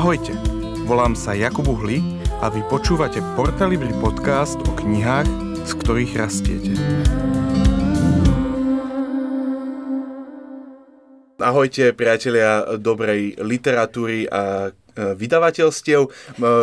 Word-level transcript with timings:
Ahojte, 0.00 0.32
volám 0.88 1.12
sa 1.12 1.36
Jakub 1.36 1.68
Uhli 1.68 2.00
a 2.40 2.48
vy 2.48 2.64
počúvate 2.72 3.20
Portalibri 3.36 3.92
podcast 4.00 4.56
o 4.56 4.72
knihách, 4.72 5.28
z 5.68 5.72
ktorých 5.76 6.12
rastiete. 6.16 6.72
Ahojte 11.36 11.92
priatelia 11.92 12.80
dobrej 12.80 13.44
literatúry 13.44 14.24
a 14.24 14.72
e, 14.72 15.12
vydavateľstiev. 15.20 16.08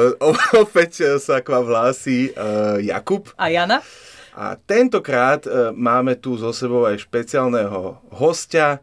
Opäť 0.65 1.21
sa 1.21 1.37
k 1.37 1.47
vám 1.53 1.69
hlási 1.69 2.33
e, 2.33 2.41
Jakub. 2.89 3.29
A 3.37 3.53
Jana. 3.53 3.85
A 4.33 4.57
tentokrát 4.57 5.45
e, 5.45 5.77
máme 5.77 6.17
tu 6.17 6.41
so 6.41 6.49
sebou 6.49 6.89
aj 6.89 7.05
špeciálneho 7.05 8.01
hostia, 8.17 8.81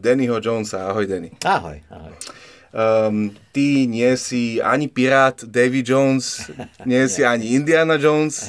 Dannyho 0.00 0.40
Jonesa. 0.40 0.88
Ahoj, 0.88 1.04
Danny. 1.04 1.36
Ahoj, 1.44 1.84
ahoj. 1.92 2.16
Um, 2.70 3.34
ty 3.50 3.82
nie 3.84 4.14
si 4.14 4.62
ani 4.62 4.86
pirát 4.86 5.34
Davy 5.42 5.82
Jones, 5.82 6.46
nie 6.84 7.02
si 7.10 7.20
ani 7.20 7.50
Indiana 7.50 7.98
Jones. 7.98 8.46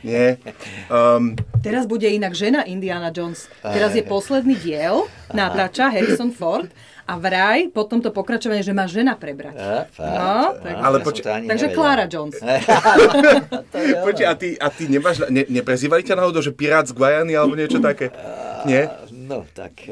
Nie. 0.00 0.38
Um, 0.86 1.34
Teraz 1.58 1.82
bude 1.84 2.06
inak 2.06 2.32
žena 2.32 2.62
Indiana 2.62 3.10
Jones. 3.10 3.50
Teraz 3.60 3.90
je 3.92 4.02
posledný 4.02 4.54
diel, 4.54 5.02
natáča 5.28 5.90
Harrison 5.90 6.30
Ford 6.30 6.70
a 7.02 7.16
vraj 7.16 7.66
po 7.66 7.82
tomto 7.82 8.08
pokračovanie, 8.08 8.60
že 8.60 8.70
má 8.70 8.84
žena 8.84 9.16
prebrať. 9.16 9.56
A, 9.56 9.90
fakt? 9.90 10.06
No, 10.12 10.32
tak- 10.54 10.76
Ale 10.78 10.96
ja 10.96 11.02
poč- 11.02 11.24
ani 11.24 11.46
Takže 11.48 11.66
nevedel. 11.66 11.78
Clara 11.82 12.04
Jones. 12.06 12.36
Počkej, 14.06 14.26
a 14.26 14.34
ty, 14.34 14.48
a 14.54 14.66
ty 14.68 14.82
nemáš, 14.86 15.24
ne, 15.26 15.42
neprezývali 15.44 16.02
ťa 16.02 16.14
náhodou, 16.14 16.38
že 16.38 16.52
pirát 16.52 16.84
z 16.84 16.92
Guajany 16.92 17.32
alebo 17.32 17.54
niečo 17.54 17.80
také? 17.80 18.12
Nie? 18.64 18.86
No, 19.28 19.44
tak... 19.52 19.72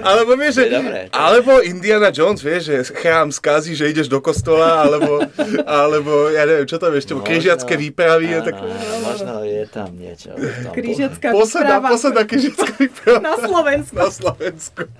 Alebo 0.00 0.38
vieš, 0.38 0.62
že, 0.62 0.64
To 0.64 0.70
je 0.70 0.78
dobré. 0.78 1.00
alebo 1.10 1.52
Indiana 1.60 2.10
Jones, 2.14 2.40
vieš, 2.40 2.62
že 2.70 2.94
chrám 2.94 3.34
skazí, 3.34 3.74
že 3.74 3.90
ideš 3.90 4.06
do 4.06 4.22
kostola, 4.22 4.86
alebo, 4.86 5.24
alebo 5.66 6.30
ja 6.30 6.46
neviem, 6.46 6.66
čo 6.66 6.78
tam 6.78 6.94
ešte, 6.94 7.12
Možno. 7.14 7.26
križiacké 7.26 7.74
výpravy, 7.74 8.26
je 8.30 8.38
Áno, 8.38 8.46
tak... 8.46 8.54
Možno 9.02 9.32
je 9.42 9.62
tam 9.66 9.90
niečo. 9.94 10.30
tom. 10.34 10.72
Krížecká 10.72 11.28
Posledná, 11.34 11.76
výprava 11.78 11.88
posledná 11.90 12.22
križiacká 12.22 12.72
výprava. 12.78 13.18
na 13.20 13.34
Slovensku. 13.36 13.96
na 13.96 14.08
Slovensku. 14.10 14.82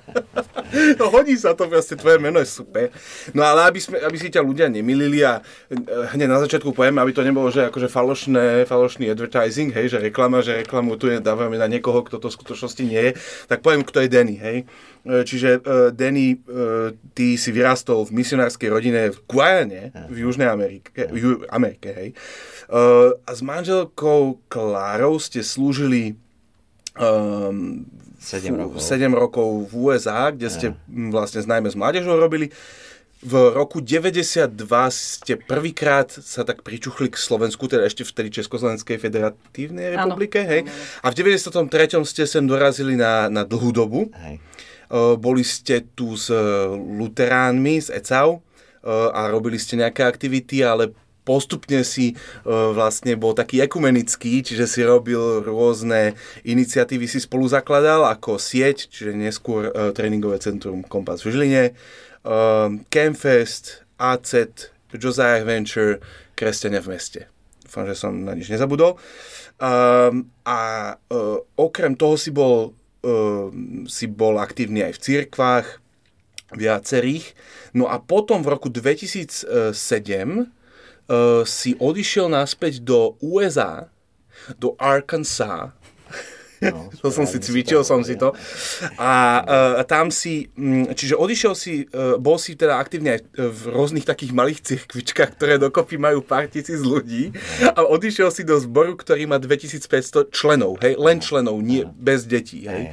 No 0.70 1.11
hodí 1.11 1.34
sa 1.34 1.50
to 1.58 1.67
proste, 1.67 1.98
tvoje 1.98 2.22
meno 2.22 2.39
je 2.39 2.46
super. 2.46 2.94
No 3.34 3.42
ale 3.42 3.67
aby, 3.67 3.83
sme, 3.83 3.98
aby 3.98 4.14
si 4.14 4.30
ťa 4.30 4.39
ľudia 4.39 4.70
nemilili 4.70 5.19
a 5.19 5.42
eh, 5.42 5.74
hneď 6.14 6.30
na 6.30 6.39
začiatku 6.39 6.70
poviem, 6.70 6.94
aby 7.02 7.11
to 7.11 7.27
nebolo, 7.27 7.50
že 7.50 7.67
akože 7.67 7.91
falošné, 7.91 8.70
falošný 8.70 9.11
advertising, 9.11 9.74
hej, 9.74 9.91
že 9.91 9.98
reklama, 9.98 10.46
že 10.46 10.62
reklamu 10.62 10.94
tu 10.94 11.11
je, 11.11 11.19
dávame 11.19 11.58
na 11.58 11.67
niekoho, 11.67 12.06
kto 12.06 12.22
to 12.22 12.30
skutočnosti 12.41 12.83
nie 12.83 13.00
je, 13.00 13.12
tak 13.46 13.60
poviem, 13.60 13.84
kto 13.84 14.00
je 14.00 14.08
Danny, 14.08 14.36
hej. 14.36 14.58
Eh, 15.00 15.24
Čiže 15.24 15.60
uh, 15.60 15.88
Danny, 15.92 16.36
uh, 16.36 16.92
ty 17.12 17.36
si 17.36 17.52
vyrastol 17.52 18.05
v 18.05 18.20
misionárskej 18.20 18.69
rodine 18.69 19.12
v 19.12 19.19
Guajane, 19.24 19.83
v 20.08 20.16
Južnej 20.24 20.48
Amerike, 20.48 21.08
v 21.08 21.16
Ju- 21.16 21.42
Amerike, 21.48 21.88
hej. 21.92 22.08
Uh, 22.68 23.16
a 23.24 23.33
s 23.33 23.41
manželkou 23.41 24.41
Klárou 24.48 25.16
ste 25.16 25.41
slúžili 25.41 26.16
um, 26.96 27.84
7 28.20 28.52
rokov. 28.52 28.78
7 28.84 29.08
rokov 29.11 29.48
v 29.68 29.72
USA, 29.88 30.28
kde 30.28 30.48
ste 30.52 30.66
m, 30.86 31.08
vlastne 31.08 31.41
najmä 31.41 31.72
s 31.72 31.77
mládežou 31.77 32.20
robili. 32.20 32.52
V 33.20 33.52
roku 33.52 33.84
92 33.84 34.48
ste 34.88 35.36
prvýkrát 35.36 36.08
sa 36.08 36.40
tak 36.40 36.64
pričuchli 36.64 37.12
k 37.12 37.20
Slovensku, 37.20 37.68
teda 37.68 37.84
ešte 37.84 38.00
vtedy 38.00 38.32
Československej 38.32 38.96
federatívnej 38.96 39.92
republike, 39.92 40.40
hej? 40.40 40.64
A 41.04 41.12
v 41.12 41.36
93. 41.36 42.00
ste 42.08 42.24
sem 42.24 42.48
dorazili 42.48 42.96
na, 42.96 43.28
na 43.28 43.44
dlhú 43.44 43.77
dobu. 43.77 44.08
Hej. 44.24 44.40
Boli 45.20 45.44
ste 45.44 45.84
tu 45.92 46.16
s 46.16 46.32
luteránmi, 46.72 47.84
z 47.84 48.00
ECAU 48.00 48.40
a 48.88 49.28
robili 49.28 49.60
ste 49.60 49.77
nejaké 49.77 50.00
aktivity, 50.00 50.64
ale 50.64 50.96
postupne 51.20 51.84
si 51.84 52.16
vlastne 52.48 53.20
bol 53.20 53.36
taký 53.36 53.61
ekumenický, 53.61 54.40
čiže 54.40 54.64
si 54.64 54.80
robil 54.80 55.45
rôzne 55.45 56.16
iniciatívy, 56.48 57.05
si 57.05 57.20
spolu 57.20 57.45
zakladal 57.45 58.08
ako 58.08 58.40
sieť, 58.40 58.89
čiže 58.89 59.12
neskôr 59.12 59.68
tréningové 59.92 60.40
centrum 60.40 60.80
Kompas 60.80 61.20
v 61.20 61.36
Žiline, 61.36 61.64
uh, 62.25 62.69
Campfest, 62.89 63.85
AZ, 64.01 64.35
Josiah 64.97 65.41
Adventure, 65.41 66.01
Kresťania 66.35 66.81
v 66.81 66.97
meste. 66.97 67.20
Dúfam, 67.64 67.86
že 67.86 67.95
som 67.95 68.13
na 68.13 68.35
nič 68.35 68.51
nezabudol. 68.51 68.98
Um, 69.61 70.33
a 70.42 70.97
uh, 70.97 71.39
okrem 71.55 71.95
toho 71.95 72.17
si 72.17 72.33
bol, 72.33 72.73
uh, 73.05 73.47
si 73.86 74.08
bol 74.08 74.41
aktívny 74.41 74.83
aj 74.83 74.97
v 74.97 75.03
cirkvách, 75.05 75.67
viacerých. 76.57 77.36
No 77.77 77.86
a 77.86 78.03
potom 78.03 78.42
v 78.42 78.51
roku 78.57 78.73
2007 78.73 79.47
uh, 79.47 80.47
si 81.47 81.70
odišiel 81.79 82.27
naspäť 82.27 82.83
do 82.83 83.14
USA, 83.23 83.87
do 84.58 84.75
Arkansas, 84.81 85.77
No, 86.60 86.92
to 87.00 87.08
som 87.08 87.24
si 87.24 87.40
cvičil, 87.40 87.80
som 87.80 88.04
si 88.04 88.20
to. 88.20 88.36
A 89.00 89.12
uh, 89.40 89.82
tam 89.88 90.12
si, 90.12 90.52
mm, 90.52 90.92
čiže 90.92 91.16
odišiel 91.16 91.54
si, 91.56 91.88
uh, 91.88 92.20
bol 92.20 92.36
si 92.36 92.52
teda 92.52 92.76
aktívne 92.76 93.16
aj 93.16 93.20
v 93.32 93.60
rôznych 93.72 94.04
takých 94.04 94.36
malých 94.36 94.60
cirkvičkách, 94.60 95.40
ktoré 95.40 95.56
dokopy 95.56 95.96
majú 95.96 96.20
pár 96.20 96.52
tisíc 96.52 96.84
ľudí 96.84 97.32
a 97.64 97.80
odišiel 97.80 98.28
si 98.28 98.44
do 98.44 98.60
zboru, 98.60 98.92
ktorý 98.94 99.24
má 99.24 99.40
2500 99.40 100.28
členov, 100.30 100.76
hej, 100.84 101.00
len 101.00 101.18
členov, 101.24 101.56
nie 101.64 101.88
bez 101.96 102.28
detí, 102.28 102.68
hej. 102.68 102.92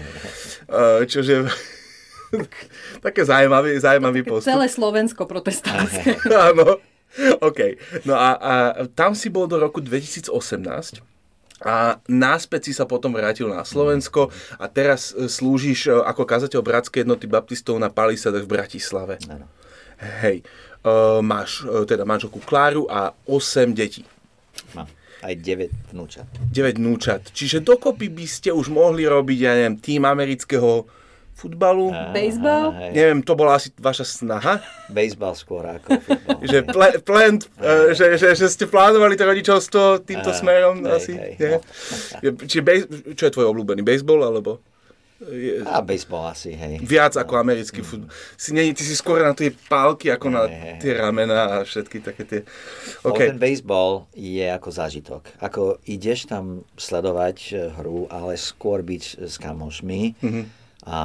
Uh, 0.71 1.03
čože 1.03 1.51
také 3.05 3.27
zaujímavý, 3.27 3.79
zaujímavý 3.79 4.23
postup. 4.23 4.55
Celé 4.55 4.67
Slovensko 4.71 5.27
protestantské. 5.27 6.15
Áno. 6.51 6.79
OK. 7.39 7.59
No 8.03 8.19
a, 8.19 8.29
a 8.35 8.53
tam 8.91 9.15
si 9.15 9.31
bol 9.31 9.47
do 9.47 9.57
roku 9.57 9.79
2018 9.79 10.27
a 11.65 11.97
náspäť 12.05 12.69
si 12.69 12.73
sa 12.77 12.85
potom 12.85 13.13
vrátil 13.13 13.49
na 13.49 13.65
Slovensko 13.65 14.29
a 14.61 14.65
teraz 14.69 15.09
e, 15.13 15.25
slúžiš 15.25 15.89
e, 15.89 15.97
ako 16.05 16.21
kazateľ 16.25 16.61
Bratskej 16.61 17.01
jednoty 17.01 17.25
baptistov 17.25 17.81
na 17.81 17.89
Palisadech 17.89 18.45
v 18.45 18.53
Bratislave. 18.61 19.17
Áno. 19.25 19.49
Hej. 20.21 20.45
Uh, 20.87 21.19
máš 21.25 21.65
teda 21.89 22.05
manželku 22.05 22.37
Kláru 22.45 22.85
a 22.85 23.11
8 23.25 23.73
detí. 23.73 24.05
Mám 24.77 24.87
aj 25.25 25.33
9 25.33 25.93
vnúčat. 25.93 26.27
9 26.53 26.77
núčat. 26.77 27.21
Čiže 27.33 27.65
dokopy 27.65 28.13
by 28.13 28.25
ste 28.29 28.49
už 28.53 28.69
mohli 28.69 29.09
robiť, 29.09 29.39
ja 29.41 29.57
neviem, 29.57 29.77
tým 29.81 30.05
amerického 30.05 30.85
futbalu. 31.37 31.93
Baseball? 32.17 32.73
Neviem, 32.73 33.21
to 33.21 33.37
bola 33.37 33.61
asi 33.61 33.69
vaša 33.77 34.01
snaha. 34.03 34.57
Baseball 34.89 35.37
skôr 35.37 35.61
ako 35.69 36.01
futbal. 36.01 36.37
že, 36.51 36.57
ple, 36.65 36.87
plant, 37.05 37.45
uh, 37.61 37.93
že, 37.93 38.17
že, 38.17 38.33
že 38.33 38.49
ste 38.49 38.65
plánovali 38.65 39.13
to 39.13 39.29
rodičovstvo 39.29 40.01
týmto 40.01 40.33
Á, 40.33 40.37
smerom 40.41 40.81
hej, 40.81 40.91
asi? 40.97 41.13
hej, 41.13 41.31
nie? 41.37 41.49
no. 41.53 41.59
Je- 42.25 42.37
Či 42.49 42.57
bej, 42.65 42.89
čo 43.13 43.29
je 43.29 43.33
tvoj 43.37 43.53
obľúbený? 43.53 43.85
Baseball 43.85 44.25
alebo 44.25 44.57
je, 45.17 45.65
A 45.65 45.81
baseball 45.81 46.29
asi, 46.29 46.53
hej. 46.53 46.77
viac 46.85 47.17
ako 47.17 47.41
americký 47.41 47.81
futbal? 47.81 48.13
Si, 48.37 48.53
nie, 48.53 48.69
ty 48.77 48.85
si 48.85 48.93
skôr 48.93 49.25
na 49.25 49.33
tie 49.33 49.49
pálky 49.49 50.13
ako 50.13 50.29
na 50.29 50.45
tie 50.77 50.93
ramena 50.93 51.57
a 51.57 51.65
všetky 51.65 52.05
také 52.05 52.23
tie... 52.25 52.39
Okay. 53.01 53.09
OK. 53.09 53.19
Ten 53.33 53.41
baseball 53.41 54.05
je 54.13 54.45
ako 54.45 54.69
zážitok. 54.69 55.21
Ako 55.41 55.81
ideš 55.89 56.29
tam 56.29 56.61
sledovať 56.77 57.37
eh, 57.49 57.73
hru, 57.81 58.05
ale 58.13 58.37
skôr 58.37 58.85
byť 58.85 59.25
s 59.25 59.41
kamošmi. 59.41 60.21
Mhm. 60.21 60.25
Mm-hmm. 60.25 60.45
A, 60.87 60.99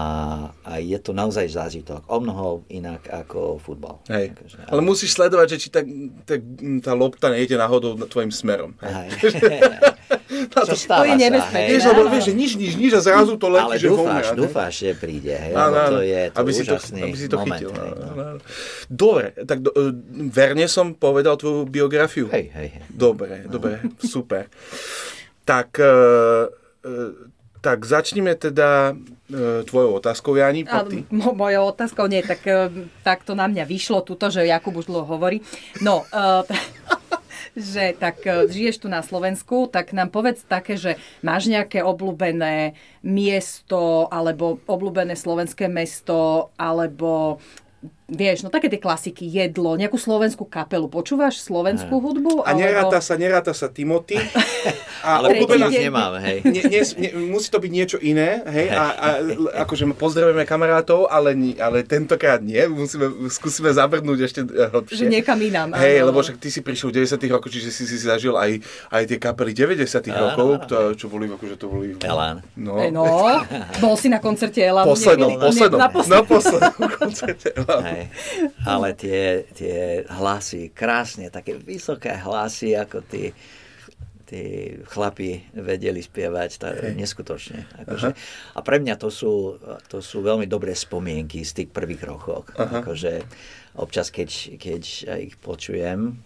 a 0.62 0.78
je 0.78 0.94
to 1.02 1.10
naozaj 1.10 1.50
zážitok. 1.50 2.06
O 2.06 2.22
mnoho 2.22 2.62
inak 2.70 3.02
ako 3.10 3.58
futbal. 3.58 3.98
Hej. 4.06 4.30
Akože, 4.38 4.56
Ale 4.70 4.80
musíš 4.80 5.18
sledovať, 5.18 5.46
že 5.50 5.56
či 5.58 5.68
tá, 5.74 5.82
tá, 6.22 6.38
tá 6.78 6.92
lopta 6.94 7.34
nejde 7.34 7.58
náhodou 7.58 7.98
tvojim 8.06 8.30
smerom. 8.30 8.78
Hej. 8.78 9.10
Čo 10.68 10.76
stáva 10.76 11.04
To 11.04 11.06
je 11.08 11.16
nebezpečné. 11.18 11.68
Vieš, 11.68 11.82
lebo 11.92 12.02
vieš, 12.08 12.24
že 12.30 12.34
nič, 12.34 12.50
nič, 12.56 12.72
nič 12.76 12.92
a 12.96 13.00
zrazu 13.00 13.34
to 13.36 13.48
letí, 13.48 13.64
Ale 13.64 13.76
že 13.78 13.88
dúfáš, 13.88 14.02
home 14.02 14.32
hej. 14.32 14.38
dúfáš, 14.38 14.72
že 14.74 14.88
príde. 14.96 15.34
Hej, 15.34 15.52
Áno, 15.54 15.76
áno. 15.76 15.88
to 15.88 15.98
je 16.02 16.20
to 16.28 16.36
aby 16.40 16.50
si 16.52 16.62
to, 16.64 16.76
aby 16.78 17.16
si 17.16 17.26
to 17.28 17.36
moment. 17.38 17.52
chytil. 17.60 17.70
hej, 17.72 17.90
no. 17.92 18.04
áno, 18.06 18.22
áno. 18.36 18.40
Dobre, 18.88 19.26
tak 19.44 19.58
do, 19.60 19.70
e, 19.72 19.82
verne 20.28 20.66
som 20.68 20.86
povedal 20.96 21.34
tvoju 21.36 21.68
biografiu. 21.68 22.26
Hej, 22.32 22.44
hej, 22.52 22.68
hej. 22.78 22.82
Dobre, 22.88 23.46
dobre, 23.48 23.82
super. 24.02 24.48
Tak, 25.42 25.68
e, 25.78 25.90
tak 27.62 27.86
začneme 27.86 28.34
teda 28.34 28.98
e, 29.30 29.62
tvojou 29.62 30.02
otázkou, 30.02 30.34
Jani. 30.34 30.66
A 30.66 30.82
mo- 31.14 31.32
mojou 31.32 31.70
otázkou 31.70 32.10
nie, 32.10 32.18
tak, 32.26 32.42
eh, 32.44 32.66
tak 33.06 33.22
to 33.22 33.38
na 33.38 33.46
mňa 33.46 33.62
vyšlo 33.64 34.02
tuto, 34.02 34.28
že 34.34 34.42
Jakub 34.42 34.74
už 34.74 34.90
dlho 34.90 35.06
hovorí. 35.06 35.46
No, 35.78 36.02
eh, 36.10 36.42
že 37.72 37.94
tak 37.94 38.26
eh, 38.26 38.50
žiješ 38.50 38.82
tu 38.82 38.88
na 38.90 38.98
Slovensku, 39.06 39.70
tak 39.70 39.94
nám 39.94 40.10
povedz 40.10 40.42
také, 40.42 40.74
že 40.74 40.98
máš 41.22 41.46
nejaké 41.46 41.86
obľúbené 41.86 42.74
miesto, 43.06 44.10
alebo 44.10 44.58
obľúbené 44.66 45.14
slovenské 45.14 45.70
mesto, 45.70 46.50
alebo 46.58 47.38
vieš, 48.12 48.44
no 48.44 48.52
také 48.52 48.68
tie 48.68 48.78
klasiky, 48.78 49.24
jedlo, 49.24 49.74
nejakú 49.74 49.96
slovenskú 49.96 50.44
kapelu. 50.44 50.86
Počúvaš 50.86 51.40
slovenskú 51.40 51.98
hudbu? 51.98 52.44
A 52.44 52.52
neráta 52.52 53.00
sa, 53.00 53.16
neráta 53.16 53.56
sa 53.56 53.72
Timothy. 53.72 54.20
A 55.02 55.18
ale 55.18 55.34
obľúbená... 55.34 55.66
nemám, 55.66 56.14
hej. 56.22 56.46
Nie, 56.46 56.62
nie, 56.70 56.82
nie, 56.94 57.10
musí 57.26 57.50
to 57.50 57.58
byť 57.58 57.72
niečo 57.74 57.98
iné, 57.98 58.38
hej. 58.54 58.70
A, 58.70 58.84
a 58.94 59.08
akože 59.66 59.90
pozdravujeme 59.98 60.46
kamarátov, 60.46 61.10
ale, 61.10 61.34
ale 61.58 61.82
tentokrát 61.82 62.38
nie. 62.38 62.62
Musíme, 62.70 63.10
skúsime 63.26 63.74
zabrnúť 63.74 64.30
ešte 64.30 64.40
hlbšie. 64.46 65.02
Že 65.02 65.06
niekam 65.10 65.42
inám. 65.42 65.74
Hej, 65.74 66.06
lebo 66.06 66.22
však 66.22 66.38
ty 66.38 66.54
si 66.54 66.62
prišiel 66.62 66.94
v 66.94 67.02
90 67.02 67.18
rokoch, 67.34 67.50
čiže 67.50 67.74
si 67.74 67.82
si 67.82 67.98
zažil 67.98 68.38
aj, 68.38 68.62
aj 68.94 69.02
tie 69.10 69.18
kapely 69.18 69.50
90 69.50 69.90
rokov, 70.14 70.48
to, 70.70 70.94
čo 70.94 71.10
boli, 71.10 71.26
akože 71.26 71.56
to 71.58 71.66
boli... 71.66 71.98
Elán. 71.98 72.46
No. 72.54 72.78
no. 72.94 73.02
Bol 73.82 73.98
si 73.98 74.06
na 74.06 74.22
koncerte 74.22 74.62
Elán. 74.62 74.86
Poslednom, 74.86 75.34
poslednom. 75.34 75.80
Na 76.06 76.22
poslednom 76.22 76.86
koncerte 76.94 77.50
Elán. 77.58 78.01
Ale 78.64 78.94
tie, 78.94 79.44
tie 79.52 80.06
hlasy, 80.08 80.70
krásne, 80.72 81.28
také 81.28 81.58
vysoké 81.58 82.14
hlasy, 82.16 82.78
ako 82.78 83.04
ty 83.04 83.34
tí 84.32 84.72
chlapi 84.88 85.44
vedeli 85.52 86.00
spievať 86.00 86.50
tá, 86.56 86.72
neskutočne. 86.96 87.68
Akože. 87.84 88.16
A 88.56 88.58
pre 88.64 88.80
mňa 88.80 88.96
to 88.96 89.12
sú, 89.12 89.60
to 89.92 90.00
sú 90.00 90.24
veľmi 90.24 90.48
dobré 90.48 90.72
spomienky 90.72 91.44
z 91.44 91.60
tých 91.60 91.68
prvých 91.68 92.00
rokov. 92.08 92.48
Akože, 92.56 93.28
občas, 93.72 94.12
keď, 94.12 94.60
keď 94.60 94.82
ich 95.24 95.36
počujem 95.40 96.20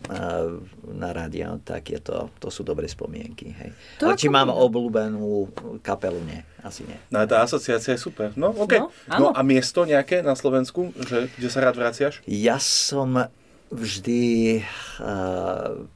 na 0.91 1.11
rádio, 1.15 1.63
tak 1.63 1.95
je 1.95 2.01
to, 2.03 2.31
to 2.43 2.51
sú 2.51 2.67
dobré 2.67 2.91
spomienky. 2.91 3.55
Hej. 3.55 3.71
To 4.03 4.11
Ale 4.11 4.19
či 4.19 4.27
mám 4.27 4.51
obľúbenú 4.51 5.51
kapelu, 5.83 6.19
nie. 6.27 6.43
Asi 6.67 6.83
nie. 6.83 6.99
No 7.15 7.23
tá 7.31 7.47
asociácia 7.47 7.95
je 7.95 8.01
super. 8.03 8.35
No, 8.35 8.51
OK. 8.51 8.83
No, 8.83 8.91
no 9.07 9.27
a 9.31 9.41
miesto 9.47 9.87
nejaké 9.87 10.27
na 10.27 10.35
Slovensku, 10.35 10.91
že, 11.07 11.31
kde 11.39 11.49
sa 11.49 11.63
rád 11.63 11.79
vraciaš? 11.79 12.19
Ja 12.27 12.59
som 12.59 13.31
vždy 13.71 14.63
uh, 15.03 15.87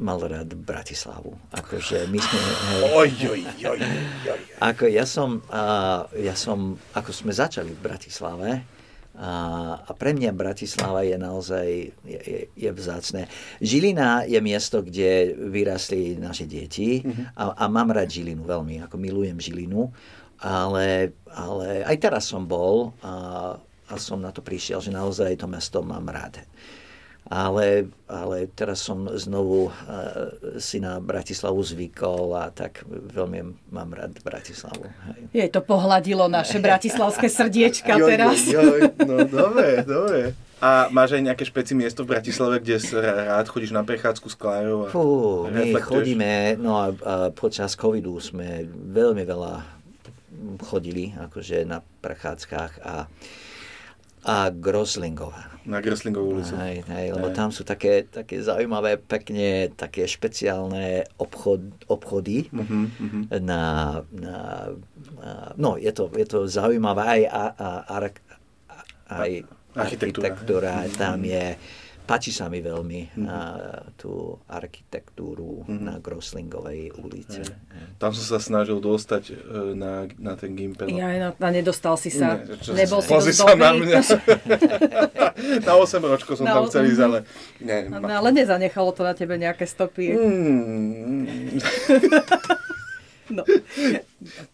mal 0.00 0.18
rád 0.24 0.56
Bratislavu. 0.56 1.36
Akože 1.52 2.08
my 2.08 2.18
sme... 2.18 2.38
Oj, 2.96 3.10
oj, 3.30 3.42
oj, 3.68 3.80
oj. 4.32 4.40
Ako 4.64 4.88
ja 4.88 5.04
som, 5.04 5.44
uh, 5.52 6.08
ja 6.16 6.32
som, 6.32 6.80
ako 6.96 7.10
sme 7.12 7.32
začali 7.36 7.72
v 7.72 7.80
Bratislave, 7.80 8.64
a, 9.14 9.32
a 9.78 9.90
pre 9.94 10.10
mňa 10.10 10.34
Bratislava 10.34 11.06
je 11.06 11.14
naozaj 11.14 11.66
je, 12.02 12.18
je, 12.18 12.40
je 12.50 12.70
vzácne. 12.74 13.30
Žilina 13.62 14.26
je 14.26 14.42
miesto, 14.42 14.82
kde 14.82 15.34
vyrastli 15.38 16.18
naše 16.18 16.50
deti 16.50 16.98
mm-hmm. 16.98 17.38
a, 17.38 17.54
a 17.54 17.64
mám 17.70 17.94
rád 17.94 18.10
Žilinu 18.10 18.42
veľmi, 18.42 18.82
ako 18.82 18.98
milujem 18.98 19.38
Žilinu, 19.38 19.94
ale, 20.42 21.14
ale 21.30 21.86
aj 21.86 21.96
teraz 22.02 22.26
som 22.26 22.42
bol 22.42 22.90
a, 23.06 23.54
a 23.86 23.94
som 24.02 24.18
na 24.18 24.34
to 24.34 24.42
prišiel, 24.42 24.82
že 24.82 24.90
naozaj 24.90 25.38
to 25.38 25.46
mesto 25.46 25.78
mám 25.80 26.10
rád 26.10 26.42
ale, 27.24 27.88
ale 28.04 28.52
teraz 28.52 28.84
som 28.84 29.08
znovu 29.16 29.72
uh, 29.72 29.72
si 30.60 30.76
na 30.76 31.00
Bratislavu 31.00 31.56
zvykol 31.64 32.36
a 32.36 32.52
tak 32.52 32.84
veľmi 32.88 33.72
mám 33.72 33.90
rád 33.96 34.20
Bratislavu. 34.20 34.84
Hej. 35.08 35.20
Je 35.32 35.48
to 35.48 35.64
pohľadilo 35.64 36.28
naše 36.28 36.60
bratislavské 36.60 37.32
srdiečka 37.32 37.96
jo, 37.96 38.06
teraz. 38.06 38.38
Jo, 38.44 38.60
jo, 38.60 38.92
no 39.08 39.24
dobre, 39.24 39.80
dobre. 39.88 40.20
A 40.64 40.88
máš 40.88 41.16
aj 41.16 41.22
nejaké 41.28 41.44
špeci 41.44 41.76
miesto 41.76 42.04
v 42.04 42.16
Bratislave, 42.16 42.56
kde 42.60 42.80
rád 43.28 43.48
chodíš 43.52 43.72
na 43.72 43.84
prechádzku 43.84 44.32
s 44.32 44.36
Klárou? 44.36 44.88
A 44.88 44.92
Fú, 44.92 45.44
my 45.48 45.76
chodíme, 45.76 46.56
no 46.56 46.80
a, 46.80 46.88
a 46.88 47.14
počas 47.32 47.76
covidu 47.76 48.16
sme 48.16 48.64
veľmi 48.72 49.24
veľa 49.28 49.60
chodili 50.64 51.12
akože 51.16 51.64
na 51.68 51.80
prechádzkach 51.80 52.72
a 52.84 53.08
a 54.24 54.48
Groslingová. 54.48 55.52
Na 55.64 55.80
Groslingovú 55.80 56.40
ulicu. 56.40 56.56
Aj, 56.56 56.76
aj, 56.84 57.06
lebo 57.16 57.28
aj. 57.32 57.36
tam 57.36 57.48
sú 57.48 57.64
také, 57.64 58.04
také 58.04 58.40
zaujímavé, 58.40 59.00
pekne 59.00 59.72
také 59.72 60.04
špeciálne 60.04 61.08
obchod, 61.16 61.88
obchody 61.88 62.52
uh-huh, 62.52 62.88
uh-huh. 62.88 63.22
Na, 63.40 63.62
na, 64.12 64.36
na, 65.16 65.30
no 65.56 65.80
je 65.80 65.88
to, 65.92 66.12
je 66.12 66.26
to 66.28 66.44
zaujímavé 66.44 67.00
aj, 67.00 67.22
a, 67.32 67.44
a, 67.56 67.68
a, 67.88 67.96
aj 69.24 69.30
architektúra. 69.72 70.32
architektúra. 70.32 70.72
Tam 70.96 71.20
je 71.24 71.56
Páči 72.04 72.36
sa 72.36 72.52
mi 72.52 72.60
veľmi 72.60 73.16
mm-hmm. 73.16 73.24
uh, 73.24 73.96
tú 73.96 74.36
architektúru 74.44 75.64
mm-hmm. 75.64 75.80
na 75.80 75.96
Groslingovej 76.04 76.92
ulici. 77.00 77.40
Je. 77.40 77.48
Tam 77.96 78.12
som 78.12 78.36
sa 78.36 78.38
snažil 78.38 78.76
dostať 78.76 79.32
uh, 79.32 79.72
na, 79.72 80.04
na 80.20 80.36
ten 80.36 80.52
Gimpel. 80.52 80.92
Ja, 80.92 81.08
no, 81.16 81.28
a 81.32 81.48
nedostal 81.48 81.96
si 81.96 82.12
sa. 82.12 82.44
Ne, 82.44 82.60
čo, 82.60 82.76
Nebol 82.76 83.00
si 83.00 83.08
dosť 83.08 83.32
sa 83.32 83.56
na 83.56 83.72
mňa. 83.72 83.98
na 85.68 85.72
8 85.80 86.04
ročko 86.04 86.36
som 86.36 86.44
na 86.44 86.60
tam 86.60 86.68
chcel 86.68 86.92
ísť, 86.92 87.00
ale... 87.00 87.18
Ne, 87.64 87.88
no, 87.88 88.04
ale 88.04 88.28
nezanechalo 88.36 88.92
to 88.92 89.00
na 89.00 89.16
tebe 89.16 89.40
nejaké 89.40 89.64
stopy. 89.64 90.12
Mm. 90.12 91.56
No. 93.32 93.40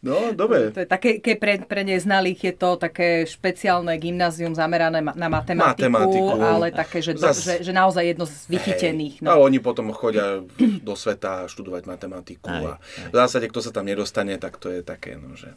no, 0.07 0.31
dobre. 0.31 0.71
To 0.71 0.83
je 0.83 0.89
také, 0.89 1.19
keď 1.19 1.37
pre, 1.43 1.55
pre 1.67 1.83
neznalých 1.83 2.41
je 2.51 2.55
to 2.55 2.79
také 2.79 3.27
špeciálne 3.27 3.91
gymnázium 3.99 4.55
zamerané 4.55 5.03
na 5.03 5.29
matematiku, 5.29 5.91
matematiku. 5.91 6.39
ale 6.39 6.71
také, 6.71 7.03
že, 7.03 7.19
Zas... 7.19 7.43
že, 7.43 7.67
že 7.67 7.73
naozaj 7.75 8.15
jedno 8.15 8.31
z 8.31 8.47
vychytených. 8.47 9.27
No. 9.27 9.35
A 9.35 9.43
oni 9.43 9.59
potom 9.59 9.91
chodia 9.91 10.43
do 10.87 10.95
sveta 10.95 11.51
študovať 11.51 11.83
matematiku 11.91 12.47
aj, 12.47 12.63
a 12.63 12.73
v 13.11 13.15
zásade, 13.15 13.51
kto 13.51 13.59
sa 13.59 13.71
tam 13.75 13.91
nedostane, 13.91 14.39
tak 14.39 14.59
to 14.63 14.71
je 14.71 14.87
také, 14.87 15.19
no, 15.19 15.35
že... 15.35 15.51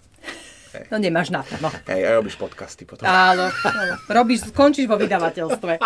Hej. 0.74 0.90
No 0.90 0.98
nemáš 0.98 1.30
na 1.30 1.46
to. 1.46 1.54
No. 1.62 1.70
Hej, 1.86 2.02
a 2.04 2.10
robíš 2.18 2.36
podcasty 2.36 2.84
potom. 2.84 3.06
Áno, 3.06 3.48
áno. 3.50 3.94
Robíš, 4.10 4.50
skončíš 4.50 4.90
vo 4.90 4.98
vydavateľstve. 4.98 5.74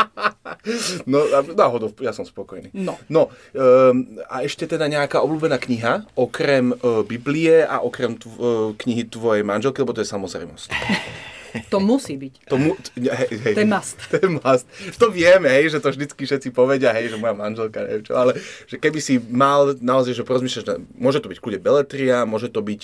No, 1.07 1.23
náhodou, 1.55 1.91
ja 2.03 2.11
som 2.11 2.27
spokojný. 2.27 2.71
No. 2.75 2.99
No, 3.07 3.31
um, 3.55 4.19
a 4.27 4.43
ešte 4.43 4.67
teda 4.67 4.87
nejaká 4.91 5.23
obľúbená 5.23 5.59
kniha, 5.59 6.07
okrem 6.15 6.75
uh, 6.75 7.03
Biblie 7.07 7.63
a 7.63 7.79
okrem 7.79 8.19
tv- 8.19 8.39
uh, 8.39 8.71
knihy 8.75 9.07
tvojej 9.07 9.47
manželky, 9.47 9.79
lebo 9.83 9.95
to 9.95 10.03
je 10.03 10.09
samozrejmosť. 10.09 10.67
To 11.73 11.77
musí 11.83 12.15
byť. 12.15 12.33
To, 12.47 12.55
mu, 12.55 12.73
hej, 12.95 13.29
hej, 13.31 13.53
to 13.55 13.61
je 13.61 13.69
must. 13.69 13.97
To 14.11 14.15
je 14.17 14.29
must. 14.29 14.65
To 14.97 15.07
vieme, 15.11 15.49
hej, 15.51 15.73
že 15.73 15.79
to 15.83 15.91
vždycky 15.91 16.23
všetci 16.23 16.49
povedia, 16.55 16.95
hej, 16.95 17.13
že 17.13 17.17
moja 17.19 17.35
manželka, 17.35 17.83
neviem 17.83 18.03
čo, 18.03 18.13
ale 18.15 18.39
že 18.69 18.79
keby 18.79 18.99
si 19.03 19.19
mal 19.19 19.75
naozaj, 19.79 20.15
že 20.15 20.23
porozmýšľaš, 20.23 20.79
môže 20.95 21.19
to 21.19 21.31
byť 21.31 21.39
kľude 21.39 21.59
beletria, 21.59 22.23
môže 22.23 22.49
to 22.49 22.63
byť 22.63 22.81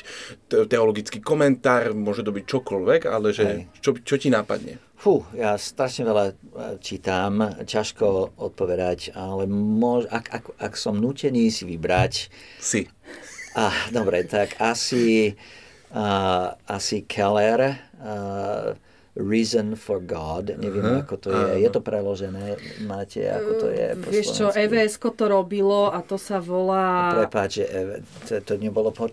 teologický 0.68 1.20
komentár, 1.24 1.96
môže 1.96 2.24
to 2.24 2.32
byť 2.36 2.46
čokoľvek, 2.46 3.02
ale 3.08 3.28
že 3.32 3.68
čo, 3.80 3.96
čo 3.98 4.16
ti 4.20 4.28
nápadne? 4.34 4.80
Fú, 5.04 5.28
ja 5.36 5.60
strašne 5.60 6.08
veľa 6.08 6.26
e, 6.32 6.34
čítam, 6.80 7.44
ťažko 7.68 8.40
odpovedať, 8.40 9.12
ale 9.12 9.52
mož, 9.52 10.08
ak, 10.08 10.26
ak, 10.32 10.44
ak 10.56 10.74
som 10.80 10.96
nutený 10.96 11.52
si 11.52 11.68
vybrať... 11.68 12.32
Si. 12.64 12.88
Ah, 13.52 13.76
dobre, 13.92 14.24
tak 14.24 14.56
asi, 14.64 15.36
uh, 15.92 16.56
asi 16.66 17.04
Keller, 17.04 17.78
uh, 18.04 18.76
Reason 19.14 19.78
for 19.78 20.02
God, 20.02 20.58
neviem 20.58 20.82
uh-huh. 20.82 21.06
ako 21.06 21.16
to 21.22 21.30
je, 21.30 21.62
je 21.62 21.70
to 21.70 21.86
preložené, 21.86 22.58
máte, 22.82 23.22
ako 23.22 23.52
to 23.62 23.68
je 23.70 23.88
po 23.94 24.08
Vieš 24.10 24.28
čo, 24.34 24.46
evs 24.50 24.98
to 24.98 25.26
robilo 25.30 25.94
a 25.94 26.02
to 26.02 26.18
sa 26.18 26.42
volá... 26.42 27.14
Prepáč, 27.22 27.62
že 27.62 28.02
to, 28.26 28.42
to 28.42 28.54
nebolo 28.58 28.90
po 28.90 29.06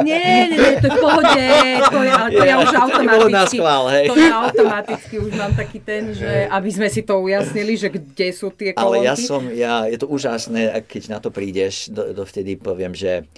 Nie, 0.00 0.48
nie, 0.48 0.56
nie, 0.56 0.80
to 0.80 0.88
je 0.88 0.96
v 0.96 0.96
pohode, 0.96 1.44
to, 1.92 2.00
je, 2.00 2.14
to 2.32 2.40
ja, 2.40 2.56
ja 2.56 2.56
už 2.56 2.72
automaticky, 2.88 3.60
schvál, 3.60 3.84
hej. 3.92 4.06
to 4.08 4.16
je 4.16 4.32
automaticky, 4.32 5.14
už 5.20 5.32
mám 5.36 5.52
taký 5.52 5.78
ten, 5.84 6.16
že 6.16 6.48
aby 6.48 6.70
sme 6.72 6.88
si 6.88 7.04
to 7.04 7.20
ujasnili, 7.20 7.76
že 7.76 7.92
kde 7.92 8.32
sú 8.32 8.48
tie 8.48 8.72
kolónky. 8.72 9.04
Ale 9.04 9.12
ja 9.12 9.12
som, 9.12 9.44
ja, 9.52 9.84
je 9.84 10.00
to 10.00 10.08
úžasné, 10.08 10.72
keď 10.88 11.02
na 11.12 11.18
to 11.20 11.28
prídeš, 11.28 11.92
do, 11.92 12.16
dovtedy 12.16 12.56
poviem, 12.56 12.96
že 12.96 13.28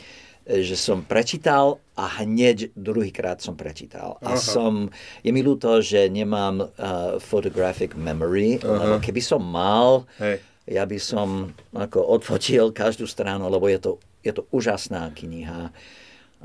že 0.46 0.78
som 0.78 1.02
prečítal 1.02 1.82
a 1.98 2.22
hneď 2.22 2.70
druhýkrát 2.78 3.42
som 3.42 3.58
prečítal. 3.58 4.22
A 4.22 4.38
Aha. 4.38 4.40
som, 4.40 4.86
je 5.26 5.30
mi 5.34 5.42
ľúto, 5.42 5.82
že 5.82 6.06
nemám 6.06 6.62
uh, 6.62 7.18
photographic 7.18 7.98
memory, 7.98 8.62
Aha. 8.62 8.70
lebo 8.70 8.94
keby 9.02 9.18
som 9.18 9.42
mal, 9.42 10.06
Hej. 10.22 10.38
ja 10.70 10.86
by 10.86 10.98
som 11.02 11.50
ako 11.74 11.98
odfotil 11.98 12.70
každú 12.70 13.10
stranu, 13.10 13.50
lebo 13.50 13.66
je 13.66 13.78
to, 13.82 13.92
je 14.22 14.30
to 14.30 14.46
úžasná 14.54 15.10
kniha. 15.18 15.74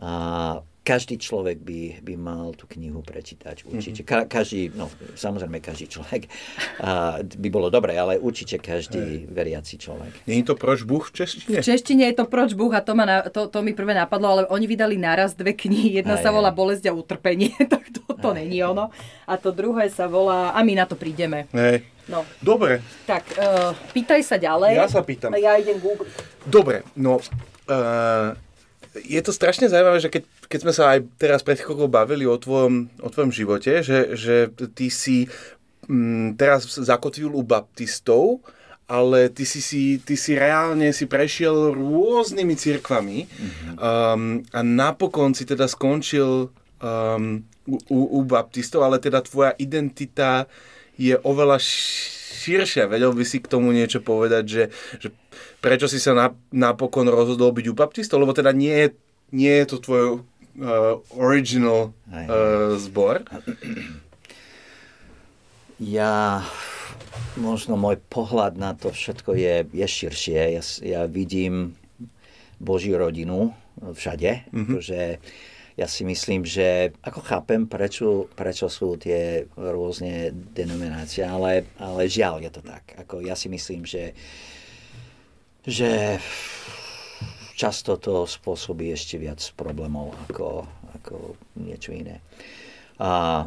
A 0.01 0.11
každý 0.81 1.21
človek 1.21 1.61
by, 1.61 2.01
by 2.01 2.13
mal 2.17 2.57
tú 2.57 2.65
knihu 2.73 3.05
prečítať 3.05 3.69
určite. 3.69 4.01
Ka- 4.01 4.25
každý, 4.25 4.73
no 4.73 4.89
samozrejme 5.13 5.61
každý 5.61 5.85
človek 5.85 6.25
a, 6.81 7.21
by 7.21 7.49
bolo 7.53 7.69
dobré, 7.69 7.93
ale 7.93 8.17
určite 8.17 8.57
každý 8.57 8.97
Hej. 8.97 9.29
veriaci 9.29 9.77
človek. 9.77 10.25
Nie 10.25 10.41
je 10.41 10.49
to 10.49 10.57
proč 10.57 10.81
Bůh 10.81 11.05
v 11.05 11.11
češtine? 11.13 11.61
V 11.61 11.65
češtine 11.65 12.03
je 12.09 12.15
to 12.17 12.25
proč 12.25 12.57
Bůh 12.57 12.73
a 12.73 12.81
to, 12.81 12.97
ma 12.97 13.05
na, 13.05 13.21
to, 13.29 13.45
to 13.45 13.61
mi 13.61 13.77
prvé 13.77 13.93
napadlo, 13.93 14.27
ale 14.27 14.41
oni 14.49 14.65
vydali 14.65 14.97
naraz 14.97 15.37
dve 15.37 15.53
knihy. 15.53 16.01
Jedna 16.01 16.17
Aj, 16.17 16.25
sa 16.25 16.33
volá 16.33 16.49
Bolesť 16.49 16.89
a 16.89 16.97
utrpenie, 16.97 17.53
tak 17.73 17.93
to, 17.93 18.17
to 18.17 18.29
není 18.33 18.65
ono. 18.65 18.89
A 19.29 19.37
to 19.37 19.53
druhé 19.53 19.85
sa 19.93 20.09
volá, 20.09 20.49
a 20.49 20.59
my 20.65 20.73
na 20.81 20.89
to 20.89 20.97
prídeme. 20.97 21.45
Hej. 21.53 21.85
No. 22.09 22.25
Dobre. 22.41 22.81
Tak, 23.05 23.23
uh, 23.37 23.77
pýtaj 23.93 24.25
sa 24.25 24.41
ďalej. 24.41 24.73
Ja 24.81 24.89
sa 24.89 25.05
pýtam. 25.05 25.29
Ja 25.37 25.61
idem 25.61 25.77
Google. 25.77 26.09
Dobre, 26.49 26.81
no... 26.97 27.21
Uh, 27.69 28.33
je 28.95 29.21
to 29.23 29.31
strašne 29.31 29.71
zaujímavé, 29.71 30.03
že 30.03 30.11
keď, 30.11 30.23
keď 30.51 30.59
sme 30.67 30.73
sa 30.75 30.83
aj 30.95 30.99
teraz 31.15 31.39
pred 31.41 31.59
chvíľou 31.59 31.87
bavili 31.87 32.27
o 32.27 32.35
tvojom, 32.35 32.91
o 32.99 33.07
tvojom 33.07 33.31
živote, 33.31 33.79
že, 33.79 34.19
že 34.19 34.51
ty 34.75 34.91
si 34.91 35.31
mm, 35.87 36.35
teraz 36.35 36.67
zakotvil 36.67 37.31
u 37.31 37.39
baptistov, 37.39 38.43
ale 38.91 39.31
ty 39.31 39.47
si, 39.47 39.63
si, 39.63 40.03
ty 40.03 40.19
si 40.19 40.35
reálne 40.35 40.91
si 40.91 41.07
prešiel 41.07 41.71
rôznymi 41.71 42.55
cirkvami 42.59 43.19
mm-hmm. 43.23 43.73
um, 43.79 44.43
a 44.51 44.59
napokon 44.59 45.31
si 45.31 45.47
teda 45.47 45.71
skončil 45.71 46.51
um, 46.83 47.47
u, 47.87 47.99
u 48.11 48.19
baptistov, 48.27 48.83
ale 48.83 48.99
teda 48.99 49.23
tvoja 49.23 49.55
identita 49.55 50.51
je 50.99 51.15
oveľa 51.23 51.55
širšia. 52.41 52.91
Vedel 52.91 53.15
by 53.15 53.23
si 53.23 53.39
k 53.39 53.47
tomu 53.47 53.71
niečo 53.71 54.03
povedať, 54.03 54.43
že, 54.43 54.63
že 54.99 55.07
prečo 55.61 55.85
si 55.85 56.01
sa 56.01 56.33
napokon 56.51 57.07
rozhodol 57.07 57.53
byť 57.53 57.65
u 57.69 57.73
baptistov, 57.77 58.19
lebo 58.19 58.33
teda 58.33 58.51
nie 58.51 58.91
nie 59.31 59.63
je 59.63 59.65
to 59.71 59.77
tvoj 59.79 60.03
uh, 60.19 60.99
original 61.15 61.95
uh, 62.11 62.75
zbor. 62.75 63.23
Ja 65.79 66.43
možno 67.39 67.79
môj 67.79 67.97
pohľad 68.11 68.59
na 68.59 68.75
to 68.75 68.91
všetko 68.91 69.33
je, 69.39 69.55
je 69.71 69.87
širšie. 69.87 70.59
Ja, 70.59 70.63
ja 70.83 71.01
vidím 71.07 71.79
Božiu 72.59 72.99
rodinu 72.99 73.55
všade, 73.81 74.51
mm-hmm. 74.51 74.77
že 74.83 75.17
ja 75.79 75.87
si 75.87 76.03
myslím, 76.03 76.43
že 76.43 76.91
ako 77.01 77.23
chápem, 77.23 77.65
prečo, 77.65 78.27
prečo 78.35 78.67
sú 78.67 78.99
tie 78.99 79.47
rôzne 79.55 80.29
denominácie, 80.53 81.23
ale, 81.23 81.65
ale 81.79 82.11
žiaľ 82.11 82.43
je 82.43 82.51
to 82.51 82.61
tak. 82.61 82.93
Ako 82.99 83.23
ja 83.23 83.33
si 83.33 83.47
myslím, 83.47 83.87
že, 83.87 84.11
že 85.65 86.17
často 87.53 87.97
to 88.01 88.25
spôsobí 88.25 88.89
ešte 88.89 89.21
viac 89.21 89.41
problémov 89.53 90.17
ako, 90.29 90.65
ako 90.97 91.15
niečo 91.61 91.93
iné. 91.93 92.23
A, 92.97 93.45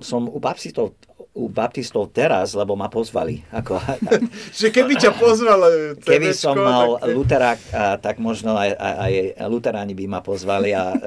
som 0.00 0.30
u 0.30 0.38
baptistov 0.40 0.96
u 1.38 1.46
baptistov 1.46 2.10
teraz, 2.10 2.50
lebo 2.58 2.74
ma 2.74 2.90
pozvali. 2.90 3.46
Ako, 3.54 3.78
že 4.58 4.74
keby 4.74 4.98
ťa 4.98 5.14
pozval 5.14 5.60
Keby 6.02 6.34
som 6.34 6.58
mal 6.58 6.98
tak... 6.98 7.14
luterák, 7.14 7.60
tak 8.02 8.16
možno 8.18 8.58
aj, 8.58 8.74
aj 8.74 9.12
luteráni 9.46 9.94
by 9.94 10.04
ma 10.10 10.20
pozvali 10.20 10.74
a 10.74 10.98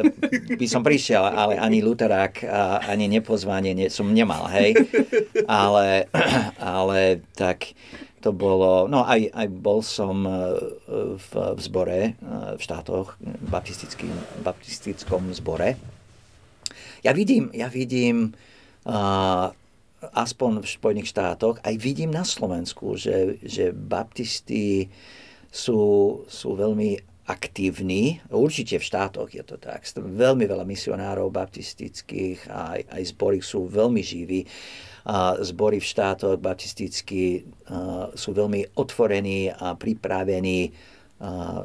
by 0.55 0.65
som 0.71 0.87
prišiel, 0.87 1.27
ale 1.27 1.59
ani 1.59 1.83
luterák, 1.83 2.47
ani 2.87 3.11
nepozvanie 3.11 3.75
ne, 3.75 3.85
som 3.91 4.07
nemal, 4.07 4.47
hej. 4.55 4.71
Ale, 5.51 6.07
ale 6.55 7.19
tak 7.35 7.75
to 8.21 8.31
bolo, 8.31 8.85
no 8.85 9.01
aj, 9.01 9.33
aj 9.33 9.47
bol 9.49 9.81
som 9.81 10.23
e, 10.23 10.31
v, 11.17 11.31
v 11.57 11.59
zbore, 11.59 11.99
e, 11.99 12.11
v 12.55 12.61
štátoch, 12.61 13.17
v 13.17 13.47
baptistickom 14.45 15.33
zbore. 15.33 15.81
Ja 17.01 17.17
vidím, 17.17 17.49
ja 17.57 17.65
vidím 17.65 18.37
uh, 18.85 19.49
aspoň 20.13 20.61
v 20.61 20.67
Spojených 20.69 21.09
štátoch, 21.09 21.57
aj 21.65 21.75
vidím 21.81 22.13
na 22.13 22.21
Slovensku, 22.21 22.93
že, 22.93 23.41
že 23.41 23.73
baptisti 23.73 24.85
sú, 25.49 25.81
sú 26.29 26.49
veľmi 26.53 27.01
aktívni. 27.25 28.21
Určite 28.29 28.81
v 28.81 28.87
štátoch 28.87 29.29
je 29.33 29.41
to 29.45 29.61
tak. 29.61 29.85
Veľmi 29.97 30.45
veľa 30.49 30.65
misionárov 30.65 31.29
baptistických 31.29 32.49
a 32.49 32.77
aj, 32.77 32.81
aj 32.91 33.03
zbory 33.13 33.39
sú 33.41 33.65
veľmi 33.65 34.01
živí. 34.01 34.45
A 35.05 35.41
zbory 35.41 35.81
v 35.81 35.89
štátoch 35.89 36.37
baptistickí 36.37 37.47
sú 38.13 38.29
veľmi 38.37 38.77
otvorení 38.77 39.49
a 39.49 39.73
pripravení 39.73 40.69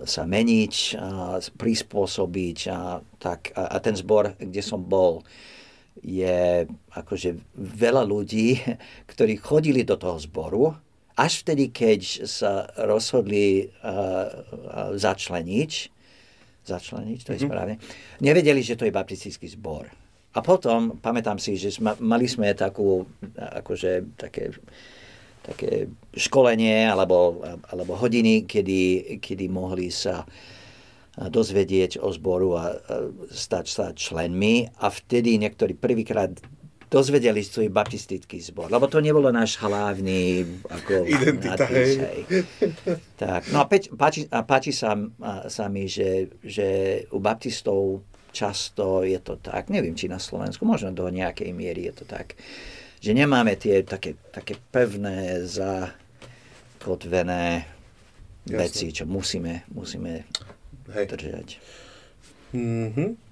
sa 0.05 0.23
meniť, 0.28 0.75
a 1.00 1.40
prispôsobiť. 1.40 2.59
A, 2.69 3.00
tak, 3.16 3.57
a, 3.57 3.73
a 3.73 3.76
ten 3.81 3.97
zbor, 3.97 4.37
kde 4.37 4.61
som 4.61 4.81
bol, 4.81 5.25
je 6.05 6.69
akože 6.93 7.40
veľa 7.57 8.05
ľudí, 8.05 8.61
ktorí 9.11 9.40
chodili 9.40 9.81
do 9.85 9.97
toho 9.97 10.21
zboru, 10.21 10.76
až 11.16 11.40
vtedy, 11.40 11.73
keď 11.73 12.28
sa 12.28 12.69
rozhodli 12.85 13.64
uh, 13.64 14.28
začleniť, 14.93 15.71
začleniť, 16.69 17.19
to 17.25 17.33
je 17.33 17.40
mm-hmm. 17.40 17.49
správne, 17.49 17.75
nevedeli, 18.21 18.61
že 18.61 18.76
to 18.76 18.85
je 18.85 18.93
baptistický 18.93 19.49
zbor. 19.49 19.88
A 20.37 20.45
potom, 20.45 21.00
pamätám 21.00 21.40
si, 21.40 21.57
že 21.57 21.73
sme, 21.73 21.97
mali 22.05 22.28
sme 22.28 22.52
takú, 22.52 23.09
akože 23.40 24.21
také, 24.21 24.52
také 25.40 25.88
školenie 26.12 26.85
alebo, 26.85 27.40
alebo 27.73 27.97
hodiny, 27.97 28.45
kedy, 28.45 29.16
kedy 29.16 29.49
mohli 29.49 29.88
sa 29.88 30.28
dozvedieť 31.16 32.05
o 32.05 32.12
zboru 32.12 32.61
a 32.61 32.76
stať 33.33 33.64
sa 33.64 33.87
členmi. 33.97 34.69
A 34.85 34.93
vtedy 34.93 35.40
niektorí 35.40 35.73
prvýkrát 35.73 36.37
dozvedeli 36.87 37.43
svoj 37.43 37.73
baptistický 37.73 38.38
zbor, 38.38 38.71
lebo 38.71 38.87
to 38.87 39.02
nebolo 39.02 39.33
náš 39.35 39.59
hlavný 39.59 40.47
ako 40.71 41.02
Identita, 41.02 41.66
nadpis, 41.66 41.90
hej. 41.99 42.21
Tak, 43.19 43.50
no 43.50 43.59
a, 43.59 43.66
peč, 43.66 43.90
páči, 43.90 44.31
a 44.31 44.47
páči 44.47 44.71
sa, 44.71 44.95
sa 45.50 45.66
mi, 45.66 45.90
že, 45.90 46.31
že 46.47 47.02
u 47.11 47.19
baptistov 47.19 48.07
často 48.37 49.00
je 49.00 49.16
to 49.16 49.40
tak, 49.40 49.73
neviem, 49.73 49.97
či 49.97 50.12
na 50.12 50.21
Slovensku, 50.21 50.69
možno 50.69 50.93
do 50.93 51.09
nejakej 51.09 51.57
miery 51.57 51.88
je 51.88 52.05
to 52.05 52.05
tak, 52.05 52.37
že 53.00 53.16
nemáme 53.16 53.57
tie 53.57 53.81
také, 53.81 54.21
také 54.28 54.61
pevné, 54.69 55.40
zakotvené 55.49 56.05
Jasne. 58.45 58.61
veci, 58.61 58.93
čo 58.93 59.09
musíme, 59.09 59.64
musíme 59.73 60.28
hej. 60.93 61.07
držať. 61.09 61.49
Mm-hmm. 62.52 63.26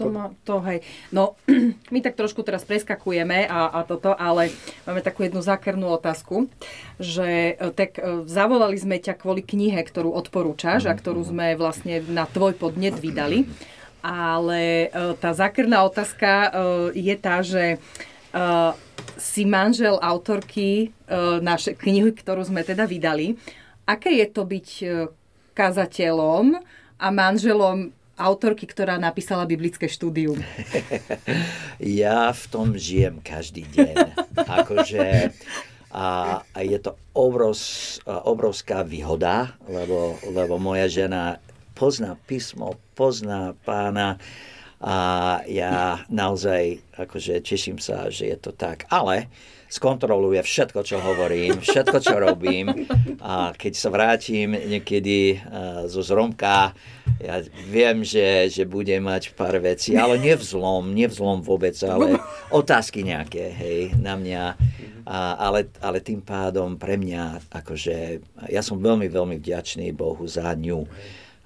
To, 0.00 0.08
má, 0.08 0.32
to 0.48 0.64
hej. 0.64 0.80
No, 1.12 1.36
my 1.92 2.00
tak 2.00 2.16
trošku 2.16 2.40
teraz 2.40 2.64
preskakujeme 2.64 3.44
a, 3.44 3.68
a 3.68 3.84
toto, 3.84 4.16
ale 4.16 4.48
máme 4.88 5.04
takú 5.04 5.28
jednu 5.28 5.44
zákernú 5.44 5.84
otázku, 5.92 6.48
že 6.96 7.60
e, 7.60 7.68
tak 7.76 8.00
e, 8.00 8.24
zavolali 8.24 8.80
sme 8.80 8.96
ťa 8.96 9.20
kvôli 9.20 9.44
knihe, 9.44 9.76
ktorú 9.84 10.16
odporúčaš 10.16 10.88
a 10.88 10.96
ktorú 10.96 11.20
sme 11.28 11.52
vlastne 11.60 12.00
na 12.08 12.24
tvoj 12.24 12.56
podnet 12.56 12.96
vydali. 12.96 13.44
Ale 14.00 14.88
e, 14.88 15.16
tá 15.20 15.30
zákerná 15.36 15.84
otázka 15.84 16.52
je 16.96 17.14
tá, 17.20 17.44
že 17.44 17.76
si 19.18 19.42
manžel 19.42 19.98
autorky 19.98 20.94
naše 21.42 21.74
knihy, 21.74 22.14
ktorú 22.14 22.46
sme 22.46 22.62
teda 22.62 22.86
vydali. 22.86 23.34
Aké 23.82 24.14
je 24.14 24.26
to 24.30 24.46
byť 24.46 24.68
kazateľom, 25.50 26.62
a 27.00 27.06
manželom 27.08 27.96
autorky, 28.20 28.68
ktorá 28.68 29.00
napísala 29.00 29.48
biblické 29.48 29.88
štúdium. 29.88 30.36
ja 31.80 32.28
v 32.36 32.44
tom 32.52 32.76
žijem 32.76 33.24
každý 33.24 33.64
deň. 33.72 33.96
akože 34.60 35.32
a, 35.90 36.38
a 36.44 36.58
je 36.60 36.78
to 36.78 37.00
obrovs, 37.16 37.98
obrovská 38.04 38.84
výhoda, 38.84 39.56
lebo, 39.64 40.20
lebo 40.28 40.60
moja 40.60 40.86
žena 40.86 41.40
pozná 41.80 42.12
písmo, 42.28 42.76
pozná 42.92 43.56
pána 43.64 44.20
a 44.80 44.96
ja 45.44 46.04
naozaj 46.12 46.80
akože 46.96 47.40
teším 47.40 47.80
sa, 47.80 48.08
že 48.12 48.32
je 48.32 48.36
to 48.36 48.52
tak. 48.52 48.88
Ale 48.88 49.28
skontroluje 49.68 50.40
všetko, 50.40 50.80
čo 50.80 51.00
hovorím, 51.00 51.60
všetko, 51.60 52.00
čo 52.00 52.16
robím. 52.16 52.88
A 53.20 53.52
keď 53.52 53.72
sa 53.76 53.88
vrátim 53.92 54.56
niekedy 54.56 55.36
uh, 55.36 55.84
zo 55.84 56.00
zromka, 56.00 56.72
ja 57.20 57.44
viem, 57.68 58.00
že, 58.00 58.48
že 58.48 58.64
budem 58.64 59.04
mať 59.04 59.36
pár 59.36 59.60
vecí, 59.60 60.00
ale 60.00 60.16
nevzlom, 60.16 60.96
nevzlom 60.96 61.44
vôbec, 61.44 61.76
ale 61.84 62.16
otázky 62.48 63.04
nejaké, 63.04 63.52
hej, 63.52 63.80
na 64.00 64.16
mňa. 64.16 64.44
A, 65.04 65.36
ale, 65.36 65.68
ale 65.84 66.00
tým 66.00 66.24
pádom 66.24 66.80
pre 66.80 66.96
mňa, 66.96 67.52
akože, 67.52 67.96
ja 68.48 68.64
som 68.64 68.80
veľmi, 68.80 69.12
veľmi 69.12 69.36
vďačný 69.36 69.92
Bohu 69.92 70.24
za 70.24 70.48
ňu 70.56 70.88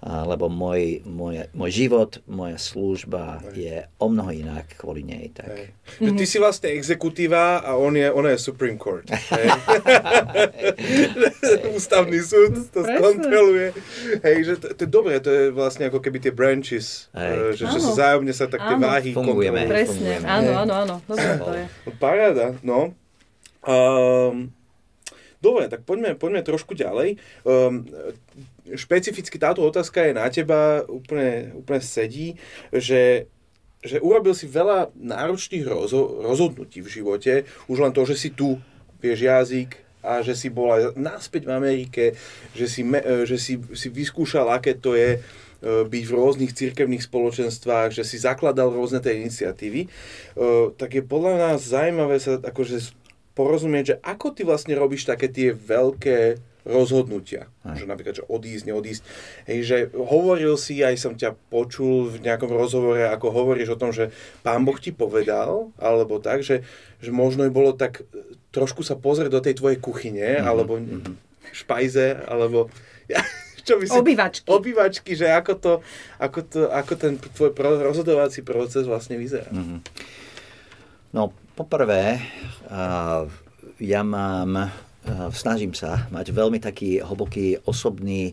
lebo 0.05 0.53
môj, 0.53 1.01
môj, 1.09 1.49
môj 1.57 1.71
život, 1.73 2.21
moja 2.29 2.61
služba 2.61 3.41
je 3.57 3.89
o 3.97 4.13
mnoho 4.13 4.37
inak 4.37 4.77
kvôli 4.77 5.01
nej. 5.01 5.33
Tak. 5.33 5.49
Hej. 5.49 5.65
Ty 6.13 6.25
si 6.29 6.37
vlastne 6.37 6.77
exekutíva 6.77 7.65
a 7.65 7.81
on 7.81 7.97
je, 7.97 8.13
ona 8.13 8.37
je 8.37 8.39
Supreme 8.45 8.77
Court. 8.77 9.09
Hej. 9.09 9.49
Ústavný 11.77 12.21
súd 12.21 12.69
to 12.69 12.85
Presne. 12.85 13.01
skontroluje. 13.01 13.69
Hej, 14.21 14.37
že 14.45 14.55
to, 14.61 14.67
to 14.77 14.81
je 14.85 14.91
dobré, 14.93 15.15
to 15.25 15.31
je 15.33 15.45
vlastne 15.57 15.89
ako 15.89 16.05
keby 16.05 16.21
tie 16.21 16.37
branches, 16.37 17.09
hej. 17.17 17.57
že, 17.57 17.65
že 17.65 17.79
sa 17.81 17.93
zájomne 18.13 18.33
sa 18.37 18.45
tak 18.45 18.61
tie 18.61 18.77
váhy 18.77 19.17
Fungujeme. 19.17 19.65
Presne, 19.65 20.21
Fungujeme. 20.21 20.27
áno, 20.29 20.51
áno, 20.69 20.75
áno. 20.85 20.95
Dobre 21.09 21.33
to 21.41 21.53
je. 21.57 21.65
Paráda, 21.97 22.47
no. 22.61 22.93
Um, 23.65 24.53
dobre, 25.41 25.73
tak 25.73 25.89
poďme, 25.89 26.13
poďme 26.13 26.45
trošku 26.45 26.77
ďalej. 26.77 27.17
Um, 27.49 27.89
špecificky 28.73 29.37
táto 29.37 29.61
otázka 29.61 30.09
je 30.09 30.13
na 30.17 30.25
teba 30.33 30.89
úplne, 30.89 31.53
úplne 31.53 31.83
sedí, 31.85 32.41
že, 32.73 33.29
že 33.85 34.01
urobil 34.01 34.33
si 34.33 34.49
veľa 34.49 34.97
náročných 34.97 35.69
rozho- 35.69 36.25
rozhodnutí 36.25 36.81
v 36.81 36.89
živote, 36.89 37.33
už 37.69 37.79
len 37.85 37.93
to, 37.93 38.09
že 38.09 38.17
si 38.17 38.31
tu, 38.33 38.57
vieš 39.05 39.29
jazyk 39.29 39.77
a 40.01 40.25
že 40.25 40.33
si 40.33 40.49
bola 40.49 40.93
naspäť 40.97 41.49
v 41.49 41.53
Amerike, 41.53 42.05
že 42.57 42.69
si, 42.69 42.81
me, 42.81 43.01
že 43.29 43.37
si, 43.37 43.61
si 43.77 43.89
vyskúšal, 43.93 44.49
aké 44.53 44.77
to 44.77 44.97
je 44.97 45.21
byť 45.65 46.05
v 46.05 46.13
rôznych 46.13 46.53
cirkevných 46.53 47.09
spoločenstvách, 47.09 47.97
že 47.97 48.05
si 48.05 48.21
zakladal 48.21 48.69
rôzne 48.69 49.01
tie 49.01 49.17
iniciatívy, 49.17 49.89
tak 50.77 50.93
je 50.93 51.03
podľa 51.05 51.41
nás 51.41 51.65
zaujímavé 51.65 52.21
sa 52.21 52.37
akože 52.37 52.93
porozumieť, 53.33 53.85
že 53.85 53.97
ako 54.05 54.37
ty 54.37 54.45
vlastne 54.45 54.77
robíš 54.77 55.09
také 55.09 55.33
tie 55.33 55.57
veľké 55.57 56.37
rozhodnutia. 56.65 57.53
Aj. 57.63 57.77
Že 57.77 57.85
napríklad, 57.87 58.15
že 58.19 58.25
odísť, 58.25 58.65
neodísť. 58.73 59.03
Hej, 59.47 59.59
že 59.65 59.77
hovoril 59.93 60.57
si, 60.57 60.81
aj 60.81 60.97
som 60.97 61.13
ťa 61.13 61.37
počul 61.53 62.09
v 62.09 62.25
nejakom 62.25 62.49
rozhovore, 62.49 63.05
ako 63.05 63.31
hovoríš 63.31 63.77
o 63.77 63.81
tom, 63.81 63.93
že 63.93 64.11
pán 64.41 64.65
Boh 64.65 64.77
ti 64.81 64.91
povedal, 64.91 65.71
alebo 65.77 66.19
tak, 66.19 66.41
že, 66.41 66.65
že 67.05 67.13
možno 67.13 67.45
by 67.47 67.53
bolo 67.53 67.71
tak 67.77 68.03
trošku 68.55 68.81
sa 68.87 68.97
pozrieť 68.97 69.31
do 69.31 69.45
tej 69.45 69.61
tvojej 69.61 69.79
kuchyne, 69.83 70.41
mm-hmm. 70.41 70.49
alebo 70.49 70.81
mm-hmm. 70.81 71.15
špajze, 71.53 72.25
alebo... 72.25 72.73
čo 73.69 73.81
by 73.81 73.85
si, 73.89 73.97
obývačky. 73.99 74.47
Obývačky, 74.47 75.13
že 75.19 75.27
ako, 75.29 75.53
to, 75.59 75.73
ako, 76.21 76.41
to, 76.47 76.61
ako 76.71 76.93
ten 76.95 77.13
tvoj 77.19 77.51
rozhodovací 77.59 78.47
proces 78.47 78.87
vlastne 78.87 79.19
vyzerá. 79.19 79.51
Mm-hmm. 79.51 79.79
No, 81.15 81.35
poprvé, 81.59 82.23
uh, 82.71 83.27
ja 83.83 84.03
mám 84.07 84.71
snažím 85.33 85.77
sa 85.77 86.09
mať 86.09 86.33
veľmi 86.33 86.59
taký 86.61 87.05
hlboký 87.05 87.61
osobný 87.69 88.33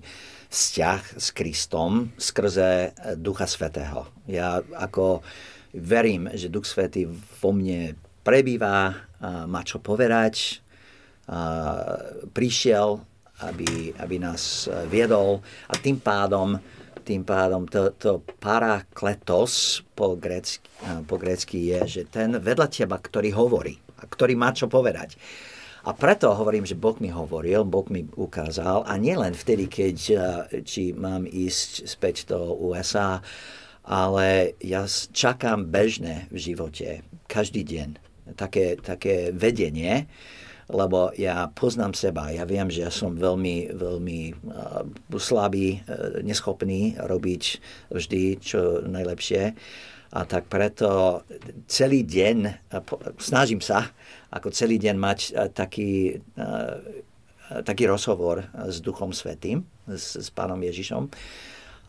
vzťah 0.51 1.01
s 1.15 1.27
Kristom 1.31 2.11
skrze 2.19 2.91
eh, 2.91 3.15
Ducha 3.15 3.47
Svetého. 3.47 4.11
Ja 4.27 4.59
ako 4.75 5.23
verím, 5.71 6.27
že 6.35 6.51
Duch 6.51 6.67
Svetý 6.67 7.07
vo 7.39 7.55
mne 7.55 7.95
prebýva, 8.21 8.93
má 9.21 9.65
čo 9.65 9.81
povedať, 9.81 10.61
prišiel, 12.35 13.01
aby, 13.41 13.95
aby 13.97 14.15
nás 14.21 14.67
eh, 14.67 14.85
viedol 14.85 15.41
a 15.71 15.73
tým 15.79 15.97
pádom 15.97 16.59
tým 17.01 17.25
pádom 17.25 17.65
to, 17.65 17.97
to 17.97 18.21
parakletos 18.37 19.81
po 19.97 20.13
grécky, 20.13 20.61
po 21.09 21.17
grécky 21.17 21.73
je, 21.73 21.79
že 21.97 22.01
ten 22.05 22.29
vedľa 22.37 22.69
teba, 22.69 23.01
ktorý 23.01 23.33
hovorí 23.33 23.73
a 23.97 24.05
ktorý 24.05 24.37
má 24.37 24.53
čo 24.53 24.69
povedať. 24.69 25.17
A 25.81 25.97
preto 25.97 26.29
hovorím, 26.37 26.65
že 26.69 26.77
Boh 26.77 26.93
mi 27.01 27.09
hovoril, 27.09 27.65
Boh 27.65 27.87
mi 27.89 28.05
ukázal. 28.05 28.85
A 28.85 28.93
nielen 29.01 29.33
vtedy, 29.33 29.65
keď 29.65 29.97
eh, 30.09 30.21
či 30.61 30.93
mám 30.93 31.25
ísť 31.25 31.89
späť 31.89 32.29
do 32.29 32.53
USA, 32.53 33.21
ale 33.81 34.53
ja 34.61 34.85
čakám 35.09 35.65
bežne 35.73 36.29
v 36.29 36.37
živote, 36.37 37.01
každý 37.25 37.65
deň, 37.65 37.89
také, 38.37 38.77
také 38.77 39.33
vedenie, 39.33 40.05
lebo 40.71 41.11
ja 41.19 41.51
poznám 41.51 41.97
seba, 41.97 42.31
ja 42.31 42.47
viem, 42.47 42.71
že 42.71 42.87
ja 42.87 42.91
som 42.93 43.11
veľmi, 43.11 43.75
veľmi 43.75 44.19
uh, 44.31 44.87
slabý, 45.19 45.83
uh, 45.83 46.23
neschopný 46.23 46.95
robiť 46.95 47.43
vždy 47.91 48.23
čo 48.39 48.79
najlepšie. 48.87 49.51
A 50.11 50.19
tak 50.27 50.47
preto 50.47 51.23
celý 51.67 52.07
deň, 52.07 52.37
uh, 52.71 52.79
snažím 53.19 53.59
sa 53.59 53.91
ako 54.31 54.47
celý 54.51 54.79
deň 54.79 54.95
mať 54.95 55.19
eh, 55.19 55.49
taký, 55.51 56.17
eh, 56.17 56.77
taký 57.67 57.83
rozhovor 57.85 58.47
s 58.55 58.79
Duchom 58.79 59.11
Svetým, 59.11 59.67
s, 59.87 60.15
s 60.15 60.27
Pánom 60.31 60.59
Ježišom. 60.59 61.11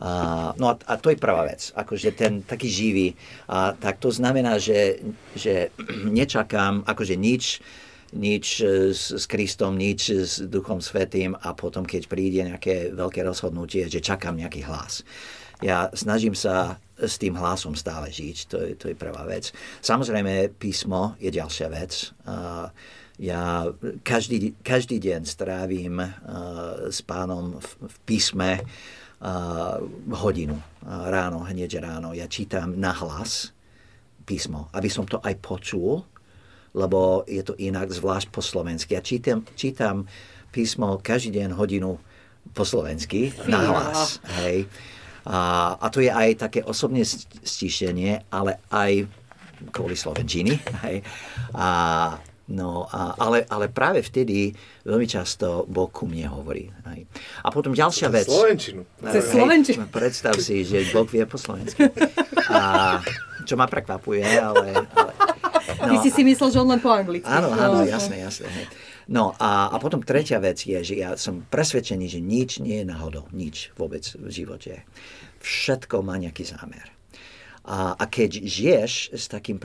A, 0.03 0.51
no 0.59 0.67
a, 0.67 0.75
a 0.75 0.99
to 0.99 1.13
je 1.13 1.21
prvá 1.21 1.47
vec, 1.47 1.71
akože 1.71 2.11
ten 2.11 2.43
taký 2.43 2.67
živý. 2.67 3.07
A 3.47 3.71
tak 3.71 4.03
to 4.03 4.11
znamená, 4.11 4.59
že, 4.59 4.99
že 5.31 5.71
nečakám 6.19 6.83
akože 6.83 7.15
nič, 7.15 7.63
nič 8.13 8.61
s, 8.91 9.15
s 9.15 9.25
Kristom, 9.25 9.79
nič 9.79 10.11
s 10.11 10.31
Duchom 10.43 10.83
Svetým 10.83 11.33
a 11.39 11.55
potom, 11.55 11.87
keď 11.87 12.11
príde 12.11 12.43
nejaké 12.43 12.91
veľké 12.91 13.23
rozhodnutie, 13.23 13.87
že 13.87 14.03
čakám 14.03 14.35
nejaký 14.35 14.67
hlas. 14.67 15.01
Ja 15.63 15.87
snažím 15.95 16.35
sa 16.35 16.83
s 17.03 17.19
tým 17.19 17.35
hlasom 17.35 17.75
stále 17.75 18.07
žiť, 18.09 18.37
to 18.47 18.57
je, 18.63 18.71
to 18.79 18.85
je 18.91 18.95
prvá 18.95 19.27
vec. 19.27 19.51
Samozrejme, 19.83 20.55
písmo 20.55 21.19
je 21.19 21.29
ďalšia 21.29 21.67
vec. 21.69 22.15
Ja 23.21 23.69
každý, 24.01 24.57
každý 24.65 24.97
deň 24.97 25.21
strávim 25.29 26.01
s 26.89 26.99
pánom 27.05 27.61
v, 27.61 27.69
v 27.85 27.95
písme 28.09 28.51
hodinu 30.09 30.57
ráno, 30.83 31.45
hneď 31.45 31.79
ráno. 31.79 32.11
Ja 32.11 32.27
čítam 32.27 32.75
na 32.75 32.91
hlas 32.91 33.55
písmo, 34.25 34.67
aby 34.73 34.89
som 34.91 35.07
to 35.07 35.21
aj 35.23 35.35
počul, 35.39 36.03
lebo 36.73 37.21
je 37.29 37.45
to 37.45 37.53
inak, 37.61 37.93
zvlášť 37.93 38.33
po 38.33 38.41
slovensky. 38.41 38.97
Ja 38.97 39.03
čítam, 39.05 39.45
čítam 39.53 40.09
písmo 40.49 40.97
každý 40.99 41.39
deň 41.39 41.53
hodinu 41.53 42.01
po 42.51 42.65
slovensky, 42.67 43.31
na 43.47 43.61
hlas. 43.63 44.19
Hej. 44.41 44.67
A, 45.23 45.73
a 45.79 45.85
to 45.87 46.03
je 46.03 46.11
aj 46.11 46.49
také 46.49 46.59
osobné 46.63 47.07
stíšenie, 47.43 48.27
ale 48.27 48.59
aj 48.67 49.07
kvôli 49.71 49.95
Slovenčiny. 49.95 50.59
Hej. 50.85 50.99
A, 51.55 51.67
no, 52.51 52.83
a, 52.91 53.15
ale, 53.15 53.47
ale 53.47 53.71
práve 53.71 54.03
vtedy 54.03 54.51
veľmi 54.83 55.07
často 55.07 55.63
Boh 55.63 55.87
ku 55.87 56.03
mne 56.03 56.27
hovorí. 56.27 56.67
Hej. 56.91 57.07
A 57.43 57.47
potom 57.53 57.71
ďalšia 57.71 58.11
vec. 58.11 58.27
Slovenčinu. 58.27 58.83
Cez 58.99 59.23
Slovenčinu. 59.31 59.87
Predstav 59.87 60.35
si, 60.43 60.67
že 60.67 60.91
Boh 60.91 61.07
vie 61.07 61.23
po 61.23 61.39
slovensky. 61.39 61.87
A, 62.51 62.99
čo 63.47 63.55
ma 63.55 63.67
prekvapuje, 63.67 64.27
ale... 64.39 64.83
ale 64.91 65.11
no, 65.79 65.91
Ty 65.95 65.95
si 66.03 66.11
si 66.11 66.21
myslel, 66.27 66.51
že 66.51 66.57
on 66.59 66.67
len 66.67 66.83
po 66.83 66.91
anglicky. 66.91 67.27
Áno, 67.27 67.51
áno, 67.55 67.83
no. 67.83 67.87
jasné, 67.87 68.19
jasné. 68.19 68.47
No 69.07 69.35
a, 69.35 69.67
a 69.71 69.75
potom 69.79 69.99
tretia 69.99 70.39
vec 70.39 70.63
je, 70.63 70.79
že 70.79 70.95
ja 70.95 71.15
som 71.19 71.43
presvedčený, 71.47 72.05
že 72.07 72.19
nič 72.23 72.63
nie 72.63 72.83
je 72.83 72.87
náhodou. 72.87 73.27
Nič 73.35 73.75
vôbec 73.75 74.03
v 74.15 74.29
živote. 74.31 74.87
Všetko 75.43 75.99
má 76.05 76.15
nejaký 76.15 76.47
zámer. 76.47 76.93
A, 77.63 77.95
a 77.95 78.03
keď 78.11 78.43
žiješ 78.43 79.15
s 79.15 79.31
takým 79.31 79.55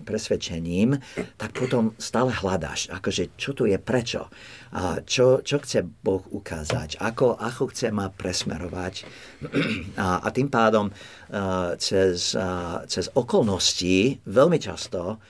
presvedčením, 0.00 0.96
tak 1.36 1.52
potom 1.52 1.92
stále 2.00 2.32
hľadáš, 2.32 2.88
akože 2.88 3.36
čo 3.36 3.52
tu 3.52 3.68
je, 3.68 3.76
prečo, 3.76 4.32
a 4.72 5.04
čo, 5.04 5.44
čo 5.44 5.60
chce 5.60 5.84
Boh 5.84 6.24
ukázať, 6.24 6.96
ako, 7.04 7.36
ako 7.36 7.68
chce 7.68 7.92
ma 7.92 8.08
presmerovať. 8.08 9.04
A, 10.00 10.24
a 10.24 10.28
tým 10.32 10.48
pádom 10.48 10.88
uh, 10.88 11.76
cez, 11.76 12.32
uh, 12.34 12.82
cez 12.88 13.12
okolnosti 13.12 14.24
veľmi 14.24 14.58
často 14.58 15.20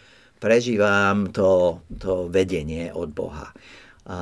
prežívam 0.44 1.32
to, 1.32 1.80
to 1.88 2.28
vedenie 2.28 2.92
od 2.92 3.08
Boha. 3.16 3.48
A, 4.04 4.20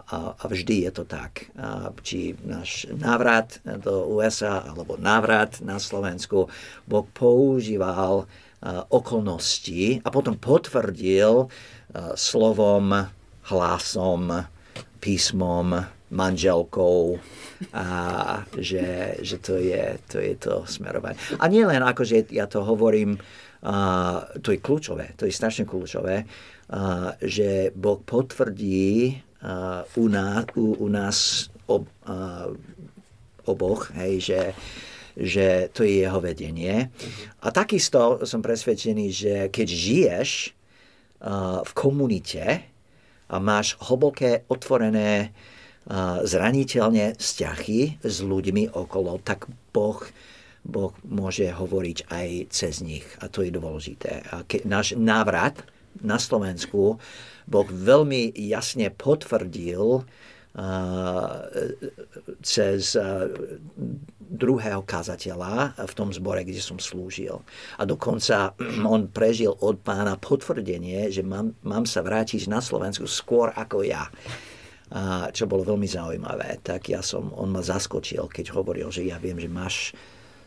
a, 0.00 0.16
a 0.40 0.44
vždy 0.48 0.88
je 0.88 0.92
to 0.96 1.04
tak. 1.04 1.52
A 1.60 1.92
či 2.00 2.32
náš 2.40 2.88
návrat 2.96 3.60
do 3.84 4.08
USA 4.16 4.64
alebo 4.64 4.96
návrat 4.96 5.60
na 5.60 5.76
Slovensku, 5.76 6.48
Boh 6.88 7.04
používal 7.12 8.24
okolnosti 8.88 10.00
a 10.00 10.08
potom 10.08 10.40
potvrdil 10.40 11.52
slovom, 12.16 13.12
hlasom, 13.52 14.48
písmom, 14.98 15.84
manželkou, 16.08 17.20
a 17.76 17.86
že, 18.56 19.18
že 19.20 19.36
to, 19.42 19.60
je, 19.60 19.98
to 20.08 20.16
je 20.22 20.34
to 20.40 20.64
smerovanie. 20.64 21.20
A 21.36 21.50
nie 21.52 21.66
len 21.66 21.84
ako, 21.84 22.02
že 22.06 22.24
ja 22.32 22.48
to 22.48 22.64
hovorím 22.64 23.20
a 23.62 23.76
to 24.38 24.54
je 24.54 24.62
kľúčové, 24.62 25.18
to 25.18 25.26
je 25.26 25.34
strašne 25.34 25.66
kľúčové, 25.66 26.22
a, 26.22 26.26
že 27.18 27.74
Boh 27.74 27.98
potvrdí 27.98 29.18
a, 29.42 29.82
u, 29.98 30.06
nás, 30.06 30.46
u, 30.54 30.78
u 30.78 30.86
nás 30.86 31.50
ob, 31.66 31.90
a, 32.06 32.46
oboch, 33.50 33.90
hej, 33.98 34.20
že, 34.22 34.40
že 35.18 35.46
to 35.74 35.82
je 35.82 36.06
jeho 36.06 36.20
vedenie. 36.22 36.92
A 37.42 37.48
takisto 37.50 38.22
som 38.28 38.44
presvedčený, 38.44 39.06
že 39.10 39.34
keď 39.50 39.68
žiješ 39.68 40.30
a, 41.18 41.64
v 41.66 41.72
komunite 41.74 42.44
a 43.26 43.36
máš 43.42 43.74
hlboké, 43.82 44.46
otvorené, 44.46 45.34
a, 45.90 46.22
zraniteľne 46.22 47.18
vzťahy 47.18 48.06
s 48.06 48.16
ľuďmi 48.22 48.70
okolo, 48.70 49.18
tak 49.26 49.50
Boh 49.74 49.98
Boh 50.64 50.92
môže 51.06 51.48
hovoriť 51.48 51.98
aj 52.10 52.28
cez 52.52 52.84
nich 52.84 53.06
a 53.22 53.30
to 53.30 53.46
je 53.46 53.54
dôležité. 53.54 54.24
A 54.32 54.42
ke, 54.44 54.62
náš 54.66 54.98
návrat 54.98 55.64
na 55.98 56.20
Slovensku 56.20 56.98
Boh 57.48 57.68
veľmi 57.68 58.36
jasne 58.36 58.92
potvrdil 58.92 60.04
cez 62.42 62.98
uh, 62.98 63.30
druhého 64.18 64.82
kazateľa 64.84 65.78
v 65.78 65.92
tom 65.96 66.10
zbore, 66.12 66.44
kde 66.44 66.60
som 66.60 66.76
slúžil. 66.76 67.40
A 67.80 67.86
dokonca 67.88 68.52
on 68.84 69.08
prežil 69.08 69.54
od 69.64 69.80
pána 69.80 70.20
potvrdenie, 70.20 71.08
že 71.08 71.24
mám, 71.24 71.56
mám 71.64 71.88
sa 71.88 72.04
vrátiť 72.04 72.50
na 72.50 72.60
Slovensku 72.60 73.08
skôr 73.08 73.54
ako 73.56 73.86
ja. 73.86 74.10
A 74.88 75.28
čo 75.32 75.44
bolo 75.44 75.68
veľmi 75.68 75.84
zaujímavé. 75.84 76.64
Tak 76.64 76.88
ja 76.88 77.04
som, 77.04 77.28
on 77.36 77.52
ma 77.52 77.60
zaskočil, 77.60 78.24
keď 78.28 78.56
hovoril, 78.56 78.88
že 78.88 79.04
ja 79.04 79.20
viem, 79.20 79.36
že 79.36 79.48
máš 79.48 79.92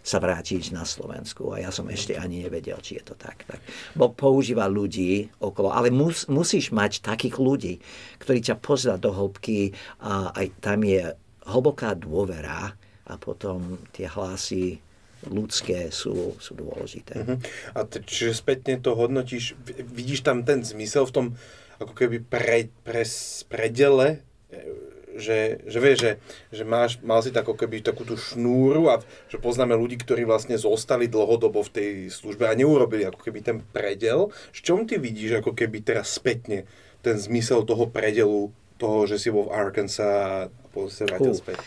sa 0.01 0.17
vrátiť 0.17 0.73
na 0.73 0.81
Slovensku. 0.81 1.53
A 1.53 1.61
ja 1.61 1.69
som 1.69 1.85
ešte 1.87 2.17
ani 2.17 2.41
nevedel, 2.41 2.77
či 2.81 2.97
je 2.97 3.13
to 3.13 3.15
tak. 3.17 3.45
tak. 3.45 3.61
Bo 3.93 4.09
používa 4.09 4.65
ľudí 4.65 5.29
okolo, 5.37 5.69
ale 5.69 5.93
mus, 5.93 6.25
musíš 6.25 6.73
mať 6.73 7.05
takých 7.05 7.37
ľudí, 7.37 7.73
ktorí 8.17 8.41
ťa 8.41 8.57
pozrá 8.57 8.97
do 8.97 9.13
hĺbky 9.13 9.73
a 10.01 10.33
aj 10.33 10.47
tam 10.61 10.81
je 10.81 11.13
hlboká 11.45 11.93
dôvera 11.97 12.73
a 13.05 13.13
potom 13.17 13.81
tie 13.93 14.09
hlasy 14.09 14.81
ľudské 15.29 15.93
sú, 15.93 16.33
sú 16.41 16.57
dôležité. 16.57 17.21
Uh-huh. 17.21 17.37
A 17.77 17.85
t- 17.85 18.01
čiže 18.01 18.41
spätne 18.41 18.81
to 18.81 18.97
hodnotíš, 18.97 19.53
vidíš 19.69 20.25
tam 20.25 20.41
ten 20.41 20.65
zmysel 20.65 21.05
v 21.05 21.13
tom 21.13 21.25
ako 21.77 21.93
keby 21.93 22.25
pre, 22.25 22.69
pre, 22.85 23.05
predele 23.49 24.21
že, 25.17 25.63
že 25.67 25.79
vieš, 25.79 25.97
že, 25.99 26.11
že 26.53 26.63
máš, 26.63 26.99
mal 27.03 27.19
si 27.19 27.33
tako 27.33 27.57
keby 27.57 27.83
takú 27.83 28.07
tú 28.07 28.15
šnúru 28.15 28.87
a 28.91 29.03
že 29.27 29.41
poznáme 29.41 29.75
ľudí, 29.75 29.99
ktorí 29.99 30.23
vlastne 30.23 30.55
zostali 30.55 31.11
dlhodobo 31.11 31.63
v 31.67 31.73
tej 31.73 31.89
službe 32.11 32.47
a 32.47 32.57
neurobili 32.57 33.07
ako 33.07 33.19
keby 33.19 33.39
ten 33.43 33.57
predel. 33.75 34.31
V 34.55 34.59
čom 34.63 34.87
ty 34.87 35.01
vidíš 35.01 35.43
ako 35.43 35.51
keby 35.57 35.83
teraz 35.83 36.15
spätne 36.15 36.69
ten 37.01 37.17
zmysel 37.17 37.65
toho 37.65 37.89
predelu, 37.89 38.53
toho, 38.77 39.05
že 39.05 39.21
si 39.21 39.29
bol 39.29 39.49
v 39.49 39.53
Arkansas 39.53 40.01
a 40.01 40.29
potom 40.73 40.89
sa 40.89 41.05
vrátil 41.05 41.35
späť? 41.37 41.57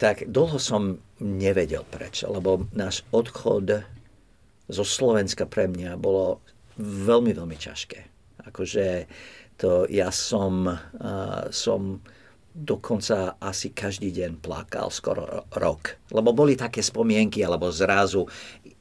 Tak 0.00 0.32
dlho 0.32 0.56
som 0.56 0.96
nevedel 1.20 1.84
prečo, 1.84 2.32
lebo 2.32 2.64
náš 2.72 3.04
odchod 3.12 3.84
zo 4.70 4.84
Slovenska 4.86 5.44
pre 5.44 5.68
mňa 5.68 6.00
bolo 6.00 6.40
veľmi, 6.80 7.36
veľmi 7.36 7.58
ťažké. 7.58 8.00
Akože 8.48 9.04
to 9.60 9.84
ja 9.92 10.08
som, 10.08 10.64
uh, 10.64 11.44
som 11.52 12.00
dokonca 12.50 13.38
asi 13.38 13.70
každý 13.70 14.10
deň 14.10 14.42
plakal 14.42 14.90
skoro 14.90 15.46
rok. 15.54 15.96
Lebo 16.10 16.34
boli 16.34 16.58
také 16.58 16.82
spomienky, 16.82 17.46
alebo 17.46 17.70
zrazu 17.70 18.26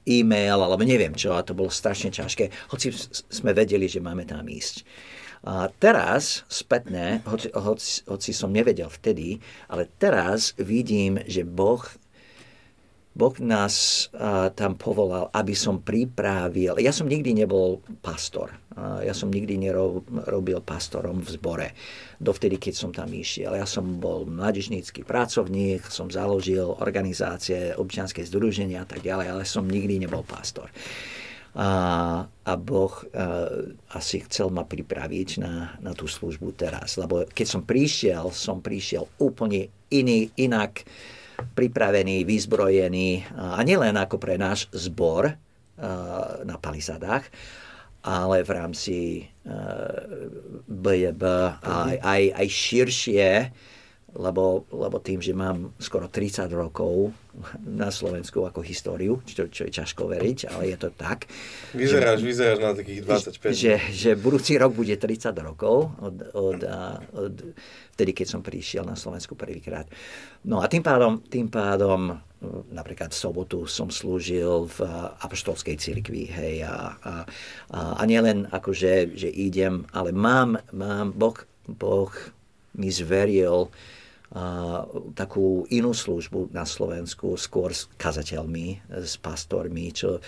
e-mail, 0.10 0.60
alebo 0.60 0.82
neviem 0.82 1.14
čo, 1.14 1.38
a 1.38 1.46
to 1.46 1.54
bolo 1.54 1.70
strašne 1.70 2.10
ťažké, 2.10 2.74
hoci 2.74 2.90
sme 3.30 3.54
vedeli, 3.54 3.86
že 3.86 4.02
máme 4.02 4.26
tam 4.26 4.46
ísť. 4.50 4.84
A 5.40 5.72
teraz, 5.72 6.44
spätne, 6.52 7.24
hoci, 7.24 7.48
hoci, 7.56 8.04
hoci 8.10 8.32
som 8.36 8.52
nevedel 8.52 8.92
vtedy, 8.92 9.40
ale 9.72 9.88
teraz 10.02 10.52
vidím, 10.60 11.22
že 11.24 11.48
Boh 11.48 11.80
Boh 13.20 13.36
nás 13.44 14.08
tam 14.56 14.80
povolal, 14.80 15.28
aby 15.36 15.52
som 15.52 15.84
pripravil. 15.84 16.80
Ja 16.80 16.96
som 16.96 17.12
nikdy 17.12 17.44
nebol 17.44 17.84
pastor. 18.00 18.56
Ja 18.80 19.12
som 19.12 19.28
nikdy 19.28 19.60
nerobil 19.60 20.64
pastorom 20.64 21.20
v 21.20 21.30
zbore. 21.36 21.68
Dovtedy, 22.16 22.56
keď 22.56 22.74
som 22.80 22.96
tam 22.96 23.12
išiel. 23.12 23.60
Ja 23.60 23.68
som 23.68 24.00
bol 24.00 24.24
mladížnícky 24.24 25.04
pracovník, 25.04 25.84
som 25.92 26.08
založil 26.08 26.64
organizácie, 26.80 27.76
občianske 27.76 28.24
združenia 28.24 28.84
a 28.84 28.88
tak 28.88 29.04
ďalej, 29.04 29.28
ale 29.36 29.44
som 29.44 29.68
nikdy 29.68 30.00
nebol 30.00 30.24
pastor. 30.24 30.72
A, 31.60 32.24
a 32.24 32.54
Boh 32.56 32.94
uh, 32.94 33.74
asi 33.92 34.24
chcel 34.24 34.48
ma 34.54 34.64
pripraviť 34.64 35.30
na, 35.44 35.76
na 35.84 35.92
tú 35.92 36.08
službu 36.08 36.56
teraz. 36.56 36.96
Lebo 36.96 37.28
keď 37.28 37.48
som 37.52 37.68
prišiel, 37.68 38.32
som 38.32 38.64
prišiel 38.64 39.10
úplne 39.20 39.68
iný, 39.92 40.32
inak 40.40 40.88
pripravený, 41.56 42.24
vyzbrojený 42.28 43.32
a 43.36 43.60
nielen 43.64 43.96
ako 43.96 44.16
pre 44.20 44.36
náš 44.36 44.68
zbor 44.72 45.32
na 46.44 46.56
palisadách, 46.60 47.28
ale 48.04 48.44
v 48.44 48.52
rámci 48.52 48.98
BJB 50.68 51.24
aj, 51.64 51.96
aj, 52.00 52.24
aj 52.36 52.48
širšie 52.48 53.28
lebo, 54.16 54.66
lebo 54.74 54.98
tým, 54.98 55.22
že 55.22 55.38
mám 55.38 55.74
skoro 55.78 56.10
30 56.10 56.50
rokov 56.54 57.14
na 57.62 57.94
Slovensku 57.94 58.42
ako 58.42 58.66
históriu, 58.66 59.22
čo, 59.24 59.46
čo 59.48 59.70
je 59.70 59.72
ťažko 59.72 60.10
veriť, 60.10 60.50
ale 60.50 60.74
je 60.74 60.78
to 60.82 60.90
tak. 60.90 61.30
Vyzeráš, 61.78 62.20
že, 62.20 62.26
vyzeráš 62.26 62.60
na 62.60 62.72
takých 62.74 63.00
25. 63.06 63.54
Že, 63.54 63.74
že 63.94 64.10
budúci 64.18 64.58
rok 64.58 64.74
bude 64.74 64.96
30 64.98 65.30
rokov 65.40 65.94
od, 66.02 66.16
od, 66.34 66.60
od 67.14 67.36
vtedy, 67.94 68.12
keď 68.16 68.28
som 68.28 68.42
prišiel 68.42 68.84
na 68.88 68.98
Slovensku 68.98 69.38
prvýkrát. 69.38 69.86
No 70.48 70.64
a 70.64 70.66
tým 70.66 70.82
pádom, 70.82 71.22
tým 71.22 71.52
pádom 71.52 72.18
napríklad 72.72 73.12
v 73.12 73.20
sobotu 73.20 73.60
som 73.68 73.92
slúžil 73.92 74.72
v 74.72 74.80
apoštolskej 75.20 75.76
cirkvi, 75.76 76.32
hej, 76.32 76.64
a, 76.64 76.96
a, 77.04 77.14
a, 77.76 77.80
a 78.00 78.04
nielen 78.08 78.48
akože, 78.48 79.12
že 79.14 79.28
idem, 79.28 79.84
ale 79.92 80.16
mám, 80.16 80.56
mám, 80.72 81.12
Boh, 81.12 81.36
boh 81.68 82.12
mi 82.80 82.88
zveril 82.88 83.68
a, 84.34 84.86
takú 85.14 85.66
inú 85.74 85.94
službu 85.94 86.54
na 86.54 86.66
Slovensku, 86.66 87.38
skôr 87.38 87.74
s 87.74 87.90
kazateľmi, 87.98 88.92
s 88.94 89.18
pastormi, 89.18 89.90
čo, 89.94 90.22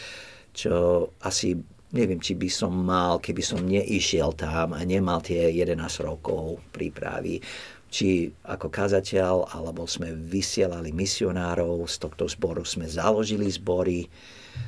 čo 0.54 1.08
asi 1.22 1.58
neviem, 1.92 2.20
či 2.24 2.40
by 2.40 2.50
som 2.50 2.72
mal, 2.72 3.20
keby 3.20 3.44
som 3.44 3.68
neišiel 3.68 4.32
tam 4.36 4.72
a 4.72 4.82
nemal 4.88 5.20
tie 5.20 5.52
11 5.52 6.08
rokov 6.08 6.64
prípravy, 6.72 7.44
či 7.92 8.32
ako 8.48 8.72
kazateľ, 8.72 9.52
alebo 9.52 9.84
sme 9.84 10.16
vysielali 10.16 10.96
misionárov, 10.96 11.84
z 11.92 11.96
tohto 12.00 12.32
zboru 12.32 12.64
sme 12.64 12.88
založili 12.88 13.52
zbory, 13.52 14.08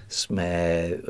sme, 0.08 0.52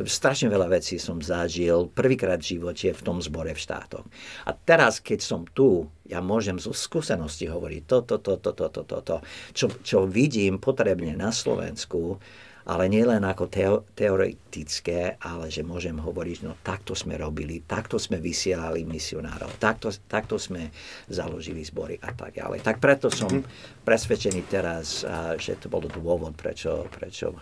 strašne 0.07 0.47
veľa 0.47 0.79
vecí 0.79 0.95
som 0.95 1.19
zažil 1.19 1.91
prvýkrát 1.91 2.39
v 2.39 2.57
živote 2.57 2.95
v 2.95 3.01
tom 3.03 3.19
zbore 3.19 3.51
v 3.51 3.59
štátoch. 3.59 4.07
A 4.47 4.51
teraz, 4.55 5.03
keď 5.03 5.19
som 5.19 5.43
tu, 5.43 5.91
ja 6.07 6.23
môžem 6.23 6.55
zo 6.55 6.71
skúsenosti 6.71 7.51
hovoriť 7.51 7.81
toto, 7.83 8.15
toto, 8.19 8.55
toto, 8.55 8.81
toto, 8.83 8.97
to, 9.03 9.17
čo, 9.51 9.67
čo 9.83 10.07
vidím 10.07 10.61
potrebne 10.61 11.17
na 11.19 11.35
Slovensku, 11.35 12.21
ale 12.63 12.87
nielen 12.87 13.27
ako 13.27 13.51
teo, 13.51 13.77
teoretické, 13.91 15.19
ale 15.19 15.51
že 15.51 15.67
môžem 15.67 15.99
hovoriť, 15.99 16.37
no 16.47 16.55
takto 16.63 16.95
sme 16.95 17.19
robili, 17.19 17.59
takto 17.67 17.99
sme 17.99 18.23
vysielali 18.23 18.87
misionárov, 18.87 19.59
takto, 19.59 19.91
takto 20.07 20.39
sme 20.39 20.71
založili 21.11 21.59
zbory 21.67 21.99
a 21.99 22.15
tak 22.15 22.39
ďalej. 22.39 22.63
Tak 22.63 22.79
preto 22.79 23.11
som 23.11 23.27
mhm. 23.27 23.43
presvedčený 23.83 24.41
teraz, 24.47 25.03
že 25.35 25.59
to 25.59 25.67
bol 25.67 25.83
dôvod, 25.83 26.35
prečo, 26.39 26.87
prečo 26.87 27.35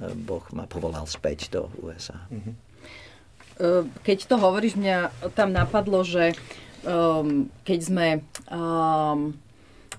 Boh 0.00 0.44
ma 0.50 0.66
povolal 0.66 1.06
späť 1.06 1.50
do 1.54 1.70
USA. 1.82 2.18
Mhm. 2.30 2.52
Keď 4.02 4.18
to 4.26 4.34
hovoríš, 4.34 4.74
mňa 4.74 5.30
tam 5.38 5.54
napadlo, 5.54 6.02
že 6.02 6.34
um, 6.82 7.46
keď 7.62 7.78
sme 7.78 8.08
um, 8.50 9.38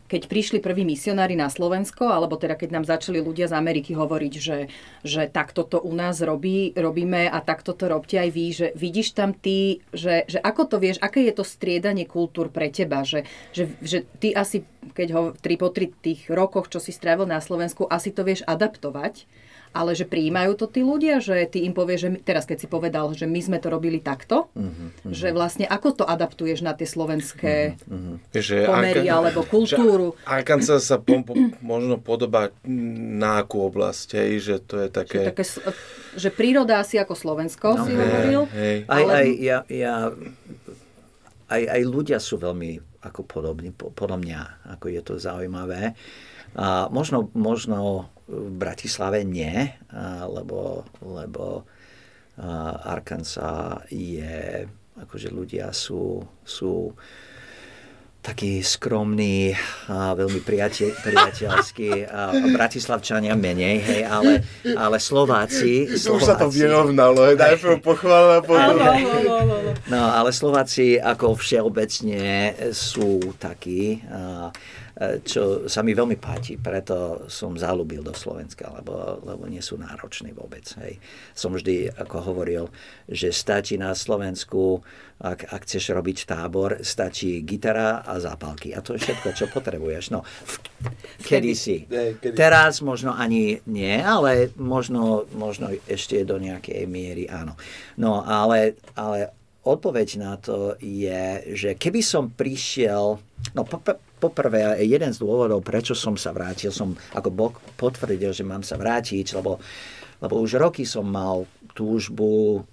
keď 0.06 0.30
prišli 0.30 0.62
prví 0.62 0.86
misionári 0.86 1.34
na 1.34 1.50
Slovensko, 1.50 2.06
alebo 2.06 2.38
teda 2.38 2.54
keď 2.54 2.70
nám 2.78 2.86
začali 2.86 3.18
ľudia 3.18 3.50
z 3.50 3.58
Ameriky 3.58 3.98
hovoriť, 3.98 4.34
že, 4.38 4.70
že 5.02 5.26
takto 5.26 5.66
to 5.66 5.82
u 5.82 5.92
nás 5.98 6.22
robí, 6.22 6.78
robíme 6.78 7.26
a 7.26 7.38
takto 7.42 7.74
to 7.74 7.90
robte 7.90 8.14
aj 8.14 8.30
vy, 8.30 8.46
že 8.54 8.68
vidíš 8.78 9.18
tam 9.18 9.34
ty, 9.34 9.82
že, 9.90 10.30
že 10.30 10.38
ako 10.38 10.70
to 10.70 10.78
vieš, 10.78 11.02
aké 11.02 11.26
je 11.26 11.34
to 11.34 11.42
striedanie 11.42 12.06
kultúr 12.06 12.54
pre 12.54 12.70
teba, 12.70 13.02
že, 13.02 13.26
že, 13.50 13.74
že 13.82 14.06
ty 14.22 14.30
asi, 14.38 14.62
keď 14.94 15.08
ho 15.18 15.22
tri 15.34 15.58
po 15.58 15.74
tri 15.74 15.90
tých 15.90 16.30
rokoch, 16.30 16.70
čo 16.70 16.78
si 16.78 16.94
strávil 16.94 17.26
na 17.26 17.42
Slovensku, 17.42 17.90
asi 17.90 18.14
to 18.14 18.22
vieš 18.22 18.46
adaptovať 18.46 19.26
ale 19.76 19.92
že 19.92 20.08
prijímajú 20.08 20.56
to 20.56 20.72
tí 20.72 20.88
ľudia, 20.88 21.20
že 21.20 21.44
ty 21.52 21.68
im 21.68 21.76
povieš, 21.76 22.00
že 22.00 22.10
my, 22.16 22.18
teraz 22.24 22.48
keď 22.48 22.64
si 22.64 22.68
povedal, 22.72 23.12
že 23.12 23.28
my 23.28 23.40
sme 23.44 23.58
to 23.60 23.68
robili 23.68 24.00
takto, 24.00 24.48
uh-huh, 24.56 24.64
uh-huh. 24.64 25.12
že 25.12 25.36
vlastne 25.36 25.68
ako 25.68 26.00
to 26.00 26.04
adaptuješ 26.08 26.64
na 26.64 26.72
tie 26.72 26.88
slovenské 26.88 27.76
uh-huh, 27.76 28.24
uh-huh. 28.24 28.66
pomery 28.72 29.04
Arkan- 29.04 29.16
alebo 29.20 29.44
kultúru. 29.44 30.16
Arkansas 30.24 30.88
sa 30.88 30.96
po, 30.96 31.20
po, 31.28 31.36
možno 31.60 32.00
podobá 32.00 32.56
na 32.64 33.44
akú 33.44 33.68
oblasť, 33.68 34.16
hej, 34.16 34.32
že 34.40 34.56
to 34.64 34.80
je 34.80 34.88
také... 34.88 35.20
Že, 35.20 35.30
také, 35.36 35.44
že 36.16 36.30
príroda 36.32 36.80
asi 36.80 36.96
ako 36.96 37.12
Slovensko, 37.12 37.76
no, 37.76 37.84
si 37.84 37.92
hej, 37.92 38.00
hovoril. 38.00 38.42
Hej. 38.56 38.78
Aj, 38.88 39.04
ale... 39.04 39.12
aj, 39.12 39.28
ja, 39.44 39.58
ja, 39.68 39.96
aj, 41.52 41.62
aj 41.68 41.82
ľudia 41.84 42.18
sú 42.24 42.40
veľmi 42.40 42.95
ako 43.06 43.22
podobní, 43.24 43.70
podľa 43.72 44.18
mňa, 44.18 44.40
ako 44.76 44.86
je 44.90 45.02
to 45.06 45.14
zaujímavé. 45.22 45.94
A 46.58 46.90
možno, 46.90 47.30
možno 47.38 48.10
v 48.26 48.50
Bratislave 48.58 49.22
nie, 49.22 49.70
lebo, 50.26 50.90
lebo 51.06 51.70
Arkansas 52.84 53.86
je, 53.94 54.66
akože 54.98 55.30
ľudia 55.30 55.70
sú, 55.70 56.26
sú 56.42 56.92
takí 58.26 58.66
skromní 58.66 59.54
a 59.86 60.18
veľmi 60.18 60.42
priateľ, 60.42 60.98
priateľskí 61.06 62.10
a, 62.10 62.34
a 62.34 62.46
Bratislavčania 62.50 63.38
menej, 63.38 63.78
hej, 63.86 64.02
ale, 64.10 64.42
ale 64.74 64.98
Slováci... 64.98 65.86
Slováci 65.94 66.10
Už 66.10 66.22
sa 66.26 66.34
to 66.34 66.50
vyrovnalo, 66.50 67.38
najprv 67.38 67.78
pochvála, 67.94 68.42
potom... 68.42 68.82
No, 69.86 70.02
ale 70.10 70.34
Slováci 70.34 70.98
ako 70.98 71.38
všeobecne 71.38 72.58
sú 72.74 73.38
takí, 73.38 74.02
a, 74.10 74.50
čo 75.28 75.68
sa 75.68 75.84
mi 75.84 75.92
veľmi 75.92 76.16
páči, 76.16 76.56
preto 76.56 77.28
som 77.28 77.52
zalúbil 77.60 78.00
do 78.00 78.16
Slovenska, 78.16 78.72
lebo, 78.72 79.20
lebo 79.28 79.44
nie 79.44 79.60
sú 79.60 79.76
nároční 79.76 80.32
vôbec. 80.32 80.64
Hej. 80.80 81.04
Som 81.36 81.52
vždy 81.52 81.92
ako 82.00 82.32
hovoril, 82.32 82.72
že 83.04 83.36
stačí 83.36 83.76
na 83.76 83.92
Slovensku, 83.92 84.80
ak, 85.20 85.52
ak 85.52 85.62
chceš 85.68 85.92
robiť 85.92 86.24
tábor, 86.24 86.80
stačí 86.80 87.44
gitara 87.44 88.08
a 88.08 88.24
zápalky. 88.24 88.72
A 88.72 88.80
to 88.80 88.96
je 88.96 89.04
všetko, 89.04 89.36
čo 89.36 89.52
potrebuješ. 89.52 90.16
No, 90.16 90.24
kedy 91.28 91.52
si. 91.60 91.84
Teraz 92.32 92.80
možno 92.80 93.12
ani 93.12 93.60
nie, 93.68 94.00
ale 94.00 94.56
možno, 94.56 95.28
možno 95.36 95.76
ešte 95.92 96.24
do 96.24 96.40
nejakej 96.40 96.88
miery 96.88 97.28
áno. 97.28 97.60
No, 98.00 98.24
ale, 98.24 98.80
ale 98.96 99.36
odpoveď 99.68 100.08
na 100.24 100.40
to 100.40 100.80
je, 100.80 101.52
že 101.52 101.76
keby 101.76 102.00
som 102.00 102.32
prišiel, 102.32 103.20
no 103.52 103.62
poprvé 104.20 104.82
jeden 104.84 105.12
z 105.12 105.22
dôvodov, 105.22 105.62
prečo 105.62 105.94
som 105.94 106.16
sa 106.16 106.32
vrátil, 106.32 106.72
som 106.72 106.96
ako 107.14 107.30
Boh 107.32 107.54
potvrdil, 107.76 108.32
že 108.32 108.48
mám 108.48 108.64
sa 108.64 108.80
vrátiť, 108.80 109.36
lebo, 109.36 109.60
lebo 110.24 110.36
už 110.40 110.58
roky 110.58 110.88
som 110.88 111.06
mal 111.06 111.44
túžbu 111.76 112.64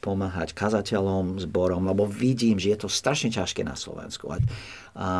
pomáhať 0.00 0.56
kazateľom, 0.56 1.36
zborom, 1.44 1.84
lebo 1.84 2.08
vidím, 2.08 2.56
že 2.56 2.72
je 2.72 2.78
to 2.80 2.88
strašne 2.88 3.28
ťažké 3.28 3.60
na 3.60 3.76
Slovensku. 3.76 4.32
A, 4.32 4.40
a, 4.96 5.10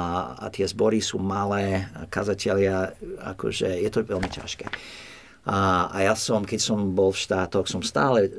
a 0.40 0.46
tie 0.48 0.64
zbory 0.64 1.04
sú 1.04 1.20
malé, 1.20 1.84
kazatelia, 2.08 2.96
akože 3.20 3.68
je 3.68 3.90
to 3.92 4.00
veľmi 4.08 4.28
ťažké. 4.32 4.66
A, 5.48 5.88
a 5.88 5.98
ja 6.04 6.14
som, 6.16 6.44
keď 6.44 6.60
som 6.60 6.92
bol 6.92 7.12
v 7.16 7.22
štátoch, 7.24 7.64
som 7.64 7.80
stále 7.80 8.28
e, 8.28 8.30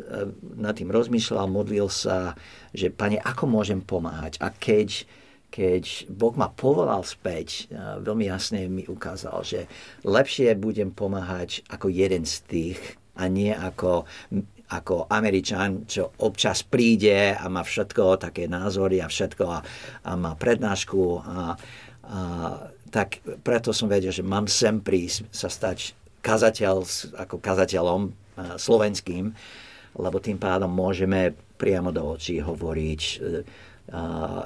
nad 0.58 0.78
tým 0.78 0.94
rozmýšľal, 0.94 1.50
modlil 1.50 1.90
sa, 1.90 2.38
že 2.74 2.94
pane, 2.94 3.18
ako 3.18 3.50
môžem 3.50 3.82
pomáhať? 3.82 4.38
A 4.38 4.54
keď, 4.54 5.10
keď 5.52 6.08
Boh 6.08 6.32
ma 6.40 6.48
povolal 6.48 7.04
späť, 7.04 7.68
e, 7.68 7.76
veľmi 8.00 8.32
jasne 8.32 8.72
mi 8.72 8.88
ukázal, 8.88 9.44
že 9.44 9.68
lepšie 10.08 10.56
budem 10.56 10.96
pomáhať 10.96 11.68
ako 11.68 11.92
jeden 11.92 12.24
z 12.24 12.36
tých, 12.48 12.80
a 13.20 13.28
nie 13.28 13.52
ako 13.52 14.08
ako 14.72 15.12
Američan, 15.12 15.84
čo 15.84 16.16
občas 16.24 16.64
príde 16.64 17.36
a 17.36 17.44
má 17.52 17.60
všetko, 17.60 18.24
také 18.24 18.48
názory 18.48 19.04
a 19.04 19.12
všetko 19.12 19.44
a, 19.44 19.60
a 20.08 20.12
má 20.16 20.32
prednášku. 20.40 21.20
A, 21.20 21.20
a, 21.20 21.44
tak 22.88 23.20
preto 23.44 23.76
som 23.76 23.92
vedel, 23.92 24.16
že 24.16 24.24
mám 24.24 24.48
sem 24.48 24.80
prísť 24.80 25.28
sa 25.28 25.52
stať 25.52 25.92
kazateľ, 26.24 26.88
ako 27.20 27.36
kazateľom 27.44 28.02
a, 28.08 28.12
slovenským, 28.56 29.36
lebo 30.00 30.18
tým 30.24 30.40
pádom 30.40 30.72
môžeme 30.72 31.36
priamo 31.60 31.92
do 31.92 32.16
očí 32.16 32.40
hovoriť 32.40 33.02
a, 33.04 33.44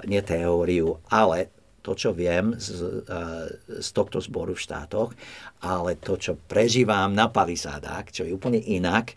nie 0.09 0.21
teóriu, 0.25 0.97
ale 1.09 1.53
to, 1.85 1.93
čo 1.93 2.17
viem 2.17 2.57
z, 2.57 3.05
z 3.77 3.89
tohto 3.93 4.17
zboru 4.17 4.57
v 4.57 4.63
štátoch, 4.65 5.13
ale 5.61 6.01
to, 6.01 6.17
čo 6.17 6.33
prežívam 6.33 7.13
na 7.13 7.29
palisádach, 7.29 8.09
čo 8.09 8.25
je 8.25 8.33
úplne 8.33 8.57
inak 8.57 9.13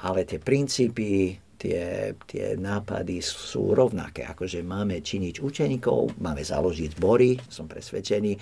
ale 0.00 0.24
tie 0.24 0.40
princípy, 0.40 1.36
tie, 1.60 2.12
tie 2.24 2.56
nápady 2.56 3.20
sú 3.20 3.76
rovnaké. 3.76 4.24
Akože 4.24 4.64
máme 4.64 5.04
činiť 5.04 5.44
učeníkov, 5.44 6.16
máme 6.20 6.40
založiť 6.40 6.96
zbory, 6.96 7.36
som 7.52 7.68
presvedčený, 7.68 8.32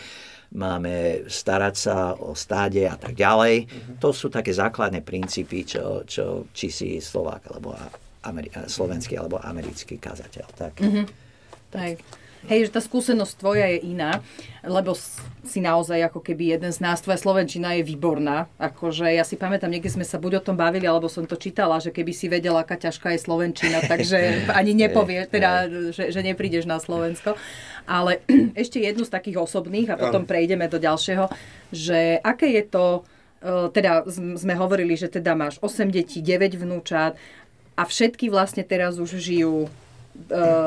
máme 0.55 1.27
starať 1.27 1.75
sa 1.75 2.15
o 2.15 2.39
stáde 2.39 2.87
a 2.87 2.95
tak 2.95 3.19
ďalej. 3.19 3.67
Uh-huh. 3.67 3.95
To 3.99 4.15
sú 4.15 4.31
také 4.31 4.55
základné 4.55 5.03
princípy, 5.03 5.67
čo, 5.67 6.07
čo 6.07 6.47
či 6.55 6.71
si 6.71 6.89
Slovák 7.03 7.51
alebo 7.51 7.75
Ameri- 8.23 8.51
slovenský 8.51 9.19
alebo 9.19 9.43
americký 9.43 9.99
kazateľ. 9.99 10.47
Tak. 10.55 10.75
Uh-huh. 10.79 11.07
Tak. 11.71 12.01
Hej, 12.47 12.71
že 12.71 12.75
tá 12.79 12.81
skúsenosť 12.81 13.35
tvoja 13.35 13.67
je 13.67 13.83
iná, 13.91 14.23
lebo 14.63 14.95
si 15.43 15.59
naozaj 15.59 16.07
ako 16.07 16.23
keby 16.23 16.55
jeden 16.55 16.71
z 16.71 16.79
nás, 16.79 17.03
tvoja 17.03 17.19
Slovenčina 17.19 17.75
je 17.75 17.83
výborná. 17.83 18.47
Akože 18.63 19.11
ja 19.11 19.27
si 19.27 19.35
pamätám, 19.35 19.75
niekde 19.75 19.91
sme 19.91 20.07
sa 20.07 20.23
buď 20.23 20.39
o 20.39 20.45
tom 20.47 20.55
bavili, 20.55 20.87
alebo 20.87 21.11
som 21.11 21.27
to 21.27 21.35
čítala, 21.35 21.83
že 21.83 21.91
keby 21.91 22.13
si 22.15 22.31
vedela, 22.31 22.63
aká 22.63 22.79
ťažká 22.79 23.11
je 23.17 23.25
Slovenčina, 23.27 23.83
takže 23.83 24.19
ani 24.61 24.73
nepovie, 24.79 25.27
teda, 25.27 25.67
že, 25.91 26.15
že 26.15 26.21
neprídeš 26.23 26.63
na 26.63 26.79
Slovensko. 26.79 27.35
Ale 27.91 28.23
ešte 28.63 28.79
jednu 28.79 29.03
z 29.03 29.11
takých 29.11 29.43
osobných 29.43 29.91
a 29.91 29.99
potom 29.99 30.23
prejdeme 30.23 30.71
do 30.71 30.79
ďalšieho, 30.79 31.27
že 31.75 32.23
aké 32.23 32.55
je 32.55 32.65
to, 32.71 33.03
e, 33.43 33.75
teda 33.75 34.07
sme 34.15 34.55
hovorili, 34.55 34.95
že 34.95 35.11
teda 35.11 35.35
máš 35.35 35.59
8 35.59 35.91
detí, 35.91 36.23
9 36.23 36.55
vnúčat 36.55 37.19
a 37.75 37.83
všetky 37.83 38.31
vlastne 38.31 38.63
teraz 38.63 39.03
už 39.03 39.19
žijú 39.19 39.67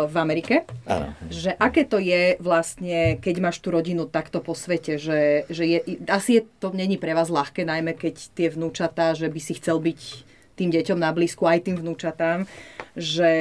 v 0.07 0.15
Amerike. 0.15 0.63
Áno. 0.87 1.11
Že 1.27 1.59
aké 1.59 1.83
to 1.83 1.99
je 1.99 2.39
vlastne, 2.39 3.19
keď 3.19 3.35
máš 3.43 3.59
tú 3.59 3.69
rodinu 3.69 4.07
takto 4.07 4.39
po 4.39 4.55
svete, 4.55 4.95
že, 4.95 5.43
že 5.51 5.63
je, 5.67 5.77
asi 6.07 6.39
je, 6.39 6.41
to 6.63 6.71
není 6.71 6.95
pre 6.95 7.11
vás 7.11 7.27
ľahké, 7.27 7.67
najmä 7.67 7.93
keď 7.93 8.15
tie 8.31 8.47
vnúčatá, 8.49 9.13
že 9.13 9.27
by 9.27 9.39
si 9.43 9.53
chcel 9.59 9.83
byť 9.83 10.01
tým 10.55 10.69
deťom 10.71 10.99
na 10.99 11.11
blízku, 11.11 11.45
aj 11.45 11.67
tým 11.67 11.77
vnúčatám, 11.79 12.47
že 12.95 13.31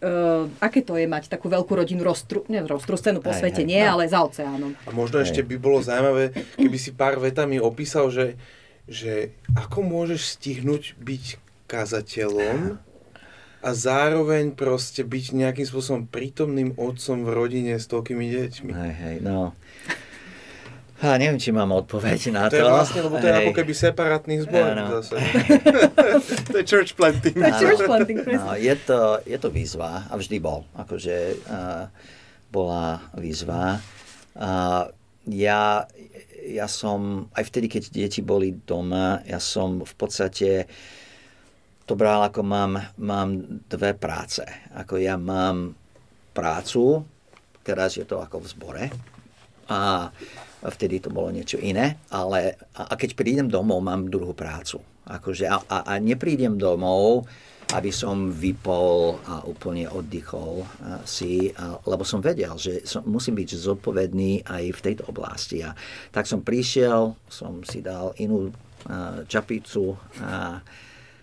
Uh, 0.00 0.48
aké 0.64 0.80
to 0.80 0.96
je 0.96 1.04
mať 1.04 1.28
takú 1.28 1.52
veľkú 1.52 1.76
rodinu 1.76 2.00
roztru, 2.00 2.48
ne, 2.48 2.64
roztrustenú 2.64 3.20
po 3.20 3.36
aj, 3.36 3.44
svete, 3.44 3.60
aj, 3.60 3.68
nie, 3.68 3.84
no. 3.84 3.92
ale 3.92 4.08
za 4.08 4.24
oceánom. 4.24 4.72
A 4.88 4.96
možno 4.96 5.20
aj. 5.20 5.28
ešte 5.28 5.44
by 5.44 5.60
bolo 5.60 5.84
zaujímavé, 5.84 6.32
keby 6.56 6.78
si 6.80 6.96
pár 6.96 7.20
vetami 7.20 7.60
opísal, 7.60 8.08
že, 8.08 8.40
že 8.88 9.36
ako 9.52 9.84
môžeš 9.84 10.40
stihnúť 10.40 10.96
byť 10.96 11.24
kazateľom 11.68 12.80
a 13.60 13.76
zároveň 13.76 14.56
proste 14.56 15.04
byť 15.04 15.36
nejakým 15.36 15.66
spôsobom 15.68 16.02
prítomným 16.08 16.72
otcom 16.80 17.28
v 17.28 17.30
rodine 17.30 17.76
s 17.76 17.84
toľkými 17.92 18.24
deťmi. 18.24 18.72
Hej, 18.72 18.94
hej, 18.96 19.16
no. 19.20 19.52
A 21.00 21.16
neviem, 21.16 21.40
či 21.40 21.48
mám 21.48 21.72
odpoveď 21.72 22.28
na 22.28 22.48
to. 22.48 22.56
To 22.56 22.60
je 22.60 22.68
vlastne, 22.68 23.00
lebo 23.00 23.16
to 23.16 23.24
je 23.24 23.32
ako 23.32 23.52
keby 23.56 23.72
separátny 23.72 24.44
zbor 24.44 24.76
no. 24.76 25.00
zase. 25.00 25.16
to 26.52 26.56
je 26.60 26.64
church 26.64 26.92
planting. 26.92 27.36
To 27.36 27.48
je 27.48 27.56
church 27.56 27.82
planting, 27.88 28.20
no, 28.20 28.52
je, 28.56 28.74
to, 28.84 29.20
je 29.24 29.38
to 29.40 29.48
výzva 29.48 30.04
a 30.08 30.12
vždy 30.20 30.36
bol. 30.40 30.68
Akože 30.76 31.40
uh, 31.48 31.88
bola 32.52 33.00
výzva. 33.16 33.80
Uh, 34.36 34.92
ja, 35.24 35.88
ja 36.44 36.66
som, 36.68 37.28
aj 37.32 37.48
vtedy, 37.48 37.72
keď 37.72 37.82
deti 37.92 38.20
boli 38.20 38.52
doma, 38.52 39.24
ja 39.24 39.40
som 39.40 39.80
v 39.80 39.94
podstate 39.96 40.68
uh, 40.68 40.99
to 41.90 41.98
bral 41.98 42.22
ako 42.22 42.46
mám, 42.46 42.78
mám 43.02 43.34
dve 43.66 43.98
práce. 43.98 44.46
Ako 44.78 45.02
ja 45.02 45.18
mám 45.18 45.74
prácu, 46.30 47.02
teraz 47.66 47.98
je 47.98 48.06
to 48.06 48.22
ako 48.22 48.46
v 48.46 48.46
zbore 48.46 48.84
a 49.66 50.06
vtedy 50.70 51.02
to 51.02 51.10
bolo 51.10 51.34
niečo 51.34 51.58
iné, 51.58 51.98
ale 52.14 52.54
a, 52.78 52.90
a 52.90 52.94
keď 52.94 53.18
prídem 53.18 53.50
domov, 53.50 53.82
mám 53.82 54.06
druhú 54.06 54.38
prácu. 54.38 54.78
Akože, 55.02 55.50
a, 55.50 55.58
a, 55.66 55.78
a 55.82 55.92
neprídem 55.98 56.54
domov, 56.54 57.26
aby 57.74 57.90
som 57.90 58.30
vypol 58.30 59.18
a 59.26 59.42
úplne 59.50 59.90
oddychol 59.90 60.62
si, 61.02 61.50
a, 61.58 61.74
lebo 61.90 62.06
som 62.06 62.22
vedel, 62.22 62.54
že 62.54 62.86
som, 62.86 63.02
musím 63.02 63.34
byť 63.34 63.50
zodpovedný 63.66 64.46
aj 64.46 64.64
v 64.78 64.84
tejto 64.86 65.10
oblasti. 65.10 65.66
A 65.66 65.74
tak 66.14 66.30
som 66.30 66.46
prišiel, 66.46 67.18
som 67.26 67.66
si 67.66 67.82
dal 67.82 68.14
inú 68.22 68.54
a, 68.86 69.26
čapicu 69.26 69.98
a, 70.22 70.62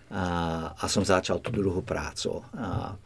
a, 0.08 0.24
a 0.72 0.84
som 0.88 1.04
začal 1.04 1.40
tú 1.44 1.52
druhú 1.52 1.84
prácu. 1.84 2.40
A, 2.56 2.96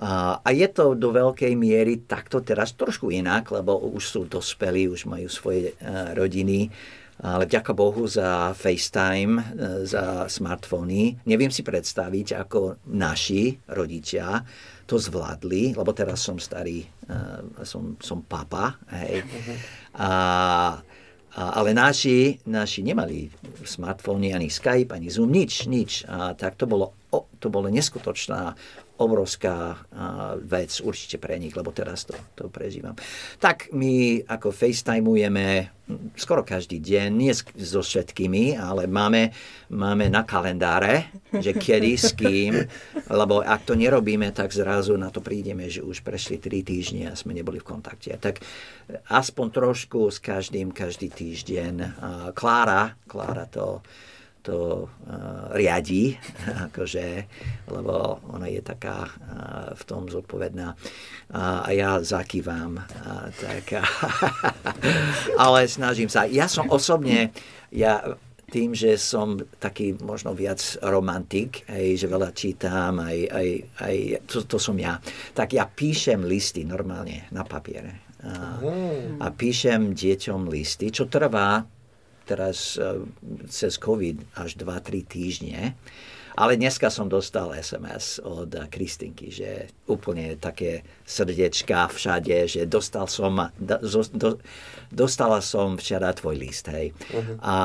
a, 0.00 0.10
a 0.40 0.48
je 0.52 0.68
to 0.68 0.96
do 0.96 1.12
veľkej 1.12 1.52
miery 1.56 2.04
takto 2.04 2.44
teraz 2.44 2.76
trošku 2.76 3.08
inak, 3.12 3.48
lebo 3.52 3.76
už 3.92 4.04
sú 4.04 4.20
dospelí, 4.28 4.88
už 4.88 5.08
majú 5.08 5.28
svoje 5.32 5.76
uh, 5.80 6.12
rodiny, 6.16 6.68
ale 7.20 7.44
vďaka 7.44 7.76
Bohu 7.76 8.08
za 8.08 8.56
FaceTime, 8.56 9.36
uh, 9.36 9.44
za 9.84 10.24
smartfóny. 10.28 11.24
Neviem 11.28 11.52
si 11.52 11.60
predstaviť, 11.60 12.36
ako 12.36 12.80
naši 12.88 13.60
rodičia 13.68 14.40
to 14.88 14.96
zvládli, 14.98 15.76
lebo 15.76 15.92
teraz 15.92 16.24
som 16.24 16.40
starý, 16.40 16.84
uh, 17.08 17.64
som, 17.64 17.96
som 18.00 18.24
papa, 18.24 18.76
hej. 18.92 19.20
Uh-huh. 19.24 19.56
A, 20.00 20.10
a, 21.30 21.62
ale 21.62 21.74
naši, 21.74 22.42
naši 22.46 22.82
nemali 22.82 23.30
smartfóny, 23.64 24.34
ani 24.34 24.50
Skype, 24.50 24.94
ani 24.94 25.10
Zoom, 25.10 25.30
nič, 25.30 25.70
nič. 25.70 26.04
A 26.10 26.34
tak 26.34 26.58
to 26.58 26.66
bolo, 26.66 26.92
o, 27.14 27.30
to 27.38 27.46
bolo 27.50 27.70
neskutočná 27.70 28.54
obrovská 29.00 29.80
vec 30.44 30.76
určite 30.84 31.16
pre 31.16 31.40
nich, 31.40 31.56
lebo 31.56 31.72
teraz 31.72 32.04
to, 32.04 32.12
to 32.36 32.52
prežívam. 32.52 32.92
Tak 33.40 33.72
my 33.72 34.20
ako 34.28 34.52
FaceTimeujeme 34.52 35.80
skoro 36.14 36.46
každý 36.46 36.78
deň, 36.78 37.08
nie 37.10 37.34
so 37.34 37.82
všetkými, 37.82 38.54
ale 38.54 38.86
máme, 38.86 39.34
máme 39.74 40.06
na 40.06 40.22
kalendáre, 40.22 41.10
že 41.34 41.50
kedy, 41.50 41.92
s 41.98 42.14
kým, 42.14 42.62
lebo 43.10 43.42
ak 43.42 43.66
to 43.66 43.74
nerobíme, 43.74 44.30
tak 44.30 44.54
zrazu 44.54 44.94
na 44.94 45.10
to 45.10 45.18
prídeme, 45.18 45.66
že 45.66 45.82
už 45.82 46.06
prešli 46.06 46.38
tri 46.38 46.62
týždne 46.62 47.10
a 47.10 47.18
sme 47.18 47.34
neboli 47.34 47.58
v 47.58 47.66
kontakte. 47.66 48.14
Tak 48.14 48.38
aspoň 49.10 49.46
trošku 49.50 50.10
s 50.10 50.22
každým, 50.22 50.70
každý 50.70 51.10
týždeň. 51.10 51.74
Klára, 52.38 52.94
Klára 53.10 53.50
to 53.50 53.82
to 54.42 54.88
uh, 54.88 55.52
riadí, 55.52 56.16
akože, 56.70 57.06
lebo 57.68 58.20
ona 58.32 58.46
je 58.48 58.60
taká 58.64 59.06
uh, 59.06 59.72
v 59.76 59.82
tom 59.84 60.08
zodpovedná 60.08 60.74
a 61.30 61.70
ja 61.70 62.02
zakývam. 62.02 62.82
Uh, 62.82 63.30
tak, 63.38 63.78
ale 65.42 65.70
snažím 65.70 66.10
sa. 66.10 66.26
Ja 66.26 66.50
som 66.50 66.66
osobne, 66.68 67.30
ja 67.70 68.18
tým, 68.50 68.74
že 68.74 68.98
som 68.98 69.38
taký 69.62 69.94
možno 70.02 70.34
viac 70.34 70.58
romantik, 70.82 71.62
aj, 71.70 72.02
že 72.02 72.06
veľa 72.10 72.30
čítam, 72.34 72.98
aj, 72.98 73.18
aj, 73.30 73.48
aj 73.78 73.96
to, 74.26 74.42
to 74.44 74.58
som 74.58 74.74
ja, 74.76 74.98
tak 75.32 75.54
ja 75.54 75.64
píšem 75.64 76.26
listy 76.26 76.66
normálne 76.66 77.30
na 77.30 77.46
papiere. 77.46 78.10
A, 78.20 78.60
a 79.22 79.26
píšem 79.32 79.96
deťom 79.96 80.50
listy, 80.50 80.92
čo 80.92 81.08
trvá 81.08 81.64
teraz 82.30 82.78
e, 82.78 83.02
cez 83.50 83.74
COVID 83.74 84.38
až 84.38 84.54
2-3 84.54 85.02
týždne. 85.02 85.74
Ale 86.38 86.54
dneska 86.54 86.94
som 86.94 87.10
dostal 87.10 87.50
SMS 87.58 88.22
od 88.22 88.54
Kristinky, 88.70 89.34
že 89.34 89.66
úplne 89.90 90.38
také 90.38 90.86
srdiečka 91.02 91.90
všade, 91.90 92.46
že 92.46 92.70
dostal 92.70 93.10
som, 93.10 93.50
do, 93.58 93.76
do, 94.14 94.38
dostala 94.94 95.42
som 95.42 95.74
včera 95.74 96.14
tvoj 96.14 96.38
list, 96.38 96.70
hej. 96.70 96.94
Uh-huh. 97.10 97.36
A 97.42 97.56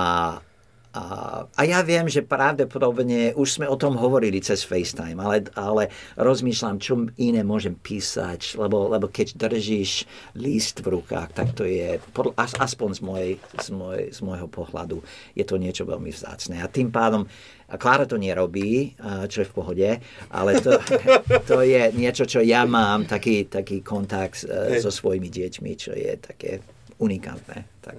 a, 0.95 1.03
a 1.51 1.61
ja 1.67 1.83
viem, 1.83 2.07
že 2.07 2.23
pravdepodobne 2.23 3.35
už 3.35 3.59
sme 3.59 3.67
o 3.67 3.75
tom 3.75 3.99
hovorili 3.99 4.39
cez 4.39 4.63
FaceTime, 4.63 5.19
ale, 5.19 5.43
ale 5.59 5.91
rozmýšľam, 6.15 6.79
čo 6.79 7.11
iné 7.19 7.43
môžem 7.43 7.75
písať, 7.75 8.55
lebo, 8.55 8.87
lebo 8.87 9.11
keď 9.11 9.35
držíš 9.35 10.07
list 10.39 10.79
v 10.79 10.95
rukách, 10.95 11.35
tak 11.35 11.51
to 11.51 11.67
je, 11.67 11.99
aspoň 12.39 12.89
z, 12.95 13.01
mojej, 13.03 13.31
z, 13.59 13.69
moj, 13.75 13.99
z 14.07 14.19
môjho 14.23 14.47
pohľadu, 14.47 15.03
je 15.35 15.43
to 15.43 15.59
niečo 15.59 15.83
veľmi 15.83 16.15
vzácne. 16.15 16.63
A 16.63 16.71
tým 16.71 16.87
pádom, 16.95 17.27
a 17.67 17.75
Klára 17.75 18.07
to 18.07 18.15
nerobí, 18.15 18.95
čo 19.27 19.43
je 19.43 19.49
v 19.51 19.55
pohode, 19.55 19.89
ale 20.31 20.51
to, 20.63 20.79
to 21.49 21.59
je 21.59 21.91
niečo, 21.91 22.23
čo 22.23 22.39
ja 22.39 22.63
mám, 22.63 23.03
taký, 23.03 23.51
taký 23.51 23.83
kontakt 23.83 24.47
e, 24.47 24.79
so 24.79 24.87
svojimi 24.93 25.27
deťmi, 25.27 25.71
čo 25.75 25.91
je 25.91 26.13
také 26.15 26.63
unikátne. 27.03 27.67
Tak, 27.83 27.95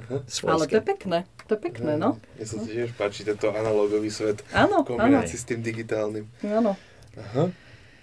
Ale 0.49 0.65
to 0.65 0.81
je 0.81 0.87
pekné, 0.87 1.19
to 1.47 1.55
je 1.55 1.61
pekné, 1.63 1.95
no. 1.95 2.19
Mne 2.35 2.47
sa 2.47 2.59
tiež 2.59 2.91
páči 2.99 3.23
tento 3.23 3.55
analogový 3.55 4.11
svet 4.11 4.43
áno, 4.51 4.83
v 4.83 4.99
kombinácii 4.99 5.39
áno. 5.39 5.43
s 5.43 5.49
tým 5.49 5.61
digitálnym. 5.63 6.25
Áno. 6.43 6.73
Aha. 7.17 7.55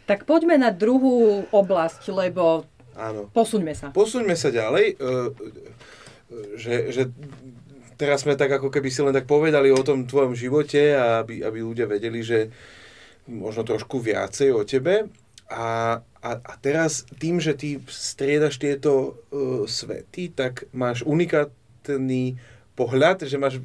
Tak 0.07 0.23
poďme 0.27 0.59
na 0.59 0.71
druhú 0.71 1.47
oblasť, 1.51 2.11
lebo 2.11 2.67
áno. 2.95 3.27
posuňme 3.31 3.75
sa. 3.75 3.91
Posuňme 3.91 4.35
sa 4.35 4.51
ďalej. 4.51 4.85
E, 4.95 5.13
že, 6.55 6.75
že 6.91 7.03
teraz 7.95 8.25
sme 8.25 8.35
tak 8.35 8.51
ako 8.51 8.67
keby 8.73 8.89
si 8.89 8.99
len 9.05 9.15
tak 9.15 9.29
povedali 9.29 9.69
o 9.69 9.85
tom 9.85 10.09
tvojom 10.09 10.33
živote, 10.33 10.95
aby, 10.97 11.45
aby 11.45 11.59
ľudia 11.61 11.87
vedeli, 11.87 12.19
že 12.25 12.51
možno 13.29 13.63
trošku 13.63 14.03
viacej 14.03 14.49
o 14.51 14.63
tebe. 14.67 15.07
A, 15.53 15.99
a, 16.01 16.29
a 16.39 16.53
teraz 16.57 17.05
tým, 17.21 17.37
že 17.37 17.53
ty 17.53 17.77
striedaš 17.85 18.57
tieto 18.57 19.19
uh, 19.29 19.63
svety, 19.69 20.33
tak 20.33 20.65
máš 20.73 21.05
unikátny 21.05 22.39
pohľad, 22.73 23.25
že 23.25 23.37
máš 23.37 23.61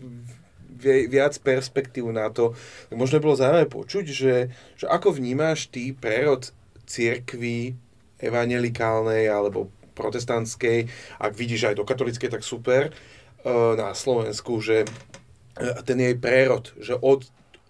vi, 0.79 1.11
viac 1.11 1.35
perspektív 1.43 2.09
na 2.15 2.31
to. 2.31 2.55
Možno 2.95 3.19
bolo 3.19 3.35
zaujímavé 3.35 3.67
počuť, 3.67 4.05
že, 4.07 4.35
že 4.79 4.87
ako 4.87 5.19
vnímaš 5.19 5.69
ty 5.69 5.91
prerod 5.93 6.55
cirkvy 6.89 7.75
evangelikálnej 8.19 9.31
alebo 9.31 9.71
protestantskej, 9.95 10.87
ak 11.19 11.35
vidíš 11.35 11.75
aj 11.75 11.75
do 11.75 11.85
katolickej, 11.87 12.31
tak 12.31 12.47
super, 12.47 12.95
uh, 13.43 13.75
na 13.75 13.91
Slovensku, 13.99 14.63
že 14.63 14.87
ten 15.83 15.99
jej 15.99 16.15
prerod, 16.15 16.71
že 16.79 16.95
od 16.95 17.27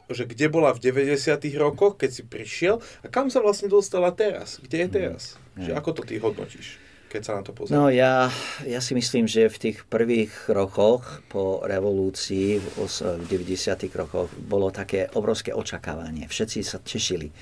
že 0.09 0.25
kde 0.25 0.49
bola 0.49 0.73
v 0.73 0.81
90. 0.89 1.21
rokoch, 1.61 2.01
keď 2.01 2.11
si 2.17 2.25
prišiel 2.25 2.81
a 3.05 3.13
kam 3.13 3.29
sa 3.29 3.45
vlastne 3.45 3.69
dostala 3.69 4.09
teraz? 4.09 4.57
Kde 4.57 4.85
je 4.85 4.89
teraz? 4.89 5.37
Mm. 5.53 5.69
Že 5.69 5.73
ako 5.77 5.91
to 5.93 6.03
ty 6.09 6.17
hodnotíš? 6.17 6.81
Keď 7.09 7.23
sa 7.25 7.33
na 7.41 7.43
to 7.43 7.57
pozrieš? 7.57 7.75
No 7.75 7.89
ja, 7.89 8.29
ja 8.69 8.81
si 8.85 8.93
myslím, 8.93 9.25
že 9.25 9.49
v 9.49 9.59
tých 9.59 9.89
prvých 9.89 10.53
rokoch 10.53 11.25
po 11.33 11.65
revolúcii 11.65 12.61
v, 12.61 12.67
v 12.87 13.25
90. 13.27 13.89
rokoch 13.97 14.29
bolo 14.37 14.69
také 14.69 15.09
obrovské 15.17 15.57
očakávanie. 15.57 16.29
Všetci 16.29 16.61
sa 16.61 16.79
tešili. 16.79 17.33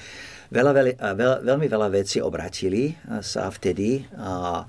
Veľa, 0.54 0.72
veľa, 0.72 0.92
veľ, 1.18 1.32
veľmi 1.42 1.66
veľa 1.66 1.88
vecí 1.90 2.22
obratili 2.22 2.94
sa 3.20 3.50
vtedy. 3.50 4.06
A, 4.14 4.62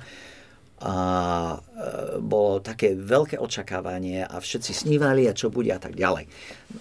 a 0.77 0.93
e, 1.57 2.21
bolo 2.21 2.61
také 2.61 2.93
veľké 2.93 3.41
očakávanie 3.41 4.21
a 4.21 4.37
všetci 4.37 4.85
snívali 4.85 5.25
a 5.25 5.33
čo 5.33 5.49
bude 5.49 5.73
a 5.73 5.81
tak 5.81 5.97
ďalej. 5.97 6.29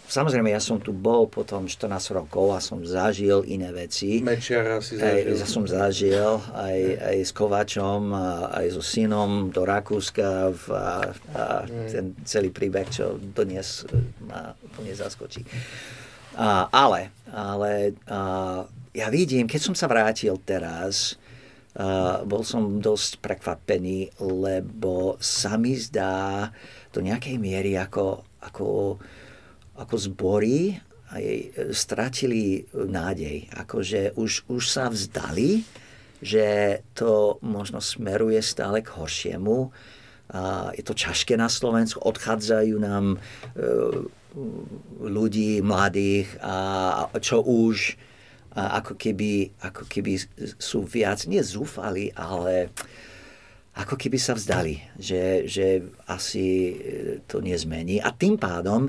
Samozrejme, 0.04 0.52
ja 0.52 0.60
som 0.60 0.76
tu 0.76 0.92
bol 0.92 1.24
potom 1.32 1.64
14 1.64 2.12
rokov 2.12 2.52
a 2.52 2.60
som 2.60 2.84
zažil 2.84 3.40
iné 3.48 3.72
veci. 3.72 4.20
Mečiara 4.20 4.84
si 4.84 5.00
zažil. 5.00 5.32
Aj, 5.32 5.48
som 5.48 5.64
zažil 5.64 6.28
aj, 6.52 6.80
aj 7.08 7.16
s 7.24 7.32
Kovačom, 7.32 8.12
aj 8.52 8.66
so 8.76 8.84
synom 8.84 9.48
do 9.48 9.64
Rakúska 9.64 10.52
v, 10.52 10.64
a, 10.76 10.88
a 11.32 11.44
ten 11.88 12.12
celý 12.28 12.52
príbeh, 12.52 12.84
čo 12.92 13.16
dnes 13.16 13.88
ma 14.28 14.52
úplne 14.60 14.92
zaskočí. 14.92 15.40
A, 16.36 16.68
ale, 16.68 17.16
ale 17.32 17.96
a, 18.04 18.60
ja 18.92 19.08
vidím, 19.08 19.48
keď 19.48 19.60
som 19.72 19.74
sa 19.76 19.88
vrátil 19.88 20.36
teraz, 20.44 21.16
bol 22.24 22.40
som 22.40 22.80
dosť 22.80 23.20
prekvapený, 23.20 24.16
lebo 24.20 25.20
sa 25.20 25.60
mi 25.60 25.76
zdá 25.76 26.48
do 26.88 27.04
nejakej 27.04 27.36
miery 27.36 27.76
ako, 27.76 28.24
ako, 28.40 28.96
ako 29.76 29.94
zbory 30.00 30.80
aj 31.12 31.26
stratili 31.76 32.64
nádej. 32.72 33.52
Akože 33.52 34.16
už, 34.16 34.48
už 34.48 34.62
sa 34.64 34.88
vzdali, 34.88 35.62
že 36.24 36.80
to 36.96 37.36
možno 37.44 37.84
smeruje 37.84 38.40
stále 38.40 38.80
k 38.80 38.96
horšiemu. 38.96 39.68
Uh, 40.26 40.74
je 40.74 40.82
to 40.82 40.96
ťažké 40.96 41.38
na 41.38 41.46
Slovensku, 41.46 42.02
odchádzajú 42.02 42.76
nám 42.82 43.14
uh, 43.14 43.20
ľudí 45.00 45.64
mladých 45.64 46.28
a 46.44 47.08
čo 47.24 47.40
už 47.40 47.96
ako 48.56 48.96
keby, 48.96 49.52
ako 49.60 49.84
keby 49.84 50.16
sú 50.56 50.88
viac, 50.88 51.28
nie 51.28 51.44
zúfali, 51.44 52.08
ale 52.16 52.72
ako 53.76 54.00
keby 54.00 54.16
sa 54.16 54.32
vzdali, 54.32 54.80
že, 54.96 55.44
že 55.44 55.84
asi 56.08 56.72
e, 56.72 56.74
to 57.28 57.44
nezmení. 57.44 58.00
A 58.00 58.08
tým 58.08 58.40
pádom 58.40 58.88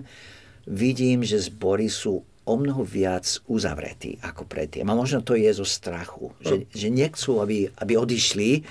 vidím, 0.64 1.28
že 1.28 1.44
zbory 1.44 1.92
sú 1.92 2.24
o 2.48 2.56
mnoho 2.56 2.88
viac 2.88 3.28
uzavretí 3.52 4.16
ako 4.24 4.48
predtým. 4.48 4.88
A 4.88 4.96
možno 4.96 5.20
to 5.20 5.36
je 5.36 5.52
zo 5.52 5.68
strachu, 5.68 6.32
že, 6.40 6.56
hm. 6.56 6.66
že 6.72 6.88
nechcú, 6.88 7.32
aby, 7.44 7.68
aby 7.68 7.94
odišli 8.00 8.64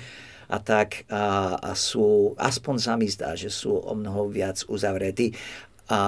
a 0.49 0.57
tak 0.57 1.05
a, 1.13 1.53
a 1.61 1.71
sú, 1.77 2.33
aspoň 2.41 2.75
sa 2.81 2.97
mi 2.97 3.05
zdá, 3.05 3.37
že 3.37 3.53
sú 3.53 3.77
o 3.77 3.93
mnoho 3.93 4.33
viac 4.33 4.65
uzavretí. 4.65 5.37
A, 5.93 6.01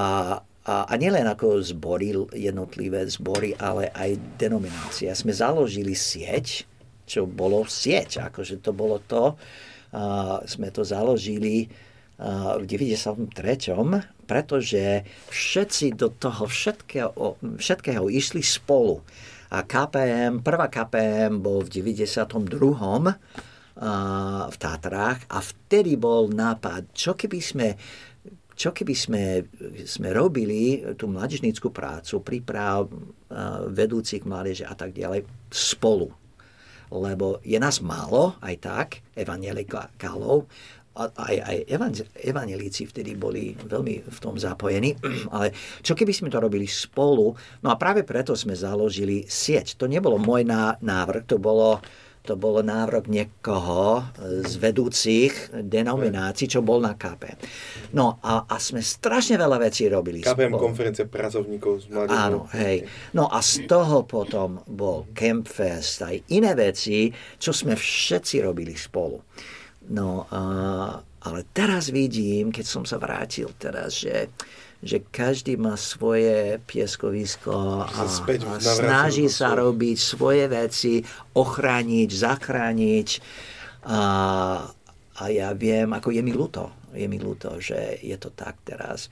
a, 0.69 0.93
nielen 0.93 1.25
ako 1.25 1.65
zbory, 1.65 2.13
jednotlivé 2.37 3.01
zbory, 3.09 3.57
ale 3.57 3.89
aj 3.89 4.37
denominácia. 4.37 5.17
Sme 5.17 5.33
založili 5.33 5.97
sieť, 5.97 6.69
čo 7.09 7.25
bolo 7.25 7.65
sieť, 7.65 8.29
akože 8.29 8.61
to 8.61 8.69
bolo 8.69 9.01
to, 9.01 9.33
uh, 9.33 10.37
sme 10.45 10.69
to 10.69 10.85
založili 10.85 11.65
uh, 12.21 12.61
v 12.61 12.69
93., 12.69 13.33
pretože 14.29 15.09
všetci 15.33 15.97
do 15.97 16.13
toho 16.13 16.45
všetkého, 16.45 17.41
všetkého 17.57 18.05
išli 18.13 18.45
spolu. 18.45 19.01
A 19.49 19.65
KPM, 19.65 20.45
prvá 20.45 20.69
KPM 20.69 21.41
bol 21.41 21.65
v 21.65 21.81
92. 21.81 22.13
Uh, 23.79 24.51
v 24.51 24.57
Tátrách 24.59 25.23
a 25.31 25.39
vtedy 25.39 25.95
bol 25.95 26.27
nápad, 26.27 26.91
čo 26.91 27.15
keby 27.15 27.39
sme 27.39 27.67
čo 28.59 28.75
keby 28.75 28.91
sme, 28.91 29.23
sme 29.87 30.11
robili 30.11 30.83
tú 30.99 31.07
mladžnickú 31.07 31.71
prácu, 31.71 32.19
príprav 32.19 32.91
vedúcich 33.71 34.27
mládeže 34.27 34.67
a 34.67 34.75
tak 34.75 34.91
ďalej 34.91 35.23
spolu. 35.47 36.11
Lebo 36.91 37.39
je 37.39 37.55
nás 37.55 37.79
málo, 37.79 38.35
aj 38.43 38.55
tak, 38.59 38.87
evangelikálov, 39.15 40.43
aj, 40.99 41.35
aj 41.39 41.57
evangelíci 42.19 42.83
vtedy 42.83 43.15
boli 43.15 43.55
veľmi 43.55 44.03
v 44.03 44.19
tom 44.19 44.35
zapojení, 44.35 44.99
ale 45.33 45.55
čo 45.79 45.95
keby 45.95 46.11
sme 46.11 46.27
to 46.27 46.43
robili 46.43 46.67
spolu, 46.67 47.31
no 47.63 47.67
a 47.71 47.79
práve 47.79 48.03
preto 48.03 48.35
sme 48.35 48.59
založili 48.59 49.23
sieť. 49.23 49.79
To 49.79 49.87
nebolo 49.87 50.19
môj 50.19 50.43
návrh, 50.83 51.23
to 51.23 51.39
bolo 51.39 51.79
to 52.23 52.37
bol 52.37 52.61
návrh 52.61 53.09
niekoho 53.09 54.05
z 54.45 54.53
vedúcich 54.59 55.55
denominácií, 55.65 56.45
čo 56.45 56.61
bol 56.61 56.83
na 56.83 56.93
KP. 56.93 57.39
No 57.95 58.21
a, 58.21 58.45
a 58.45 58.55
sme 58.61 58.83
strašne 58.83 59.39
veľa 59.39 59.57
vecí 59.57 59.89
robili. 59.89 60.21
KPM 60.21 60.53
spolu. 60.53 60.61
konferencia 60.61 61.05
pracovníkov 61.09 61.73
z 61.81 61.85
mladých. 61.89 62.19
Áno, 62.19 62.39
hej. 62.53 62.85
No 63.17 63.31
a 63.31 63.39
z 63.41 63.65
toho 63.65 64.05
potom 64.05 64.61
bol 64.67 65.09
Campfest 65.15 66.05
aj 66.05 66.15
iné 66.35 66.53
veci, 66.53 67.09
čo 67.39 67.49
sme 67.49 67.73
všetci 67.73 68.45
robili 68.45 68.77
spolu. 68.77 69.17
No, 69.89 70.29
a, 70.29 70.41
ale 71.01 71.39
teraz 71.49 71.89
vidím, 71.89 72.53
keď 72.53 72.65
som 72.67 72.83
sa 72.85 73.01
vrátil 73.01 73.49
teraz, 73.57 74.05
že 74.05 74.29
že 74.79 75.03
každý 75.11 75.59
má 75.59 75.75
svoje 75.75 76.55
pieskovisko 76.63 77.83
a, 77.83 77.91
a 77.91 78.03
snaží 78.63 79.27
sa 79.27 79.51
robiť 79.51 79.97
svoje 79.99 80.47
veci, 80.47 81.03
ochrániť, 81.35 82.09
zachrániť. 82.09 83.09
A, 83.91 84.01
a 85.19 85.23
ja 85.27 85.51
viem, 85.51 85.91
ako 85.91 86.15
je 86.15 86.21
mi 86.23 86.31
ľúto, 86.31 86.71
je 86.95 87.07
mi 87.11 87.19
ľúto, 87.19 87.59
že 87.59 87.99
je 87.99 88.15
to 88.15 88.31
tak 88.31 88.55
teraz. 88.63 89.11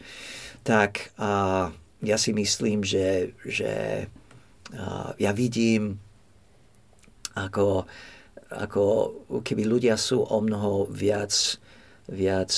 Tak 0.63 1.11
a 1.19 1.67
ja 1.99 2.17
si 2.17 2.31
myslím, 2.31 2.87
že, 2.87 3.35
že 3.43 4.07
a, 4.71 5.11
ja 5.19 5.31
vidím, 5.35 5.99
ako, 7.35 7.83
ako 8.55 8.83
keby 9.43 9.67
ľudia 9.67 9.99
sú 9.99 10.23
o 10.23 10.39
mnoho 10.39 10.87
viac, 10.87 11.59
viac 12.07 12.55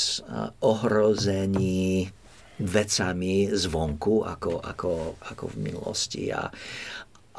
ohrození 0.62 2.14
vecami 2.60 3.47
zvonku 3.51 4.28
ako, 4.28 4.60
ako, 4.60 4.91
ako 5.32 5.43
v 5.51 5.55
minulosti. 5.60 6.28
A, 6.32 6.51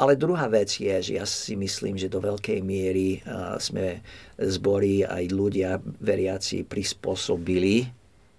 ale 0.00 0.16
druhá 0.16 0.48
vec 0.48 0.72
je, 0.80 0.96
že 1.00 1.12
ja 1.20 1.28
si 1.28 1.60
myslím, 1.60 2.00
že 2.00 2.08
do 2.08 2.24
veľkej 2.24 2.64
miery 2.64 3.20
sme 3.60 4.00
zbory 4.40 5.04
aj 5.04 5.24
ľudia 5.28 5.76
veriaci 5.80 6.64
prispôsobili 6.64 7.84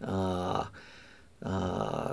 uh, 0.02 0.66
uh, 1.46 2.12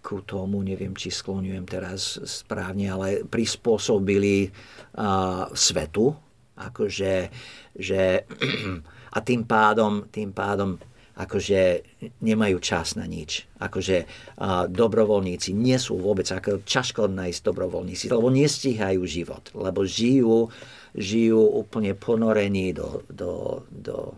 ku 0.00 0.16
tomu, 0.24 0.64
neviem, 0.64 0.96
či 0.96 1.12
skloňujem 1.12 1.66
teraz 1.68 2.16
správne, 2.24 2.88
ale 2.88 3.08
prispôsobili 3.28 4.48
uh, 4.48 5.44
svetu, 5.52 6.16
akože, 6.56 7.28
že, 7.76 8.24
a 9.16 9.18
tým 9.20 9.44
pádom, 9.44 10.08
tým 10.08 10.32
pádom 10.32 10.80
akože 11.20 11.84
nemajú 12.24 12.56
čas 12.64 12.96
na 12.96 13.04
nič. 13.04 13.44
Akože 13.60 14.08
uh, 14.08 14.64
dobrovoľníci 14.64 15.52
nie 15.52 15.76
sú 15.76 16.00
vôbec, 16.00 16.24
ako 16.32 16.64
ťažko 16.64 17.12
nájsť 17.12 17.40
dobrovoľníci, 17.44 18.08
lebo 18.08 18.32
nestíhajú 18.32 19.04
život, 19.04 19.52
lebo 19.52 19.84
žijú, 19.84 20.48
žijú 20.96 21.42
úplne 21.60 21.92
ponorení 21.92 22.72
do, 22.72 23.04
do, 23.12 23.62
do, 23.68 24.16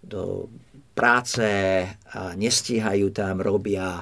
do 0.00 0.48
práce, 0.96 1.48
a 2.12 2.34
nestíhajú 2.36 3.12
tam, 3.12 3.40
robia 3.44 4.00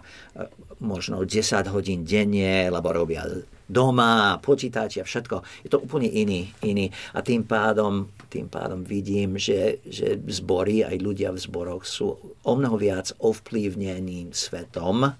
možno 0.78 1.26
10 1.26 1.66
hodín 1.74 2.07
denne, 2.07 2.70
lebo 2.70 2.95
robia 2.95 3.26
doma, 3.69 4.41
počítači 4.41 5.05
a 5.05 5.07
všetko. 5.07 5.45
Je 5.62 5.69
to 5.69 5.85
úplne 5.85 6.09
iný, 6.09 6.49
iný. 6.64 6.89
A 7.12 7.21
tým 7.21 7.45
pádom, 7.45 8.09
tým 8.33 8.49
pádom 8.49 8.81
vidím, 8.81 9.37
že, 9.37 9.85
že 9.85 10.16
zbory, 10.33 10.83
aj 10.83 10.97
ľudia 10.97 11.31
v 11.37 11.39
zboroch 11.39 11.85
sú 11.85 12.16
o 12.43 12.53
mnoho 12.57 12.81
viac 12.81 13.12
ovplyvnení 13.21 14.33
svetom 14.33 15.12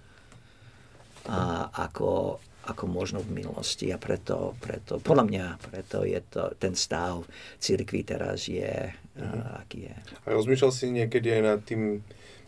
a 1.28 1.40
ako, 1.76 2.40
ako 2.72 2.84
možno 2.88 3.20
v 3.20 3.44
minulosti. 3.44 3.92
A 3.92 4.01
preto, 4.01 4.57
preto, 4.57 4.96
podľa 4.96 5.24
mňa, 5.28 5.44
preto 5.68 6.09
je 6.09 6.20
to, 6.24 6.57
ten 6.57 6.72
stav 6.72 7.20
cirkvi 7.61 8.01
teraz 8.01 8.49
je, 8.49 8.88
mm-hmm. 8.88 9.44
aký 9.61 9.92
je. 9.92 9.96
A 10.24 10.32
rozmýšľal 10.32 10.72
si 10.72 10.88
niekedy 10.88 11.36
aj 11.36 11.42
nad 11.44 11.61
tým, 11.61 12.01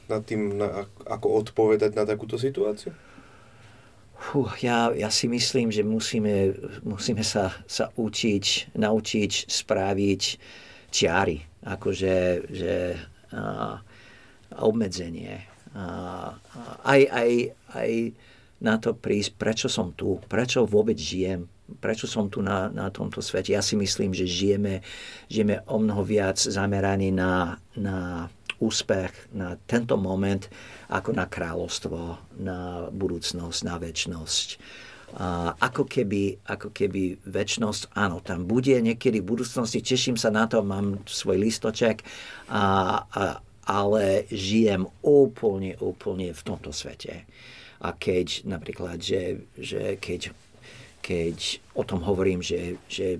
nad 0.08 0.24
tým 0.24 0.56
na, 0.56 0.88
ako 1.04 1.44
odpovedať 1.44 1.92
na 1.92 2.08
takúto 2.08 2.40
situáciu? 2.40 2.96
Fú, 4.20 4.44
ja, 4.60 4.92
ja 4.92 5.08
si 5.08 5.32
myslím, 5.32 5.72
že 5.72 5.80
musíme, 5.80 6.52
musíme 6.84 7.24
sa, 7.24 7.56
sa 7.64 7.88
učiť, 7.88 8.76
naučiť 8.76 9.32
spraviť 9.48 10.22
čiary, 10.92 11.40
akože 11.64 12.14
že, 12.52 13.00
a, 13.32 13.80
obmedzenie. 14.60 15.40
A, 15.72 15.84
a, 16.36 16.60
aj, 16.84 17.02
aj, 17.08 17.30
aj 17.72 17.90
na 18.60 18.76
to 18.76 18.92
prísť, 18.92 19.40
prečo 19.40 19.68
som 19.72 19.96
tu, 19.96 20.20
prečo 20.28 20.68
vôbec 20.68 21.00
žijem, 21.00 21.48
prečo 21.80 22.04
som 22.04 22.28
tu 22.28 22.44
na, 22.44 22.68
na 22.68 22.92
tomto 22.92 23.24
svete. 23.24 23.56
Ja 23.56 23.64
si 23.64 23.72
myslím, 23.80 24.12
že 24.12 24.28
žijeme, 24.28 24.84
žijeme 25.32 25.64
o 25.64 25.80
mnoho 25.80 26.04
viac 26.04 26.36
zameraní 26.36 27.08
na, 27.08 27.56
na 27.72 28.28
úspech, 28.60 29.32
na 29.32 29.56
tento 29.64 29.96
moment, 29.96 30.44
ako 30.90 31.10
na 31.14 31.26
kráľovstvo, 31.30 32.18
na 32.42 32.90
budúcnosť, 32.90 33.60
na 33.62 33.78
väčnosť. 33.78 34.48
A 35.10 35.58
ako 35.58 35.90
keby, 35.90 36.38
ako 36.46 36.70
keby 36.70 37.18
väčnosť, 37.26 37.94
áno, 37.98 38.22
tam 38.22 38.46
bude 38.46 38.78
niekedy 38.78 39.18
v 39.18 39.30
budúcnosti, 39.34 39.82
teším 39.82 40.14
sa 40.14 40.30
na 40.30 40.46
to, 40.46 40.62
mám 40.62 41.02
svoj 41.06 41.38
listoček, 41.38 42.02
a, 42.50 42.62
a, 43.10 43.42
ale 43.66 44.30
žijem 44.30 44.86
úplne, 45.02 45.74
úplne 45.82 46.30
v 46.30 46.42
tomto 46.42 46.70
svete. 46.70 47.26
A 47.82 47.94
keď 47.94 48.46
napríklad, 48.46 49.02
že, 49.02 49.46
že 49.58 49.98
keď, 49.98 50.30
keď 51.02 51.58
o 51.74 51.82
tom 51.82 52.06
hovorím, 52.06 52.38
že, 52.42 52.78
že, 52.86 53.18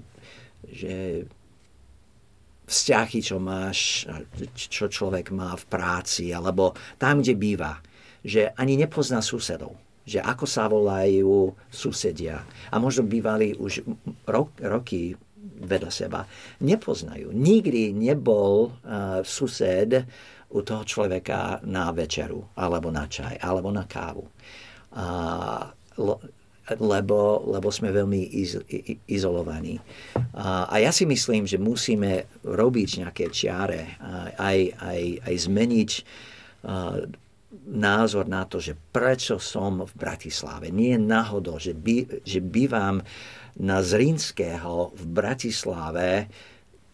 že 0.71 1.27
vzťahy, 2.71 3.18
čo 3.18 3.43
máš, 3.43 4.07
čo 4.55 4.87
človek 4.87 5.35
má 5.35 5.59
v 5.59 5.64
práci, 5.66 6.31
alebo 6.31 6.79
tam, 7.03 7.18
kde 7.18 7.35
býva, 7.35 7.83
že 8.23 8.55
ani 8.55 8.79
nepozná 8.79 9.18
susedov 9.18 9.75
že 10.11 10.18
ako 10.18 10.43
sa 10.43 10.66
volajú 10.66 11.55
susedia. 11.71 12.43
A 12.75 12.83
možno 12.83 13.07
bývali 13.07 13.55
už 13.55 13.87
rok, 14.27 14.59
roky 14.59 15.14
vedľa 15.61 15.91
seba. 15.93 16.27
Nepoznajú. 16.66 17.31
Nikdy 17.31 17.95
nebol 17.95 18.75
uh, 18.75 19.23
sused 19.23 19.95
u 20.51 20.59
toho 20.66 20.83
človeka 20.83 21.62
na 21.62 21.95
večeru, 21.95 22.43
alebo 22.59 22.91
na 22.91 23.07
čaj, 23.07 23.39
alebo 23.39 23.71
na 23.71 23.87
kávu. 23.87 24.27
Uh, 24.91 25.71
lebo, 26.79 27.43
lebo 27.51 27.68
sme 27.73 27.91
veľmi 27.91 28.23
iz, 28.39 28.55
izolovaní. 29.11 29.81
A, 30.39 30.71
a 30.71 30.75
ja 30.79 30.95
si 30.95 31.09
myslím, 31.09 31.49
že 31.49 31.59
musíme 31.59 32.31
robiť 32.47 33.03
nejaké 33.03 33.27
čiare, 33.33 33.99
aj, 34.39 34.59
aj, 34.79 35.01
aj 35.27 35.35
zmeniť 35.35 35.91
názor 37.71 38.31
na 38.31 38.47
to, 38.47 38.62
že 38.62 38.79
prečo 38.79 39.39
som 39.43 39.83
v 39.83 39.93
Bratislave. 39.95 40.71
Nie 40.71 40.99
je 40.99 41.03
náhodou, 41.03 41.57
že, 41.59 41.75
by, 41.75 42.23
že 42.23 42.39
bývam 42.39 43.03
na 43.59 43.83
Zrinského 43.83 44.95
v 44.95 45.05
Bratislave 45.11 46.31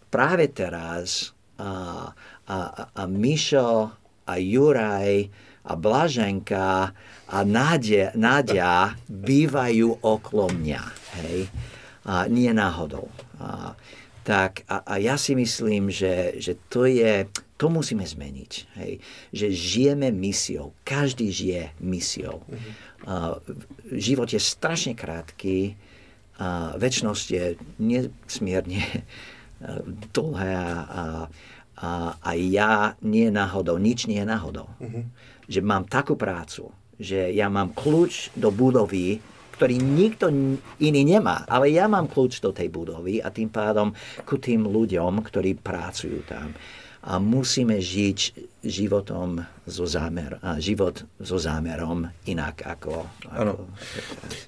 práve 0.09 0.49
teraz 0.53 1.37
a, 1.61 2.09
a, 2.49 2.59
a 2.93 3.03
Mišo 3.05 3.93
a 4.27 4.35
Juraj 4.41 5.29
a 5.67 5.73
Blaženka 5.75 6.95
a 7.27 7.39
Nádia, 7.43 8.15
Nádia 8.15 8.95
bývajú 9.11 9.99
okolo 9.99 10.55
mňa. 10.55 10.83
Hej? 11.23 11.51
A 12.07 12.31
nie 12.31 12.55
náhodou. 12.55 13.11
A, 13.43 13.75
tak 14.23 14.63
a, 14.71 14.87
a 14.87 14.95
ja 15.03 15.19
si 15.19 15.35
myslím, 15.35 15.91
že, 15.91 16.39
že 16.39 16.55
to 16.71 16.87
je, 16.87 17.27
to 17.59 17.67
musíme 17.67 18.07
zmeniť. 18.07 18.53
Hej? 18.79 18.93
Že 19.35 19.47
žijeme 19.51 20.09
misiou. 20.15 20.71
Každý 20.87 21.35
žije 21.35 21.75
misiou. 21.83 22.47
Mm-hmm. 22.47 22.73
A, 23.11 23.15
život 23.91 24.31
je 24.31 24.39
strašne 24.39 24.95
krátky. 24.95 25.75
A 26.39 26.79
väčšnosť 26.79 27.27
je 27.33 27.45
nesmierne 27.83 28.85
dlhé 30.13 30.53
a, 30.53 30.63
a, 30.63 30.73
a, 30.85 31.05
a 31.77 32.31
ja 32.33 32.97
nie 33.05 33.29
náhodou, 33.29 33.77
nič 33.77 34.09
nie 34.09 34.25
je 34.25 34.27
náhodou. 34.27 34.69
Mm-hmm 34.81 35.35
že 35.47 35.63
mám 35.63 35.87
takú 35.87 36.19
prácu, 36.19 36.75
že 36.99 37.31
ja 37.33 37.47
mám 37.47 37.73
kľúč 37.73 38.35
do 38.35 38.51
budovy, 38.51 39.23
ktorý 39.57 39.81
nikto 39.81 40.29
iný 40.83 41.03
nemá, 41.07 41.49
ale 41.49 41.73
ja 41.73 41.89
mám 41.89 42.13
kľúč 42.13 42.45
do 42.45 42.53
tej 42.53 42.69
budovy 42.69 43.25
a 43.25 43.33
tým 43.33 43.49
pádom 43.49 43.95
ku 44.29 44.37
tým 44.37 44.69
ľuďom, 44.69 45.25
ktorí 45.25 45.57
pracujú 45.57 46.21
tam. 46.29 46.53
A 47.07 47.23
musíme 47.23 47.79
žiť 47.79 48.19
životom 48.67 49.39
so 49.63 49.87
zámer, 49.87 50.43
a 50.43 50.59
život 50.59 51.07
so 51.23 51.39
zámerom 51.39 52.11
inak 52.27 52.67
ako... 52.67 53.07
ako 53.31 53.63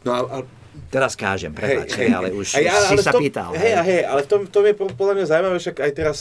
no 0.05 0.11
a, 0.13 0.21
a 0.27 0.39
Teraz 0.79 1.19
kážem, 1.19 1.51
prepáč, 1.51 1.91
hej, 1.99 2.07
hej, 2.07 2.11
ale 2.15 2.29
už 2.31 2.55
hej, 2.55 2.71
ale, 2.71 2.87
si 2.87 2.95
ale 2.95 3.03
sa 3.03 3.11
tom, 3.11 3.21
pýtal. 3.21 3.51
Hej, 3.51 3.83
hej, 3.83 4.03
ale 4.07 4.21
v 4.23 4.29
tom, 4.31 4.41
tom 4.47 4.63
je 4.63 4.75
podľa 4.79 5.15
mňa 5.19 5.27
zaujímavé, 5.27 5.57
však 5.59 5.77
aj 5.83 5.93
teraz 5.93 6.19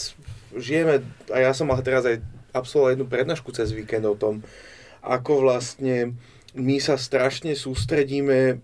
žijeme, 0.57 1.05
a 1.31 1.37
ja 1.41 1.51
som 1.53 1.69
mal 1.69 1.79
teraz 1.81 2.05
aj 2.05 2.21
absolvoval 2.51 2.97
jednu 2.97 3.05
prednášku 3.05 3.49
cez 3.53 3.71
víkend 3.71 4.05
o 4.05 4.17
tom, 4.17 4.41
ako 5.05 5.45
vlastne 5.45 6.17
my 6.57 6.77
sa 6.81 6.97
strašne 6.97 7.53
sústredíme 7.53 8.59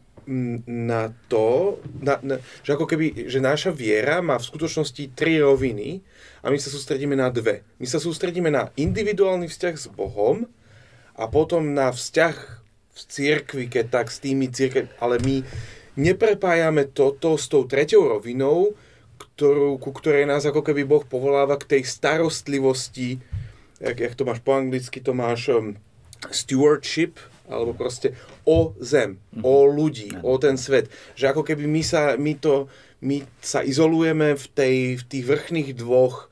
na 0.67 1.11
to, 1.27 1.77
na, 1.99 2.15
na, 2.23 2.39
že 2.63 2.79
ako 2.79 2.87
keby, 2.87 3.27
že 3.27 3.43
naša 3.43 3.75
viera 3.75 4.23
má 4.23 4.39
v 4.39 4.47
skutočnosti 4.47 5.11
tri 5.19 5.43
roviny 5.43 5.99
a 6.39 6.47
my 6.47 6.55
sa 6.55 6.71
sústredíme 6.71 7.15
na 7.15 7.27
dve. 7.27 7.67
My 7.75 7.87
sa 7.87 7.99
sústredíme 7.99 8.47
na 8.47 8.71
individuálny 8.79 9.51
vzťah 9.51 9.75
s 9.75 9.87
Bohom 9.91 10.47
a 11.19 11.27
potom 11.27 11.75
na 11.75 11.91
vzťah 11.91 12.35
v 12.93 12.99
cirkvi, 13.03 13.65
keď 13.67 13.85
tak 13.91 14.07
s 14.07 14.23
tými 14.23 14.47
cirkvi, 14.47 14.87
ale 15.03 15.19
my 15.19 15.43
neprepájame 15.99 16.89
toto 16.89 17.35
s 17.35 17.51
tou 17.51 17.67
treťou 17.67 18.17
rovinou, 18.17 18.73
ktorú, 19.33 19.81
ku 19.81 19.89
ktorej 19.91 20.29
nás 20.29 20.45
ako 20.45 20.61
keby 20.61 20.85
Boh 20.85 21.03
povoláva 21.03 21.57
k 21.57 21.77
tej 21.77 21.81
starostlivosti 21.89 23.17
jak, 23.83 23.99
jak 23.99 24.15
to 24.15 24.23
máš 24.25 24.39
po 24.39 24.55
anglicky, 24.55 25.01
to 25.03 25.13
máš 25.13 25.51
um, 25.51 25.75
stewardship, 26.31 27.19
alebo 27.51 27.75
proste 27.75 28.15
o 28.47 28.71
zem, 28.79 29.19
mm-hmm. 29.19 29.43
o 29.43 29.55
ľudí, 29.67 30.09
mm-hmm. 30.15 30.23
o 30.23 30.33
ten 30.39 30.55
svet. 30.55 30.87
Že 31.19 31.35
ako 31.35 31.41
keby 31.43 31.67
my 31.67 31.83
sa, 31.83 32.15
my 32.15 32.33
to, 32.39 32.71
my 33.03 33.27
sa 33.43 33.59
izolujeme 33.59 34.39
v, 34.39 34.45
tej, 34.55 34.75
v 34.99 35.03
tých 35.03 35.23
vrchných 35.27 35.75
dvoch 35.75 36.31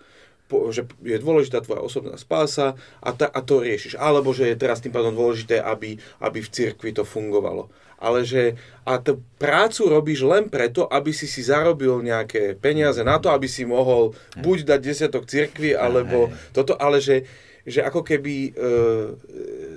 že 0.51 0.83
je 0.99 1.15
dôležitá 1.15 1.63
tvoja 1.63 1.79
osobná 1.79 2.19
spása 2.19 2.75
a, 2.99 3.15
ta, 3.15 3.31
a 3.31 3.39
to 3.39 3.63
riešiš. 3.63 3.95
Alebo 3.95 4.35
že 4.35 4.51
je 4.51 4.59
teraz 4.59 4.83
tým 4.83 4.91
pádom 4.91 5.15
dôležité, 5.15 5.63
aby, 5.63 5.95
aby 6.19 6.43
v 6.43 6.51
cirkvi 6.51 6.91
to 6.91 7.07
fungovalo. 7.07 7.71
Ale 8.01 8.25
že 8.25 8.57
a 8.81 8.97
tú 8.97 9.21
prácu 9.37 9.85
robíš 9.85 10.25
len 10.25 10.49
preto, 10.49 10.89
aby 10.89 11.13
si 11.13 11.29
si 11.29 11.45
zarobil 11.45 12.01
nejaké 12.01 12.57
peniaze 12.57 12.99
na 13.05 13.21
to, 13.21 13.29
aby 13.29 13.45
si 13.45 13.61
mohol 13.61 14.17
buď 14.41 14.73
dať 14.73 14.79
desiatok 14.81 15.29
cirkvi, 15.29 15.77
alebo 15.77 16.33
toto, 16.49 16.73
ale 16.73 16.97
že, 16.97 17.29
že 17.61 17.85
ako 17.85 18.01
keby 18.01 18.35
e, 18.35 18.51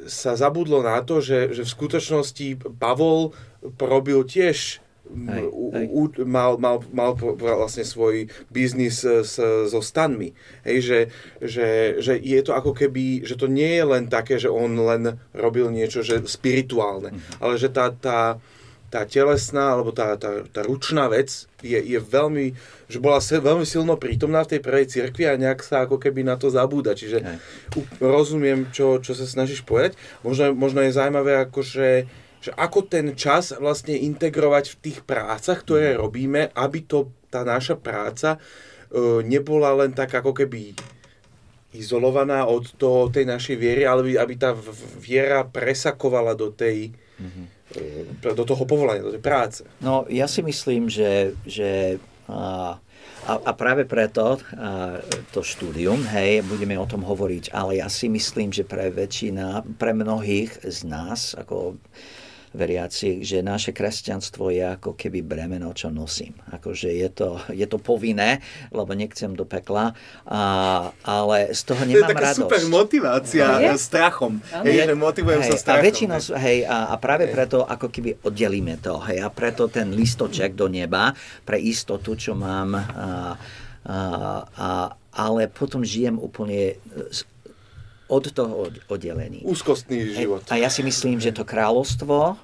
sa 0.09 0.37
zabudlo 0.37 0.81
na 0.81 1.05
to, 1.05 1.21
že, 1.21 1.53
že 1.53 1.69
v 1.69 1.75
skutočnosti 1.77 2.49
Pavol 2.81 3.37
robil 3.77 4.25
tiež 4.25 4.84
Hej, 5.05 5.45
hej. 5.53 5.87
U, 5.93 6.09
mal, 6.25 6.57
mal, 6.57 6.81
mal 6.89 7.13
vlastne 7.15 7.85
svoj 7.85 8.33
biznis 8.49 9.05
s, 9.05 9.37
so 9.69 9.81
stanmi. 9.85 10.33
Hej, 10.65 10.79
že, 10.81 10.99
že, 11.45 11.69
že 12.01 12.13
je 12.17 12.41
to 12.41 12.57
ako 12.57 12.73
keby, 12.73 13.21
že 13.21 13.37
to 13.37 13.45
nie 13.45 13.69
je 13.77 13.85
len 13.85 14.09
také, 14.09 14.41
že 14.41 14.49
on 14.49 14.73
len 14.73 15.21
robil 15.37 15.69
niečo 15.69 16.01
že 16.01 16.25
spirituálne, 16.25 17.13
mm-hmm. 17.13 17.41
ale 17.45 17.61
že 17.61 17.69
tá, 17.69 17.93
tá, 17.93 18.41
tá 18.89 19.05
telesná 19.05 19.77
alebo 19.77 19.93
tá, 19.93 20.17
tá, 20.17 20.47
tá 20.49 20.61
ručná 20.65 21.11
vec 21.13 21.51
je, 21.61 21.77
je 21.77 22.01
veľmi, 22.01 22.57
že 22.89 22.97
bola 22.97 23.21
veľmi 23.21 23.69
silno 23.69 24.01
prítomná 24.01 24.41
v 24.47 24.57
tej 24.57 24.61
prvej 24.65 24.87
cirkvi 24.89 25.29
a 25.29 25.37
nejak 25.37 25.61
sa 25.61 25.85
ako 25.85 26.01
keby 26.01 26.25
na 26.25 26.41
to 26.41 26.49
zabúda. 26.49 26.97
Čiže 26.97 27.19
Hej. 27.21 27.37
rozumiem, 28.01 28.73
čo, 28.73 29.05
čo 29.05 29.13
sa 29.13 29.29
snažíš 29.29 29.67
povedať. 29.69 30.01
Možno, 30.25 30.57
možno 30.57 30.81
je 30.81 30.97
zaujímavé, 30.97 31.45
akože 31.45 32.09
že 32.45 32.53
ako 32.53 32.85
ten 32.85 33.17
čas 33.17 33.57
vlastne 33.57 33.97
integrovať 33.97 34.77
v 34.77 34.81
tých 34.85 34.99
prácach, 35.01 35.65
ktoré 35.65 35.97
mhm. 35.97 35.99
robíme, 36.05 36.43
aby 36.53 36.85
to, 36.85 37.09
tá 37.33 37.41
naša 37.41 37.81
práca 37.81 38.37
e, 38.37 38.39
nebola 39.25 39.73
len 39.73 39.97
tak 39.97 40.13
ako 40.13 40.37
keby 40.37 40.77
izolovaná 41.75 42.47
od 42.47 42.71
to, 42.79 43.11
tej 43.11 43.27
našej 43.27 43.57
viery, 43.59 43.83
ale 43.83 44.07
aby, 44.07 44.13
aby 44.15 44.35
tá 44.39 44.55
viera 45.03 45.43
presakovala 45.43 46.39
do 46.39 46.55
tej, 46.55 46.95
mm-hmm. 47.19 48.31
do 48.31 48.45
toho 48.47 48.63
povolania, 48.63 49.03
do 49.03 49.11
tej 49.11 49.25
práce. 49.25 49.67
No, 49.83 50.07
ja 50.07 50.31
si 50.31 50.39
myslím, 50.47 50.87
že, 50.87 51.35
že 51.43 51.99
a, 52.31 52.79
a 53.27 53.51
práve 53.59 53.91
preto 53.91 54.39
a, 54.39 55.03
to 55.35 55.43
štúdium, 55.43 56.07
hej, 56.15 56.47
budeme 56.47 56.79
o 56.79 56.87
tom 56.87 57.03
hovoriť, 57.03 57.51
ale 57.51 57.83
ja 57.83 57.91
si 57.91 58.07
myslím, 58.07 58.55
že 58.55 58.63
pre 58.63 58.95
väčšina, 58.95 59.67
pre 59.75 59.91
mnohých 59.91 60.63
z 60.63 60.87
nás, 60.87 61.35
ako 61.35 61.75
veriaci, 62.55 63.27
že 63.27 63.43
naše 63.43 63.75
kresťanstvo 63.75 64.55
je 64.55 64.63
ako 64.63 64.95
keby 64.95 65.27
bremeno, 65.27 65.75
čo 65.75 65.91
nosím. 65.91 66.39
Akože 66.55 66.89
je 66.95 67.09
to, 67.11 67.43
je 67.51 67.67
to 67.67 67.83
povinné, 67.83 68.39
lebo 68.71 68.95
nechcem 68.95 69.35
do 69.35 69.43
pekla, 69.43 69.93
a, 70.25 70.41
ale 71.03 71.51
z 71.51 71.61
toho 71.67 71.83
nemám 71.83 72.09
radosť. 72.09 72.09
To 72.09 72.09
je 72.09 72.15
taká 72.15 72.31
radosť. 72.31 72.41
super 72.41 72.63
motivácia 72.71 73.45
je? 73.59 73.71
strachom. 73.75 74.33
Hej, 74.63 74.87
že 74.87 74.95
motivujem 74.95 75.43
hej, 75.43 75.51
sa 75.51 75.57
strachom. 75.59 75.83
A 75.83 75.85
väčšinou, 75.85 76.19
hej, 76.39 76.59
a, 76.65 76.79
a 76.91 76.95
práve 76.97 77.25
hej. 77.27 77.35
preto 77.35 77.67
ako 77.67 77.87
keby 77.91 78.11
oddelíme 78.23 78.79
to. 78.79 79.03
Hej, 79.03 79.19
a 79.21 79.29
preto 79.29 79.67
ten 79.67 79.91
listoček 79.91 80.55
do 80.55 80.71
neba 80.71 81.11
pre 81.43 81.59
istotu, 81.59 82.15
čo 82.15 82.39
mám 82.39 82.79
a, 82.79 82.83
a, 83.85 83.99
a, 84.47 84.69
ale 85.15 85.51
potom 85.51 85.83
žijem 85.83 86.19
úplne 86.19 86.79
od 88.09 88.25
toho 88.37 88.69
oddelený. 88.93 89.49
Úzkostný 89.49 90.13
život. 90.13 90.45
A 90.53 90.61
ja 90.61 90.69
si 90.69 90.85
myslím, 90.85 91.17
že 91.17 91.33
to 91.33 91.49
kráľovstvo, 91.49 92.37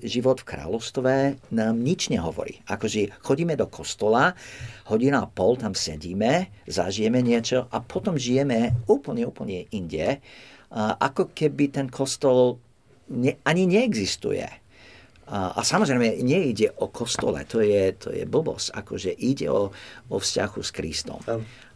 život 0.00 0.40
v 0.40 0.48
kráľovstve 0.48 1.12
nám 1.52 1.74
nič 1.76 2.08
nehovorí. 2.08 2.64
Akože 2.64 3.12
chodíme 3.20 3.52
do 3.52 3.68
kostola, 3.68 4.32
hodina 4.88 5.24
a 5.24 5.30
pol 5.30 5.60
tam 5.60 5.76
sedíme, 5.76 6.48
zažijeme 6.64 7.20
niečo 7.20 7.68
a 7.68 7.84
potom 7.84 8.16
žijeme 8.16 8.72
úplne, 8.88 9.28
úplne 9.28 9.68
inde. 9.76 10.24
Ako 10.72 11.36
keby 11.36 11.68
ten 11.68 11.86
kostol 11.92 12.56
ne, 13.12 13.36
ani 13.44 13.68
neexistuje. 13.68 14.48
A, 15.32 15.52
a 15.56 15.60
samozrejme, 15.60 16.20
nejde 16.24 16.72
o 16.80 16.88
kostole, 16.88 17.44
to 17.44 17.60
je, 17.60 17.92
to 17.96 18.08
je 18.12 18.24
blbosť, 18.24 18.72
akože 18.72 19.12
ide 19.16 19.48
o, 19.52 19.72
o 20.08 20.16
vzťahu 20.16 20.60
s 20.60 20.70
Kristom. 20.72 21.20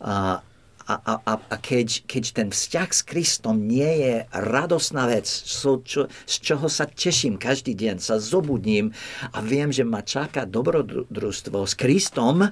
A, 0.01 0.40
a, 0.87 1.18
a, 1.18 1.34
a 1.34 1.57
keď, 1.59 2.07
keď 2.07 2.24
ten 2.30 2.49
vzťah 2.55 2.91
s 2.95 3.03
Kristom 3.03 3.66
nie 3.66 4.07
je 4.07 4.14
radosná 4.30 5.11
vec, 5.11 5.26
so, 5.26 5.82
čo, 5.82 6.07
z 6.07 6.34
čoho 6.39 6.70
sa 6.70 6.87
teším 6.87 7.43
každý 7.43 7.74
deň, 7.74 7.99
sa 7.99 8.22
zobudím 8.22 8.95
a 9.34 9.43
viem, 9.43 9.74
že 9.74 9.82
ma 9.82 10.07
čaká 10.07 10.47
dobrodružstvo 10.47 11.66
s 11.66 11.74
Kristom 11.74 12.47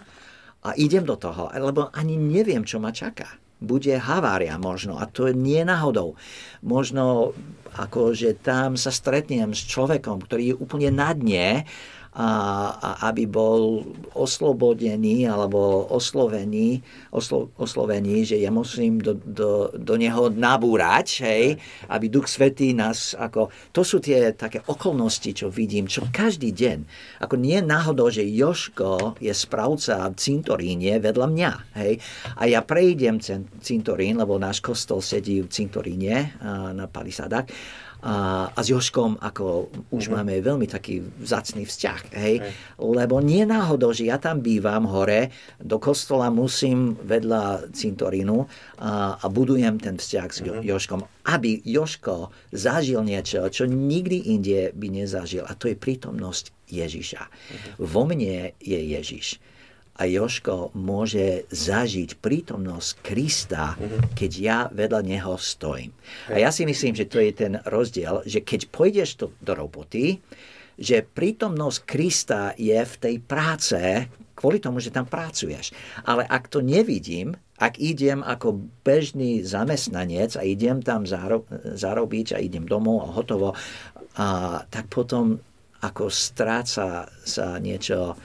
a 0.65 0.71
idem 0.75 1.07
do 1.07 1.15
toho, 1.15 1.47
lebo 1.55 1.95
ani 1.95 2.19
neviem, 2.19 2.67
čo 2.67 2.83
ma 2.83 2.91
čaká. 2.91 3.39
Bude 3.63 3.97
havária 3.97 4.59
možno 4.59 4.99
a 4.99 5.07
to 5.07 5.31
nie 5.31 5.63
náhodou. 5.63 6.19
Možno 6.61 7.33
ako, 7.79 8.13
že 8.13 8.35
tam 8.35 8.75
sa 8.75 8.91
stretnem 8.91 9.55
s 9.55 9.63
človekom, 9.67 10.27
ktorý 10.27 10.53
je 10.53 10.59
úplne 10.59 10.91
na 10.91 11.15
dne 11.15 11.65
a, 12.15 12.31
a 12.79 12.91
aby 13.11 13.27
bol 13.27 13.83
oslobodený 14.15 15.27
alebo 15.27 15.91
oslovený, 15.91 16.79
oslo, 17.11 17.51
oslovený, 17.59 18.23
že 18.23 18.37
ja 18.39 18.55
musím 18.55 19.03
do, 19.03 19.19
do, 19.19 19.75
do 19.75 19.95
neho 19.99 20.31
nabúrať, 20.31 21.27
hej, 21.27 21.59
aby 21.91 22.07
Duch 22.07 22.31
Svetý 22.31 22.71
nás, 22.71 23.19
ako, 23.19 23.51
to 23.75 23.83
sú 23.83 23.99
tie 23.99 24.31
také 24.39 24.63
okolnosti, 24.63 25.35
čo 25.35 25.51
vidím, 25.51 25.91
čo 25.91 26.07
každý 26.15 26.55
deň, 26.55 26.79
ako 27.19 27.35
nie 27.35 27.59
náhodou, 27.59 28.07
že 28.15 28.23
Joško 28.23 29.19
je 29.19 29.35
správca 29.35 30.07
v 30.07 30.15
cintoríne 30.15 31.03
vedľa 31.03 31.27
mňa, 31.27 31.53
hej, 31.83 31.99
a 32.39 32.47
ja 32.47 32.63
prejdem 32.63 33.19
cintorín, 33.59 34.23
lebo 34.23 34.39
náš 34.39 34.63
kostol 34.63 35.03
sedí 35.03 35.43
v 35.43 35.51
cintoríne 35.51 36.39
na 36.79 36.87
palisádach, 36.87 37.51
a, 38.05 38.53
a 38.53 38.61
s 38.61 38.69
Joškom 38.69 39.17
ako 39.17 39.73
už 39.89 40.13
mm-hmm. 40.13 40.13
máme 40.13 40.35
veľmi 40.45 40.69
taký 40.69 41.01
vzácný 41.01 41.65
vzťah, 41.65 42.01
hej? 42.21 42.37
hej. 42.45 42.53
Lebo 42.77 43.25
nie 43.25 43.49
náhodou, 43.49 43.97
že 43.97 44.05
ja 44.05 44.21
tam 44.21 44.45
bývam 44.45 44.85
hore, 44.85 45.33
do 45.57 45.81
kostola 45.81 46.29
musím 46.29 47.01
vedľa 47.01 47.73
cintorínu 47.73 48.45
a, 48.85 49.17
a 49.17 49.27
budujem 49.33 49.81
ten 49.81 49.97
vzťah 49.97 50.29
s 50.29 50.39
mm-hmm. 50.45 50.69
Joškom, 50.69 51.01
aby 51.33 51.65
Joško 51.65 52.29
zažil 52.53 53.01
niečo, 53.01 53.49
čo 53.49 53.65
nikdy 53.65 54.37
inde 54.37 54.77
by 54.77 54.93
nezažil 54.93 55.49
a 55.49 55.57
to 55.57 55.73
je 55.73 55.77
prítomnosť 55.81 56.53
Ježiša. 56.69 57.23
Mm-hmm. 57.25 57.73
Vo 57.81 58.03
mne 58.05 58.53
je 58.61 58.81
Ježiš 59.01 59.41
a 59.95 60.03
Joško 60.11 60.75
môže 60.75 61.47
zažiť 61.55 62.19
prítomnosť 62.19 62.91
Krista, 62.99 63.79
mm-hmm. 63.79 64.03
keď 64.19 64.33
ja 64.35 64.59
vedľa 64.75 65.01
neho 65.07 65.39
stojím. 65.39 65.95
A 66.27 66.43
ja 66.43 66.51
si 66.51 66.67
myslím, 66.67 66.99
že 66.99 67.07
to 67.07 67.23
je 67.23 67.31
ten 67.31 67.63
rozdiel, 67.63 68.27
že 68.27 68.43
keď 68.43 68.75
pôjdeš 68.75 69.15
do, 69.23 69.27
do 69.39 69.55
roboty, 69.55 70.19
že 70.75 71.07
prítomnosť 71.07 71.79
Krista 71.87 72.43
je 72.59 72.75
v 72.75 72.95
tej 72.99 73.17
práce 73.23 73.79
kvôli 74.35 74.59
tomu, 74.59 74.83
že 74.83 74.91
tam 74.91 75.07
pracuješ. 75.07 75.71
Ale 76.03 76.27
ak 76.27 76.51
to 76.51 76.59
nevidím, 76.59 77.39
ak 77.63 77.79
idem 77.79 78.21
ako 78.27 78.67
bežný 78.83 79.47
zamestnanec 79.47 80.35
a 80.35 80.43
idem 80.43 80.83
tam 80.83 81.07
zaro- 81.07 81.47
zarobiť 81.63 82.35
a 82.35 82.43
idem 82.43 82.67
domov 82.67 83.07
a 83.07 83.15
hotovo, 83.15 83.55
a, 84.19 84.59
tak 84.67 84.91
potom 84.91 85.39
ako 85.87 86.11
stráca 86.11 87.07
sa 87.07 87.47
niečo 87.63 88.19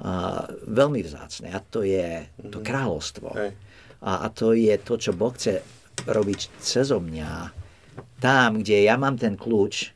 a, 0.00 0.46
veľmi 0.66 1.00
vzácne 1.04 1.54
a 1.54 1.60
to 1.62 1.86
je 1.86 2.26
to 2.50 2.58
mhm. 2.60 2.66
kráľovstvo. 2.66 3.28
A, 4.04 4.10
a 4.24 4.26
to 4.28 4.52
je 4.52 4.74
to, 4.82 4.94
čo 5.00 5.16
Boh 5.16 5.32
chce 5.32 5.64
robiť 6.04 6.60
cezo 6.60 6.98
mňa 7.00 7.64
tam, 8.18 8.60
kde 8.60 8.84
ja 8.84 8.98
mám 8.98 9.14
ten 9.14 9.38
kľúč, 9.38 9.94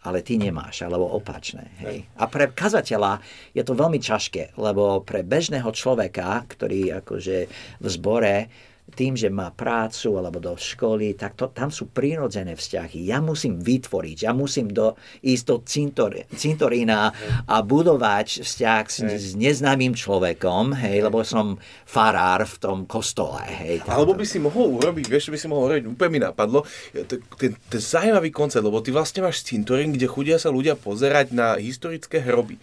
ale 0.00 0.24
ty 0.24 0.40
nemáš, 0.40 0.80
alebo 0.80 1.12
opačné. 1.12 1.68
Hej. 1.84 2.08
A 2.16 2.24
pre 2.24 2.48
kazateľa 2.48 3.20
je 3.52 3.60
to 3.60 3.76
veľmi 3.76 4.00
ťažké, 4.00 4.56
lebo 4.56 5.04
pre 5.04 5.20
bežného 5.20 5.68
človeka, 5.76 6.40
ktorý 6.48 7.04
akože 7.04 7.38
v 7.84 7.86
zbore 7.86 8.48
tým, 8.90 9.14
že 9.14 9.30
má 9.30 9.54
prácu 9.54 10.18
alebo 10.18 10.42
do 10.42 10.54
školy, 10.58 11.14
tak 11.14 11.38
to, 11.38 11.48
tam 11.54 11.70
sú 11.70 11.88
prírodzené 11.88 12.58
vzťahy. 12.58 13.06
Ja 13.06 13.22
musím 13.22 13.62
vytvoriť, 13.62 14.26
ja 14.26 14.32
musím 14.34 14.70
do, 14.70 14.98
ísť 15.22 15.44
do 15.46 15.56
cintor, 15.62 16.10
cintorína 16.34 17.14
a 17.46 17.56
budovať 17.62 18.42
vzťah 18.42 18.84
s, 18.90 18.98
s 19.06 19.32
neznámym 19.38 19.94
človekom, 19.94 20.74
hej, 20.74 21.06
lebo 21.06 21.22
som 21.22 21.56
farár 21.86 22.44
v 22.46 22.56
tom 22.58 22.78
kostole. 22.84 23.42
Hej, 23.46 23.86
Alebo 23.86 24.14
by 24.14 24.26
si 24.26 24.42
mohol 24.42 24.78
urobiť, 24.82 25.06
vieš, 25.06 25.30
by 25.30 25.38
si 25.38 25.46
mohol 25.46 25.70
urobiť, 25.70 25.84
úplne 25.86 26.10
mi 26.10 26.20
napadlo, 26.20 26.66
ten, 26.92 27.54
ten 27.54 27.80
zaujímavý 27.80 28.34
koncept, 28.34 28.66
lebo 28.66 28.82
ty 28.82 28.90
vlastne 28.90 29.22
máš 29.22 29.46
cintorín, 29.46 29.94
kde 29.94 30.10
chudia 30.10 30.36
sa 30.36 30.50
ľudia 30.50 30.74
pozerať 30.74 31.30
na 31.30 31.56
historické 31.56 32.20
hroby. 32.20 32.58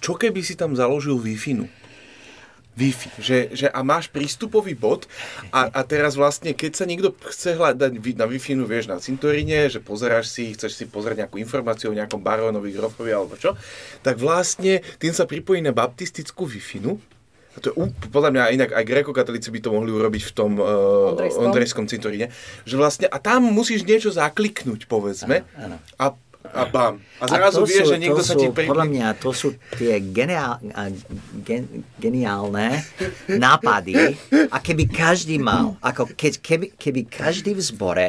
Čo 0.00 0.16
keby 0.16 0.40
si 0.40 0.56
tam 0.56 0.72
založil 0.72 1.20
Wi-Fi? 1.20 1.81
Wi-Fi, 2.72 3.08
že, 3.20 3.38
že 3.52 3.66
a 3.68 3.84
máš 3.84 4.08
prístupový 4.08 4.72
bod 4.72 5.04
a, 5.52 5.68
a 5.68 5.80
teraz 5.84 6.16
vlastne, 6.16 6.56
keď 6.56 6.72
sa 6.72 6.84
niekto 6.88 7.12
chce 7.28 7.60
hľadať 7.60 8.00
na 8.16 8.24
Wi-Fi, 8.24 8.56
no 8.56 8.64
vieš, 8.64 8.88
na 8.88 8.96
cintoríne, 8.96 9.68
že 9.68 9.84
pozeráš 9.84 10.32
si, 10.32 10.56
chceš 10.56 10.80
si 10.80 10.84
pozrieť 10.88 11.26
nejakú 11.28 11.36
informáciu 11.36 11.92
o 11.92 11.98
nejakom 11.98 12.24
barónovi, 12.24 12.72
grofovi 12.72 13.12
alebo 13.12 13.36
čo, 13.36 13.60
tak 14.00 14.16
vlastne 14.16 14.80
tým 14.96 15.12
sa 15.12 15.28
pripojí 15.28 15.60
na 15.60 15.76
baptistickú 15.76 16.48
Wi-Fi, 16.48 16.80
a 17.52 17.60
to 17.60 17.68
je 17.68 18.08
podľa 18.08 18.32
mňa 18.32 18.44
inak 18.56 18.70
aj 18.72 18.84
grekokatolíci 18.88 19.52
by 19.52 19.60
to 19.60 19.76
mohli 19.76 19.92
urobiť 19.92 20.22
v 20.24 20.32
tom 20.32 20.56
uh, 20.56 21.12
Ondrejskom 21.36 21.84
cintoríne, 21.84 22.32
že 22.64 22.80
vlastne, 22.80 23.04
a 23.12 23.20
tam 23.20 23.44
musíš 23.44 23.84
niečo 23.84 24.08
zakliknúť, 24.08 24.88
povedzme, 24.88 25.44
ano, 25.60 25.76
ano. 25.76 25.76
a 26.00 26.16
a 26.50 26.66
bam. 26.66 26.98
A 27.22 27.24
zrazu 27.30 27.62
a 27.62 27.68
vieš, 27.68 27.94
že 27.94 27.98
niekto 28.02 28.22
sa 28.22 28.34
ti 28.34 28.50
pri... 28.50 28.66
Podľa 28.66 28.86
mňa 28.90 29.06
to 29.22 29.30
sú 29.30 29.54
tie 29.78 30.02
geniál, 30.02 30.58
gen, 31.46 31.86
geniálne 31.96 32.82
nápady 33.30 34.18
a 34.50 34.58
keby 34.58 34.90
každý 34.90 35.38
mal, 35.38 35.78
ako 35.78 36.10
keď, 36.18 36.42
keby, 36.42 36.66
keby 36.74 37.00
každý 37.06 37.54
v 37.54 37.62
zbore 37.62 38.08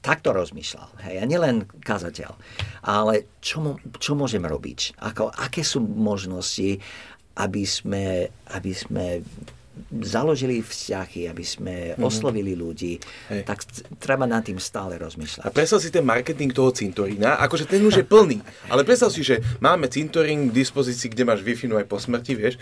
takto 0.00 0.32
rozmýšľal. 0.32 0.88
Hej, 1.04 1.16
a 1.20 1.24
nielen 1.28 1.68
kazateľ. 1.84 2.32
Ale 2.86 3.28
čo, 3.44 3.76
čo 3.98 4.16
môžem 4.16 4.42
robiť? 4.46 4.96
Ako, 5.02 5.28
aké 5.28 5.60
sú 5.60 5.82
možnosti, 5.84 6.80
aby 7.36 7.62
sme, 7.68 8.32
aby 8.54 8.72
sme 8.72 9.22
založili 10.04 10.60
vzťahy, 10.60 11.26
aby 11.30 11.44
sme 11.44 11.74
mm-hmm. 11.94 12.04
oslovili 12.04 12.52
ľudí, 12.54 12.98
Hej. 13.30 13.42
tak 13.46 13.64
treba 13.98 14.28
nad 14.28 14.44
tým 14.44 14.60
stále 14.60 14.98
rozmýšľať. 15.00 15.44
A 15.44 15.54
predstav 15.54 15.78
si 15.82 15.88
ten 15.88 16.04
marketing 16.04 16.52
toho 16.52 16.70
cintorína, 16.74 17.40
akože 17.42 17.66
ten 17.66 17.82
už 17.82 18.02
je 18.02 18.06
plný, 18.06 18.38
ale 18.68 18.84
predstav 18.84 19.10
si, 19.10 19.24
že 19.24 19.40
máme 19.62 19.88
cintorín 19.88 20.50
k 20.50 20.56
dispozícii, 20.56 21.10
kde 21.12 21.24
máš 21.24 21.40
wi 21.42 21.54
aj 21.54 21.86
po 21.90 21.98
smrti, 21.98 22.32
vieš, 22.38 22.54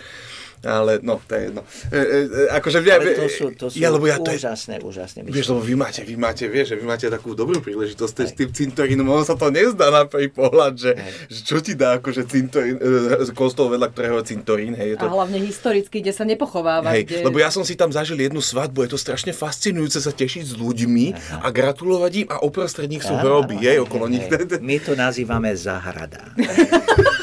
ale 0.67 0.99
no, 1.01 1.23
to 1.23 1.33
je 1.39 1.43
jedno. 1.49 1.63
E, 1.89 1.97
e, 1.97 2.19
e 2.27 2.41
akože, 2.59 2.79
ale 2.83 3.15
to 3.15 3.27
sú, 3.31 3.47
to 3.55 3.67
sú 3.71 3.79
ja, 3.79 3.89
lebo 3.89 4.11
ja, 4.11 4.19
to 4.19 4.35
úžasné, 4.35 4.83
je, 4.83 4.85
úžasné 4.85 5.19
myšlenky. 5.23 5.37
Vieš, 5.39 5.47
lebo 5.55 5.63
vy 5.63 5.75
máte, 5.79 6.01
vy 6.03 6.17
máte, 6.19 6.45
vieš, 6.51 6.67
že 6.75 6.77
vy 6.77 6.85
máte 6.85 7.07
takú 7.07 7.39
dobrú 7.39 7.63
príležitosť 7.63 8.15
s 8.27 8.35
tým 8.35 8.51
cintorínom, 8.51 9.07
ono 9.07 9.23
sa 9.23 9.39
to 9.39 9.49
nezdá 9.49 9.95
na 9.95 10.03
prvý 10.05 10.29
pohľad, 10.29 10.75
že, 10.75 10.93
že 11.31 11.41
čo 11.47 11.63
ti 11.63 11.79
dá 11.79 12.03
akože 12.03 12.27
cintorín, 12.27 12.77
e, 12.83 13.31
kostol 13.33 13.71
vedľa 13.71 13.89
ktorého 13.95 14.19
cintorín, 14.27 14.75
hej. 14.75 14.95
Je 14.95 14.97
to... 14.99 15.07
A 15.07 15.15
hlavne 15.23 15.39
historicky, 15.39 16.03
kde 16.03 16.13
sa 16.13 16.27
nepochováva. 16.27 16.91
Hej, 16.91 17.07
kde... 17.07 17.17
lebo 17.23 17.39
ja 17.39 17.49
som 17.55 17.63
si 17.63 17.79
tam 17.79 17.95
zažil 17.95 18.19
jednu 18.19 18.43
svadbu, 18.43 18.91
je 18.91 18.91
to 18.93 18.99
strašne 18.99 19.31
fascinujúce 19.31 20.03
sa 20.03 20.11
tešiť 20.11 20.43
s 20.43 20.55
ľuďmi 20.59 21.07
Aha. 21.15 21.47
a 21.47 21.49
gratulovať 21.55 22.13
im 22.21 22.27
a 22.27 22.43
uprostred 22.43 22.91
nich 22.91 23.07
sú 23.07 23.15
hroby, 23.15 23.63
hej, 23.63 23.87
okolo 23.87 24.11
nich. 24.11 24.27
My 24.59 24.77
to 24.83 24.99
nazývame 24.99 25.55
zahrada. 25.55 26.35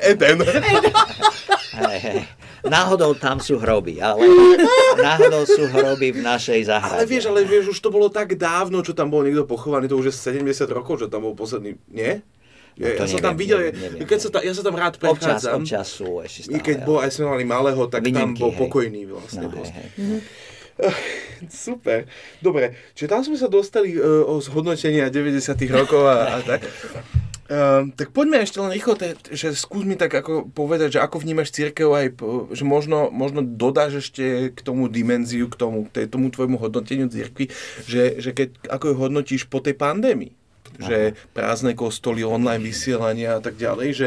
Eden. 0.00 0.38
Hej, 1.76 1.98
hej. 2.00 2.20
Náhodou 2.66 3.14
tam 3.14 3.38
sú 3.38 3.62
hroby, 3.62 4.02
ale 4.02 4.26
náhodou 4.98 5.46
sú 5.46 5.70
hroby 5.70 6.10
v 6.10 6.20
našej 6.24 6.66
záhrade. 6.66 6.98
Ale 6.98 7.06
vieš, 7.06 7.30
ale 7.30 7.46
vieš, 7.46 7.70
už 7.70 7.78
to 7.78 7.94
bolo 7.94 8.10
tak 8.10 8.34
dávno, 8.34 8.82
čo 8.82 8.90
tam 8.90 9.06
bol 9.06 9.22
niekto 9.22 9.46
pochovaný, 9.46 9.86
to 9.86 9.94
už 9.94 10.10
je 10.10 10.14
70 10.34 10.66
rokov, 10.74 10.98
že 10.98 11.06
tam 11.06 11.22
bol 11.30 11.38
posledný, 11.38 11.78
nie? 11.86 12.26
Ja, 12.76 12.92
no 12.92 13.06
ja 13.06 13.08
som 13.08 13.24
tam 13.24 13.40
videl, 13.40 13.72
neviem, 13.72 13.76
neviem, 13.80 14.04
keď 14.04 14.18
sa 14.20 14.28
tam, 14.28 14.40
ja 14.44 14.52
sa 14.52 14.60
tam 14.60 14.76
rád 14.76 15.00
prechádzam. 15.00 15.64
Občas, 15.64 15.86
občas 15.86 15.86
sú 15.88 16.20
ešte 16.20 16.40
stále. 16.44 16.60
Keď 16.60 16.76
bol, 16.84 17.00
aj 17.00 17.08
sme 17.08 17.24
mali 17.32 17.44
malého, 17.48 17.82
tak 17.88 18.04
Vynimky, 18.04 18.20
tam 18.20 18.30
bol 18.36 18.52
hej. 18.52 18.60
pokojný 18.60 19.02
vlastne 19.08 19.48
no. 19.48 19.56
Hej, 19.56 19.72
hej. 19.96 20.20
Super. 21.48 22.04
Dobre, 22.44 22.76
čiže 22.92 23.08
tam 23.08 23.24
sme 23.24 23.40
sa 23.40 23.48
dostali 23.48 23.96
uh, 23.96 24.28
o 24.28 24.44
zhodnotenia 24.44 25.08
90 25.08 25.56
rokov 25.72 26.04
a, 26.04 26.36
a 26.36 26.44
tak. 26.44 26.68
Uh, 27.46 27.94
tak 27.94 28.10
poďme 28.10 28.42
ešte 28.42 28.58
len 28.58 28.74
rýchlo, 28.74 28.98
že 29.30 29.54
skús 29.54 29.86
mi 29.86 29.94
tak 29.94 30.10
ako 30.10 30.50
povedať, 30.50 30.98
že 30.98 31.02
ako 31.02 31.22
vnímaš 31.22 31.54
církev 31.54 31.86
aj, 31.94 32.06
že 32.50 32.66
možno, 32.66 33.06
možno 33.14 33.46
dodáš 33.46 34.02
ešte 34.10 34.50
k 34.50 34.58
tomu 34.66 34.90
dimenziu, 34.90 35.46
k 35.46 35.54
tomu, 35.54 35.86
k 35.86 36.10
tomu 36.10 36.34
tvojmu 36.34 36.58
hodnoteniu 36.58 37.06
církvy, 37.06 37.46
že, 37.86 38.18
že 38.18 38.34
keď, 38.34 38.66
ako 38.66 38.84
ju 38.90 38.94
hodnotíš 38.98 39.42
po 39.46 39.62
tej 39.62 39.78
pandémii? 39.78 40.34
Že 40.76 41.14
prázdne 41.30 41.78
kostoly, 41.78 42.26
online 42.26 42.60
vysielania 42.60 43.38
a 43.38 43.40
tak 43.40 43.54
ďalej, 43.54 43.88
že 43.94 44.06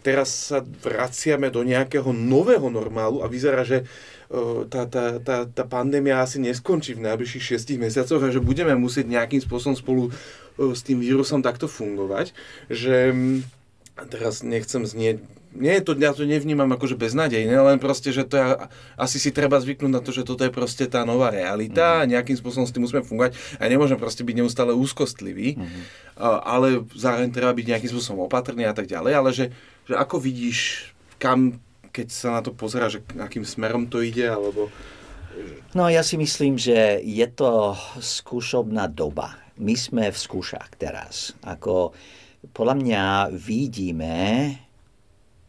teraz 0.00 0.50
sa 0.50 0.64
vraciame 0.64 1.52
do 1.52 1.60
nejakého 1.60 2.10
nového 2.16 2.72
normálu 2.72 3.20
a 3.20 3.28
vyzerá, 3.28 3.68
že 3.68 3.84
tá, 4.68 4.84
tá, 4.84 5.16
tá, 5.20 5.36
tá 5.48 5.64
pandémia 5.64 6.20
asi 6.20 6.36
neskončí 6.36 6.92
v 6.92 7.04
najbližších 7.04 7.44
šiestich 7.52 7.80
mesiacoch 7.80 8.20
a 8.20 8.28
že 8.28 8.44
budeme 8.44 8.76
musieť 8.76 9.08
nejakým 9.08 9.40
spôsobom 9.40 9.72
spolu 9.72 10.12
s 10.58 10.80
tým 10.82 10.98
vírusom 10.98 11.40
takto 11.40 11.70
fungovať, 11.70 12.34
že 12.66 13.14
teraz 14.10 14.42
nechcem 14.42 14.82
znieť 14.82 15.22
nie, 15.56 15.80
to, 15.80 15.96
ja 15.96 16.12
to 16.12 16.28
nevnímam 16.28 16.68
akože 16.76 16.94
beznadejne, 17.00 17.50
len 17.50 17.80
proste, 17.80 18.12
že 18.12 18.28
to 18.28 18.36
je, 18.36 18.46
asi 19.00 19.16
si 19.16 19.32
treba 19.32 19.56
zvyknúť 19.56 19.92
na 19.92 20.04
to, 20.04 20.12
že 20.12 20.28
toto 20.28 20.44
je 20.44 20.52
proste 20.52 20.84
tá 20.84 21.08
nová 21.08 21.32
realita 21.32 21.82
mm. 21.82 22.00
a 22.04 22.08
nejakým 22.18 22.36
spôsobom 22.36 22.68
s 22.68 22.72
tým 22.72 22.84
musíme 22.84 23.00
fungovať 23.00 23.34
a 23.56 23.64
nemôžem 23.64 23.96
proste 23.96 24.22
byť 24.28 24.34
neustále 24.38 24.76
úzkostlivý, 24.76 25.56
mm. 25.56 25.80
ale 26.44 26.84
zároveň 26.92 27.32
treba 27.32 27.56
byť 27.56 27.64
nejakým 27.64 27.90
spôsobom 27.90 28.28
opatrný 28.28 28.68
a 28.68 28.76
tak 28.76 28.92
ďalej, 28.92 29.12
ale 29.16 29.30
že, 29.32 29.46
že 29.88 29.96
ako 29.96 30.20
vidíš, 30.20 30.92
kam, 31.16 31.56
keď 31.96 32.06
sa 32.12 32.28
na 32.38 32.40
to 32.44 32.52
pozera, 32.52 32.92
že 32.92 33.00
akým 33.16 33.48
smerom 33.48 33.88
to 33.88 34.04
ide, 34.04 34.28
alebo... 34.28 34.68
No 35.72 35.88
ja 35.88 36.04
si 36.04 36.18
myslím, 36.20 36.60
že 36.60 37.00
je 37.00 37.26
to 37.30 37.72
skúšobná 38.02 38.90
doba 38.90 39.47
my 39.58 39.74
sme 39.74 40.04
v 40.10 40.18
skúšach 40.18 40.78
teraz. 40.78 41.34
Ako, 41.42 41.92
podľa 42.54 42.76
mňa 42.78 43.02
vidíme, 43.34 44.14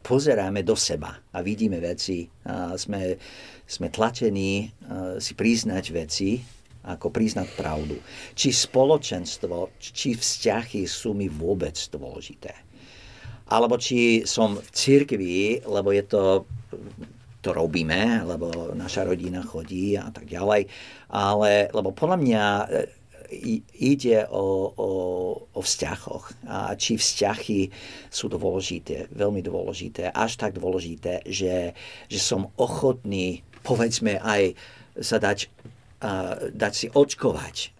pozeráme 0.01 0.65
do 0.65 0.73
seba 0.73 1.13
a 1.33 1.37
vidíme 1.45 1.77
veci. 1.77 2.25
A 2.49 2.73
sme, 2.73 3.13
sme 3.69 3.87
tlačení 3.93 4.69
si 5.21 5.33
priznať 5.37 5.85
veci, 5.93 6.41
ako 6.79 7.13
priznať 7.13 7.47
pravdu. 7.53 8.01
Či 8.33 8.49
spoločenstvo, 8.49 9.77
či 9.77 10.17
vzťahy 10.17 10.89
sú 10.89 11.13
mi 11.13 11.29
vôbec 11.29 11.75
dôležité. 11.93 12.55
Alebo 13.49 13.77
či 13.77 14.25
som 14.25 14.57
v 14.57 14.69
cirkvi, 14.73 15.65
lebo 15.65 15.93
je 15.93 16.03
to 16.05 16.23
to 17.39 17.55
robíme, 17.55 18.27
lebo 18.27 18.75
naša 18.75 19.07
rodina 19.07 19.39
chodí 19.39 19.95
a 19.95 20.11
tak 20.11 20.27
ďalej. 20.27 20.67
Ale, 21.07 21.71
lebo 21.71 21.95
podľa 21.95 22.17
mňa 22.19 22.43
ide 23.77 24.25
o, 24.29 24.73
o, 24.73 24.89
o 25.53 25.59
vzťahoch. 25.61 26.33
A 26.49 26.73
či 26.73 26.97
vzťahy 26.97 27.69
sú 28.09 28.27
dôležité, 28.29 29.09
veľmi 29.13 29.45
dôležité, 29.45 30.09
až 30.09 30.41
tak 30.41 30.57
dôležité, 30.57 31.21
že, 31.29 31.77
že 32.09 32.19
som 32.19 32.49
ochotný, 32.57 33.45
povedzme, 33.61 34.17
aj 34.19 34.57
sa 34.97 35.21
dať, 35.21 35.47
uh, 36.01 36.49
dať 36.51 36.73
si 36.73 36.87
očkovať. 36.89 37.71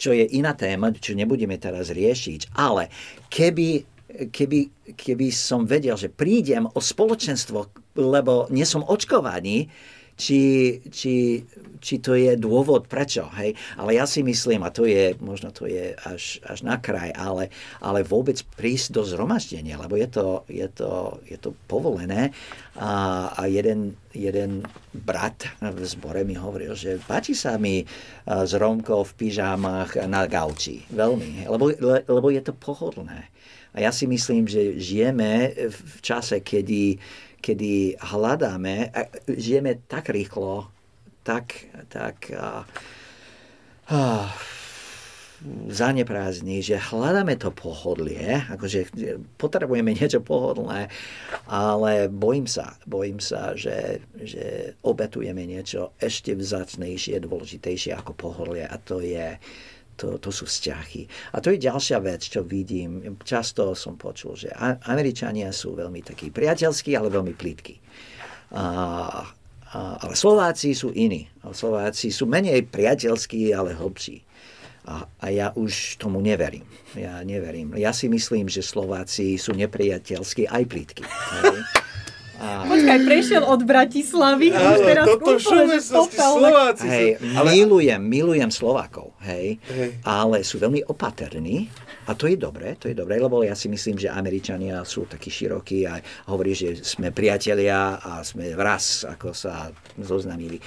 Čo 0.00 0.16
je 0.16 0.24
iná 0.32 0.56
téma, 0.56 0.90
čo 0.96 1.12
nebudeme 1.12 1.60
teraz 1.60 1.92
riešiť. 1.92 2.56
Ale 2.56 2.88
keby, 3.28 3.84
keby, 4.32 4.58
keby 4.96 5.26
som 5.28 5.68
vedel, 5.68 5.94
že 5.94 6.08
prídem 6.08 6.64
o 6.66 6.80
spoločenstvo, 6.80 7.70
lebo 8.00 8.48
nie 8.48 8.64
som 8.64 8.80
očkovaný, 8.82 9.68
či, 10.20 10.40
či, 10.92 11.40
či 11.80 11.94
to 12.04 12.12
je 12.12 12.36
dôvod, 12.36 12.84
prečo. 12.84 13.24
Hej? 13.40 13.56
Ale 13.80 13.96
ja 13.96 14.04
si 14.04 14.20
myslím, 14.20 14.60
a 14.60 14.68
to 14.68 14.84
je, 14.84 15.16
možno 15.24 15.48
to 15.48 15.64
je 15.64 15.96
až, 15.96 16.44
až 16.44 16.60
na 16.60 16.76
kraj, 16.76 17.08
ale, 17.16 17.48
ale 17.80 18.04
vôbec 18.04 18.36
prísť 18.60 19.00
do 19.00 19.02
zhromaždenia, 19.08 19.80
lebo 19.80 19.96
je 19.96 20.08
to, 20.12 20.44
je 20.52 20.68
to, 20.68 21.16
je 21.24 21.40
to 21.40 21.56
povolené. 21.64 22.36
A, 22.76 23.32
a 23.32 23.48
jeden, 23.48 23.96
jeden 24.12 24.68
brat 24.92 25.48
v 25.64 25.80
zbore 25.88 26.20
mi 26.28 26.36
hovoril, 26.36 26.76
že 26.76 27.00
páči 27.00 27.32
sa 27.32 27.56
mi 27.56 27.88
s 28.28 28.52
Romkou 28.52 29.00
v 29.08 29.16
pyžámach 29.16 29.96
na 30.04 30.28
gauči. 30.28 30.84
Veľmi, 30.92 31.48
lebo, 31.48 31.72
le, 31.72 32.04
lebo 32.04 32.28
je 32.28 32.44
to 32.44 32.52
pohodlné. 32.52 33.32
A 33.70 33.86
ja 33.86 33.94
si 33.94 34.10
myslím, 34.10 34.50
že 34.50 34.82
žijeme 34.82 35.54
v 35.70 35.98
čase, 36.02 36.42
kedy 36.42 36.98
kedy 37.40 37.96
hľadáme, 38.00 38.92
žijeme 39.26 39.80
tak 39.88 40.12
rýchlo, 40.12 40.68
tak, 41.24 41.68
tak 41.88 42.30
uh, 42.32 42.64
uh, 43.90 44.28
zaneprázdni, 45.72 46.60
že 46.60 46.76
hľadáme 46.76 47.32
to 47.40 47.48
pohodlie, 47.48 48.44
akože 48.52 48.92
potrebujeme 49.40 49.96
niečo 49.96 50.20
pohodlné, 50.20 50.92
ale 51.48 52.12
bojím 52.12 52.44
sa, 52.44 52.76
bojím 52.84 53.24
sa, 53.24 53.56
že, 53.56 54.04
že 54.20 54.76
obetujeme 54.84 55.48
niečo 55.48 55.96
ešte 55.96 56.36
vzácnejšie, 56.36 57.24
dôležitejšie 57.24 57.96
ako 57.96 58.12
pohodlie 58.12 58.68
a 58.68 58.76
to 58.76 59.00
je, 59.00 59.40
to, 60.00 60.16
to 60.16 60.32
sú 60.32 60.48
vzťahy. 60.48 61.04
A 61.36 61.44
to 61.44 61.52
je 61.52 61.60
ďalšia 61.60 62.00
vec, 62.00 62.24
čo 62.24 62.40
vidím. 62.40 63.20
Často 63.20 63.76
som 63.76 64.00
počul, 64.00 64.32
že 64.32 64.48
Američania 64.88 65.52
sú 65.52 65.76
veľmi 65.76 66.00
takí 66.00 66.32
priateľskí, 66.32 66.96
ale 66.96 67.12
veľmi 67.12 67.36
plítki. 67.36 67.76
A, 68.56 68.64
a, 68.64 69.78
ale 70.00 70.14
Slováci 70.16 70.72
sú 70.72 70.96
iní. 70.96 71.28
Slováci 71.52 72.08
sú 72.08 72.24
menej 72.24 72.64
priateľskí, 72.72 73.52
ale 73.52 73.76
hlbší. 73.76 74.24
A, 74.88 75.04
a 75.04 75.26
ja 75.28 75.52
už 75.52 76.00
tomu 76.00 76.24
neverím. 76.24 76.64
Ja 76.96 77.20
neverím. 77.20 77.76
Ja 77.76 77.92
si 77.92 78.08
myslím, 78.08 78.48
že 78.48 78.64
Slováci 78.64 79.36
sú 79.36 79.52
nepriateľskí 79.52 80.48
aj 80.48 80.62
plítky. 80.64 81.04
A... 82.40 82.64
Počkaj, 82.64 82.98
prešiel 83.04 83.44
od 83.44 83.60
Bratislavy 83.68 84.48
a 84.56 84.58
už 84.72 84.78
teraz 84.80 85.04
toto 85.04 85.28
úplne, 85.28 85.76
že 85.76 85.80
Slováci 86.08 86.86
hej, 86.88 87.08
ale... 87.36 87.52
milujem, 87.52 88.00
milujem 88.00 88.48
Slovákov, 88.48 89.12
hej, 89.20 89.60
hej, 89.68 90.00
ale 90.08 90.40
sú 90.40 90.56
veľmi 90.56 90.80
opatrní 90.88 91.68
a 92.08 92.16
to 92.16 92.26
je 92.26 92.40
dobré, 92.40 92.74
to 92.80 92.88
je 92.88 92.96
dobré, 92.96 93.20
lebo 93.20 93.44
ja 93.44 93.52
si 93.52 93.68
myslím, 93.68 94.00
že 94.00 94.08
Američania 94.08 94.82
sú 94.88 95.04
takí 95.04 95.28
širokí 95.28 95.84
a 95.84 96.00
hovorí, 96.32 96.56
že 96.56 96.80
sme 96.80 97.12
priatelia 97.12 98.00
a 98.00 98.24
sme 98.24 98.56
raz, 98.56 99.04
ako 99.04 99.36
sa 99.36 99.70
zoznamili. 100.00 100.58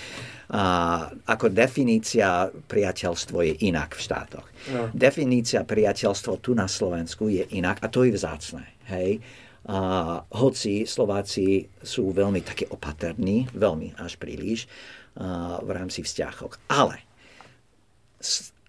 A 0.54 1.10
ako 1.26 1.50
definícia 1.50 2.48
priateľstvo 2.48 3.44
je 3.44 3.54
inak 3.66 3.98
v 3.98 4.04
štátoch. 4.06 4.48
No. 4.70 4.94
Definícia 4.94 5.66
priateľstvo 5.66 6.38
tu 6.38 6.54
na 6.54 6.70
Slovensku 6.70 7.28
je 7.28 7.44
inak 7.58 7.82
a 7.82 7.90
to 7.90 8.06
je 8.06 8.14
vzácne. 8.14 8.64
Hej? 8.88 9.20
A 9.64 10.20
hoci 10.36 10.84
Slováci 10.84 11.72
sú 11.80 12.12
veľmi 12.12 12.44
také 12.44 12.68
opatrní, 12.68 13.48
veľmi 13.56 13.96
až 13.96 14.20
príliš, 14.20 14.68
a, 15.16 15.64
v 15.64 15.70
rámci 15.72 16.04
vzťahov. 16.04 16.60
Ale 16.68 17.00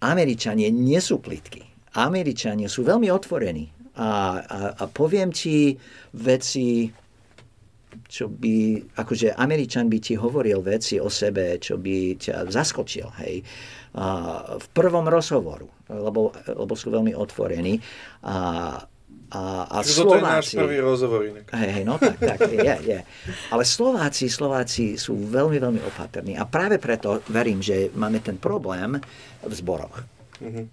Američania 0.04 0.70
nie 0.70 1.00
sú 1.02 1.18
plitky. 1.18 1.66
Američania 1.94 2.70
sú 2.70 2.86
veľmi 2.86 3.10
otvorení. 3.10 3.70
A, 3.94 4.42
a, 4.42 4.58
a 4.74 4.84
poviem 4.90 5.30
ti 5.30 5.78
veci, 6.18 6.90
čo 8.10 8.26
by, 8.26 8.82
akože 8.98 9.38
Američan 9.38 9.86
by 9.86 9.98
ti 10.02 10.14
hovoril 10.18 10.62
veci 10.62 10.98
o 10.98 11.06
sebe, 11.06 11.62
čo 11.62 11.78
by 11.78 12.18
ťa 12.18 12.50
zaskočil, 12.50 13.06
hej. 13.22 13.42
A, 13.94 14.06
v 14.58 14.66
prvom 14.74 15.06
rozhovoru, 15.06 15.70
lebo, 15.90 16.34
lebo 16.50 16.74
sú 16.74 16.90
veľmi 16.90 17.14
otvorení. 17.14 17.78
A, 18.26 18.82
a, 19.34 19.66
a 19.66 19.76
Čiže 19.82 20.06
toto 20.06 20.14
je 20.14 20.22
náš 20.22 20.46
prvý 20.54 20.78
rozhovor 20.78 21.26
inak. 21.26 21.50
Hej, 21.50 21.70
hej, 21.74 21.84
no 21.84 21.98
tak, 21.98 22.22
tak, 22.22 22.38
je, 22.46 22.74
je. 22.86 22.98
Ale 23.50 23.62
Slováci, 23.66 24.30
Slováci 24.30 24.94
sú 24.94 25.18
veľmi, 25.18 25.58
veľmi 25.58 25.80
opatrní. 25.82 26.38
A 26.38 26.46
práve 26.46 26.78
preto 26.78 27.18
verím, 27.26 27.58
že 27.58 27.90
máme 27.98 28.22
ten 28.22 28.38
problém 28.38 28.94
v 29.42 29.52
zboroch. 29.52 30.06
Mm-hmm. 30.38 30.64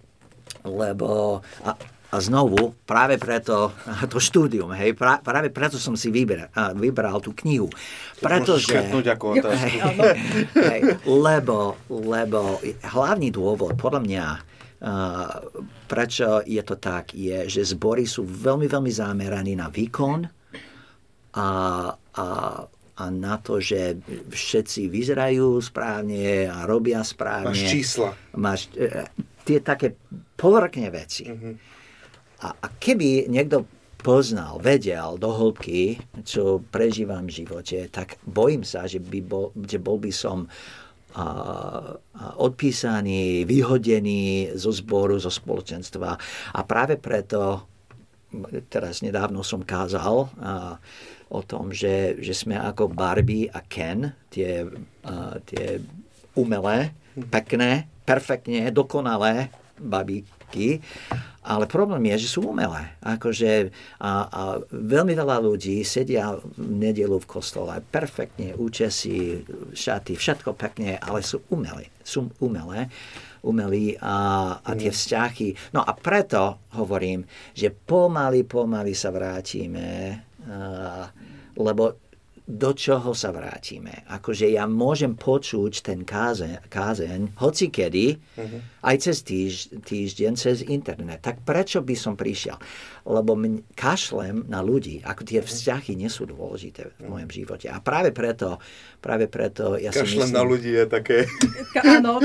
Lebo, 0.70 1.42
a, 1.66 1.74
a 2.14 2.16
znovu, 2.22 2.78
práve 2.86 3.18
preto, 3.18 3.74
to 4.14 4.22
štúdium, 4.22 4.70
hej, 4.78 4.94
pra, 4.94 5.18
práve 5.18 5.50
preto 5.50 5.82
som 5.82 5.98
si 5.98 6.14
vyberal, 6.14 6.54
vybral 6.78 7.18
tú 7.18 7.34
knihu. 7.42 7.66
Pretože... 8.22 8.78
ako 9.10 9.42
hej, 9.58 9.76
hej, 10.54 10.82
lebo, 11.10 11.82
lebo 11.90 12.62
hlavný 12.86 13.34
dôvod, 13.34 13.74
podľa 13.74 14.02
mňa, 14.06 14.51
prečo 15.86 16.42
je 16.42 16.62
to 16.66 16.76
tak, 16.82 17.14
je, 17.14 17.46
že 17.46 17.78
zbory 17.78 18.10
sú 18.10 18.26
veľmi, 18.26 18.66
veľmi 18.66 18.90
zameraní 18.90 19.54
na 19.54 19.70
výkon 19.70 20.26
a, 21.38 21.50
a, 21.94 22.28
a 22.98 23.04
na 23.14 23.36
to, 23.38 23.62
že 23.62 24.02
všetci 24.30 24.90
vyzerajú 24.90 25.62
správne 25.62 26.50
a 26.50 26.66
robia 26.66 27.06
správne. 27.06 27.54
Máš 27.54 27.70
čísla. 27.70 28.10
Máš 28.34 28.74
uh, 28.74 29.06
tie 29.46 29.62
také 29.62 29.94
povrchne 30.34 30.90
veci. 30.90 31.30
Mm-hmm 31.30 31.82
a, 32.42 32.48
a 32.58 32.68
keby 32.82 33.30
niekto 33.30 33.70
poznal, 34.02 34.58
vedel 34.58 35.22
do 35.22 35.30
hĺbky, 35.30 36.02
čo 36.26 36.66
prežívam 36.74 37.30
v 37.30 37.46
živote, 37.46 37.86
tak 37.94 38.18
bojím 38.26 38.66
sa, 38.66 38.90
že, 38.90 38.98
by 38.98 39.22
bol, 39.22 39.54
že 39.54 39.78
bol 39.78 40.02
by 40.02 40.10
som 40.10 40.50
a, 41.16 41.28
a 41.98 42.26
odpísaný, 42.40 43.44
vyhodený 43.44 44.56
zo 44.56 44.72
zboru, 44.72 45.20
zo 45.20 45.30
spoločenstva. 45.30 46.16
A 46.56 46.60
práve 46.64 46.96
preto, 46.96 47.68
teraz 48.72 49.04
nedávno 49.04 49.44
som 49.44 49.64
kázal 49.64 50.32
a, 50.40 50.80
o 51.32 51.42
tom, 51.44 51.72
že, 51.72 52.20
že 52.20 52.36
sme 52.36 52.60
ako 52.60 52.92
Barbie 52.92 53.48
a 53.48 53.64
Ken, 53.64 54.12
tie, 54.32 54.68
a, 55.08 55.40
tie 55.44 55.80
umelé, 56.36 56.96
pekné, 57.28 57.92
perfektne, 58.08 58.72
dokonalé 58.72 59.52
babíky 60.52 60.84
ale 61.42 61.66
problém 61.66 62.06
je, 62.14 62.30
že 62.30 62.38
sú 62.38 62.54
umelé. 62.54 62.94
Akože, 63.02 63.74
a, 63.98 64.30
a 64.30 64.42
veľmi 64.70 65.18
veľa 65.18 65.42
ľudí 65.42 65.82
sedia 65.82 66.38
v 66.38 66.62
nedelu 66.62 67.18
v 67.18 67.26
kostole, 67.26 67.82
perfektne, 67.82 68.54
účesy, 68.54 69.42
šaty, 69.74 70.14
všetko 70.14 70.54
pekne, 70.54 71.02
ale 71.02 71.26
sú 71.26 71.42
umelé. 71.50 71.90
Sú 72.06 72.30
umelé 72.38 72.94
umelí 73.42 73.98
a, 73.98 74.54
a 74.62 74.72
tie 74.78 74.94
mm. 74.94 74.98
vzťahy. 75.02 75.50
No 75.74 75.82
a 75.82 75.98
preto 75.98 76.62
hovorím, 76.78 77.26
že 77.58 77.74
pomaly, 77.74 78.46
pomaly 78.46 78.94
sa 78.94 79.10
vrátime, 79.10 80.14
uh, 80.46 81.10
lebo 81.58 82.11
do 82.48 82.74
čoho 82.74 83.14
sa 83.14 83.30
vrátime. 83.30 84.04
Akože 84.10 84.50
ja 84.50 84.66
môžem 84.66 85.14
počuť 85.14 85.86
ten 85.86 86.02
kázeň, 86.02 86.68
kázeň 86.68 87.38
hoci 87.38 87.70
kedy, 87.70 88.18
uh-huh. 88.18 88.60
aj 88.86 88.96
cez 88.98 89.18
týž, 89.22 89.54
týždeň, 89.86 90.32
cez 90.36 90.66
internet. 90.66 91.22
Tak 91.22 91.46
prečo 91.46 91.86
by 91.86 91.96
som 91.96 92.18
prišiel? 92.18 92.58
Lebo 93.06 93.38
mň, 93.38 93.74
kašlem 93.78 94.46
na 94.50 94.62
ľudí, 94.62 95.02
ako 95.02 95.22
tie 95.26 95.42
mhm. 95.42 95.48
vzťahy 95.48 95.92
nie 95.98 96.10
sú 96.10 96.30
dôležité 96.30 96.94
v 97.02 97.10
mojom 97.10 97.30
živote. 97.30 97.66
A 97.70 97.82
práve 97.82 98.14
preto, 98.14 98.62
práve 99.02 99.26
preto 99.26 99.78
ja 99.78 99.90
Kašlem 99.90 100.06
si 100.06 100.18
myslím... 100.22 100.38
na 100.38 100.44
ľudí 100.46 100.72
je 100.74 100.86
také... 100.86 101.18
Áno. 101.82 102.22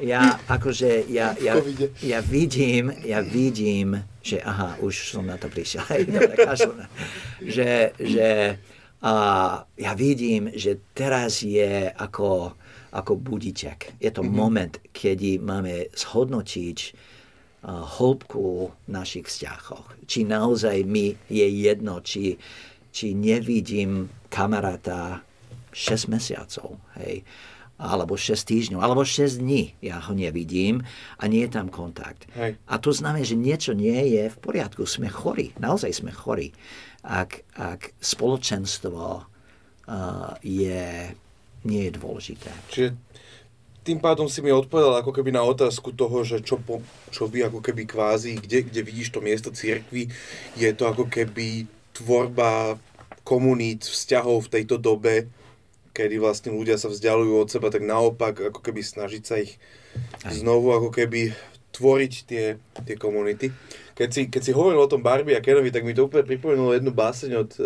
Ja, 0.00 0.40
akože, 0.48 1.08
ja, 1.08 1.32
ja, 1.40 1.56
ja 2.04 2.18
vidím, 2.20 2.92
ja 3.04 3.24
vidím, 3.24 4.00
že 4.20 4.40
aha, 4.44 4.76
už 4.84 5.16
som 5.16 5.24
na 5.24 5.40
to 5.40 5.48
prišiel. 5.48 5.84
Dobre, 6.08 6.36
kašlem. 6.36 6.84
Že, 7.40 7.68
že 7.96 8.28
a 9.00 9.14
ja 9.80 9.92
vidím, 9.96 10.52
že 10.52 10.92
teraz 10.92 11.40
je 11.40 11.88
ako, 11.88 12.52
ako 12.92 13.12
budiček. 13.16 13.96
Je 13.96 14.12
to 14.12 14.20
mm-hmm. 14.20 14.36
moment, 14.36 14.74
kedy 14.92 15.40
máme 15.40 15.88
zhodnotiť 15.96 16.78
uh, 17.64 17.80
hĺbku 17.96 18.68
našich 18.92 19.24
vzťahov. 19.24 20.04
Či 20.04 20.28
naozaj 20.28 20.84
mi 20.84 21.16
je 21.32 21.46
jedno, 21.48 22.04
či, 22.04 22.36
či 22.92 23.16
nevidím 23.16 24.12
kamaráta 24.28 25.24
6 25.72 26.12
mesiacov, 26.12 26.76
hej, 27.00 27.24
alebo 27.80 28.12
6 28.12 28.36
týždňov, 28.36 28.84
alebo 28.84 29.08
6 29.08 29.40
dní 29.40 29.72
ja 29.80 29.96
ho 30.04 30.12
nevidím 30.12 30.84
a 31.16 31.24
nie 31.24 31.48
je 31.48 31.56
tam 31.56 31.72
kontakt. 31.72 32.28
Hej. 32.36 32.60
A 32.68 32.74
to 32.76 32.92
znamená, 32.92 33.24
že 33.24 33.40
niečo 33.40 33.72
nie 33.72 34.12
je 34.12 34.28
v 34.28 34.36
poriadku. 34.36 34.84
Sme 34.84 35.08
chorí, 35.08 35.56
naozaj 35.56 36.04
sme 36.04 36.12
chorí 36.12 36.52
ak, 37.00 37.48
ak 37.56 37.96
spoločenstvo 37.96 39.24
uh, 39.24 40.32
je, 40.44 41.16
nie 41.64 41.82
je 41.88 41.92
dôležité. 41.96 42.52
Čiže 42.68 42.88
tým 43.80 43.96
pádom 43.96 44.28
si 44.28 44.44
mi 44.44 44.52
odpovedal 44.52 45.00
ako 45.00 45.16
keby 45.16 45.32
na 45.32 45.40
otázku 45.40 45.96
toho, 45.96 46.20
že 46.20 46.44
čo, 46.44 46.60
po, 46.60 46.84
čo 47.08 47.24
vy 47.24 47.48
ako 47.48 47.64
keby 47.64 47.88
kvázi, 47.88 48.36
kde, 48.36 48.68
kde 48.68 48.80
vidíš 48.84 49.08
to 49.16 49.24
miesto 49.24 49.48
cirkvi, 49.48 50.12
je 50.52 50.70
to 50.76 50.84
ako 50.84 51.08
keby 51.08 51.64
tvorba 51.96 52.76
komunít, 53.24 53.88
vzťahov 53.88 54.48
v 54.48 54.52
tejto 54.60 54.76
dobe, 54.76 55.32
kedy 55.90 56.22
vlastne 56.22 56.54
ľudia 56.54 56.78
sa 56.78 56.88
vzdialujú 56.88 57.34
od 57.40 57.48
seba, 57.50 57.68
tak 57.68 57.82
naopak 57.82 58.54
ako 58.54 58.60
keby 58.62 58.80
snažiť 58.82 59.22
sa 59.26 59.42
ich 59.42 59.58
znovu 60.30 60.70
ako 60.70 60.94
keby 60.94 61.34
tvoriť 61.70 62.12
tie, 62.26 62.58
tie 62.58 62.96
komunity. 62.98 63.54
Keď 63.94 64.08
si, 64.10 64.22
keď 64.32 64.42
si 64.42 64.52
hovoril 64.56 64.80
o 64.80 64.90
tom 64.90 65.04
Barbie 65.04 65.36
a 65.36 65.44
Kenovi, 65.44 65.70
tak 65.70 65.84
mi 65.86 65.94
to 65.94 66.08
úplne 66.08 66.26
pripomenulo 66.26 66.74
jednu 66.74 66.90
báseň 66.90 67.30
od 67.36 67.50
e, 67.56 67.60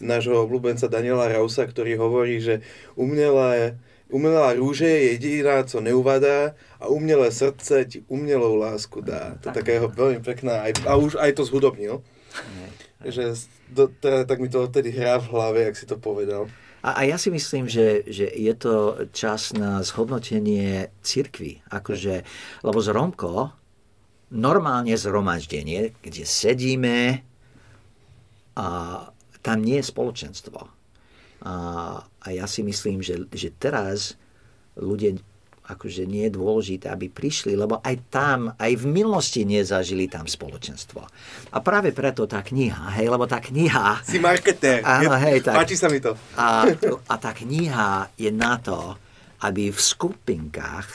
nášho 0.00 0.42
obľúbenca 0.42 0.88
Daniela 0.88 1.28
Rausa, 1.28 1.68
ktorý 1.68 2.00
hovorí, 2.00 2.40
že 2.40 2.64
umelá, 2.96 3.76
umelá 4.08 4.56
rúže 4.56 4.88
je 4.88 5.14
jediná, 5.14 5.62
co 5.62 5.84
neuvadá 5.84 6.56
a 6.80 6.88
umelé 6.88 7.28
srdce 7.30 7.84
ti 7.84 7.98
umelou 8.08 8.56
lásku 8.56 9.04
dá. 9.04 9.36
To 9.44 9.52
je 9.52 9.56
takého 9.60 9.86
veľmi 9.92 10.24
pekná, 10.24 10.64
aj, 10.66 10.72
a 10.88 10.96
už 10.96 11.20
aj 11.20 11.30
to 11.36 11.42
zhudobnil. 11.44 12.00
Že 13.04 13.36
do, 13.68 13.92
teda, 13.92 14.24
tak 14.24 14.40
mi 14.40 14.48
to 14.48 14.64
odtedy 14.64 14.88
hrá 14.88 15.20
v 15.20 15.30
hlave, 15.30 15.60
ak 15.68 15.76
si 15.76 15.84
to 15.84 16.00
povedal. 16.00 16.48
A, 16.84 17.00
a 17.00 17.08
ja 17.08 17.16
si 17.16 17.32
myslím, 17.32 17.64
že, 17.64 18.04
že 18.04 18.28
je 18.28 18.52
to 18.52 19.08
čas 19.16 19.56
na 19.56 19.80
zhodnotenie 19.80 20.92
cirkvy. 21.00 21.64
Akože, 21.72 22.28
lebo 22.60 22.78
z 22.84 22.88
Romko, 22.92 23.56
normálne 24.28 24.92
zhromaždenie, 24.92 25.96
kde 26.04 26.28
sedíme 26.28 27.24
a 28.60 28.68
tam 29.40 29.58
nie 29.64 29.80
je 29.80 29.88
spoločenstvo. 29.88 30.60
A, 31.44 31.54
a 32.04 32.26
ja 32.28 32.44
si 32.44 32.60
myslím, 32.60 33.00
že, 33.00 33.32
že 33.32 33.48
teraz 33.56 34.20
ľudia 34.76 35.16
akože 35.64 36.04
nie 36.04 36.28
je 36.28 36.36
dôležité, 36.36 36.92
aby 36.92 37.08
prišli, 37.08 37.56
lebo 37.56 37.80
aj 37.80 37.96
tam, 38.12 38.52
aj 38.52 38.72
v 38.76 38.84
minulosti 38.84 39.48
nezažili 39.48 40.12
tam 40.12 40.28
spoločenstvo. 40.28 41.00
A 41.52 41.58
práve 41.64 41.96
preto 41.96 42.28
tá 42.28 42.44
kniha, 42.44 42.92
hej, 43.00 43.08
lebo 43.08 43.24
tá 43.24 43.40
kniha... 43.40 44.04
Si 44.04 44.20
marketér, 44.20 44.84
áno, 45.00 45.16
hej, 45.16 45.40
tak, 45.40 45.56
páči 45.56 45.80
sa 45.80 45.88
mi 45.88 46.04
to. 46.04 46.12
A, 46.36 46.68
a 47.08 47.14
tá 47.16 47.32
kniha 47.32 48.12
je 48.20 48.28
na 48.28 48.60
to, 48.60 49.00
aby 49.40 49.72
v 49.72 49.80
skupinkách 49.80 50.88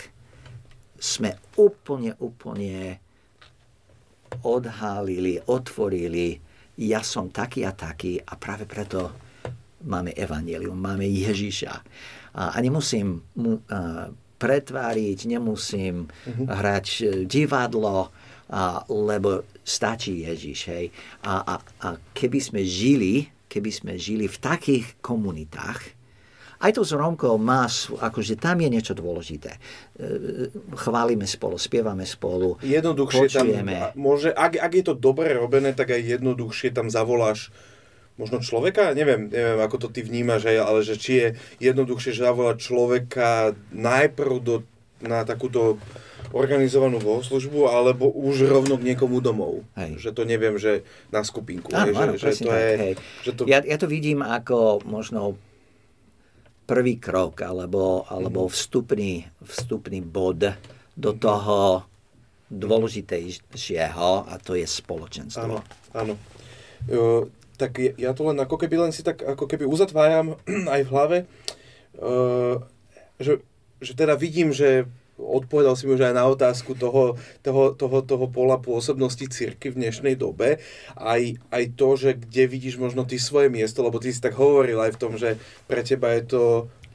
sme 1.01 1.33
úplne, 1.57 2.13
úplne 2.21 3.01
odhalili, 4.45 5.41
otvorili, 5.49 6.37
ja 6.79 7.01
som 7.01 7.33
taký 7.33 7.65
a 7.65 7.73
taký 7.73 8.21
a 8.21 8.37
práve 8.37 8.69
preto 8.69 9.11
máme 9.89 10.13
evanelium, 10.13 10.77
máme 10.77 11.09
Ježiša. 11.09 11.73
A, 12.37 12.55
nemusím 12.61 13.19
mu, 13.35 13.57
uh, 13.57 14.13
pretváriť, 14.39 15.27
nemusím 15.27 16.07
uh-huh. 16.07 16.47
hrať 16.47 16.87
e, 16.87 17.03
divadlo, 17.27 18.09
a, 18.49 18.81
lebo 18.87 19.45
stačí 19.61 20.25
Ježiš. 20.25 20.59
Hej. 20.71 20.85
A, 21.27 21.43
a, 21.43 21.55
a 21.59 21.87
keby 22.15 22.39
sme 22.39 22.61
žili, 22.63 23.29
keby 23.51 23.69
sme 23.69 23.93
žili 23.99 24.25
v 24.25 24.37
takých 24.39 24.97
komunitách, 25.03 25.99
aj 26.59 26.75
to 26.75 26.83
s 26.83 26.91
Romkou 26.91 27.39
má, 27.39 27.71
akože 28.03 28.35
tam 28.35 28.59
je 28.59 28.67
niečo 28.67 28.91
dôležité. 28.91 29.55
E, 29.55 29.59
chválime 30.75 31.23
spolu, 31.23 31.55
spievame 31.55 32.03
spolu, 32.03 32.59
Jednoduchšie 32.59 33.31
počujeme. 33.31 33.75
tam, 33.79 33.95
môže, 33.95 34.35
ak, 34.35 34.59
ak 34.59 34.71
je 34.75 34.83
to 34.83 34.93
dobre 34.95 35.31
robené, 35.31 35.71
tak 35.71 35.95
aj 35.95 36.19
jednoduchšie 36.19 36.75
tam 36.75 36.91
zavoláš 36.91 37.51
možno 38.19 38.37
človeka, 38.39 38.91
neviem, 38.91 39.31
neviem, 39.31 39.57
ako 39.57 39.79
to 39.79 39.87
ty 39.89 40.03
vnímaš, 40.03 40.43
ale 40.51 40.83
že 40.83 40.99
či 40.99 41.11
je 41.15 41.27
jednoduchšie 41.63 42.11
zavolať 42.13 42.57
človeka 42.59 43.29
najprv 43.71 44.33
do, 44.37 44.55
na 44.99 45.23
takúto 45.23 45.79
organizovanú 46.29 46.99
bohoslužbu, 46.99 47.65
alebo 47.65 48.05
už 48.05 48.45
rovno 48.45 48.75
k 48.75 48.91
niekomu 48.91 49.17
domov. 49.17 49.63
Hej. 49.73 49.97
Že 49.97 50.09
to 50.11 50.23
neviem, 50.23 50.55
že 50.59 50.83
na 51.09 51.23
skupinku. 51.23 51.71
Áno, 51.71 51.89
áno, 51.89 52.13
že, 52.13 52.29
že 52.29 52.43
to 52.43 52.51
tak, 52.51 52.59
je, 52.59 52.69
hej. 52.77 52.93
že 53.23 53.31
to, 53.33 53.41
Ja, 53.47 53.63
ja 53.63 53.77
to 53.79 53.87
vidím 53.87 54.19
ako 54.19 54.83
možno 54.83 55.39
prvý 56.67 57.01
krok, 57.01 57.41
alebo, 57.41 58.05
alebo 58.05 58.45
Mhm. 58.45 58.51
vstupný, 58.51 59.11
vstupný 59.41 60.03
bod 60.03 60.53
do 60.93 61.11
toho 61.15 61.87
dôležitejšieho, 62.49 64.09
a 64.25 64.33
to 64.37 64.53
je 64.53 64.65
spoločenstvo. 64.65 65.41
Áno, 65.41 65.57
áno. 65.93 66.13
Tak 67.59 67.99
ja, 67.99 68.15
to 68.15 68.23
len 68.31 68.39
ako 68.39 68.55
keby 68.55 68.87
len 68.87 68.91
si 68.95 69.03
tak 69.03 69.19
ako 69.19 69.43
keby 69.45 69.67
uzatváram 69.67 70.39
aj 70.73 70.81
v 70.87 70.91
hlave, 70.95 71.17
uh, 71.99 72.63
že, 73.19 73.43
že 73.83 73.93
teda 73.99 74.15
vidím, 74.15 74.55
že 74.55 74.87
odpovedal 75.19 75.75
si 75.75 75.83
mi 75.83 75.99
už 75.99 76.07
aj 76.07 76.15
na 76.15 76.23
otázku 76.31 76.79
toho, 76.79 77.19
toho, 77.43 77.75
toho, 77.75 77.97
toho 77.99 78.25
pola 78.31 78.55
pôsobnosti 78.55 79.27
cirky 79.27 79.67
v 79.67 79.83
dnešnej 79.83 80.15
dobe. 80.15 80.63
Aj, 80.95 81.19
aj 81.51 81.63
to, 81.75 81.99
že 81.99 82.15
kde 82.15 82.47
vidíš 82.47 82.79
možno 82.79 83.03
ty 83.03 83.19
svoje 83.19 83.51
miesto, 83.51 83.83
lebo 83.83 83.99
ty 83.99 84.15
si 84.15 84.23
tak 84.23 84.39
hovoril 84.39 84.79
aj 84.79 84.95
v 84.95 85.01
tom, 85.03 85.19
že 85.19 85.35
pre 85.67 85.83
teba 85.83 86.15
je 86.15 86.23
to 86.25 86.43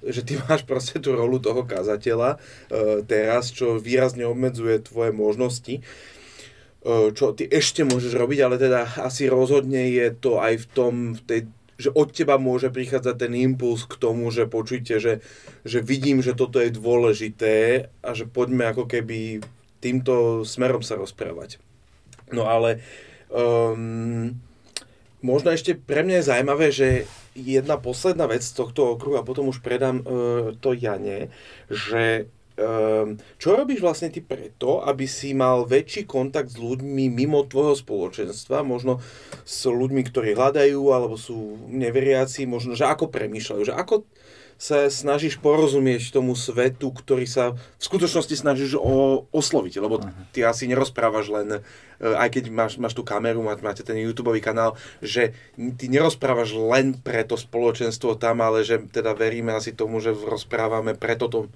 že 0.04 0.20
ty 0.20 0.36
máš 0.44 0.68
proste 0.68 1.00
tú 1.00 1.16
rolu 1.16 1.40
toho 1.40 1.64
kazateľa 1.64 2.36
uh, 2.36 3.00
teraz, 3.04 3.48
čo 3.52 3.80
výrazne 3.80 4.28
obmedzuje 4.28 4.84
tvoje 4.84 5.12
možnosti 5.16 5.80
čo 6.84 7.32
ty 7.32 7.48
ešte 7.48 7.80
môžeš 7.80 8.12
robiť, 8.12 8.38
ale 8.44 8.56
teda 8.60 8.84
asi 9.00 9.24
rozhodne 9.24 9.88
je 9.88 10.12
to 10.12 10.36
aj 10.36 10.60
v 10.60 10.66
tom, 10.76 10.94
v 11.16 11.20
tej, 11.24 11.40
že 11.80 11.90
od 11.96 12.12
teba 12.12 12.36
môže 12.36 12.68
prichádzať 12.68 13.16
ten 13.16 13.32
impuls 13.32 13.88
k 13.88 13.96
tomu, 13.96 14.28
že 14.28 14.44
počujte, 14.44 15.00
že, 15.00 15.24
že 15.64 15.80
vidím, 15.80 16.20
že 16.20 16.36
toto 16.36 16.60
je 16.60 16.68
dôležité 16.68 17.88
a 18.04 18.10
že 18.12 18.28
poďme 18.28 18.68
ako 18.68 18.84
keby 18.84 19.40
týmto 19.80 20.44
smerom 20.44 20.84
sa 20.84 21.00
rozprávať. 21.00 21.56
No 22.32 22.44
ale 22.52 22.84
um, 23.32 24.36
možno 25.24 25.56
ešte 25.56 25.72
pre 25.72 26.04
mňa 26.04 26.20
je 26.20 26.28
zaujímavé, 26.28 26.66
že 26.68 26.88
jedna 27.32 27.80
posledná 27.80 28.28
vec 28.28 28.44
z 28.44 28.54
tohto 28.54 28.92
okruhu 28.92 29.16
a 29.16 29.26
potom 29.26 29.48
už 29.48 29.64
predám 29.64 30.04
uh, 30.04 30.52
to 30.60 30.76
Jane, 30.76 31.32
že 31.72 32.28
čo 33.34 33.48
robíš 33.58 33.82
vlastne 33.82 34.14
ty 34.14 34.22
preto, 34.22 34.78
aby 34.86 35.10
si 35.10 35.34
mal 35.34 35.66
väčší 35.66 36.06
kontakt 36.06 36.54
s 36.54 36.58
ľuďmi 36.62 37.10
mimo 37.10 37.42
tvojho 37.42 37.74
spoločenstva, 37.74 38.62
možno 38.62 39.02
s 39.42 39.66
ľuďmi, 39.66 40.06
ktorí 40.06 40.38
hľadajú 40.38 40.82
alebo 40.94 41.18
sú 41.18 41.58
neveriaci, 41.66 42.46
možno, 42.46 42.78
že 42.78 42.86
ako 42.86 43.10
premýšľajú, 43.10 43.62
že 43.66 43.74
ako 43.74 44.06
sa 44.54 44.86
snažíš 44.86 45.42
porozumieť 45.42 46.14
tomu 46.14 46.38
svetu, 46.38 46.94
ktorý 46.94 47.26
sa 47.26 47.58
v 47.58 47.82
skutočnosti 47.82 48.38
snažíš 48.38 48.78
o, 48.78 49.26
osloviť, 49.34 49.82
lebo 49.82 49.98
ty 50.30 50.46
asi 50.46 50.70
nerozprávaš 50.70 51.26
len, 51.34 51.48
aj 51.98 52.28
keď 52.38 52.44
máš, 52.54 52.78
máš 52.78 52.94
tú 52.94 53.02
kameru, 53.02 53.42
máte 53.42 53.82
ten 53.82 53.98
YouTube 53.98 54.30
kanál, 54.38 54.78
že 55.02 55.34
ty 55.58 55.90
nerozprávaš 55.90 56.54
len 56.54 56.94
pre 56.94 57.26
to 57.26 57.34
spoločenstvo 57.34 58.14
tam, 58.14 58.46
ale 58.46 58.62
že 58.62 58.78
teda 58.94 59.10
veríme 59.18 59.50
asi 59.50 59.74
tomu, 59.74 59.98
že 59.98 60.14
rozprávame 60.14 60.94
pre 60.94 61.18
toto 61.18 61.50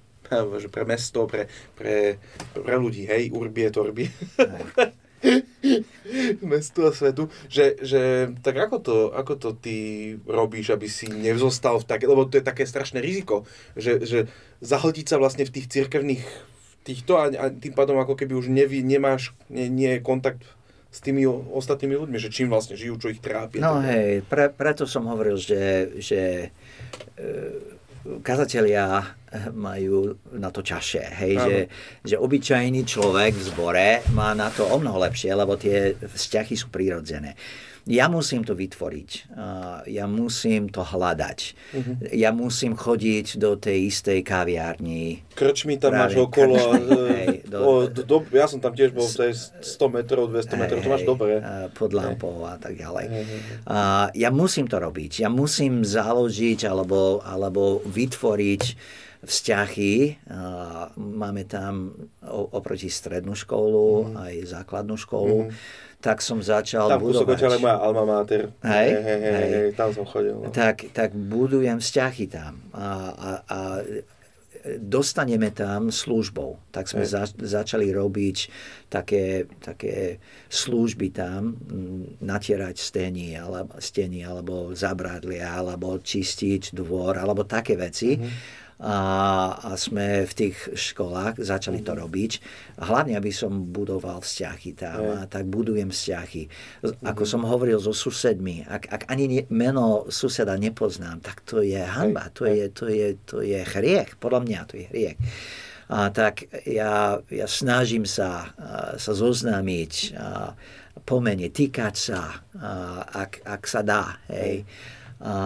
že 0.63 0.69
pre 0.69 0.85
mesto, 0.85 1.27
pre, 1.27 1.49
pre, 1.75 2.21
pre 2.53 2.77
ľudí, 2.77 3.09
hej, 3.09 3.33
urbie, 3.33 3.69
torbi. 3.73 4.07
mestu 6.43 6.87
a 6.87 6.95
svetu, 6.95 7.27
že, 7.51 7.75
že 7.83 8.31
tak 8.41 8.55
ako 8.55 8.77
to, 8.79 8.97
ako 9.11 9.35
to 9.35 9.51
ty 9.59 9.77
robíš, 10.25 10.71
aby 10.73 10.87
si 10.87 11.11
nevzostal 11.11 11.83
v 11.83 11.89
také, 11.89 12.07
lebo 12.07 12.25
to 12.25 12.39
je 12.39 12.47
také 12.47 12.65
strašné 12.65 13.03
riziko, 13.03 13.43
že, 13.75 13.99
že 14.07 14.19
zahltiť 14.63 15.07
sa 15.11 15.19
vlastne 15.19 15.43
v 15.43 15.55
tých 15.59 15.67
cirkevných 15.69 16.23
týchto 16.87 17.19
a, 17.19 17.29
a 17.35 17.45
tým 17.51 17.75
pádom 17.75 17.99
ako 17.99 18.15
keby 18.15 18.39
už 18.39 18.49
neví, 18.49 18.81
nemáš 18.81 19.35
nie, 19.51 19.67
nie 19.69 19.99
kontakt 19.99 20.47
s 20.89 21.05
tými 21.05 21.29
ostatnými 21.29 22.01
ľuďmi, 22.01 22.17
že 22.17 22.33
čím 22.33 22.49
vlastne 22.49 22.79
žijú, 22.79 22.97
čo 22.97 23.13
ich 23.13 23.21
trápi. 23.21 23.61
No 23.61 23.85
hej, 23.85 24.25
pre, 24.25 24.49
preto 24.49 24.89
som 24.89 25.05
hovoril, 25.05 25.37
že, 25.37 25.93
že 26.01 26.49
e, 27.21 27.29
kazatelia 28.25 29.18
majú 29.53 30.17
na 30.37 30.49
to 30.49 30.65
čaše, 30.65 31.05
hej, 31.25 31.35
že, 31.39 31.57
že 32.05 32.17
obyčajný 32.17 32.83
človek 32.85 33.33
v 33.37 33.45
zbore 33.45 33.89
má 34.17 34.33
na 34.33 34.49
to 34.49 34.65
o 34.67 34.77
mnoho 34.81 35.05
lepšie, 35.05 35.33
lebo 35.33 35.57
tie 35.61 35.95
vzťahy 35.97 36.55
sú 36.57 36.73
prírodzené. 36.73 37.37
Ja 37.89 38.05
musím 38.13 38.45
to 38.45 38.53
vytvoriť, 38.53 39.33
ja 39.89 40.05
musím 40.05 40.69
to 40.69 40.85
hľadať, 40.85 41.39
uh-huh. 41.73 41.95
ja 42.13 42.37
musím 42.37 42.77
chodiť 42.77 43.41
do 43.41 43.57
tej 43.57 43.89
istej 43.89 44.21
kaviárni. 44.29 45.25
Krčmi 45.33 45.81
tam 45.81 45.97
máš 45.97 46.21
okolo, 46.21 46.77
hej, 47.17 47.49
do, 47.49 47.57
o, 47.65 47.73
do, 47.89 48.05
do, 48.05 48.17
ja 48.37 48.45
som 48.45 48.61
tam 48.61 48.77
tiež 48.77 48.93
bol, 48.93 49.09
to 49.09 49.25
je 49.25 49.33
100 49.33 49.65
metrov, 49.89 50.29
200 50.29 50.37
hej, 50.37 50.59
metrov, 50.61 50.79
to 50.85 50.91
máš 50.93 51.05
dobre. 51.09 51.41
Pod 51.73 51.97
lampou 51.97 52.45
a 52.45 52.61
tak 52.61 52.77
ďalej. 52.77 53.07
Hej, 53.09 53.25
hej. 53.25 53.41
A, 53.65 54.13
ja 54.13 54.29
musím 54.29 54.69
to 54.69 54.77
robiť, 54.77 55.25
ja 55.25 55.33
musím 55.33 55.81
založiť 55.81 56.69
alebo, 56.69 57.25
alebo 57.25 57.81
vytvoriť 57.89 58.63
vzťahy. 59.25 60.25
Máme 60.99 61.43
tam 61.47 61.95
oproti 62.29 62.91
strednú 62.91 63.35
školu, 63.35 64.13
mm. 64.13 64.15
aj 64.15 64.35
základnú 64.47 64.97
školu. 64.99 65.51
Mm 65.51 65.87
tak 65.99 66.23
som 66.23 66.39
začal 66.39 66.95
tam 66.95 67.03
budovať. 67.03 67.39
Tam 67.43 67.59
v 67.59 67.63
moja 67.67 67.79
alma 67.83 68.05
mater. 68.07 68.55
Hej, 68.63 68.91
hej, 68.95 69.03
hej, 69.03 69.19
hej, 69.19 69.51
hej, 69.51 69.69
tam 69.75 69.91
som 69.91 70.07
chodil. 70.07 70.31
No. 70.31 70.55
Tak, 70.55 70.95
tak 70.95 71.11
budujem 71.11 71.83
vzťahy 71.83 72.25
tam 72.31 72.63
a, 72.71 72.87
a, 73.11 73.31
a 73.43 73.59
dostaneme 74.79 75.51
tam 75.51 75.91
službou. 75.91 76.71
Tak 76.71 76.87
sme 76.87 77.03
za, 77.03 77.27
začali 77.27 77.91
robiť 77.91 78.37
také, 78.87 79.51
také 79.59 80.23
služby 80.47 81.11
tam, 81.11 81.59
natierať 82.23 82.79
steny 82.79 83.35
alebo, 83.35 83.75
steny, 83.83 84.23
alebo 84.23 84.79
zabradlia, 84.79 85.51
alebo 85.51 85.99
čistiť 85.99 86.79
dvor, 86.79 87.19
alebo 87.19 87.43
také 87.43 87.75
veci. 87.75 88.15
Mm-hmm 88.15 88.67
a, 88.79 88.97
a 89.59 89.71
sme 89.75 90.23
v 90.23 90.33
tých 90.33 90.57
školách 90.71 91.43
začali 91.43 91.83
to 91.83 91.99
robiť. 91.99 92.33
Hlavne, 92.79 93.19
aby 93.19 93.35
som 93.35 93.75
budoval 93.75 94.23
vzťahy 94.23 94.71
tam 94.79 95.19
a 95.19 95.27
tak 95.27 95.51
budujem 95.51 95.91
vzťahy. 95.91 96.47
Ako 97.03 97.27
som 97.27 97.43
hovoril 97.43 97.83
so 97.83 97.91
susedmi, 97.91 98.63
ak, 98.63 98.87
ak 98.87 99.03
ani 99.11 99.43
meno 99.51 100.07
suseda 100.07 100.55
nepoznám, 100.55 101.19
tak 101.19 101.43
to 101.43 101.59
je 101.59 101.83
hanba, 101.83 102.31
to 102.31 102.47
je, 102.47 102.71
to 102.71 102.87
je, 102.87 103.09
to 103.27 103.43
je 103.43 103.59
hriech, 103.59 104.15
podľa 104.23 104.41
mňa 104.47 104.61
to 104.71 104.75
je 104.79 104.87
hriech. 104.95 105.19
A 105.89 106.13
tak 106.13 106.47
ja, 106.69 107.19
ja 107.33 107.47
snažím 107.49 108.07
sa, 108.07 108.55
sa 108.95 109.13
zoznámiť, 109.17 110.15
pomene, 111.03 111.49
týkať 111.51 111.95
sa, 111.99 112.47
a, 112.55 113.03
ak, 113.27 113.43
ak 113.43 113.63
sa 113.67 113.83
dá. 113.83 114.23
Hej. 114.31 114.63
Hej 114.63 114.97
a, 115.19 115.37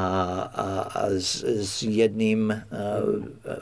a, 0.52 0.66
a 0.92 1.02
s, 1.16 1.40
s 1.44 1.80
jedným 1.82 2.52
a, 2.52 2.58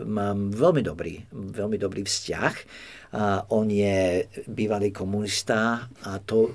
mám 0.03 0.51
veľmi 0.51 0.83
dobrý, 0.83 1.23
veľmi 1.31 1.79
dobrý 1.79 2.03
vzťah. 2.03 2.55
A 3.11 3.47
on 3.51 3.67
je 3.71 4.27
bývalý 4.47 4.95
komunista 4.95 5.91
a 6.07 6.19
to, 6.23 6.55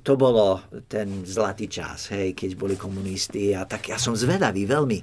to 0.00 0.12
bolo 0.16 0.60
ten 0.88 1.24
zlatý 1.24 1.68
čas, 1.68 2.12
hej, 2.12 2.32
keď 2.32 2.50
boli 2.56 2.74
komunisti 2.80 3.52
a 3.52 3.68
tak 3.68 3.92
ja 3.92 4.00
som 4.00 4.16
zvedavý 4.16 4.64
veľmi 4.64 4.98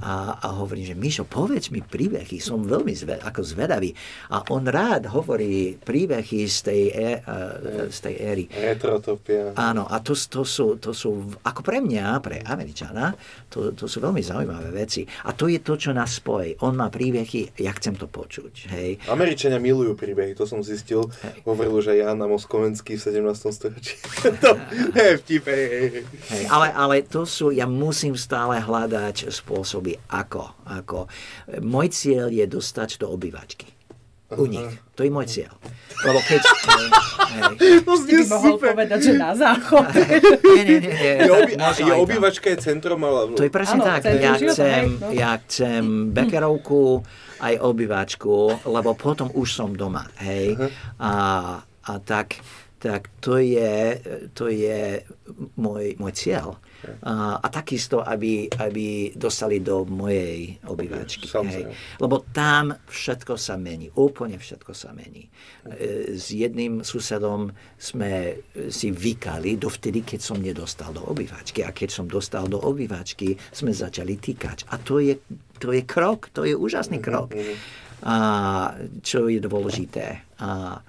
a, 0.00 0.40
a 0.40 0.48
hovorím, 0.58 0.88
že 0.88 0.96
Mišo, 0.96 1.24
povedz 1.28 1.68
mi 1.68 1.84
príbehy, 1.84 2.40
som 2.40 2.64
veľmi 2.64 2.90
zved, 2.96 3.20
ako 3.22 3.40
zvedavý. 3.44 3.92
A 4.32 4.42
on 4.50 4.64
rád 4.64 5.12
hovorí 5.12 5.76
príbehy 5.76 6.48
z 6.48 6.58
tej, 6.64 6.82
e, 6.90 7.10
z 7.92 7.98
tej 8.00 8.14
éry. 8.18 8.44
Retrotopia. 8.48 9.54
Áno, 9.54 9.86
a 9.86 10.00
to, 10.00 10.16
to, 10.16 10.42
sú, 10.42 10.80
to 10.80 10.90
sú, 10.96 11.36
ako 11.44 11.60
pre 11.60 11.78
mňa, 11.78 12.18
pre 12.18 12.42
Američana, 12.42 13.14
to, 13.52 13.76
to 13.76 13.86
sú 13.86 14.02
veľmi 14.02 14.24
zaujímavé 14.24 14.72
veci. 14.72 15.04
A 15.28 15.36
to 15.36 15.46
je 15.46 15.60
to, 15.60 15.76
čo 15.76 15.94
nás 15.94 16.18
spojí. 16.18 16.56
On 16.64 16.74
má 16.74 16.88
príbehy, 16.88 17.54
ja 17.62 17.70
chcem 17.76 17.94
to 17.94 18.08
počuť. 18.08 18.74
Hej. 18.74 18.90
Američania 19.06 19.62
milujú 19.62 19.94
príbehy, 19.94 20.34
to 20.34 20.48
som 20.48 20.64
zistil. 20.64 21.06
Hej. 21.22 21.46
Hovoril, 21.46 21.78
že 21.84 22.00
Jana 22.00 22.26
Moskovenský 22.26 22.98
v 22.98 23.02
17. 23.22 23.54
storočí. 23.54 23.94
to 24.42 24.50
je 24.98 25.14
vtip, 25.20 25.44
hej, 25.46 25.64
hej. 25.68 25.86
hej. 26.32 26.44
Ale, 26.50 26.74
ale 26.74 26.94
to 27.06 27.22
sú, 27.22 27.54
ja 27.54 27.70
musím 27.70 28.18
stále 28.18 28.58
hľadať 28.58 29.30
spôsob 29.30 29.81
spôsoby, 29.82 29.98
ako, 30.08 30.44
ako. 30.70 30.98
Môj 31.60 31.90
cieľ 31.90 32.30
je 32.30 32.46
dostať 32.46 33.02
do 33.02 33.10
obývačky. 33.10 33.66
U 34.32 34.48
nich. 34.48 34.64
To 34.96 35.04
je 35.04 35.12
môj 35.12 35.28
cieľ. 35.28 35.52
Lebo 36.08 36.24
keď... 36.24 36.40
hej. 36.40 37.84
To 37.84 37.92
si 38.00 38.16
by 38.16 38.24
mohol 38.32 38.52
super. 38.56 38.72
povedať, 38.72 39.00
že 39.04 39.12
na 39.20 39.36
záchod. 39.36 39.92
nie, 40.56 40.62
nie, 40.64 40.78
nie. 40.80 40.88
nie. 40.88 41.14
Je, 41.20 41.28
oby, 41.28 41.52
je 41.60 41.92
obývačka 41.92 42.48
je 42.56 42.58
centrom, 42.64 42.96
ale... 43.04 43.36
To 43.36 43.44
je 43.44 43.52
presne 43.52 43.84
ano, 43.84 43.92
tak. 43.92 44.08
Ja 44.16 44.32
chcem, 44.40 44.82
no. 44.96 45.12
ja 45.12 45.36
chcem 45.36 45.84
bekerovku, 46.16 47.04
aj 47.44 47.54
obývačku, 47.60 48.64
lebo 48.64 48.96
potom 48.96 49.28
už 49.36 49.52
som 49.52 49.76
doma. 49.76 50.08
Hej. 50.24 50.56
A, 50.96 51.12
a 51.60 51.92
tak 52.00 52.40
tak 52.82 53.14
to 53.22 53.38
je, 53.38 54.02
to 54.34 54.50
je 54.50 55.06
môj, 55.54 55.94
môj 56.02 56.12
cieľ. 56.18 56.58
A, 57.02 57.38
a 57.38 57.46
takisto, 57.48 58.02
aby, 58.02 58.50
aby 58.50 59.14
dostali 59.14 59.62
do 59.62 59.86
mojej 59.86 60.58
obývačky. 60.66 61.30
Hej. 61.30 61.70
Lebo 62.02 62.26
tam 62.34 62.74
všetko 62.74 63.38
sa 63.38 63.54
mení, 63.54 63.90
úplne 63.94 64.38
všetko 64.38 64.72
sa 64.74 64.90
mení. 64.90 65.26
E, 65.26 66.14
s 66.18 66.34
jedným 66.34 66.82
susedom 66.82 67.50
sme 67.78 68.42
si 68.70 68.90
vykali 68.90 69.58
dovtedy, 69.58 70.02
keď 70.02 70.20
som 70.20 70.42
nedostal 70.42 70.90
do 70.90 71.06
obývačky. 71.06 71.62
A 71.62 71.70
keď 71.70 71.90
som 71.94 72.06
dostal 72.10 72.50
do 72.50 72.58
obývačky, 72.58 73.38
sme 73.54 73.70
začali 73.70 74.18
týkať. 74.18 74.66
A 74.74 74.78
to 74.82 74.98
je, 74.98 75.18
to 75.62 75.70
je 75.70 75.86
krok, 75.86 76.34
to 76.34 76.42
je 76.42 76.54
úžasný 76.58 76.98
krok. 76.98 77.30
A 78.02 78.16
čo 79.06 79.30
je 79.30 79.38
dôležité. 79.38 80.26
A, 80.42 80.82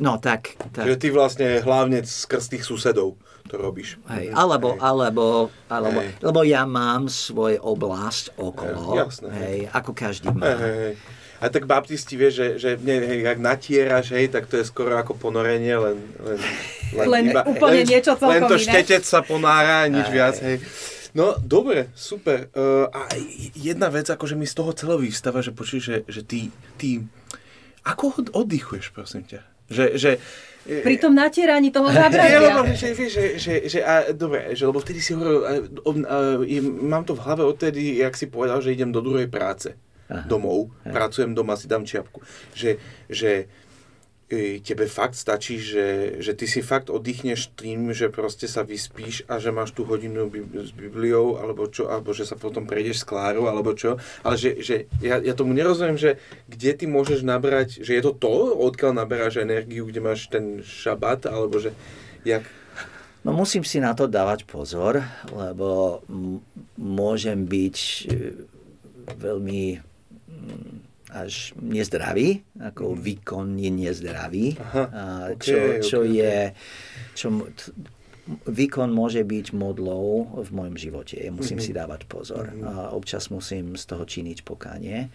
No 0.00 0.16
tak, 0.16 0.56
tak. 0.72 0.88
Čiže 0.88 0.96
ty 0.96 1.08
vlastne 1.12 1.48
hlavne 1.60 2.00
skrz 2.00 2.56
tých 2.56 2.64
susedov 2.64 3.20
to 3.50 3.58
robíš. 3.58 3.98
Hej, 4.06 4.30
alebo, 4.30 4.78
hej. 4.78 4.80
alebo, 4.80 5.26
alebo 5.66 5.98
hej. 5.98 6.14
lebo 6.22 6.40
ja 6.46 6.62
mám 6.62 7.10
svoj 7.10 7.58
oblasť 7.58 8.38
okolo, 8.38 8.94
hej, 8.94 8.98
jasné, 9.02 9.28
hej, 9.34 9.58
ako 9.74 9.90
každý 9.90 10.30
má. 10.30 10.54
Hej, 10.54 10.74
hej. 10.78 10.94
A 11.40 11.48
tak 11.48 11.64
baptisti 11.64 12.20
vie, 12.20 12.28
že, 12.28 12.60
že 12.60 12.76
mne, 12.76 13.00
hej, 13.10 13.20
ak 13.26 13.40
natieraš, 13.40 14.12
hej, 14.14 14.30
tak 14.30 14.46
to 14.46 14.60
je 14.60 14.64
skoro 14.68 14.94
ako 14.94 15.16
ponorenie, 15.18 15.72
len, 15.72 15.98
len, 16.20 16.38
len, 16.94 17.06
len 17.10 17.24
iba, 17.32 17.42
úplne 17.48 17.82
len, 17.82 17.88
niečo 17.88 18.12
celkom 18.14 18.30
Len 18.38 18.44
to 18.46 18.60
iné. 18.60 18.64
štetec 18.70 19.02
sa 19.02 19.24
ponára, 19.24 19.88
nič 19.90 20.06
aj. 20.06 20.14
viac, 20.14 20.36
hej. 20.44 20.56
No, 21.10 21.34
dobre, 21.42 21.90
super. 21.98 22.54
Uh, 22.54 22.86
a 22.92 23.10
jedna 23.58 23.90
vec, 23.90 24.06
akože 24.06 24.38
mi 24.38 24.46
z 24.46 24.54
toho 24.54 24.70
celého 24.70 25.02
vystáva, 25.02 25.42
že 25.42 25.50
počuješ, 25.50 25.82
že, 25.82 25.96
že 26.06 26.20
ty, 26.22 26.54
ty, 26.78 27.02
ako 27.82 28.30
oddychuješ, 28.30 28.94
prosím 28.94 29.26
ťa? 29.26 29.40
Že, 29.70 29.86
že, 29.98 30.10
pri 30.64 30.96
tom 31.00 31.16
natieraní 31.16 31.72
toho 31.72 31.88
zábratia. 31.88 32.38
lebo, 32.40 32.68
že, 32.76 32.92
že, 32.92 33.06
že, 33.08 33.24
že, 33.40 33.54
že 33.64 33.80
a, 33.80 34.12
dobre, 34.12 34.52
že, 34.52 34.68
lebo 34.68 34.78
vtedy 34.80 35.00
si 35.00 35.16
hovoril, 35.16 35.40
a, 35.42 35.50
a, 35.50 36.16
a, 36.44 36.56
mám 36.84 37.04
to 37.08 37.16
v 37.16 37.22
hlave 37.24 37.42
odtedy, 37.44 37.96
jak 37.98 38.12
si 38.16 38.28
povedal, 38.28 38.60
že 38.60 38.76
idem 38.76 38.92
do 38.92 39.00
druhej 39.00 39.26
práce. 39.26 39.74
Aha. 40.10 40.26
Domov, 40.26 40.74
Aha. 40.82 40.90
pracujem 40.90 41.32
doma, 41.32 41.54
si 41.54 41.70
dám 41.70 41.86
čiapku. 41.86 42.20
Že, 42.52 42.82
že 43.06 43.46
tebe 44.62 44.86
fakt 44.86 45.18
stačí, 45.18 45.58
že, 45.58 46.18
že 46.22 46.38
ty 46.38 46.46
si 46.46 46.62
fakt 46.62 46.86
oddychneš 46.86 47.50
tým, 47.58 47.90
že 47.90 48.06
proste 48.14 48.46
sa 48.46 48.62
vyspíš 48.62 49.26
a 49.26 49.42
že 49.42 49.50
máš 49.50 49.74
tú 49.74 49.82
hodinu 49.82 50.30
s 50.54 50.70
Bibliou, 50.70 51.42
alebo 51.42 51.66
čo, 51.66 51.90
alebo 51.90 52.14
že 52.14 52.22
sa 52.22 52.38
potom 52.38 52.62
prejdeš 52.62 53.02
s 53.02 53.08
Klárou, 53.10 53.50
alebo 53.50 53.74
čo. 53.74 53.98
Ale 54.22 54.38
že, 54.38 54.62
že 54.62 54.86
ja, 55.02 55.18
ja 55.18 55.34
tomu 55.34 55.50
nerozumiem, 55.50 55.98
že 55.98 56.22
kde 56.46 56.70
ty 56.78 56.84
môžeš 56.86 57.26
nabrať, 57.26 57.82
že 57.82 57.98
je 57.98 58.02
to 58.06 58.14
to, 58.14 58.54
odkiaľ 58.54 58.94
naberáš 58.94 59.42
energiu, 59.42 59.90
kde 59.90 59.98
máš 59.98 60.30
ten 60.30 60.62
šabat, 60.62 61.26
alebo 61.26 61.58
že 61.58 61.74
jak... 62.22 62.46
No 63.26 63.34
musím 63.36 63.66
si 63.66 63.82
na 63.82 63.92
to 63.92 64.06
dávať 64.08 64.46
pozor, 64.48 65.02
lebo 65.28 66.00
môžem 66.78 67.44
byť 67.44 67.76
e, 67.76 67.92
veľmi 69.20 69.90
až 71.10 71.52
nezdravý, 71.58 72.46
ako 72.58 72.94
mm. 72.94 72.98
výkon 73.02 73.46
je 73.58 73.70
nezdravý, 73.70 74.46
Aha, 74.56 74.84
čo, 75.36 75.58
okay, 75.58 75.82
čo 75.82 75.98
okay, 76.06 76.16
je, 76.16 76.36
čo, 77.14 77.26
výkon 78.46 78.90
môže 78.94 79.22
byť 79.26 79.46
modlou 79.56 80.38
v 80.42 80.50
mojom 80.54 80.76
živote. 80.78 81.18
Musím 81.30 81.58
mm-hmm. 81.58 81.66
si 81.66 81.72
dávať 81.74 82.00
pozor. 82.06 82.50
Mm-hmm. 82.50 82.66
A 82.66 82.72
občas 82.94 83.28
musím 83.32 83.74
z 83.74 83.84
toho 83.90 84.04
činiť 84.06 84.38
pokánie. 84.46 85.10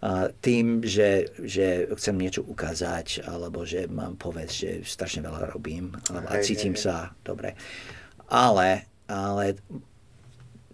A 0.00 0.28
tým, 0.28 0.84
že, 0.84 1.32
že 1.40 1.88
chcem 1.96 2.16
niečo 2.16 2.44
ukázať, 2.44 3.24
alebo 3.24 3.64
že 3.64 3.88
mám 3.88 4.20
povedz, 4.20 4.52
že 4.52 4.70
strašne 4.84 5.24
veľa 5.24 5.56
robím 5.56 5.92
a 6.12 6.36
cítim 6.44 6.76
hej, 6.76 6.84
sa 6.84 6.96
hej. 7.08 7.24
dobre. 7.24 7.50
Ale, 8.28 8.84
ale 9.08 9.56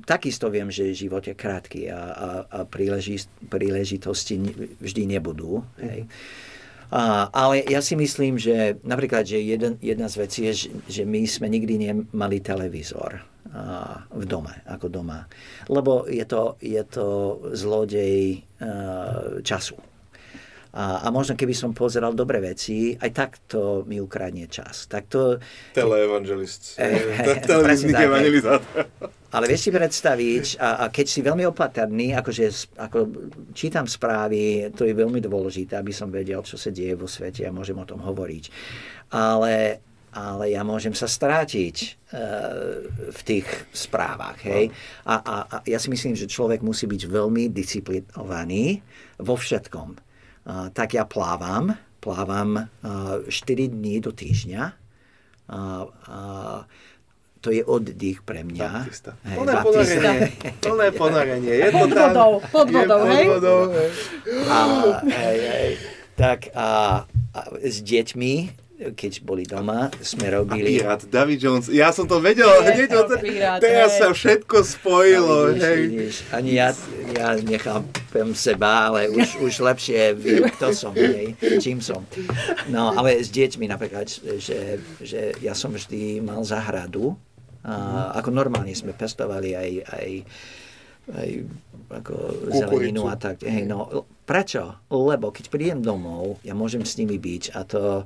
takisto 0.05 0.51
viem, 0.51 0.69
že 0.69 0.95
život 0.95 1.25
je 1.25 1.35
krátky 1.35 1.89
a, 1.89 2.01
a, 2.01 2.29
a 2.47 2.59
príležitosti, 2.67 3.31
príležitosti 3.49 4.35
vždy 4.79 5.03
nebudú. 5.19 5.63
Hej. 5.79 6.07
A, 6.93 7.33
ale 7.33 7.65
ja 7.65 7.81
si 7.81 7.97
myslím, 7.97 8.37
že 8.37 8.77
napríklad, 8.85 9.25
že 9.25 9.41
jeden, 9.41 9.81
jedna 9.81 10.13
z 10.13 10.17
vecí 10.21 10.41
je, 10.45 10.69
že, 10.85 11.03
my 11.09 11.25
sme 11.25 11.49
nikdy 11.49 11.89
nemali 11.89 12.45
televízor 12.45 13.25
a, 13.49 14.05
v 14.13 14.25
dome, 14.29 14.53
ako 14.69 14.93
doma. 14.93 15.25
Lebo 15.73 16.05
je 16.05 16.25
to, 16.29 16.61
je 16.61 16.83
to 16.85 17.07
zlodej 17.57 18.45
a, 18.61 19.41
času. 19.41 19.81
A, 20.73 21.05
a 21.05 21.07
možno 21.13 21.37
keby 21.37 21.53
som 21.53 21.77
pozeral 21.77 22.17
dobré 22.17 22.41
veci, 22.41 22.97
aj 22.97 23.11
tak 23.13 23.31
to 23.45 23.85
mi 23.89 24.01
ukradne 24.01 24.49
čas. 24.49 24.89
Tak 24.89 25.09
to... 25.09 25.37
Teleevangelist. 25.77 26.77
Eh, 26.81 27.41
Televízny 27.49 27.93
evangelizátor. 27.93 28.85
Ale 29.33 29.49
vieš 29.49 29.69
si 29.69 29.71
predstaviť, 29.73 30.61
a, 30.61 30.85
a 30.85 30.93
keď 30.93 31.07
si 31.09 31.25
veľmi 31.25 31.49
opatrný, 31.49 32.13
akože 32.13 32.77
ako 32.77 32.99
čítam 33.57 33.89
správy, 33.89 34.69
to 34.77 34.85
je 34.85 34.93
veľmi 34.93 35.25
dôležité, 35.25 35.81
aby 35.81 35.89
som 35.89 36.13
vedel, 36.13 36.45
čo 36.45 36.61
sa 36.61 36.69
deje 36.69 36.93
vo 36.93 37.09
svete 37.09 37.49
a 37.49 37.55
môžem 37.55 37.77
o 37.81 37.89
tom 37.89 38.05
hovoriť. 38.05 38.45
Ale, 39.09 39.81
ale 40.13 40.45
ja 40.53 40.61
môžem 40.61 40.93
sa 40.93 41.09
strátiť 41.09 41.77
uh, 41.81 42.85
v 43.09 43.21
tých 43.25 43.49
správach. 43.73 44.37
Hej? 44.45 44.69
A, 45.09 45.17
a, 45.17 45.37
a 45.49 45.57
ja 45.65 45.81
si 45.81 45.89
myslím, 45.89 46.13
že 46.13 46.29
človek 46.29 46.61
musí 46.61 46.85
byť 46.85 47.03
veľmi 47.09 47.49
disciplinovaný 47.49 48.85
vo 49.17 49.41
všetkom. 49.41 49.97
Uh, 50.45 50.69
tak 50.77 50.93
ja 50.93 51.09
plávam, 51.09 51.73
plávam 52.05 52.69
uh, 52.69 53.25
4 53.25 53.33
dní 53.73 53.97
do 54.05 54.13
týždňa. 54.13 54.77
Uh, 55.49 55.89
uh, 55.89 56.69
to 57.43 57.51
je 57.51 57.67
oddych 57.67 58.23
pre 58.23 58.47
mňa. 58.47 58.87
Baptista. 58.87 59.19
Hej, 59.27 59.37
plné 59.43 59.55
ponorenie. 59.67 60.15
Plné 60.63 60.89
ponorenie. 60.95 61.53
Je 61.59 61.69
to 61.75 61.79
pod 61.83 61.91
vodou, 61.91 62.33
pod 62.55 62.69
vodou, 62.71 63.01
hej? 63.11 63.25
Pod 63.27 63.35
vodou, 63.35 63.61
hej. 63.75 63.91
A, 64.47 64.59
hej, 65.11 65.39
hej. 65.43 65.71
Tak 66.15 66.55
a, 66.55 66.69
a 67.35 67.41
s 67.59 67.83
deťmi, 67.83 68.35
keď 68.95 69.13
boli 69.27 69.43
doma, 69.43 69.91
sme 70.03 70.31
robili... 70.31 70.79
A 70.79 70.99
pirát, 70.99 71.03
David 71.07 71.39
Jones. 71.43 71.67
Ja 71.67 71.91
som 71.91 72.07
to 72.07 72.23
vedel 72.23 72.47
hneď 72.63 72.91
od... 72.95 73.11
Teraz 73.59 73.99
sa 73.99 74.15
všetko 74.15 74.63
spojilo. 74.63 75.55
vidíš, 75.55 75.63
hej. 75.67 75.81
Vidíš, 75.87 76.15
ani 76.31 76.51
ja, 76.59 76.69
ja 77.15 77.39
nechápem 77.43 78.35
seba, 78.39 78.91
ale 78.91 79.11
už, 79.11 79.39
už 79.43 79.67
lepšie 79.67 80.15
viem, 80.15 80.47
kto 80.59 80.75
som, 80.75 80.95
hej, 80.95 81.35
čím 81.59 81.83
som. 81.83 82.07
No, 82.71 82.95
ale 82.95 83.23
s 83.23 83.31
deťmi 83.31 83.67
napríklad, 83.67 84.07
že, 84.39 84.79
že 84.99 85.35
ja 85.43 85.55
som 85.55 85.75
vždy 85.75 86.23
mal 86.23 86.43
zahradu, 86.43 87.19
a 87.63 88.11
ako 88.19 88.31
normálne 88.35 88.75
sme 88.75 88.91
pestovali 88.91 89.55
aj, 89.55 89.71
aj, 89.87 90.09
aj 91.15 91.29
ako 92.03 92.15
zeleninu 92.51 93.07
a 93.07 93.15
tak. 93.15 93.47
Hej, 93.47 93.71
no, 93.71 94.07
prečo? 94.27 94.83
Lebo 94.91 95.31
keď 95.31 95.45
prídem 95.47 95.81
domov, 95.83 96.43
ja 96.43 96.57
môžem 96.59 96.83
s 96.83 96.99
nimi 96.99 97.23
byť 97.23 97.45
a 97.55 97.61
to, 97.63 98.03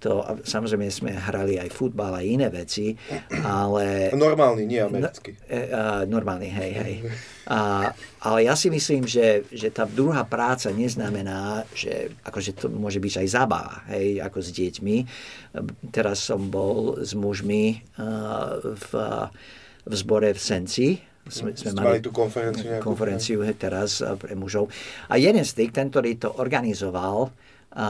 to 0.00 0.24
samozrejme 0.48 0.88
sme 0.88 1.12
hrali 1.12 1.60
aj 1.60 1.68
futbal 1.68 2.16
a 2.16 2.24
iné 2.24 2.48
veci, 2.48 2.96
ale... 3.44 4.08
Normálny, 4.16 4.64
nie 4.64 4.80
americký. 4.80 5.36
No, 5.36 5.52
e, 5.52 5.60
uh, 5.68 6.02
normálny, 6.08 6.48
hej, 6.48 6.72
hej. 6.72 6.94
A, 7.44 7.92
ale 8.24 8.38
ja 8.48 8.56
si 8.56 8.72
myslím, 8.72 9.04
že, 9.04 9.44
že 9.52 9.68
tá 9.68 9.84
druhá 9.84 10.24
práca 10.24 10.72
neznamená, 10.72 11.68
že 11.76 12.16
akože 12.24 12.64
to 12.64 12.66
môže 12.72 12.96
byť 12.96 13.14
aj 13.20 13.28
zábava, 13.28 13.84
hej, 13.92 14.24
ako 14.24 14.38
s 14.40 14.50
deťmi. 14.56 14.96
Teraz 15.92 16.24
som 16.24 16.48
bol 16.48 16.96
s 17.04 17.12
mužmi 17.12 17.84
uh, 18.00 18.56
v, 18.56 18.90
v 19.84 19.92
zbore 19.92 20.32
v 20.32 20.40
Senci, 20.40 20.88
sme, 21.28 21.52
sme 21.52 21.76
mali, 21.76 21.86
mali 21.86 22.00
tú 22.00 22.10
konferenciu, 22.10 22.64
nejakú, 22.64 22.82
konferenciu 22.82 23.38
hej, 23.44 23.54
teraz 23.60 24.00
pre 24.16 24.32
mužov. 24.32 24.72
A 25.12 25.20
jeden 25.20 25.44
z 25.44 25.52
tých, 25.52 25.70
ten, 25.76 25.92
ktorý 25.92 26.16
to 26.16 26.32
organizoval, 26.40 27.28
a 27.70 27.88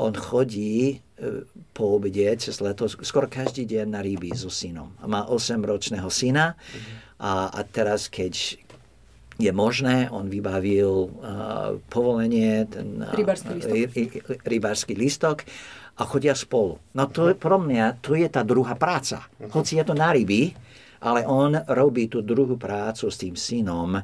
on 0.00 0.16
chodí 0.16 0.96
e, 0.96 1.44
po 1.76 2.00
obede 2.00 2.32
cez 2.40 2.56
leto 2.64 2.88
skoro 2.88 3.28
každý 3.28 3.68
deň 3.68 3.86
na 3.92 4.00
ryby 4.00 4.32
so 4.32 4.48
synom. 4.48 4.96
Má 5.04 5.28
8-ročného 5.28 6.08
syna 6.08 6.56
a, 7.20 7.52
a 7.52 7.60
teraz, 7.68 8.08
keď, 8.08 8.56
je 9.36 9.52
možné, 9.52 10.08
on 10.12 10.28
vybavil 10.28 11.08
uh, 11.08 11.76
povolenie, 11.92 12.68
ten 12.68 13.04
uh, 13.04 13.12
rybársky, 13.16 13.52
listok. 13.52 13.76
rybársky 14.44 14.94
listok 14.94 15.38
a 15.96 16.02
chodia 16.08 16.32
spolu. 16.32 16.80
No 16.96 17.08
to 17.08 17.32
je 17.32 17.36
pro 17.36 17.60
mňa, 17.60 18.00
to 18.00 18.16
je 18.16 18.28
tá 18.32 18.40
druhá 18.44 18.76
práca. 18.76 19.28
Hoci 19.52 19.76
je 19.76 19.84
to 19.84 19.92
na 19.92 20.12
ryby, 20.12 20.56
ale 21.02 21.26
on 21.26 21.58
robí 21.74 22.06
tú 22.06 22.22
druhú 22.22 22.54
prácu 22.54 23.10
s 23.10 23.16
tým 23.18 23.34
synom 23.34 23.98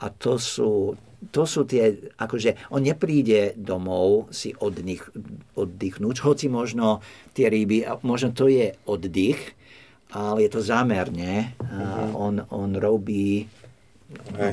a 0.00 0.06
to 0.08 0.40
sú, 0.40 0.96
to 1.28 1.44
sú 1.44 1.68
tie, 1.68 2.12
akože 2.16 2.72
on 2.72 2.80
nepríde 2.80 3.52
domov 3.56 4.32
si 4.32 4.56
oddych, 4.56 5.12
oddychnúť, 5.54 6.16
hoci 6.24 6.48
možno 6.48 7.04
tie 7.36 7.52
ryby, 7.52 7.84
možno 8.00 8.32
to 8.32 8.48
je 8.48 8.72
oddych, 8.88 9.52
ale 10.10 10.48
je 10.48 10.50
to 10.50 10.60
zámerne. 10.64 11.54
Uh-huh. 11.60 12.16
On, 12.16 12.34
on 12.50 12.70
robí 12.74 13.46
no, 14.32 14.50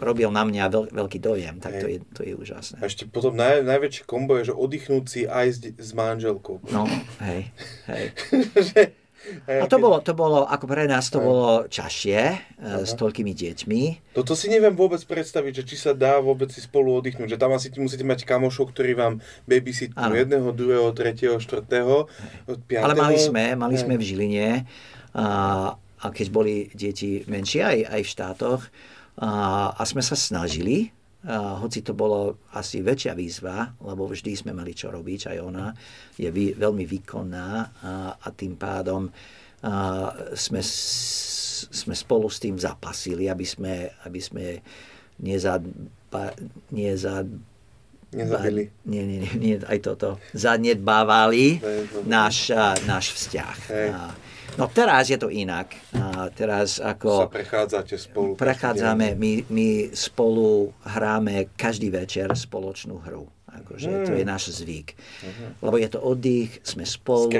robil 0.00 0.28
na 0.32 0.42
mňa 0.42 0.64
veľ, 0.66 0.84
veľký 0.92 1.18
dojem, 1.22 1.56
tak 1.62 1.78
to 1.78 1.86
je, 1.86 1.98
to 2.12 2.20
je 2.26 2.32
úžasné. 2.34 2.82
A 2.82 2.88
ešte 2.90 3.06
potom 3.06 3.36
naj, 3.38 3.62
najväčšie 3.62 4.04
kombo 4.04 4.36
je, 4.40 4.50
že 4.50 4.54
oddychnúť 4.56 5.04
si 5.06 5.22
aj 5.24 5.46
s, 5.52 5.58
s 5.76 5.90
manželkou. 5.94 6.60
No, 6.72 6.88
hej, 7.22 7.52
hej. 7.86 8.04
A 9.46 9.66
to 9.66 9.76
bolo, 9.82 9.98
to 10.02 10.12
bolo, 10.14 10.46
ako 10.46 10.64
pre 10.70 10.86
nás 10.86 11.10
to 11.10 11.18
bolo 11.18 11.66
čašie 11.66 12.38
Aha. 12.62 12.86
s 12.86 12.94
toľkými 12.94 13.34
deťmi. 13.34 13.80
Toto 14.14 14.38
si 14.38 14.46
neviem 14.46 14.74
vôbec 14.74 15.02
predstaviť, 15.02 15.62
že 15.62 15.64
či 15.66 15.76
sa 15.76 15.92
dá 15.92 16.22
vôbec 16.22 16.50
si 16.50 16.62
spolu 16.62 16.98
oddychnúť, 17.02 17.34
že 17.34 17.40
tam 17.40 17.54
asi 17.54 17.68
musíte 17.76 18.06
mať 18.06 18.22
kamošov, 18.22 18.70
ktorí 18.70 18.94
vám 18.94 19.18
babysitnú 19.50 20.14
jedného, 20.14 20.48
druhého, 20.54 20.88
tretieho, 20.94 21.36
štvrtého, 21.42 22.06
piatého. 22.66 22.86
Ale 22.86 22.94
mali 22.94 23.18
sme, 23.18 23.58
mali 23.58 23.76
sme 23.76 23.94
v 23.98 24.06
Žiline 24.06 24.48
a, 25.16 25.26
a 25.76 26.06
keď 26.12 26.26
boli 26.30 26.54
deti 26.72 27.26
menšie 27.26 27.62
aj, 27.64 27.78
aj 27.92 28.00
v 28.02 28.08
štátoch 28.08 28.62
a, 29.18 29.30
a 29.72 29.82
sme 29.88 30.04
sa 30.04 30.14
snažili 30.14 30.92
hoci 31.62 31.82
to 31.82 31.96
bolo 31.96 32.46
asi 32.54 32.84
väčšia 32.84 33.16
výzva, 33.18 33.74
lebo 33.82 34.06
vždy 34.06 34.32
sme 34.36 34.52
mali 34.54 34.76
čo 34.76 34.94
robiť, 34.94 35.34
aj 35.34 35.38
ona 35.42 35.74
je 36.14 36.30
vý, 36.30 36.54
veľmi 36.54 36.86
výkonná 36.86 37.48
a, 37.82 38.14
a 38.14 38.28
tým 38.30 38.54
pádom 38.54 39.10
a, 39.10 40.12
sme, 40.36 40.62
sme 41.72 41.94
spolu 41.96 42.30
s 42.30 42.38
tým 42.38 42.54
zapasili, 42.60 43.26
aby 43.26 43.42
sme, 43.42 43.90
aby 44.06 44.20
sme 44.22 44.44
nezadba, 45.18 46.36
nezad, 46.70 47.26
Nezabili. 48.06 48.70
Nie, 48.86 49.02
nie, 49.02 49.18
nie, 49.18 49.32
nie, 49.34 49.54
aj 49.58 49.82
toto. 49.82 50.22
Zanedbávali 50.30 51.58
náš, 52.06 52.54
náš 52.86 53.12
vzťah. 53.18 53.58
Hej. 53.66 53.88
A, 53.90 54.14
No 54.54 54.70
teraz 54.70 55.10
je 55.10 55.18
to 55.20 55.28
inak. 55.28 55.74
A 55.92 56.30
teraz 56.32 56.80
ako... 56.80 57.26
Sa 57.26 57.32
prechádzate 57.32 57.94
spolu. 58.00 58.38
Prechádzame, 58.38 59.18
my, 59.18 59.32
my 59.52 59.68
spolu 59.92 60.72
hráme 60.86 61.52
každý 61.58 61.92
večer 61.92 62.30
spoločnú 62.32 63.02
hru. 63.04 63.35
Akože 63.64 63.88
hmm. 63.88 64.06
to 64.06 64.12
je 64.16 64.24
náš 64.26 64.42
zvyk. 64.60 64.92
Uh-huh. 64.92 65.48
Lebo 65.68 65.76
je 65.80 65.88
to 65.88 65.98
oddych, 66.02 66.60
sme 66.60 66.84
spolu. 66.84 67.30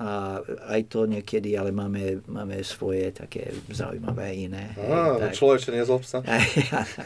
A 0.00 0.40
aj 0.72 0.80
to 0.90 1.06
niekedy, 1.06 1.54
ale 1.54 1.70
máme, 1.70 2.24
máme 2.26 2.62
svoje 2.66 3.14
také 3.14 3.54
zaujímavé 3.70 4.50
iné. 4.50 4.74
Á, 4.76 5.30
tak. 5.30 5.38
človeče, 5.38 5.70
nezlob 5.74 6.02
sa. 6.02 6.20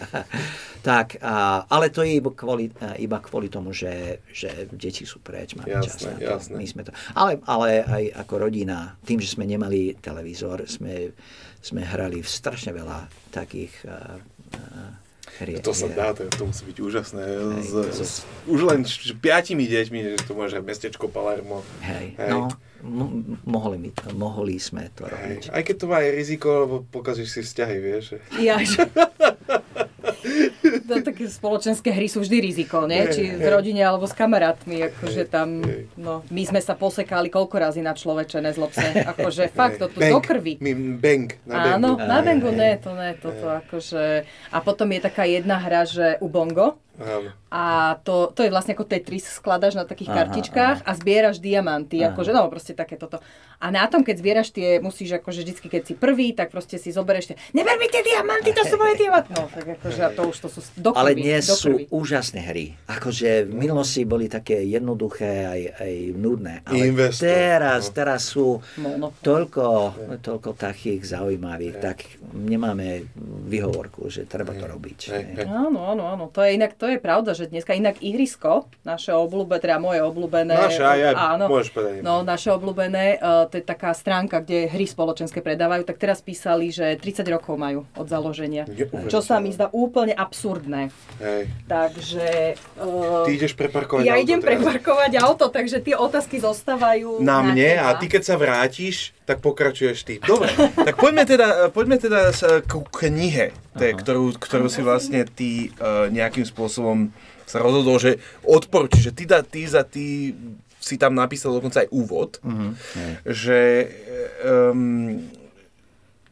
tak, 0.89 1.21
a, 1.21 1.65
ale 1.69 1.93
to 1.93 2.03
je 2.03 2.19
iba 2.19 2.31
kvôli, 2.33 2.73
iba 3.01 3.19
kvôli 3.21 3.53
tomu, 3.53 3.77
že, 3.77 4.25
že 4.33 4.69
deti 4.73 5.05
sú 5.05 5.21
preč, 5.21 5.55
máme 5.55 5.71
jasné, 5.71 5.85
čas 5.85 6.01
na 6.09 6.13
to. 6.17 6.31
Jasné. 6.41 6.57
My 6.57 6.67
sme 6.67 6.83
to. 6.85 6.93
Ale, 7.15 7.33
ale 7.45 7.69
aj 7.85 8.05
ako 8.25 8.35
rodina, 8.49 8.97
tým, 9.05 9.21
že 9.21 9.33
sme 9.37 9.45
nemali 9.45 9.97
televízor, 10.01 10.65
sme, 10.67 11.13
sme 11.61 11.83
hrali 11.85 12.25
v 12.25 12.29
strašne 12.29 12.73
veľa 12.73 13.07
takých 13.33 13.75
uh, 13.87 14.17
uh, 14.55 15.04
Hry, 15.35 15.59
to 15.59 15.75
sa 15.75 15.91
dá, 15.91 16.15
to, 16.15 16.31
to 16.31 16.47
musí 16.47 16.63
byť 16.63 16.79
úžasné. 16.79 17.25
Hej, 17.27 17.67
z, 17.67 17.75
z, 17.91 18.01
už 18.47 18.61
len 18.71 18.87
s 18.87 19.11
piatimi 19.13 19.67
deťmi, 19.67 19.99
že 20.15 20.23
to 20.23 20.33
môže 20.33 20.63
mestečko 20.63 21.11
Palermo. 21.11 21.67
Hej, 21.83 22.15
Hej. 22.15 22.31
no, 22.31 22.55
m- 22.81 23.43
mohli, 23.43 23.77
my 23.77 23.91
to, 23.91 24.15
mohli 24.15 24.63
sme 24.63 24.87
to 24.95 25.11
robiť. 25.11 25.51
Aj 25.51 25.63
keď 25.67 25.75
to 25.75 25.87
má 25.91 25.99
aj 25.99 26.11
riziko, 26.15 26.47
lebo 26.63 26.75
pokazíš 26.87 27.35
si 27.35 27.41
vzťahy, 27.43 27.77
vieš. 27.83 28.05
Ja, 28.39 28.63
to, 30.89 30.95
také 31.09 31.27
spoločenské 31.29 31.91
hry 31.91 32.07
sú 32.07 32.21
vždy 32.23 32.37
riziko, 32.41 32.85
nie? 32.85 33.09
Či 33.09 33.41
v 33.41 33.47
rodine 33.47 33.83
alebo 33.85 34.05
s 34.05 34.15
kamarátmi, 34.15 34.93
akože 34.93 35.23
tam, 35.29 35.65
no, 35.97 36.23
my 36.29 36.43
sme 36.45 36.61
sa 36.61 36.77
posekali 36.77 37.33
koľko 37.33 37.57
razy 37.57 37.81
na 37.81 37.97
človeče, 37.97 38.39
nezlob 38.45 38.71
sa, 38.71 38.85
akože 39.17 39.51
fakt, 39.51 39.81
to 39.81 39.89
tu 39.89 39.99
do 40.01 40.21
krvi. 40.21 40.61
bang, 41.01 41.29
na 41.49 41.77
Áno, 41.77 41.97
na 41.97 42.21
bangu, 42.21 42.53
ne, 42.53 42.77
to 42.79 42.93
ne, 42.93 43.17
toto 43.17 43.49
akože, 43.65 44.29
a 44.53 44.59
potom 44.61 44.89
je 44.93 45.01
taká 45.01 45.25
jedna 45.25 45.57
hra, 45.59 45.89
že 45.89 46.07
u 46.21 46.29
a 47.55 47.99
to, 48.03 48.31
to 48.31 48.47
je 48.47 48.51
vlastne 48.51 48.75
ako 48.75 48.87
Tetris, 48.87 49.27
skladaš 49.27 49.75
na 49.75 49.87
takých 49.87 50.11
aha, 50.11 50.19
kartičkách 50.23 50.79
aha. 50.83 50.89
a 50.91 50.99
zbieraš 50.99 51.43
diamanty, 51.43 52.03
aha. 52.03 52.15
akože 52.15 52.31
no 52.31 52.47
proste 52.51 52.75
také 52.75 52.95
toto. 52.95 53.19
A 53.63 53.71
na 53.71 53.87
tom, 53.87 54.03
keď 54.03 54.17
zbieraš 54.19 54.49
tie, 54.51 54.83
musíš 54.83 55.19
akože 55.23 55.47
vždycky, 55.47 55.67
keď 55.71 55.83
si 55.87 55.95
prvý, 55.95 56.35
tak 56.35 56.51
proste 56.51 56.79
si 56.79 56.91
zoberieš 56.91 57.35
tie, 57.35 57.37
neber 57.55 57.79
mi 57.79 57.87
tie 57.87 58.03
diamanty, 58.03 58.51
to 58.55 58.63
sú 58.67 58.75
moje 58.79 58.99
diamanty. 58.99 59.31
No, 59.35 59.47
tak 59.51 59.67
akože 59.81 60.03
to 60.15 60.23
už 60.31 60.37
to 60.37 60.49
sú 60.51 60.61
do 60.79 60.91
krvi, 60.93 61.01
Ale 61.01 61.11
dnes 61.15 61.45
sú 61.47 61.73
úžasné 61.91 62.41
hry. 62.47 62.75
Akože 62.91 63.47
v 63.47 63.55
minulosti 63.55 64.03
boli 64.03 64.27
také 64.31 64.63
jednoduché 64.67 65.47
aj, 65.47 65.61
aj 65.81 65.93
nudné. 66.15 66.55
Ale 66.67 66.91
Investor. 66.91 67.27
teraz, 67.27 67.83
no. 67.89 67.95
teraz 67.95 68.21
sú 68.27 68.47
no, 68.83 68.91
no. 68.99 69.09
toľko, 69.23 69.67
toľko 70.21 70.51
takých 70.59 71.07
zaujímavých, 71.07 71.75
tak 71.79 71.97
nemáme 72.35 73.07
vyhovorku, 73.47 74.11
že 74.11 74.27
treba 74.27 74.53
to 74.53 74.67
robiť. 74.67 74.99
Áno, 75.47 75.95
áno, 75.95 76.05
áno. 76.11 76.25
To 76.35 76.43
je 76.43 76.59
inak 76.59 76.77
to 76.77 76.84
je 76.89 76.99
pravda, 77.01 77.37
že 77.37 77.51
dneska 77.51 77.75
inak 77.77 78.01
ihrisko, 78.01 78.69
naše 78.83 79.13
obľúbené, 79.15 79.61
teda 79.61 79.77
moje 79.83 80.01
obľúbené. 80.03 80.55
Naše, 80.55 80.83
aj, 80.83 81.01
aj, 81.11 81.15
áno, 81.15 81.45
môžeš 81.51 81.71
povedať. 81.73 82.01
No, 82.03 82.23
naše 82.23 82.51
obľúbené, 82.53 83.19
uh, 83.19 83.47
to 83.49 83.61
je 83.61 83.65
taká 83.65 83.93
stránka, 83.93 84.41
kde 84.45 84.69
hry 84.71 84.87
spoločenské 84.89 85.41
predávajú, 85.45 85.87
tak 85.87 85.99
teraz 85.99 86.21
písali, 86.21 86.71
že 86.71 86.97
30 86.97 87.25
rokov 87.31 87.55
majú 87.57 87.87
od 87.97 88.07
založenia. 88.07 88.67
Je, 88.71 88.87
čo 89.09 89.21
sa 89.25 89.39
mi 89.39 89.55
zdá 89.55 89.69
úplne 89.71 90.13
absurdné. 90.13 90.91
Hej. 91.21 91.43
Takže... 91.67 92.27
Uh, 92.81 93.27
Ty 93.27 93.33
ideš 93.33 93.55
preparkovať 93.55 94.03
ja 94.05 94.15
auto. 94.17 94.25
Idem 94.25 94.41
teraz. 94.41 94.51
preparkovať 94.51 95.13
auto, 95.21 95.45
takže 95.51 95.77
tie 95.85 95.95
otázky 95.97 96.41
zostávajú 96.41 97.21
na, 97.25 97.41
na 97.41 97.53
mne 97.53 97.71
teba. 97.79 97.87
a 97.91 97.99
ty 97.99 98.07
keď 98.11 98.23
sa 98.23 98.35
vrátiš, 98.37 99.15
tak 99.25 99.41
pokračuješ 99.41 100.05
ty. 100.05 100.15
Dobre, 100.21 100.53
tak 100.77 101.01
poďme 101.01 101.25
teda, 101.25 101.73
poďme 101.73 101.97
teda 101.97 102.33
k 102.61 102.73
knihe, 102.77 103.57
te, 103.73 103.89
ktorú, 103.97 104.37
ktorú 104.37 104.69
si 104.69 104.85
vlastne 104.85 105.25
ty 105.25 105.73
uh, 105.81 106.13
nejakým 106.13 106.45
spôsobom 106.45 107.09
sa 107.45 107.61
rozhodol, 107.61 108.01
že 108.01 108.21
odporúči, 108.45 109.01
že 109.01 109.13
ty, 109.13 109.25
ty 109.29 109.61
za 109.69 109.85
ty 109.85 110.33
si 110.85 111.01
tam 111.01 111.17
napísal 111.17 111.57
dokonca 111.57 111.81
aj 111.81 111.89
úvod, 111.89 112.37
uh-huh. 112.45 112.77
že 113.25 113.89
um, 114.45 115.25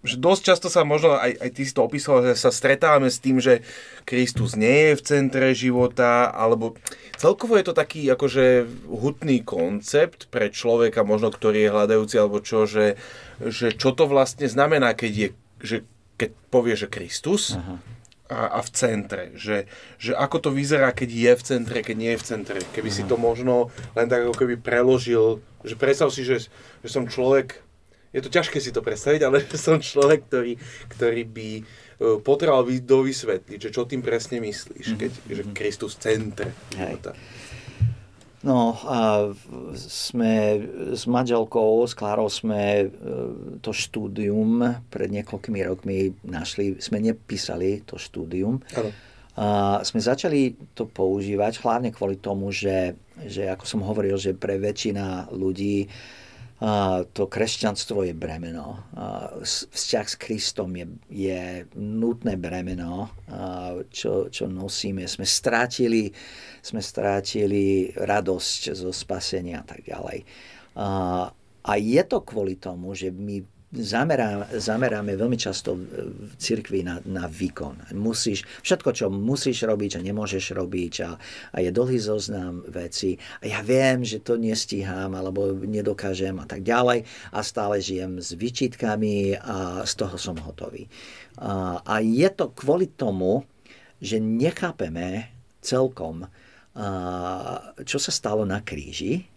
že 0.02 0.18
dosť 0.18 0.42
často 0.42 0.66
sa 0.66 0.82
možno, 0.82 1.14
aj, 1.14 1.38
aj 1.38 1.50
ty 1.54 1.62
si 1.62 1.72
to 1.72 1.86
opísal, 1.86 2.26
že 2.26 2.34
sa 2.34 2.50
stretávame 2.50 3.06
s 3.06 3.22
tým, 3.22 3.38
že 3.38 3.62
Kristus 4.02 4.58
nie 4.58 4.90
je 4.90 4.98
v 4.98 5.06
centre 5.06 5.54
života, 5.54 6.26
alebo 6.34 6.74
celkovo 7.14 7.54
je 7.54 7.70
to 7.70 7.74
taký 7.74 8.10
akože 8.10 8.66
hutný 8.90 9.46
koncept 9.46 10.26
pre 10.26 10.50
človeka, 10.50 11.06
možno 11.06 11.30
ktorý 11.30 11.70
je 11.70 11.74
hľadajúci, 11.74 12.14
alebo 12.18 12.42
čo, 12.42 12.66
že, 12.66 12.98
že 13.38 13.70
čo 13.78 13.94
to 13.94 14.10
vlastne 14.10 14.50
znamená, 14.50 14.98
keď 14.98 15.12
je, 15.14 15.28
že 15.62 15.76
keď 16.18 16.30
povie, 16.50 16.74
že 16.74 16.90
Kristus 16.90 17.54
a, 18.26 18.58
a 18.58 18.60
v 18.62 18.70
centre, 18.74 19.24
že, 19.38 19.70
že 20.02 20.18
ako 20.18 20.48
to 20.48 20.50
vyzerá, 20.50 20.90
keď 20.90 21.10
je 21.14 21.32
v 21.38 21.42
centre, 21.46 21.78
keď 21.78 21.96
nie 21.96 22.10
je 22.14 22.20
v 22.20 22.26
centre, 22.26 22.58
keby 22.74 22.90
Aha. 22.90 22.96
si 22.98 23.02
to 23.06 23.14
možno 23.14 23.70
len 23.94 24.10
tak 24.10 24.26
ako 24.26 24.34
keby 24.34 24.58
preložil, 24.58 25.38
že 25.62 25.78
predstav 25.78 26.10
si, 26.10 26.26
že, 26.26 26.50
že 26.82 26.88
som 26.90 27.06
človek, 27.06 27.62
je 28.12 28.20
to 28.20 28.28
ťažké 28.28 28.60
si 28.60 28.70
to 28.70 28.84
predstaviť, 28.84 29.20
ale 29.24 29.40
som 29.56 29.80
človek, 29.80 30.28
ktorý, 30.28 30.52
ktorý 30.92 31.22
by 31.24 31.48
e, 31.58 31.62
potreboval 32.20 32.68
dovysvetliť, 32.68 33.58
že 33.58 33.72
čo 33.72 33.88
tým 33.88 34.04
presne 34.04 34.38
myslíš, 34.38 34.86
mhm. 34.94 34.98
keď 35.00 35.10
že 35.32 35.42
Kristus 35.56 35.96
centre. 35.96 36.52
No 38.42 38.74
a 38.90 39.30
sme 39.78 40.58
s 40.98 41.06
manželkou, 41.06 41.86
s 41.86 41.94
Klárou 41.94 42.26
sme 42.26 42.84
e, 42.84 42.86
to 43.62 43.70
štúdium 43.70 44.82
pred 44.90 45.08
niekoľkými 45.14 45.62
rokmi 45.62 46.10
našli, 46.26 46.76
sme 46.82 46.98
nepísali 46.98 47.86
to 47.86 47.96
štúdium. 47.96 48.58
Ano. 48.74 48.90
A 49.32 49.80
sme 49.80 49.96
začali 49.96 50.58
to 50.76 50.84
používať 50.84 51.64
hlavne 51.64 51.88
kvôli 51.88 52.20
tomu, 52.20 52.52
že, 52.52 52.98
že 53.24 53.48
ako 53.48 53.64
som 53.64 53.80
hovoril, 53.80 54.20
že 54.20 54.36
pre 54.36 54.60
väčšina 54.60 55.32
ľudí 55.32 55.88
uh, 55.88 56.21
to 57.12 57.26
kresťanstvo 57.26 58.06
je 58.06 58.14
bremeno. 58.14 58.86
A 58.94 59.34
vzťah 59.42 60.06
s 60.06 60.14
Kristom 60.14 60.70
je, 60.78 60.86
je 61.10 61.66
nutné 61.74 62.38
bremeno, 62.38 63.10
čo, 63.90 64.30
čo 64.30 64.46
nosíme. 64.46 65.02
Sme 65.10 65.26
strátili, 65.26 66.14
sme 66.62 66.78
strátili 66.78 67.90
radosť 67.98 68.78
zo 68.78 68.94
spasenia 68.94 69.60
a 69.60 69.66
tak 69.66 69.82
ďalej. 69.82 70.22
A 71.62 71.72
je 71.78 72.02
to 72.06 72.22
kvôli 72.22 72.58
tomu, 72.58 72.94
že 72.94 73.10
my 73.10 73.42
zamerá, 73.72 74.52
zameráme 74.52 75.16
veľmi 75.16 75.40
často 75.40 75.72
v 75.74 76.32
cirkvi 76.36 76.84
na, 76.84 77.00
na 77.08 77.24
výkon. 77.24 77.96
Musíš, 77.96 78.44
všetko, 78.60 78.90
čo 78.92 79.06
musíš 79.08 79.64
robiť, 79.64 79.96
čo 79.96 80.00
nemôžeš 80.04 80.52
robiť 80.52 80.94
a, 81.08 81.10
a 81.16 81.56
je 81.64 81.72
dlhý 81.72 81.96
zoznam 81.96 82.60
veci 82.68 83.16
a 83.40 83.48
ja 83.48 83.64
viem, 83.64 84.04
že 84.04 84.20
to 84.20 84.36
nestíham 84.36 85.16
alebo 85.16 85.56
nedokážem 85.56 86.36
a 86.36 86.44
tak 86.44 86.60
ďalej 86.60 87.08
a 87.32 87.38
stále 87.40 87.80
žijem 87.80 88.20
s 88.20 88.36
vyčítkami 88.36 89.40
a 89.40 89.88
z 89.88 89.92
toho 89.96 90.16
som 90.20 90.36
hotový. 90.36 90.84
A, 91.40 91.80
a 91.80 91.94
je 92.04 92.28
to 92.28 92.52
kvôli 92.52 92.92
tomu, 92.92 93.48
že 94.04 94.20
nechápeme 94.20 95.32
celkom, 95.64 96.28
a, 96.76 96.86
čo 97.88 97.96
sa 97.96 98.12
stalo 98.12 98.44
na 98.44 98.60
kríži 98.60 99.31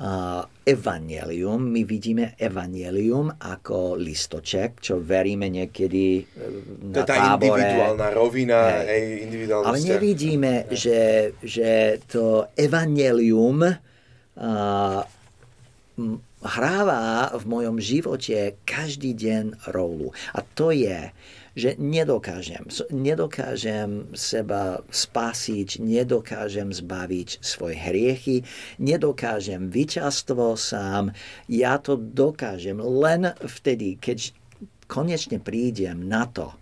uh, 0.00 0.42
evangelium. 0.64 1.60
My 1.68 1.84
vidíme 1.84 2.32
evangelium 2.34 3.30
ako 3.36 3.94
listoček, 3.94 4.80
čo 4.80 4.98
veríme 4.98 5.46
niekedy 5.46 6.24
uh, 6.24 6.26
na 6.90 6.94
To 6.96 7.00
je 7.04 7.06
tá 7.06 7.16
tábore. 7.36 7.60
individuálna 7.60 8.08
rovina, 8.10 8.58
Hej. 8.80 8.88
hej, 8.88 9.04
Ale 9.52 9.76
vzťah. 9.76 9.90
nevidíme, 9.92 10.52
že, 10.72 11.00
že 11.44 12.00
to 12.08 12.48
evangelium 12.56 13.60
uh, 13.62 15.00
hráva 16.40 17.36
v 17.36 17.44
mojom 17.44 17.76
živote 17.76 18.56
každý 18.64 19.12
deň 19.12 19.68
rolu. 19.76 20.16
A 20.32 20.40
to 20.40 20.72
je, 20.72 21.12
že 21.58 21.74
nedokážem, 21.78 22.70
nedokážem 22.94 24.14
seba 24.14 24.82
spasiť, 24.86 25.82
nedokážem 25.82 26.70
zbaviť 26.70 27.42
svoje 27.42 27.76
hriechy, 27.78 28.36
nedokážem 28.78 29.68
víťazstvo 29.70 30.54
sám. 30.54 31.10
Ja 31.50 31.82
to 31.82 31.98
dokážem 31.98 32.78
len 32.78 33.34
vtedy, 33.42 33.98
keď 33.98 34.30
konečne 34.86 35.38
prídem 35.42 36.06
na 36.06 36.26
to, 36.30 36.54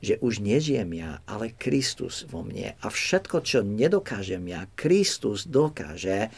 že 0.00 0.16
už 0.24 0.40
nežijem 0.40 0.96
ja, 0.96 1.20
ale 1.28 1.52
Kristus 1.52 2.24
vo 2.24 2.40
mne. 2.40 2.72
A 2.80 2.86
všetko, 2.88 3.44
čo 3.44 3.60
nedokážem 3.60 4.48
ja, 4.48 4.64
Kristus 4.72 5.44
dokáže 5.44 6.32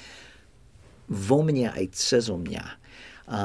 vo 1.07 1.47
mne 1.47 1.71
aj 1.71 1.95
cez 1.95 2.27
mňa. 2.27 2.67
A, 3.31 3.43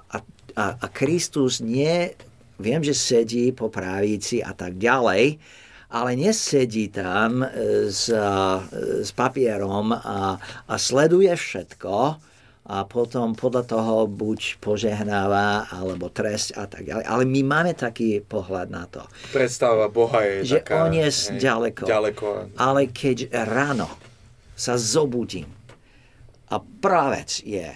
a, 0.00 0.18
a 0.56 0.86
Kristus 0.88 1.60
nie, 1.60 2.16
viem, 2.58 2.82
že 2.82 2.94
sedí 2.94 3.54
po 3.54 3.70
pravici 3.70 4.42
a 4.42 4.52
tak 4.52 4.76
ďalej, 4.76 5.38
ale 5.88 6.10
nesedí 6.20 6.92
tam 6.92 7.40
e, 7.40 7.48
s, 7.88 8.12
a, 8.12 8.60
s 9.00 9.10
papierom 9.16 9.94
a, 9.94 10.36
a 10.68 10.74
sleduje 10.76 11.32
všetko 11.32 11.94
a 12.68 12.84
potom 12.84 13.32
podľa 13.32 13.64
toho 13.64 14.04
buď 14.04 14.60
požehnáva 14.60 15.72
alebo 15.72 16.12
trest 16.12 16.52
a 16.52 16.68
tak 16.68 16.84
ďalej. 16.84 17.04
Ale 17.08 17.24
my 17.24 17.40
máme 17.40 17.72
taký 17.72 18.20
pohľad 18.20 18.68
na 18.68 18.84
to. 18.84 19.00
Predstava 19.32 19.88
Boha 19.88 20.20
je 20.28 20.52
Že 20.52 20.58
taká... 20.60 20.84
on 20.84 20.92
je 20.92 21.08
hej, 21.08 21.40
ďaleko. 21.40 21.84
Ďaleko. 21.88 22.26
Ale 22.60 22.92
keď 22.92 23.32
ráno 23.48 23.88
sa 24.52 24.76
zobudím 24.76 25.48
a 26.52 26.60
pravec 26.60 27.40
je, 27.40 27.72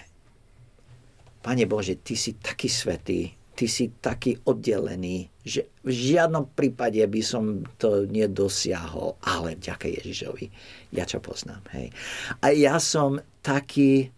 Pane 1.43 1.65
Bože, 1.65 1.97
Ty 1.99 2.15
si 2.15 2.37
taký 2.37 2.69
svetý, 2.69 3.33
Ty 3.63 3.71
si 3.71 3.95
taký 4.03 4.43
oddelený, 4.43 5.31
že 5.47 5.71
v 5.87 5.95
žiadnom 5.95 6.51
prípade 6.51 6.99
by 6.99 7.23
som 7.23 7.63
to 7.79 8.11
nedosiahol, 8.11 9.23
ale 9.23 9.55
vďaka 9.55 9.87
Ježišovi, 9.87 10.51
ja 10.91 11.07
čo 11.07 11.23
poznám. 11.23 11.63
Hej. 11.71 11.95
A 12.43 12.51
ja 12.51 12.83
som 12.83 13.23
taký 13.39 14.11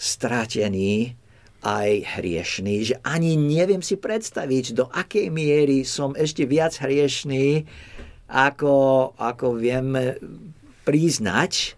stratený, 0.00 1.20
aj 1.60 2.16
hriešný, 2.16 2.74
že 2.80 2.94
ani 3.04 3.36
neviem 3.36 3.84
si 3.84 4.00
predstaviť, 4.00 4.72
do 4.72 4.88
akej 4.88 5.28
miery 5.28 5.84
som 5.84 6.16
ešte 6.16 6.48
viac 6.48 6.72
hriešný, 6.80 7.68
ako, 8.32 9.12
ako 9.20 9.60
viem 9.60 10.16
priznať, 10.88 11.76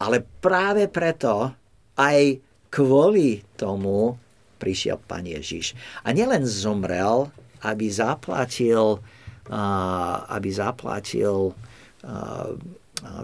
ale 0.00 0.24
práve 0.40 0.88
preto 0.88 1.52
aj 2.00 2.40
kvôli 2.72 3.44
tomu 3.60 4.16
prišiel 4.62 5.02
Pán 5.02 5.26
Ježiš. 5.26 5.74
A 6.06 6.14
nielen 6.14 6.46
zomrel, 6.46 7.26
aby 7.66 7.90
zaplatil, 7.90 9.02
aby 10.30 10.48
zaplatil 10.54 11.50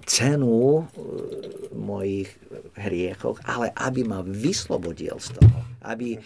cenu 0.07 0.83
e, 0.83 0.85
mojich 1.75 2.31
hriechoch, 2.75 3.39
ale 3.47 3.71
aby 3.79 4.03
ma 4.03 4.21
vyslobodil 4.27 5.19
z 5.23 5.39
toho. 5.39 5.59
Aby, 5.87 6.19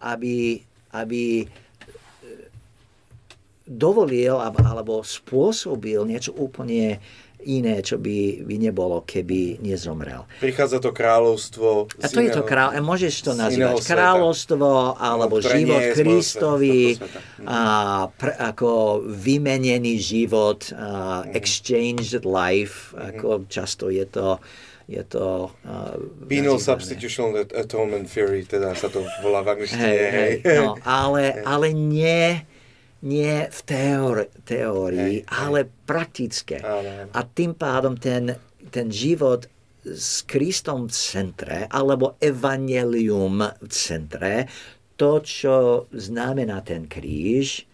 aby, 0.00 0.64
aby 0.92 1.44
e, 1.44 1.46
dovolil 3.68 4.40
alebo 4.40 5.04
spôsobil 5.04 6.00
niečo 6.08 6.32
úplne 6.32 7.00
iné, 7.46 7.78
čo 7.78 7.96
by, 7.96 8.16
by 8.42 8.56
nebolo, 8.58 9.00
keby 9.00 9.60
nezomrel. 9.60 10.24
Prichádza 10.38 10.78
to 10.78 10.90
kráľovstvo. 10.90 11.92
A 11.94 12.06
to 12.06 12.18
je 12.18 12.30
to 12.30 12.40
iného- 12.40 12.44
král, 12.44 12.68
môžeš 12.76 13.14
to 13.20 13.30
iného 13.30 13.40
nazvať 13.70 13.84
kráľovstvo, 13.86 14.68
alebo 14.96 15.36
No, 15.36 15.44
život 15.44 15.82
tohto 15.92 16.48
sveta. 16.96 17.20
a 17.44 17.60
pr, 18.10 18.28
ako 18.42 18.70
vymenený 19.04 19.96
život, 19.96 20.70
a 20.70 21.22
Mhm. 21.22 21.32
exchanged 21.34 22.24
life, 22.24 22.92
ako 22.92 23.44
často 23.46 23.88
je 23.88 24.04
to, 24.06 24.40
je 24.86 25.00
to 25.02 25.48
uh, 25.64 25.96
Penal. 26.22 26.60
Substitutional 26.60 27.32
Atonement 27.50 28.04
Theory, 28.04 28.44
teda 28.44 28.72
sa 28.72 28.86
to 28.86 29.00
volá 29.20 29.40
v 29.40 29.48
angličtine. 29.50 29.80
Hej, 29.80 30.00
hej. 30.42 30.58
no, 30.58 30.76
ale, 30.82 31.22
ale 31.52 31.72
nie, 31.72 32.44
nie 33.04 33.46
v 33.52 33.60
teóri, 33.68 34.26
teórii, 34.48 35.20
Hej, 35.20 35.28
hej. 35.28 35.44
ale 35.44 35.68
praktické. 35.68 36.64
Áno, 36.64 36.88
áno. 37.04 37.10
A 37.12 37.20
tým 37.28 37.52
pádom 37.52 38.00
ten, 38.00 38.32
ten 38.72 38.88
život 38.88 39.44
s 39.84 40.24
Kristom 40.24 40.88
v 40.88 40.92
centre, 40.96 41.58
alebo 41.68 42.16
evanelium 42.16 43.44
v 43.60 43.68
centre, 43.68 44.48
to, 44.96 45.20
čo 45.20 45.86
znamená 45.92 46.64
ten 46.64 46.88
kríž, 46.88 47.68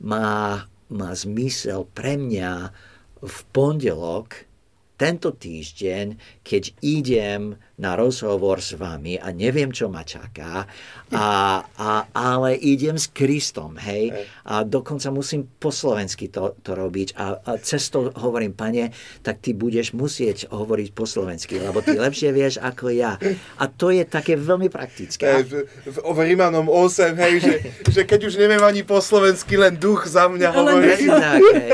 má, 0.00 0.64
má 0.88 1.10
zmysel 1.12 1.84
pre 1.92 2.16
mňa 2.16 2.72
v 3.20 3.36
pondelok, 3.52 4.48
tento 4.96 5.32
týždeň, 5.32 6.16
keď 6.50 6.74
idem 6.82 7.54
na 7.80 7.94
rozhovor 7.96 8.58
s 8.58 8.74
vami 8.76 9.16
a 9.16 9.30
neviem, 9.32 9.70
čo 9.72 9.88
ma 9.88 10.02
čaká, 10.04 10.68
a, 11.14 11.26
a, 11.64 11.90
ale 12.12 12.58
idem 12.58 12.98
s 12.98 13.08
Kristom, 13.08 13.78
hej, 13.80 14.12
a 14.44 14.66
dokonca 14.66 15.08
musím 15.08 15.46
po 15.46 15.72
slovensky 15.72 16.28
to, 16.28 16.58
to 16.60 16.76
robiť 16.76 17.16
a, 17.16 17.38
a 17.40 17.50
cez 17.62 17.88
to 17.88 18.12
hovorím, 18.18 18.52
pane, 18.52 18.92
tak 19.24 19.40
ty 19.40 19.56
budeš 19.56 19.96
musieť 19.96 20.50
hovoriť 20.52 20.88
po 20.92 21.08
slovensky, 21.08 21.56
lebo 21.56 21.80
ty 21.80 21.96
lepšie 21.96 22.34
vieš 22.34 22.60
ako 22.60 22.92
ja. 22.92 23.16
A 23.56 23.64
to 23.70 23.94
je 23.94 24.04
také 24.04 24.36
veľmi 24.36 24.68
praktické. 24.68 25.40
Hej, 25.40 25.44
v, 25.48 25.54
v, 25.88 25.96
v 26.02 26.18
Rímanom 26.20 26.68
8, 26.68 27.16
hej, 27.16 27.34
že, 27.40 27.54
že 27.88 28.02
keď 28.04 28.28
už 28.28 28.34
neviem 28.36 28.60
ani 28.60 28.84
po 28.84 29.00
slovensky, 29.00 29.56
len 29.56 29.80
duch 29.80 30.04
za 30.04 30.28
mňa 30.28 30.48
hovorí. 30.52 30.84
Presne 30.84 31.16
tak, 31.16 31.42
hej. 31.56 31.70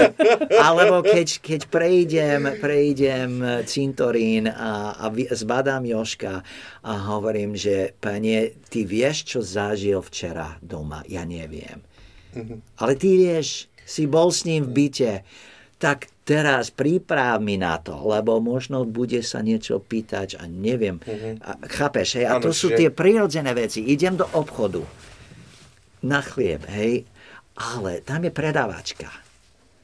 Alebo 0.55 1.03
keď, 1.03 1.29
keď 1.43 1.61
prejdem, 1.67 2.41
prejdem 2.63 3.31
cintorín 3.67 4.47
a, 4.47 4.66
a 4.93 5.07
vy- 5.09 5.29
zbadám 5.29 5.83
Joška 5.83 6.43
a 6.83 6.93
hovorím, 7.09 7.55
že 7.55 7.95
pane, 7.97 8.55
ty 8.67 8.83
vieš, 8.83 9.25
čo 9.27 9.39
zažil 9.41 10.01
včera 10.01 10.59
doma? 10.61 11.03
Ja 11.07 11.23
neviem. 11.23 11.81
Ale 12.77 12.93
ty 12.95 13.17
vieš, 13.17 13.67
si 13.81 14.05
bol 14.05 14.29
s 14.29 14.45
ním 14.45 14.67
v 14.67 14.73
byte, 14.77 15.13
tak 15.77 16.09
teraz 16.23 16.69
príprav 16.69 17.39
mi 17.39 17.55
na 17.55 17.77
to, 17.77 17.97
lebo 17.97 18.41
možno 18.41 18.83
bude 18.83 19.21
sa 19.23 19.41
niečo 19.41 19.79
pýtať 19.79 20.37
a 20.37 20.45
neviem. 20.45 20.99
A, 21.39 21.57
chápeš, 21.65 22.17
hej? 22.17 22.27
A 22.27 22.37
to 22.37 22.51
sú 22.51 22.73
že- 22.73 22.77
tie 22.77 22.89
prirodzené 22.91 23.53
veci. 23.53 23.85
Idem 23.85 24.17
do 24.17 24.27
obchodu 24.33 24.83
na 26.03 26.21
chlieb, 26.21 26.65
hej, 26.67 27.05
ale 27.57 28.01
tam 28.01 28.21
je 28.21 28.33
predávačka. 28.33 29.09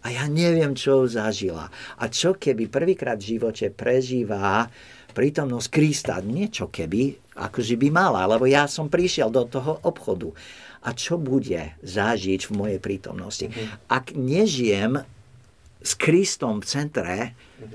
A 0.02 0.10
ja 0.10 0.26
neviem, 0.26 0.74
čo 0.74 1.06
zažila. 1.06 1.70
A 1.98 2.04
čo 2.10 2.34
keby 2.34 2.66
prvýkrát 2.66 3.18
v 3.22 3.38
živote 3.38 3.70
prežíva 3.70 4.66
prítomnosť 5.14 5.68
Krista? 5.70 6.18
Niečo 6.18 6.66
keby, 6.66 7.34
akože 7.38 7.78
by 7.78 7.88
mala, 7.94 8.26
lebo 8.26 8.50
ja 8.50 8.66
som 8.66 8.90
prišiel 8.90 9.30
do 9.30 9.46
toho 9.46 9.78
obchodu. 9.86 10.34
A 10.82 10.90
čo 10.98 11.14
bude 11.14 11.78
zažiť 11.86 12.50
v 12.50 12.52
mojej 12.58 12.78
prítomnosti? 12.82 13.46
Ak 13.86 14.10
nežijem 14.18 15.06
s 15.82 15.92
Kristom 15.98 16.62
v 16.62 16.66
centre, 16.66 17.16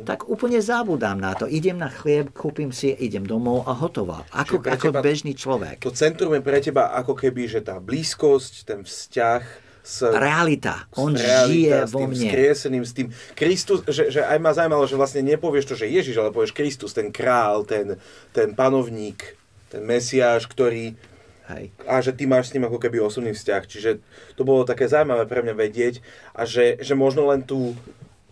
tak 0.03 0.27
úplne 0.27 0.59
zabudám 0.59 1.19
na 1.19 1.35
to. 1.35 1.47
Idem 1.47 1.79
na 1.79 1.91
chlieb, 1.91 2.31
kúpim 2.35 2.71
si, 2.75 2.91
idem 2.91 3.23
domov 3.23 3.67
a 3.67 3.75
hotovo. 3.75 4.23
Ako, 4.31 4.63
ako 4.63 4.91
teba- 4.91 5.03
bežný 5.03 5.31
človek. 5.35 5.79
To 5.83 5.95
centrum 5.95 6.35
je 6.35 6.43
pre 6.43 6.59
teba 6.59 6.95
ako 6.95 7.15
keby, 7.15 7.47
že 7.47 7.59
tá 7.63 7.79
blízkosť, 7.79 8.53
ten 8.67 8.83
vzťah 8.83 9.66
s, 9.87 10.03
Realita. 10.03 10.83
On 10.99 11.15
realita, 11.15 11.47
žije 11.47 11.77
s 11.87 11.91
vo 11.95 11.99
tým 12.03 12.11
mne. 12.11 12.27
skrieseným, 12.27 12.83
s 12.83 12.91
tým 12.91 13.07
Kristus, 13.31 13.79
že, 13.87 14.11
že 14.11 14.19
aj 14.19 14.37
ma 14.43 14.51
zaujímalo, 14.51 14.83
že 14.83 14.99
vlastne 14.99 15.23
nepovieš 15.23 15.65
to, 15.71 15.75
že 15.79 15.87
Ježiš, 15.87 16.19
ale 16.19 16.35
povieš 16.35 16.51
Kristus, 16.51 16.91
ten 16.91 17.07
král, 17.07 17.63
ten, 17.63 17.95
ten 18.35 18.51
panovník, 18.51 19.39
ten 19.71 19.87
mesiáš, 19.87 20.43
ktorý 20.51 20.99
Hej. 21.47 21.71
a 21.87 22.03
že 22.03 22.11
ty 22.11 22.27
máš 22.27 22.51
s 22.51 22.59
ním 22.59 22.67
ako 22.67 22.75
keby 22.75 22.99
osobný 22.99 23.31
vzťah. 23.31 23.63
Čiže 23.63 24.03
to 24.35 24.43
bolo 24.43 24.67
také 24.67 24.91
zaujímavé 24.91 25.23
pre 25.23 25.39
mňa 25.39 25.55
vedieť 25.55 26.03
a 26.35 26.43
že, 26.43 26.75
že 26.83 26.91
možno 26.91 27.23
len 27.31 27.47
tu 27.47 27.71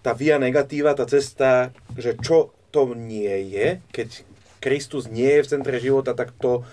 tá 0.03 0.11
via 0.11 0.36
negatíva, 0.36 0.91
tá 0.91 1.07
cesta, 1.07 1.72
že 1.95 2.19
čo 2.19 2.52
to 2.76 2.91
nie 2.91 3.32
je, 3.56 3.80
keď 3.95 4.27
Kristus 4.60 5.07
nie 5.07 5.40
je 5.40 5.44
v 5.48 5.52
centre 5.56 5.77
života, 5.80 6.11
tak 6.11 6.36
to 6.36 6.68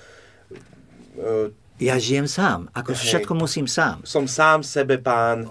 e, 1.14 1.54
Ja 1.82 1.98
žijem 1.98 2.30
sám. 2.30 2.70
Ako 2.70 2.94
Hej. 2.94 3.00
všetko 3.02 3.32
musím 3.34 3.66
sám. 3.66 4.06
som 4.06 4.30
sám 4.30 4.62
sebe 4.62 5.02
pán. 5.02 5.50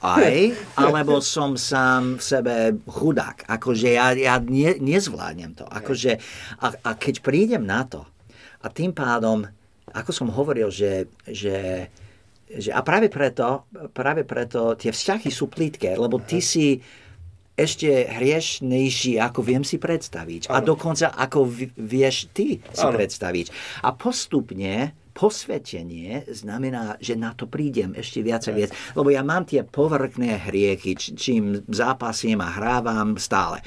Aj, 0.00 0.36
alebo 0.80 1.20
som 1.20 1.60
sám 1.60 2.16
v 2.16 2.22
sebe 2.24 2.54
chudák. 2.88 3.44
Akože 3.44 3.92
ja, 3.92 4.16
ja 4.16 4.40
ne, 4.40 4.80
nezvládnem 4.80 5.52
to. 5.52 5.68
Akože, 5.68 6.16
a, 6.62 6.66
a 6.72 6.90
keď 6.96 7.20
prídem 7.20 7.66
na 7.68 7.84
to, 7.84 8.08
A 8.62 8.70
tým 8.70 8.94
pádom, 8.94 9.42
ako 9.90 10.10
som 10.14 10.30
hovoril, 10.30 10.70
že, 10.70 11.10
že, 11.26 11.90
že 12.46 12.70
a 12.70 12.78
práve 12.86 13.10
preto, 13.10 13.66
práve 13.90 14.22
preto 14.22 14.78
tie 14.78 14.94
vzťahy 14.94 15.28
sú 15.34 15.50
plítke, 15.50 15.90
lebo 15.98 16.22
ty 16.22 16.38
si 16.38 16.78
ešte 17.52 18.08
hriešnejší, 18.08 19.20
ako 19.20 19.40
viem 19.44 19.66
si 19.66 19.76
predstaviť. 19.76 20.48
Ano. 20.48 20.54
A 20.56 20.58
dokonca 20.62 21.12
ako 21.12 21.44
vieš 21.76 22.30
ty 22.32 22.62
si 22.62 22.86
ano. 22.86 22.96
predstaviť. 22.96 23.46
A 23.84 23.92
postupne 23.92 25.01
posvetenie 25.12 26.24
znamená, 26.28 26.96
že 26.98 27.14
na 27.14 27.36
to 27.36 27.46
prídem 27.46 27.92
ešte 27.92 28.24
viac 28.24 28.48
a 28.48 28.52
viac. 28.56 28.72
Lebo 28.96 29.12
ja 29.12 29.20
mám 29.20 29.44
tie 29.44 29.62
povrchné 29.62 30.48
hriechy, 30.48 30.96
čím 30.96 31.62
zápasím 31.68 32.40
a 32.40 32.52
hrávam 32.52 33.20
stále. 33.20 33.60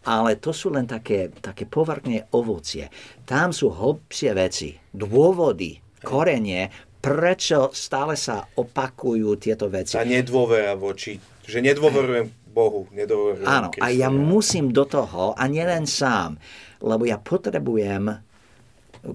Ale 0.00 0.40
to 0.40 0.52
sú 0.56 0.72
len 0.72 0.88
také, 0.88 1.28
také 1.28 1.68
povrchné 1.68 2.32
ovocie. 2.32 2.88
Tam 3.28 3.52
sú 3.52 3.68
hlbšie 3.68 4.30
veci, 4.32 4.72
dôvody, 4.92 5.76
korenie, 6.00 6.72
prečo 7.00 7.72
stále 7.72 8.16
sa 8.16 8.44
opakujú 8.44 9.36
tieto 9.40 9.68
veci. 9.72 9.96
A 9.96 10.04
nedôvera 10.04 10.76
voči, 10.76 11.16
že 11.44 11.60
nedôverujem 11.64 12.28
Bohu, 12.50 12.88
nedôverujem 12.92 13.46
Áno, 13.46 13.68
a 13.78 13.86
ja 13.92 14.10
musím 14.10 14.74
do 14.74 14.84
toho, 14.84 15.32
a 15.38 15.44
nielen 15.46 15.86
sám, 15.86 16.36
lebo 16.82 17.06
ja 17.06 17.16
potrebujem 17.16 18.10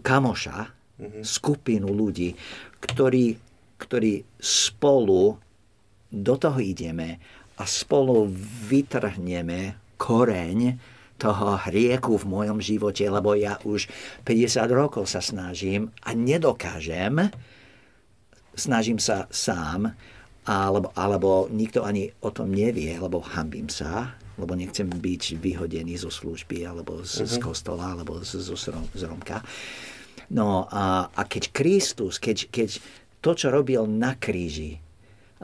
kamoša, 0.02 0.58
mm-hmm. 1.00 1.24
skupinu 1.24 1.90
ľudí, 1.92 2.36
ktorí, 2.80 3.36
ktorí 3.80 4.14
spolu 4.40 5.36
do 6.12 6.36
toho 6.40 6.60
ideme 6.62 7.20
a 7.60 7.64
spolu 7.64 8.28
vytrhneme 8.68 9.96
koreň 9.96 10.60
toho 11.16 11.56
hrieku 11.72 12.20
v 12.20 12.26
mojom 12.28 12.60
živote, 12.60 13.08
lebo 13.08 13.40
ja 13.40 13.56
už 13.64 13.88
50 14.28 14.68
rokov 14.76 15.08
sa 15.08 15.24
snažím 15.24 15.88
a 16.04 16.12
nedokážem, 16.12 17.32
snažím 18.52 19.00
sa 19.00 19.32
sám, 19.32 19.96
alebo, 20.46 20.92
alebo 20.94 21.48
nikto 21.50 21.88
ani 21.88 22.12
o 22.22 22.30
tom 22.30 22.52
nevie, 22.52 22.92
lebo 23.00 23.24
hambím 23.24 23.72
sa, 23.72 24.20
lebo 24.36 24.54
nechcem 24.54 24.92
byť 24.92 25.40
vyhodený 25.40 25.96
zo 25.96 26.12
služby, 26.12 26.68
alebo 26.68 27.02
z, 27.08 27.24
uh-huh. 27.24 27.32
z 27.32 27.36
mhm. 27.40 27.44
kostola, 27.44 27.86
alebo 27.96 28.20
z, 28.20 28.44
z, 28.44 28.52
z 28.92 29.04
Romka. 29.08 29.40
No 30.34 30.66
a, 30.72 31.10
a 31.14 31.22
keď 31.26 31.54
Kristus, 31.54 32.18
keď, 32.18 32.50
keď 32.50 32.70
to, 33.22 33.32
čo 33.38 33.48
robil 33.54 33.86
na 33.86 34.18
kríži, 34.18 34.82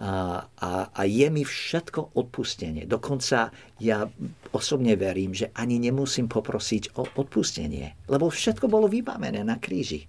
a, 0.02 0.48
a, 0.48 0.72
a 0.88 1.02
je 1.04 1.28
mi 1.28 1.44
všetko 1.44 2.16
odpustenie. 2.16 2.88
Dokonca 2.88 3.52
ja 3.78 4.08
osobne 4.56 4.96
verím, 4.96 5.36
že 5.36 5.52
ani 5.52 5.84
nemusím 5.84 6.32
poprosiť 6.32 6.96
o 6.96 7.04
odpustenie, 7.06 8.08
lebo 8.08 8.32
všetko 8.32 8.72
bolo 8.72 8.88
vybavené 8.88 9.44
na 9.44 9.60
kríži. 9.60 10.08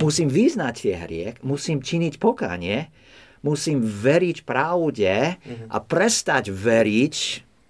Musím 0.00 0.32
vyznať 0.32 0.74
tie 0.74 0.94
hriek, 0.96 1.34
musím 1.44 1.84
činiť 1.84 2.16
pokánie, 2.16 2.88
musím 3.44 3.84
veriť 3.84 4.48
pravde 4.48 5.38
a 5.68 5.76
prestať 5.76 6.48
veriť 6.48 7.16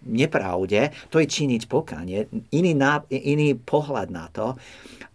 nepravde, 0.09 0.95
to 1.11 1.21
je 1.21 1.27
činiť 1.27 1.69
pokánie, 1.69 2.31
iný, 2.55 2.73
iný 3.11 3.59
pohľad 3.59 4.09
na 4.09 4.31
to, 4.31 4.57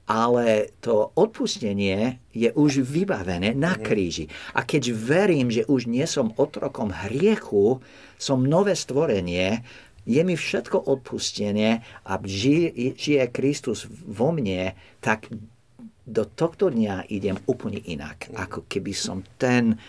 ale 0.03 0.75
to 0.84 1.15
odpustenie 1.15 2.19
je 2.35 2.51
už 2.51 2.84
vybavené 2.84 3.55
na 3.55 3.80
kríži. 3.80 4.27
A 4.51 4.67
keď 4.67 4.91
verím, 4.91 5.47
že 5.47 5.63
už 5.63 5.88
nie 5.88 6.03
som 6.03 6.35
otrokom 6.35 6.91
hriechu, 6.91 7.80
som 8.19 8.43
nové 8.43 8.75
stvorenie, 8.75 9.63
je 10.03 10.21
mi 10.27 10.35
všetko 10.35 10.84
odpustenie 10.84 11.80
a 12.03 12.13
žije, 12.19 12.99
žije 12.99 13.23
Kristus 13.31 13.88
vo 13.88 14.35
mne, 14.35 14.75
tak 14.99 15.31
do 16.03 16.27
tohto 16.27 16.67
dňa 16.67 17.07
idem 17.07 17.39
úplne 17.47 17.80
inak. 17.80 18.27
Ako 18.35 18.67
keby 18.67 18.91
som 18.91 19.23
ten 19.39 19.80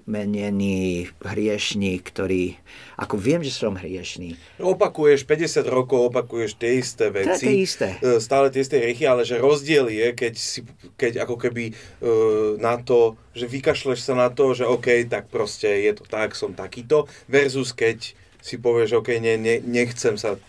obremenený 0.00 1.12
hriešník, 1.20 2.08
ktorý, 2.08 2.56
ako 2.96 3.20
viem, 3.20 3.44
že 3.44 3.52
som 3.52 3.76
hriešný. 3.76 4.36
Opakuješ 4.56 5.28
50 5.28 5.68
rokov, 5.68 6.08
opakuješ 6.08 6.56
tie 6.56 6.80
isté 6.80 7.12
veci. 7.12 7.44
To 7.44 7.52
je 7.52 7.60
isté. 7.60 7.88
E, 8.00 8.18
stále 8.18 8.48
tie 8.48 8.64
isté 8.64 8.80
hriechy, 8.80 9.04
ale 9.04 9.28
že 9.28 9.36
rozdiel 9.36 9.92
je, 9.92 10.16
keď, 10.16 10.34
si, 10.34 10.64
keď 10.96 11.28
ako 11.28 11.36
keby 11.36 11.72
uh, 11.72 12.56
na 12.56 12.80
to, 12.80 13.20
že 13.36 13.46
vykašleš 13.46 14.00
sa 14.00 14.14
na 14.16 14.32
to, 14.32 14.56
že 14.56 14.64
OK, 14.64 15.04
tak 15.06 15.28
proste 15.28 15.68
je 15.68 15.92
to 15.92 16.04
tak, 16.08 16.32
som 16.32 16.56
takýto, 16.56 17.04
versus 17.28 17.76
keď 17.76 18.16
si 18.40 18.56
povieš, 18.56 19.04
OK, 19.04 19.20
ne, 19.20 19.36
ne, 19.36 19.60
nechcem 19.60 20.16
sa 20.16 20.40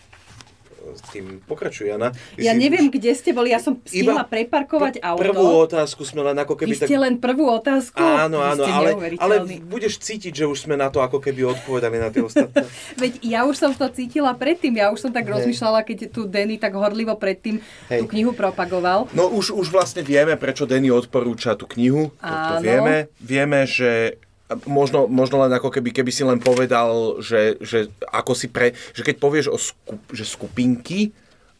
s 0.92 1.02
tým 1.14 1.40
pokračuj, 1.46 1.88
Jana. 1.88 2.10
Ja 2.36 2.52
neviem, 2.52 2.90
už... 2.90 2.98
kde 2.98 3.12
ste 3.14 3.30
boli, 3.30 3.54
ja 3.54 3.62
som 3.62 3.78
stihla 3.80 4.26
preparkovať 4.26 4.98
pr- 4.98 5.04
auto. 5.06 5.22
Prvú 5.22 5.46
otázku 5.62 6.02
sme 6.02 6.26
len 6.26 6.36
ako 6.42 6.58
keby... 6.58 6.74
Vy 6.74 6.78
ste 6.82 6.96
tak... 6.98 7.04
len 7.06 7.14
prvú 7.22 7.46
otázku? 7.48 8.02
Áno, 8.02 8.42
áno, 8.42 8.66
ale, 8.66 8.98
ale 9.22 9.34
budeš 9.62 10.02
cítiť, 10.02 10.42
že 10.42 10.44
už 10.50 10.66
sme 10.68 10.74
na 10.74 10.90
to 10.90 11.00
ako 11.00 11.22
keby 11.22 11.46
odpovedali 11.54 11.96
na 12.02 12.10
tie 12.10 12.22
ostatné. 12.28 12.66
Veď 12.98 13.12
ja 13.22 13.46
už 13.46 13.56
som 13.56 13.70
to 13.72 13.86
cítila 13.94 14.34
predtým, 14.34 14.74
ja 14.76 14.90
už 14.90 15.08
som 15.08 15.10
tak 15.14 15.30
Hej. 15.30 15.40
rozmýšľala, 15.40 15.86
keď 15.86 15.98
tu 16.10 16.26
Denny 16.26 16.58
tak 16.58 16.74
horlivo 16.74 17.14
predtým 17.14 17.62
Hej. 17.88 18.02
tú 18.02 18.04
knihu 18.10 18.34
propagoval. 18.34 19.06
No 19.14 19.30
už, 19.30 19.54
už 19.54 19.70
vlastne 19.70 20.02
vieme, 20.02 20.34
prečo 20.34 20.66
Denny 20.66 20.90
odporúča 20.90 21.54
tú 21.54 21.70
knihu, 21.78 22.10
to, 22.18 22.34
to 22.34 22.54
vieme. 22.64 23.12
Vieme, 23.22 23.64
že 23.68 24.18
možno, 24.64 25.10
možno 25.10 25.42
len 25.44 25.52
ako 25.52 25.72
keby, 25.72 25.90
keby 25.92 26.10
si 26.10 26.22
len 26.22 26.40
povedal, 26.40 27.20
že, 27.20 27.60
že 27.62 27.92
ako 28.10 28.32
si 28.32 28.48
pre, 28.48 28.76
že 28.96 29.02
keď 29.04 29.16
povieš 29.18 29.46
o 29.52 29.58
skup, 29.58 30.02
že 30.12 30.24
skupinky, 30.24 31.12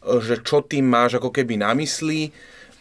že 0.03 0.43
čo 0.43 0.63
tým 0.63 0.87
máš 0.87 1.17
ako 1.17 1.31
keby 1.31 1.59
na 1.59 1.71
mysli, 1.77 2.31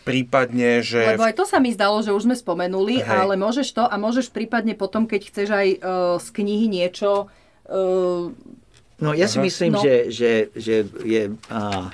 prípadne, 0.02 0.82
že... 0.82 1.14
Lebo 1.14 1.26
aj 1.26 1.38
to 1.38 1.46
sa 1.46 1.62
mi 1.62 1.70
zdalo, 1.70 2.02
že 2.02 2.10
už 2.10 2.26
sme 2.26 2.34
spomenuli, 2.34 3.00
Hej. 3.00 3.06
ale 3.06 3.34
môžeš 3.38 3.68
to 3.70 3.84
a 3.86 3.94
môžeš 3.94 4.34
prípadne 4.34 4.74
potom, 4.74 5.06
keď 5.06 5.20
chceš 5.30 5.48
aj 5.54 5.68
uh, 5.78 6.16
z 6.18 6.28
knihy 6.42 6.66
niečo... 6.66 7.30
Uh, 7.70 8.34
no 8.98 9.14
ja 9.14 9.30
si 9.30 9.38
myslím, 9.38 9.78
no. 9.78 9.82
že, 9.82 10.10
že, 10.10 10.50
že 10.58 10.90
je... 11.06 11.22
Uh, 11.46 11.88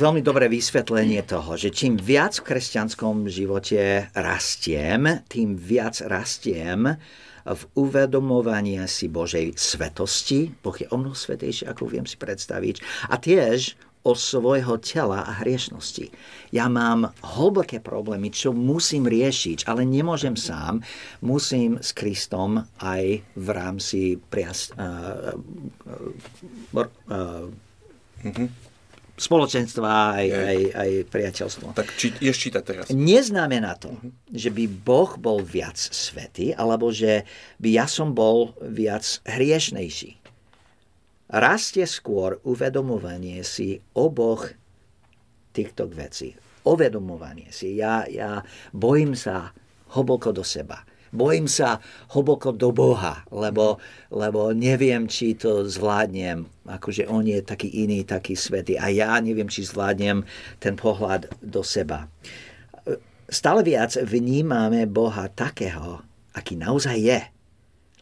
veľmi 0.00 0.24
dobré 0.24 0.48
vysvetlenie 0.48 1.20
toho, 1.28 1.60
že 1.60 1.68
čím 1.68 2.00
viac 2.00 2.40
v 2.40 2.48
kresťanskom 2.48 3.28
živote 3.28 4.08
rastiem, 4.16 5.20
tým 5.28 5.60
viac 5.60 6.00
rastiem 6.00 6.96
v 7.44 7.62
uvedomovaní 7.76 8.80
si 8.88 9.12
Božej 9.12 9.52
svetosti. 9.52 10.48
Boh 10.64 10.72
je 10.72 10.88
o 10.88 10.96
mnoho 10.96 11.12
svetejší, 11.12 11.68
ako 11.68 11.92
viem 11.92 12.08
si 12.08 12.16
predstaviť. 12.16 12.80
A 13.12 13.20
tiež 13.20 13.76
o 14.04 14.12
svojho 14.12 14.80
tela 14.80 15.24
a 15.24 15.32
hriešnosti. 15.44 16.12
Ja 16.52 16.68
mám 16.68 17.12
hlboké 17.24 17.80
problémy, 17.80 18.32
čo 18.32 18.52
musím 18.52 19.08
riešiť, 19.08 19.64
ale 19.68 19.88
nemôžem 19.88 20.36
sám. 20.36 20.84
Musím 21.24 21.80
s 21.80 21.96
Kristom 21.96 22.64
aj 22.80 23.24
v 23.36 23.48
rámci 23.48 24.20
priast, 24.28 24.76
uh, 24.76 25.36
uh, 25.84 26.88
uh, 27.12 27.48
uh, 28.24 28.63
spoločenstva 29.14 30.18
aj, 30.18 30.26
aj, 30.26 30.58
aj 30.74 30.90
priateľstvo. 31.06 31.66
Tak 31.78 31.86
či, 31.94 32.10
ješ 32.18 32.38
čítať 32.50 32.62
teraz. 32.66 32.84
Neznamená 32.90 33.78
to, 33.78 33.94
uh-huh. 33.94 34.10
že 34.34 34.50
by 34.50 34.64
Boh 34.66 35.14
bol 35.14 35.38
viac 35.38 35.78
svetý, 35.78 36.50
alebo 36.50 36.90
že 36.90 37.22
by 37.62 37.68
ja 37.70 37.86
som 37.86 38.10
bol 38.10 38.58
viac 38.58 39.06
hriešnejší. 39.22 40.18
Rastie 41.30 41.86
skôr 41.86 42.42
uvedomovanie 42.42 43.42
si 43.46 43.78
oboch 43.94 44.50
týchto 45.54 45.86
vecí. 45.86 46.34
Uvedomovanie 46.66 47.54
si. 47.54 47.78
Ja, 47.78 48.06
ja 48.10 48.42
bojím 48.74 49.14
sa 49.14 49.54
hlboko 49.94 50.34
do 50.34 50.42
seba 50.42 50.82
bojím 51.14 51.46
sa 51.46 51.78
hlboko 52.10 52.50
do 52.50 52.74
Boha, 52.74 53.22
lebo, 53.30 53.78
lebo 54.10 54.50
neviem, 54.50 55.06
či 55.06 55.38
to 55.38 55.64
zvládnem. 55.64 56.44
Akože 56.66 57.06
on 57.06 57.24
je 57.24 57.38
taký 57.40 57.70
iný, 57.70 58.02
taký 58.02 58.34
svetý 58.34 58.74
a 58.74 58.90
ja 58.90 59.14
neviem, 59.22 59.46
či 59.46 59.62
zvládnem 59.62 60.26
ten 60.58 60.74
pohľad 60.74 61.30
do 61.38 61.62
seba. 61.62 62.10
Stále 63.30 63.64
viac 63.64 63.96
vnímame 64.02 64.84
Boha 64.84 65.30
takého, 65.32 66.04
aký 66.36 66.58
naozaj 66.60 66.98
je. 67.00 67.20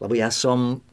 Lebo 0.01 0.17
ja 0.19 0.27
som 0.33 0.83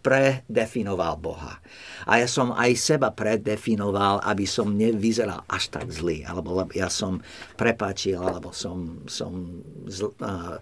predefinoval 0.00 1.20
Boha. 1.20 1.60
A 2.08 2.20
ja 2.20 2.28
som 2.28 2.56
aj 2.56 2.72
seba 2.76 3.12
predefinoval, 3.12 4.24
aby 4.24 4.48
som 4.48 4.72
nevyzeral 4.72 5.44
až 5.48 5.68
tak 5.68 5.92
zlý. 5.92 6.24
Alebo 6.24 6.64
ja 6.72 6.88
som 6.88 7.20
prepačil, 7.60 8.16
alebo 8.16 8.50
som, 8.56 9.04
som 9.04 9.60
zl, 9.84 10.12
uh, 10.24 10.56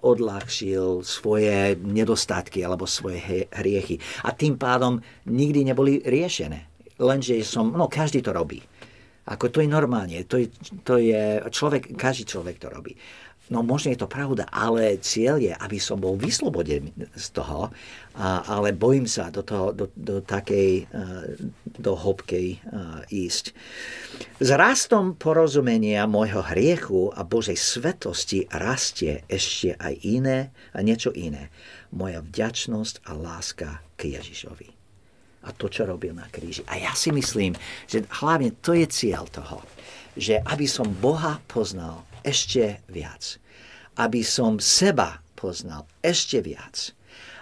odľahšil 0.00 1.04
svoje 1.04 1.76
nedostatky 1.76 2.64
alebo 2.64 2.88
svoje 2.88 3.46
hriechy. 3.52 4.00
A 4.24 4.32
tým 4.32 4.56
pádom 4.56 4.98
nikdy 5.28 5.68
neboli 5.68 6.00
riešené. 6.00 6.66
Lenže 7.00 7.40
som, 7.44 7.72
no 7.72 7.88
každý 7.88 8.24
to 8.24 8.32
robí. 8.32 8.60
Ako 9.30 9.52
to 9.52 9.60
je 9.62 9.68
normálne, 9.68 10.16
to 10.26 10.40
je, 10.40 10.48
to 10.82 10.96
je 10.98 11.44
človek, 11.52 11.94
každý 11.94 12.24
človek 12.26 12.56
to 12.58 12.72
robí. 12.72 12.96
No 13.50 13.66
možno 13.66 13.90
je 13.90 13.98
to 13.98 14.08
pravda, 14.08 14.46
ale 14.48 14.96
cieľ 15.02 15.42
je, 15.42 15.50
aby 15.50 15.78
som 15.82 15.98
bol 15.98 16.14
vyslobodený 16.14 16.94
z 17.18 17.26
toho, 17.34 17.74
a, 18.14 18.46
ale 18.46 18.70
bojím 18.70 19.10
sa 19.10 19.28
do, 19.28 19.42
toho, 19.42 19.74
do, 19.74 19.90
do 19.94 20.22
takej, 20.22 20.86
do 21.78 21.92
hĺbkej 21.98 22.48
ísť. 23.10 23.44
S 24.40 24.48
rastom 24.54 25.18
porozumenia 25.18 26.06
môjho 26.06 26.46
hriechu 26.46 27.10
a 27.12 27.26
Božej 27.26 27.58
svetosti 27.58 28.46
rastie 28.50 29.26
ešte 29.26 29.74
aj 29.76 29.94
iné 30.06 30.54
a 30.70 30.80
niečo 30.80 31.10
iné. 31.10 31.50
Moja 31.90 32.22
vďačnosť 32.22 33.02
a 33.06 33.12
láska 33.18 33.68
k 33.98 34.14
Ježišovi. 34.14 34.68
A 35.40 35.56
to, 35.56 35.72
čo 35.72 35.88
robil 35.88 36.12
na 36.12 36.28
kríži. 36.28 36.60
A 36.68 36.76
ja 36.76 36.92
si 36.92 37.08
myslím, 37.10 37.56
že 37.88 38.04
hlavne 38.20 38.52
to 38.60 38.76
je 38.76 38.84
cieľ 38.84 39.24
toho, 39.32 39.64
že 40.12 40.36
aby 40.44 40.68
som 40.68 40.84
Boha 40.84 41.40
poznal 41.48 42.04
ešte 42.22 42.84
viac. 42.88 43.36
Aby 43.98 44.24
som 44.24 44.60
seba 44.62 45.20
poznal 45.34 45.88
ešte 46.04 46.40
viac. 46.40 46.92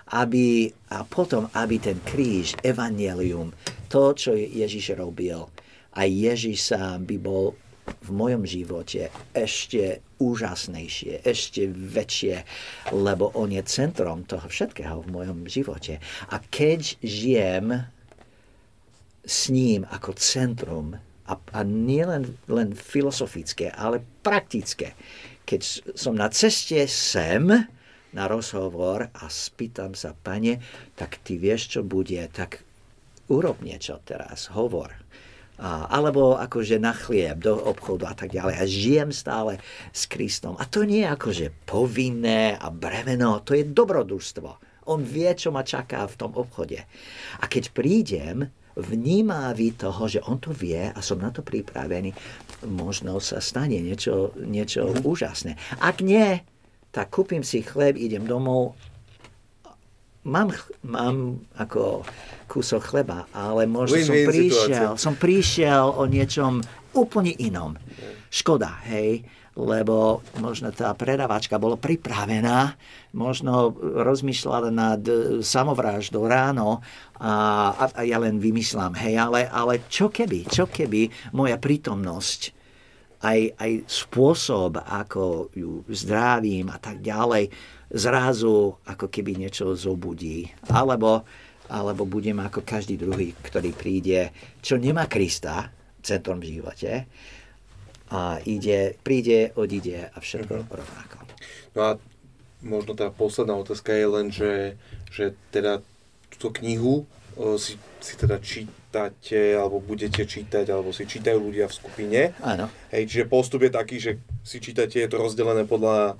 Aby, 0.09 0.73
a 0.89 1.05
potom, 1.05 1.53
aby 1.53 1.77
ten 1.77 2.01
kríž, 2.01 2.57
evangelium, 2.65 3.53
to, 3.93 4.17
čo 4.17 4.33
Ježiš 4.33 4.97
robil, 4.97 5.45
a 5.99 6.07
Ježiš 6.07 6.73
sám 6.73 7.05
by 7.05 7.17
bol 7.19 7.59
v 7.89 8.11
mojom 8.13 8.45
živote 8.45 9.09
ešte 9.33 10.05
úžasnejšie, 10.21 11.25
ešte 11.25 11.67
väčšie, 11.73 12.45
lebo 12.93 13.33
on 13.33 13.51
je 13.51 13.63
centrom 13.65 14.29
toho 14.29 14.45
všetkého 14.45 15.03
v 15.03 15.09
mojom 15.09 15.39
živote. 15.49 15.99
A 16.29 16.37
keď 16.39 17.01
žijem 17.01 17.89
s 19.25 19.49
ním 19.49 19.89
ako 19.89 20.15
centrum 20.21 21.01
a, 21.29 21.37
a 21.37 21.61
nie 21.63 22.03
len, 22.03 22.41
len 22.49 22.73
filozofické, 22.73 23.69
ale 23.69 24.01
praktické. 24.25 24.97
Keď 25.45 25.93
som 25.93 26.17
na 26.17 26.33
ceste 26.33 26.89
sem 26.89 27.45
na 28.13 28.25
rozhovor 28.25 29.13
a 29.13 29.25
spýtam 29.29 29.93
sa, 29.93 30.17
pane, 30.17 30.61
tak 30.97 31.21
ty 31.21 31.37
vieš, 31.37 31.79
čo 31.79 31.81
bude, 31.85 32.21
tak 32.33 32.65
urob 33.29 33.61
niečo 33.61 34.01
teraz, 34.05 34.49
hovor. 34.57 34.97
A, 35.59 35.91
alebo 35.91 36.39
akože 36.39 36.79
na 36.79 36.95
chlieb, 36.95 37.43
do 37.43 37.53
obchodu 37.53 38.09
a 38.09 38.15
tak 38.17 38.33
ďalej. 38.33 38.55
A 38.57 38.65
žijem 38.65 39.11
stále 39.13 39.61
s 39.91 40.07
Kristom. 40.09 40.57
A 40.57 40.65
to 40.65 40.87
nie 40.87 41.05
je 41.05 41.13
akože 41.13 41.47
povinné 41.69 42.57
a 42.57 42.73
bremeno, 42.73 43.43
to 43.45 43.53
je 43.53 43.67
dobrodružstvo. 43.69 44.49
On 44.89 45.05
vie, 45.05 45.29
čo 45.37 45.53
ma 45.53 45.61
čaká 45.61 46.09
v 46.09 46.17
tom 46.17 46.33
obchode. 46.33 46.81
A 47.43 47.45
keď 47.45 47.77
prídem, 47.77 48.49
vnímavý 48.79 49.75
toho, 49.75 50.07
že 50.07 50.23
on 50.25 50.39
to 50.39 50.55
vie 50.55 50.91
a 50.91 50.99
som 51.03 51.19
na 51.19 51.35
to 51.35 51.43
pripravený, 51.43 52.15
možno 52.71 53.19
sa 53.19 53.43
stane 53.43 53.79
niečo, 53.83 54.35
niečo 54.39 54.89
mm-hmm. 54.89 55.05
úžasné. 55.05 55.53
Ak 55.83 56.01
nie, 56.01 56.43
tak 56.95 57.11
kúpim 57.11 57.43
si 57.43 57.61
chleb, 57.67 57.99
idem 57.99 58.25
domov, 58.25 58.79
mám, 60.25 60.55
mám 60.87 61.43
ako 61.59 62.07
kúsok 62.47 62.83
chleba, 62.95 63.27
ale 63.35 63.67
možno 63.67 63.99
som 64.03 64.17
prišiel, 64.17 64.91
som 64.97 65.15
prišiel 65.19 65.85
o 65.95 66.07
niečom 66.07 66.63
úplne 66.95 67.35
inom. 67.37 67.77
Škoda, 68.31 68.81
hej 68.89 69.25
lebo 69.59 70.23
možno 70.39 70.71
tá 70.71 70.95
predavačka 70.95 71.59
bola 71.59 71.75
pripravená, 71.75 72.79
možno 73.11 73.75
rozmýšľala 73.83 74.71
nad 74.71 75.03
samovraždou 75.43 76.23
ráno 76.31 76.79
a, 77.19 77.75
a 77.91 78.07
ja 78.07 78.23
len 78.23 78.39
vymyslám, 78.39 78.95
hej, 79.03 79.19
ale, 79.19 79.51
ale 79.51 79.83
čo 79.91 80.07
keby, 80.15 80.47
čo 80.47 80.71
keby 80.71 81.35
moja 81.35 81.59
prítomnosť 81.59 82.55
aj, 83.19 83.41
aj 83.59 83.73
spôsob, 83.91 84.79
ako 84.79 85.51
ju 85.51 85.83
zdravím 85.91 86.71
a 86.71 86.79
tak 86.79 87.03
ďalej, 87.03 87.51
zrazu 87.91 88.79
ako 88.87 89.11
keby 89.11 89.43
niečo 89.43 89.75
zobudí. 89.75 90.47
Alebo, 90.71 91.27
alebo 91.67 92.07
budem 92.07 92.39
ako 92.39 92.63
každý 92.63 92.95
druhý, 92.95 93.35
ktorý 93.43 93.75
príde, 93.75 94.31
čo 94.63 94.79
nemá 94.79 95.11
Krista 95.11 95.67
centrom 95.99 96.39
v 96.39 96.59
živote, 96.59 97.11
a 98.09 98.41
ide, 98.45 98.97
príde, 99.05 99.53
odíde 99.55 100.09
a 100.13 100.17
všetko 100.21 100.55
uh-huh. 100.65 100.73
rovnako. 100.73 101.17
No 101.77 101.81
a 101.85 101.91
možno 102.65 102.93
tá 102.99 103.13
posledná 103.13 103.55
otázka 103.55 103.95
je 103.95 104.07
len, 104.09 104.27
že, 104.33 104.53
že 105.13 105.37
teda 105.55 105.85
túto 106.33 106.51
knihu 106.59 107.07
o, 107.37 107.55
si, 107.61 107.79
si 108.03 108.15
teda 108.19 108.43
čítate, 108.43 109.55
alebo 109.55 109.79
budete 109.79 110.27
čítať, 110.27 110.67
alebo 110.73 110.91
si 110.91 111.07
čítajú 111.07 111.39
ľudia 111.39 111.71
v 111.71 111.77
skupine. 111.77 112.21
Áno. 112.43 112.67
Hej, 112.91 113.13
čiže 113.13 113.31
postup 113.31 113.63
je 113.63 113.73
taký, 113.73 113.97
že 114.03 114.19
si 114.43 114.59
čítate, 114.59 114.99
je 114.99 115.11
to 115.11 115.21
rozdelené 115.21 115.69
podľa 115.69 116.19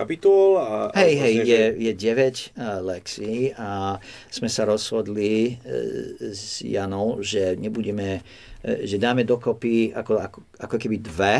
kapitol. 0.00 0.56
A, 0.56 0.88
hej, 0.96 1.12
hej, 1.20 1.34
že... 1.44 1.44
je, 1.44 1.62
je 1.84 1.92
9 1.92 2.56
uh, 2.56 2.80
lekcií 2.80 3.52
a 3.60 4.00
sme 4.32 4.48
sa 4.48 4.64
rozhodli 4.64 5.60
uh, 5.60 6.32
s 6.32 6.64
Janou, 6.64 7.20
že 7.20 7.60
nebudeme 7.60 8.24
E, 8.60 8.84
že 8.84 9.00
dáme 9.00 9.24
dokopy 9.24 9.92
ako, 9.96 10.20
ako, 10.20 10.38
ako 10.60 10.76
keby 10.76 10.96
dve. 11.00 11.36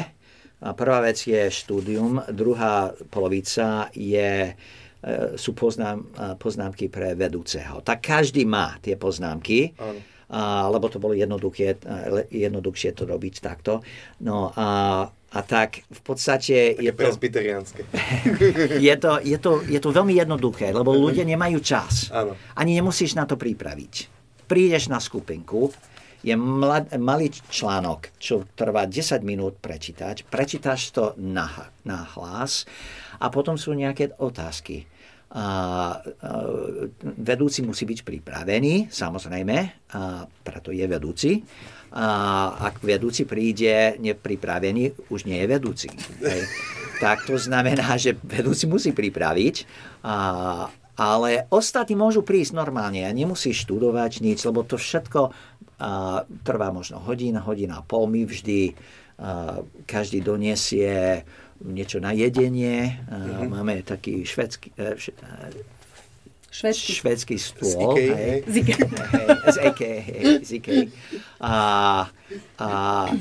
A 0.60 0.76
prvá 0.76 1.00
vec 1.00 1.16
je 1.24 1.48
štúdium, 1.48 2.20
druhá 2.36 2.92
polovica 3.08 3.88
je, 3.96 4.52
e, 4.52 5.12
sú 5.40 5.56
poznám, 5.56 6.04
poznámky 6.36 6.92
pre 6.92 7.16
vedúceho. 7.16 7.80
Tak 7.80 8.04
každý 8.04 8.44
má 8.44 8.76
tie 8.84 8.96
poznámky. 9.00 9.72
Áno. 9.80 10.00
A, 10.30 10.68
lebo 10.70 10.86
to 10.86 11.02
bolo 11.02 11.16
jednoduché, 11.16 11.80
jednoduchšie 12.28 12.92
to 12.92 13.02
robiť 13.08 13.34
takto. 13.40 13.80
No 14.20 14.52
a, 14.52 15.08
a 15.30 15.40
tak 15.46 15.86
v 15.86 16.00
podstate... 16.02 16.74
Také 16.74 16.82
je 16.82 16.92
presbyteriánske. 16.92 17.82
je, 18.86 18.94
to, 18.98 19.22
je, 19.22 19.38
to, 19.38 19.62
je 19.62 19.78
to 19.78 19.90
veľmi 19.94 20.18
jednoduché, 20.18 20.74
lebo 20.74 20.90
ľudia 20.90 21.22
nemajú 21.22 21.62
čas. 21.62 22.10
Áno. 22.10 22.34
Ani 22.58 22.74
nemusíš 22.74 23.14
na 23.14 23.30
to 23.30 23.38
pripraviť. 23.38 24.10
Prídeš 24.50 24.90
na 24.90 24.98
skupinku, 24.98 25.70
je 26.20 26.34
mlad, 26.36 26.92
malý 27.00 27.32
článok, 27.32 28.12
čo 28.20 28.44
trvá 28.52 28.84
10 28.84 29.24
minút 29.24 29.56
prečítať. 29.62 30.28
Prečítaš 30.28 30.92
to 30.92 31.04
na, 31.16 31.48
na 31.86 32.04
hlas 32.16 32.68
a 33.16 33.32
potom 33.32 33.56
sú 33.56 33.72
nejaké 33.72 34.12
otázky. 34.20 34.84
A, 35.30 35.40
a, 35.40 35.46
vedúci 37.22 37.62
musí 37.62 37.86
byť 37.86 38.02
pripravený, 38.02 38.90
samozrejme, 38.90 39.56
a 39.94 40.26
preto 40.26 40.74
je 40.74 40.84
vedúci. 40.90 41.38
A 41.90 42.06
ak 42.70 42.86
vedúci 42.86 43.26
príde 43.26 43.98
nepripravený, 43.98 45.10
už 45.10 45.26
nie 45.26 45.42
je 45.42 45.46
vedúci. 45.46 45.88
Hej. 46.22 46.44
Tak 47.00 47.24
to 47.24 47.40
znamená, 47.40 47.96
že 47.96 48.12
vedúci 48.20 48.68
musí 48.68 48.92
pripraviť. 48.92 49.64
A, 50.04 50.68
ale 51.00 51.48
ostatní 51.48 51.96
môžu 51.96 52.20
prísť 52.20 52.52
normálne 52.52 53.08
a 53.08 53.16
nemusí 53.16 53.56
študovať 53.56 54.20
nič, 54.20 54.44
lebo 54.44 54.60
to 54.68 54.76
všetko 54.76 55.32
a 55.80 56.22
trvá 56.44 56.68
možno 56.68 57.00
hodina, 57.00 57.40
hodina 57.40 57.80
a 57.80 57.82
pol. 57.82 58.04
My 58.04 58.28
vždy, 58.28 58.76
a 59.16 59.64
každý 59.88 60.20
doniesie 60.20 61.24
niečo 61.64 62.04
na 62.04 62.12
jedenie. 62.12 63.00
Mm-hmm. 63.08 63.48
Máme 63.48 63.80
taký 63.80 64.24
švedský, 64.24 64.76
e, 64.76 64.96
Švedský. 66.50 66.92
Švedský 66.98 67.36
stôl. 67.38 67.94
Z 69.46 70.50
Ikei. 70.50 70.90
A, 71.40 71.54
a 72.58 72.68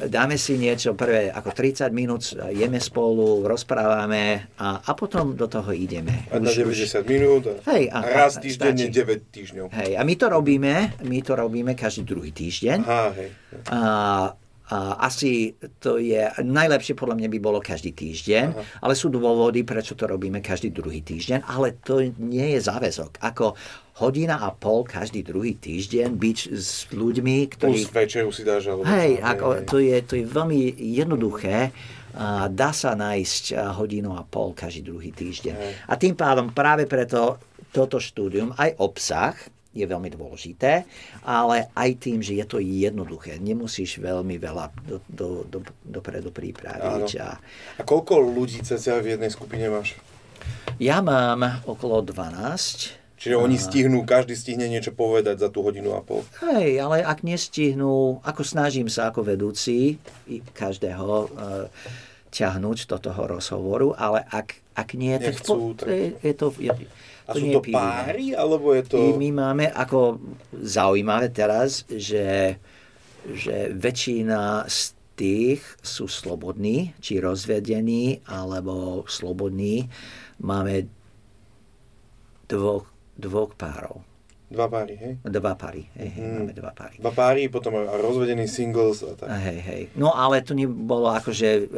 dáme 0.09 0.35
si 0.41 0.57
niečo 0.57 0.97
prvé, 0.97 1.29
ako 1.29 1.53
30 1.53 1.93
minút 1.93 2.25
jeme 2.49 2.81
spolu, 2.81 3.45
rozprávame 3.45 4.49
a, 4.57 4.81
a 4.81 4.91
potom 4.97 5.37
do 5.37 5.45
toho 5.45 5.69
ideme. 5.69 6.25
A 6.33 6.41
na 6.41 6.49
90 6.49 7.05
minút 7.05 7.43
a, 7.47 7.53
hej, 7.69 7.93
a, 7.93 8.01
a 8.01 8.27
raz 8.27 8.41
týždenne 8.41 8.89
9 8.89 9.29
týždňov. 9.29 9.65
Hej, 9.77 9.91
a 9.93 10.01
my 10.01 10.13
to 10.17 10.25
robíme, 10.25 10.73
my 11.05 11.19
to 11.21 11.37
robíme 11.37 11.77
každý 11.77 12.09
druhý 12.09 12.33
týždeň. 12.33 12.77
Aha, 12.81 13.09
hej. 13.13 13.29
A 13.69 13.79
asi 14.77 15.57
to 15.81 15.97
je, 15.97 16.29
najlepšie 16.45 16.93
podľa 16.93 17.17
mňa 17.17 17.29
by 17.33 17.39
bolo 17.41 17.59
každý 17.59 17.89
týždeň, 17.93 18.45
Aha. 18.53 18.85
ale 18.85 18.93
sú 18.93 19.09
dôvody, 19.09 19.65
prečo 19.65 19.97
to 19.97 20.05
robíme 20.05 20.45
každý 20.45 20.69
druhý 20.69 21.01
týždeň, 21.01 21.41
ale 21.49 21.73
to 21.81 22.05
nie 22.21 22.53
je 22.53 22.59
záväzok. 22.61 23.17
Ako 23.17 23.57
hodina 23.99 24.39
a 24.45 24.53
pol 24.53 24.85
každý 24.85 25.25
druhý 25.25 25.57
týždeň 25.57 26.13
byť 26.15 26.37
s 26.53 26.87
ľuďmi, 26.93 27.35
ktorí... 27.57 27.83
Plus 27.83 27.91
večeru 27.91 28.29
si 28.31 28.45
dáš, 28.45 28.71
alebo... 28.71 28.85
Hej, 28.85 29.19
ako, 29.19 29.67
to, 29.67 29.77
je, 29.81 29.97
to 30.05 30.13
je 30.15 30.25
veľmi 30.29 30.77
jednoduché. 30.77 31.73
A 32.09 32.49
dá 32.49 32.73
sa 32.73 32.97
nájsť 32.97 33.53
hodinu 33.77 34.17
a 34.17 34.25
pol 34.25 34.57
každý 34.57 34.81
druhý 34.81 35.13
týždeň. 35.13 35.53
Hej. 35.53 35.73
A 35.85 35.93
tým 35.93 36.17
pádom 36.17 36.49
práve 36.49 36.89
preto 36.89 37.37
toto 37.69 38.01
štúdium, 38.01 38.49
aj 38.57 38.81
obsah, 38.81 39.37
je 39.69 39.85
veľmi 39.85 40.09
dôležité, 40.09 40.89
ale 41.21 41.69
aj 41.77 41.89
tým, 42.01 42.19
že 42.25 42.41
je 42.41 42.45
to 42.45 42.57
jednoduché. 42.57 43.37
Nemusíš 43.37 44.01
veľmi 44.01 44.41
veľa 44.41 44.73
do, 44.81 44.97
do, 45.05 45.27
do, 45.45 45.59
dopredu 45.85 46.33
pripraviť. 46.33 47.09
A... 47.21 47.37
a 47.77 47.81
koľko 47.85 48.17
ľudí 48.17 48.65
cca 48.65 48.97
v 48.97 49.15
jednej 49.17 49.29
skupine 49.29 49.69
máš? 49.69 49.93
Ja 50.81 51.05
mám 51.05 51.61
okolo 51.69 52.01
12. 52.01 52.97
Čiže 53.19 53.35
oni 53.35 53.59
stihnú, 53.59 54.07
každý 54.07 54.31
stihne 54.31 54.71
niečo 54.71 54.95
povedať 54.95 55.43
za 55.43 55.51
tú 55.51 55.59
hodinu 55.59 55.91
a 55.91 55.99
pol. 55.99 56.23
Hej, 56.39 56.79
ale 56.79 57.03
ak 57.03 57.19
nestihnú, 57.19 58.23
ako 58.23 58.41
snažím 58.47 58.87
sa 58.87 59.11
ako 59.11 59.27
vedúci 59.27 59.99
každého 60.55 61.07
uh, 61.27 61.27
ťahnuť 62.31 62.77
do 62.87 62.97
toho 62.97 63.21
rozhovoru, 63.27 63.91
ale 63.99 64.23
ak, 64.23 64.55
ak 64.71 64.89
nie, 64.95 65.19
tak, 65.19 65.35
Nechcú, 65.35 65.51
po, 65.51 65.83
tak- 65.83 65.91
je, 65.91 66.15
je 66.15 66.33
to... 66.33 66.47
Je, 66.55 66.71
A 67.29 67.31
to 67.31 67.39
sú 67.39 67.47
to 67.53 67.61
páry, 67.69 68.33
alebo 68.33 68.73
je 68.73 68.83
to... 68.83 68.97
I 68.97 69.13
my 69.13 69.29
máme 69.31 69.65
ako 69.69 70.17
zaujímavé 70.51 71.29
teraz, 71.29 71.85
že, 71.85 72.57
že 73.29 73.69
väčšina 73.69 74.65
z 74.65 74.79
tých 75.13 75.61
sú 75.79 76.09
slobodní, 76.09 76.97
či 76.97 77.21
rozvedení, 77.21 78.25
alebo 78.25 79.05
slobodní. 79.05 79.85
Máme 80.41 80.89
dvoch, 82.47 82.89
dvoch 83.13 83.53
párov. 83.53 84.01
Dva 84.49 84.65
páry, 84.65 84.97
hej? 84.97 85.13
Dva 85.21 85.53
páry. 85.53 85.85
Hej, 85.93 86.09
hej, 86.09 86.23
Mhm. 86.25 86.33
máme 86.41 86.53
dva 86.57 86.71
páry. 86.73 86.95
Dva 86.97 87.13
páry, 87.13 87.41
potom 87.47 87.77
rozvedený 87.85 88.49
singles 88.49 89.05
a 89.05 89.13
tak. 89.13 89.29
Hej, 89.29 89.59
hej. 89.61 89.81
No 89.93 90.09
ale 90.09 90.41
to 90.41 90.57
nebolo 90.57 91.13
akože... 91.13 91.69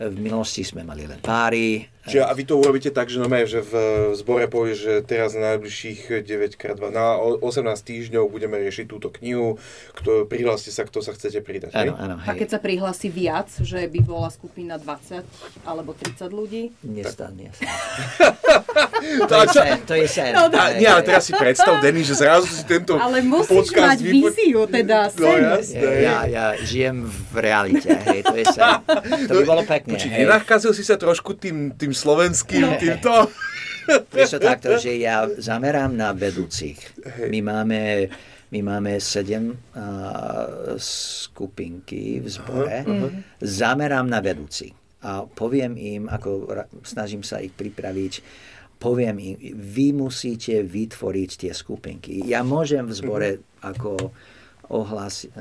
V 0.00 0.14
minulosti 0.16 0.62
sme 0.62 0.80
mali 0.80 1.02
len 1.02 1.18
páry. 1.18 1.90
Čiže 2.00 2.22
a 2.22 2.30
vy 2.30 2.40
to 2.42 2.56
urobíte 2.56 2.88
tak, 2.88 3.06
že, 3.06 3.18
normálne, 3.18 3.44
že 3.44 3.60
v 3.60 3.74
zbore 4.14 4.46
povieš, 4.46 4.78
že 4.78 4.94
teraz 5.02 5.34
na 5.34 5.52
najbližších 5.52 6.24
9x2, 6.24 6.64
na 6.88 7.14
o- 7.14 7.36
18 7.36 7.60
týždňov 7.76 8.24
budeme 8.26 8.56
riešiť 8.56 8.86
túto 8.86 9.12
knihu, 9.12 9.60
kto, 9.92 10.24
prihláste 10.24 10.70
sa, 10.70 10.82
kto 10.82 10.98
sa 10.98 11.10
chcete 11.10 11.42
pridať. 11.42 11.74
Áno, 11.74 11.92
áno, 11.94 12.16
A 12.16 12.32
hej. 12.32 12.40
keď 12.40 12.48
sa 12.48 12.58
prihlási 12.58 13.08
viac, 13.08 13.52
že 13.52 13.84
by 13.84 14.00
bola 14.00 14.28
skupina 14.28 14.78
20 14.78 15.20
alebo 15.66 15.92
30 15.92 16.16
ľudí? 16.30 16.72
Nestane 16.80 17.52
sa. 17.52 17.68
To, 19.20 19.26
To 19.26 19.34
a 19.34 19.38
je 19.38 19.48
čo, 19.48 19.60
sen, 19.60 19.78
to 19.82 19.94
je 19.94 20.06
sen. 20.08 20.32
No, 20.32 20.46
To 20.46 20.56
a, 20.56 20.64
nie, 20.74 20.86
ale 20.86 21.02
teraz 21.02 21.22
si 21.22 21.32
predstav, 21.32 21.76
Denny, 21.78 22.00
že 22.00 22.14
zrazu 22.14 22.46
si 22.46 22.64
tento 22.64 22.96
Ale 22.96 23.20
musíš 23.20 23.68
podcast 23.68 23.84
mať 23.86 23.98
vypo- 24.00 24.12
víziu, 24.26 24.60
teda 24.64 24.98
No 25.08 25.28
sen. 25.28 25.42
jasné. 25.44 25.90
Ja, 26.00 26.16
ja 26.24 26.44
žijem 26.56 27.04
v 27.04 27.34
realite, 27.36 27.90
hej, 27.92 28.20
to 28.22 28.34
je 28.34 28.44
sen. 28.48 28.70
To 29.26 29.32
by 29.34 29.44
bolo 29.44 29.62
pekne, 29.62 29.87
Počuť, 29.88 30.10
hej. 30.12 30.20
nenachkazil 30.28 30.76
si 30.76 30.84
sa 30.84 31.00
trošku 31.00 31.40
tým, 31.40 31.72
tým 31.72 31.96
slovenským, 31.96 32.64
týmto? 32.82 33.32
To 33.88 34.36
takto, 34.36 34.76
že 34.76 35.00
ja 35.00 35.24
zamerám 35.24 35.96
na 35.96 36.12
vedúcich. 36.12 36.76
My 37.32 37.40
máme, 37.40 38.12
my 38.52 38.60
máme 38.60 39.00
sedem 39.00 39.56
uh, 39.56 40.76
skupinky 40.76 42.20
v 42.20 42.28
zbore. 42.28 42.84
Zamerám 43.40 44.04
na 44.04 44.20
vedúcich. 44.20 44.76
A 45.00 45.24
poviem 45.24 45.78
im, 45.80 46.04
ako 46.10 46.52
snažím 46.84 47.24
sa 47.24 47.40
ich 47.40 47.54
pripraviť, 47.54 48.20
poviem 48.82 49.16
im, 49.16 49.36
vy 49.56 49.96
musíte 49.96 50.60
vytvoriť 50.68 51.30
tie 51.46 51.52
skupinky. 51.54 52.28
Ja 52.28 52.44
môžem 52.44 52.84
v 52.84 52.92
zbore 52.92 53.30
ako 53.64 54.12
ohlásiť, 54.68 55.32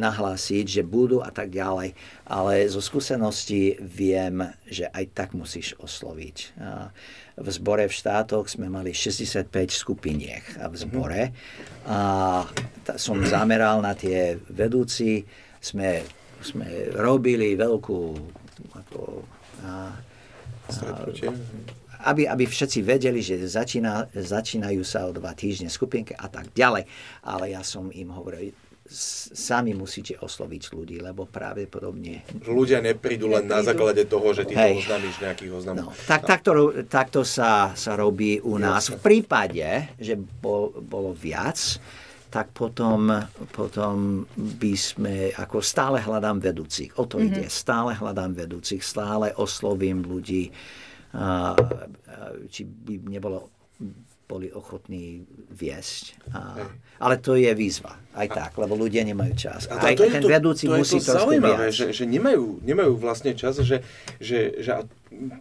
nahlásiť, 0.00 0.80
že 0.80 0.82
budú 0.82 1.20
a 1.20 1.28
tak 1.28 1.52
ďalej, 1.52 1.92
ale 2.24 2.64
zo 2.72 2.80
skúsenosti 2.80 3.76
viem, 3.78 4.40
že 4.64 4.88
aj 4.88 5.04
tak 5.12 5.28
musíš 5.36 5.76
osloviť. 5.76 6.36
A 6.56 6.88
V 7.40 7.48
zbore 7.52 7.84
v 7.88 7.92
štátoch 7.92 8.48
sme 8.48 8.72
mali 8.72 8.96
65 8.96 9.52
skupiniek 9.68 10.44
v 10.56 10.74
zbore 10.76 11.22
a 11.84 12.00
som 12.96 13.20
zameral 13.24 13.80
na 13.84 13.92
tie 13.92 14.40
vedúci, 14.48 15.24
sme, 15.60 16.00
sme 16.40 16.96
robili 16.96 17.52
veľkú 17.56 18.00
ako, 18.76 19.00
a, 19.64 19.92
Stretnutie. 20.70 21.28
aby, 22.06 22.30
aby 22.30 22.44
všetci 22.46 22.80
vedeli, 22.86 23.20
že 23.20 23.40
začína, 23.42 24.08
začínajú 24.14 24.82
sa 24.86 25.08
o 25.08 25.12
dva 25.12 25.34
týždne 25.34 25.66
skupinky 25.66 26.14
a 26.14 26.30
tak 26.30 26.52
ďalej. 26.54 26.86
Ale 27.26 27.44
ja 27.52 27.64
som 27.66 27.90
im 27.90 28.08
hovoril, 28.14 28.54
sami 28.90 29.70
musíte 29.70 30.18
osloviť 30.18 30.62
ľudí, 30.74 30.96
lebo 30.98 31.22
pravdepodobne... 31.30 32.26
Ľudia 32.42 32.82
neprídu 32.82 33.30
len 33.30 33.46
na 33.46 33.62
Neprídu. 33.62 33.68
základe 33.70 34.02
toho, 34.10 34.28
že 34.34 34.42
ty 34.42 34.58
to 34.58 34.60
Hej. 34.60 34.74
oznámiš 34.82 35.14
nejakých 35.22 35.52
oznamov. 35.54 35.94
No, 35.94 36.06
tak, 36.10 36.26
takto, 36.26 36.50
takto 36.90 37.22
sa, 37.22 37.70
sa 37.78 37.94
robí 37.94 38.42
u 38.42 38.58
nás. 38.58 38.90
V 38.90 38.98
prípade, 38.98 39.94
že 39.94 40.18
bol, 40.18 40.74
bolo 40.82 41.14
viac, 41.14 41.78
tak 42.30 42.50
potom, 42.50 43.10
potom 43.54 44.26
by 44.34 44.74
sme, 44.74 45.14
ako 45.34 45.62
stále 45.62 46.02
hľadám 46.02 46.38
vedúcich. 46.42 46.94
O 46.98 47.06
to 47.06 47.18
ide. 47.18 47.46
Stále 47.50 47.94
hľadám 47.94 48.34
vedúcich, 48.34 48.82
stále 48.82 49.34
oslovím 49.34 50.02
ľudí, 50.06 50.50
a, 51.10 51.54
a, 51.54 51.54
či 52.46 52.62
by 52.66 53.02
nebolo 53.06 53.50
boli 54.30 54.46
ochotní 54.48 55.26
viesť. 55.50 56.14
A, 56.30 56.62
ale 56.96 57.16
to 57.16 57.34
je 57.34 57.50
výzva, 57.50 57.98
aj 58.12 58.28
tak, 58.30 58.50
lebo 58.54 58.72
ľudia 58.74 59.02
nemajú 59.02 59.34
čas. 59.34 59.66
A 59.66 59.82
Aj 59.82 59.92
to 59.92 60.06
je 60.06 60.12
ten 60.12 60.22
to- 60.22 60.30
vedúci 60.30 60.64
to 60.64 60.72
je 60.72 60.80
musí 60.80 60.98
to 60.98 61.10
zaujímavé, 61.10 61.66
viac. 61.66 61.74
že, 61.74 61.86
že 61.90 62.04
nemajú, 62.04 62.62
nemajú 62.62 62.94
vlastne 62.94 63.34
čas, 63.34 63.58
že, 63.58 63.82
že, 64.16 64.38
že 64.56 64.70
a 64.70 64.80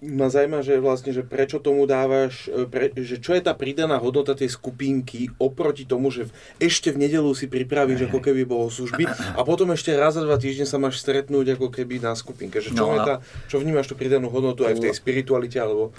ma 0.01 0.25
zaujíma, 0.25 0.59
že 0.59 0.77
vlastne, 0.77 1.11
že 1.11 1.21
prečo 1.21 1.57
tomu 1.57 1.85
dávaš, 1.85 2.47
e, 2.47 2.65
pre, 2.65 2.89
že 2.91 3.15
čo 3.15 3.31
je 3.31 3.39
tá 3.39 3.53
pridaná 3.53 3.95
hodnota 3.95 4.33
tej 4.33 4.49
skupinky 4.49 5.29
oproti 5.37 5.83
tomu, 5.83 6.09
že 6.09 6.25
v- 6.25 6.33
ešte 6.59 6.89
v 6.89 6.97
nedelu 6.99 7.29
si 7.31 7.45
pripravíš 7.45 8.09
ako 8.09 8.19
keby 8.19 8.43
bolo 8.43 8.67
služby 8.67 9.05
a 9.05 9.41
potom 9.41 9.69
ešte 9.69 9.93
raz 9.93 10.13
za 10.13 10.23
dva 10.23 10.35
týždne 10.35 10.65
sa 10.65 10.75
máš 10.75 10.97
stretnúť 10.97 11.53
ako 11.53 11.69
keby 11.69 12.01
na 12.01 12.11
skupinke. 12.11 12.57
Že 12.57 12.69
čo, 12.71 12.81
No 12.81 12.89
je 12.89 12.99
a- 12.99 13.05
tá, 13.05 13.15
čo 13.45 13.55
vnímaš 13.55 13.85
tú 13.85 13.95
pridanú 13.95 14.27
hodnotu 14.27 14.63
aj 14.63 14.73
v 14.73 14.81
tej 14.81 14.93
spiritualite 14.95 15.55
alebo... 15.55 15.93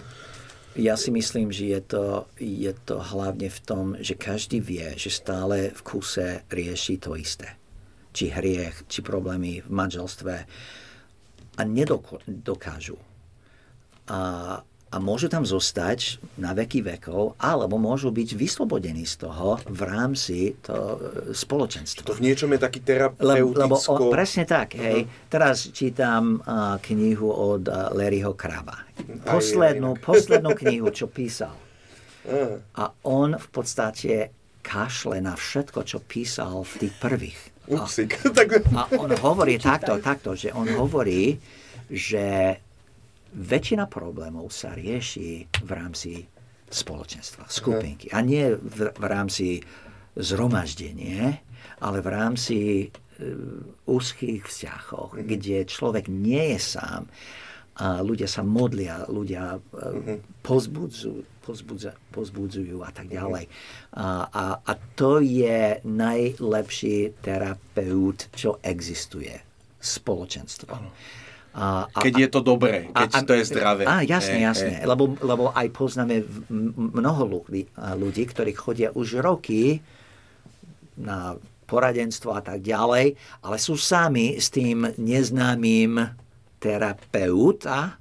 Ja 0.79 0.95
si 0.95 1.11
myslím, 1.11 1.51
že 1.51 1.67
je 1.67 1.81
to, 1.83 2.05
je 2.39 2.71
to 2.87 3.03
hlavne 3.03 3.51
v 3.51 3.61
tom, 3.67 3.99
že 3.99 4.15
každý 4.15 4.63
vie, 4.63 4.95
že 4.95 5.11
stále 5.11 5.75
v 5.75 5.81
kuse 5.83 6.47
rieši 6.47 6.95
to 7.03 7.19
isté. 7.19 7.59
Či 8.15 8.31
hriech, 8.31 8.87
či 8.87 9.03
problémy 9.03 9.67
v 9.67 9.71
manželstve. 9.71 10.35
A 11.59 11.63
nedokážu. 11.67 13.03
A, 14.07 14.63
a 14.91 14.99
môžu 14.99 15.31
tam 15.31 15.47
zostať 15.47 16.19
na 16.35 16.51
veky 16.51 16.83
vekov, 16.83 17.39
alebo 17.39 17.79
môžu 17.79 18.11
byť 18.11 18.35
vyslobodení 18.35 19.07
z 19.07 19.23
toho 19.23 19.63
v 19.71 19.81
rámci 19.87 20.59
to 20.67 20.75
e, 20.75 20.99
spoločenstva. 21.31 22.11
To 22.11 22.19
v 22.19 22.27
niečom 22.27 22.51
je 22.51 22.59
taký 22.59 22.83
Lebo, 22.83 23.55
lebo 23.55 23.79
terapeuticko... 23.79 24.11
o, 24.11 24.11
presne 24.11 24.45
tak, 24.51 24.75
hej. 24.75 25.07
Teraz 25.31 25.71
čítam 25.71 26.43
uh, 26.43 26.83
knihu 26.83 27.31
od 27.31 27.71
uh, 27.71 27.95
Larryho 27.95 28.35
Kraba. 28.35 28.83
Poslednú, 29.23 29.95
poslednú 30.03 30.59
knihu, 30.59 30.91
čo 30.91 31.07
písal. 31.07 31.55
Á, 32.27 32.83
A 32.83 32.85
on 33.07 33.39
v 33.39 33.49
podstate 33.55 34.35
kašle 34.61 35.23
na 35.23 35.39
všetko, 35.39 35.87
čo 35.87 36.03
písal 36.03 36.67
v 36.67 36.75
tých 36.87 36.95
prvých. 36.99 37.41
A, 37.71 37.87
a 38.81 38.83
on 38.99 39.15
hovorí 39.23 39.55
takto, 39.63 40.03
takto, 40.03 40.35
že 40.35 40.51
on 40.51 40.67
hovorí, 40.67 41.39
že 41.87 42.59
väčšina 43.35 43.87
problémov 43.87 44.51
sa 44.51 44.75
rieši 44.75 45.47
v 45.63 45.71
rámci 45.71 46.27
spoločenstva, 46.71 47.51
skupinky. 47.51 48.11
A 48.15 48.23
nie 48.23 48.55
v, 48.55 48.95
v 48.95 49.05
rámci 49.07 49.59
zhromaždenie, 50.15 51.43
ale 51.83 51.99
v 51.99 52.09
rámci 52.09 52.59
e, 52.59 52.89
úzkých 53.91 54.47
vzťahov, 54.47 55.19
kde 55.23 55.67
človek 55.67 56.07
nie 56.07 56.55
je 56.55 56.61
sám 56.63 57.11
a 57.81 58.05
ľudia 58.05 58.29
sa 58.29 58.45
modlia, 58.45 59.09
ľudia 59.09 59.57
pozbudzujú, 60.45 61.25
pozbudza, 61.41 61.97
pozbudzujú 62.13 62.85
a 62.85 62.91
tak 62.93 63.09
ďalej. 63.09 63.49
A, 63.97 64.29
a, 64.29 64.45
a 64.61 64.73
to 64.93 65.25
je 65.25 65.81
najlepší 65.89 67.17
terapeut, 67.25 68.29
čo 68.37 68.61
existuje. 68.61 69.33
Spoločenstvo. 69.81 70.77
A, 71.51 71.91
a, 71.91 71.99
keď 71.99 72.15
je 72.15 72.29
to 72.31 72.41
dobré, 72.47 72.87
keď 72.95 73.11
a- 73.11 73.27
to 73.27 73.33
je 73.35 73.45
zdravé. 73.51 73.83
Á, 73.83 74.07
jasne, 74.07 74.39
Hej, 74.39 74.47
jasne. 74.47 74.75
hej. 74.79 74.87
Lebo, 74.87 75.19
lebo 75.19 75.51
aj 75.51 75.67
poznáme 75.75 76.23
mnoho 76.95 77.23
ľudí, 77.27 77.67
ľudí, 77.75 78.23
ktorí 78.31 78.55
chodia 78.55 78.95
už 78.95 79.19
roky 79.19 79.83
na 80.95 81.35
poradenstvo 81.67 82.35
a 82.35 82.43
tak 82.43 82.63
ďalej, 82.63 83.15
ale 83.43 83.57
sú 83.59 83.75
sami 83.75 84.39
s 84.39 84.51
tým 84.51 84.95
neznámym 84.95 85.99
terapeuta, 86.59 87.99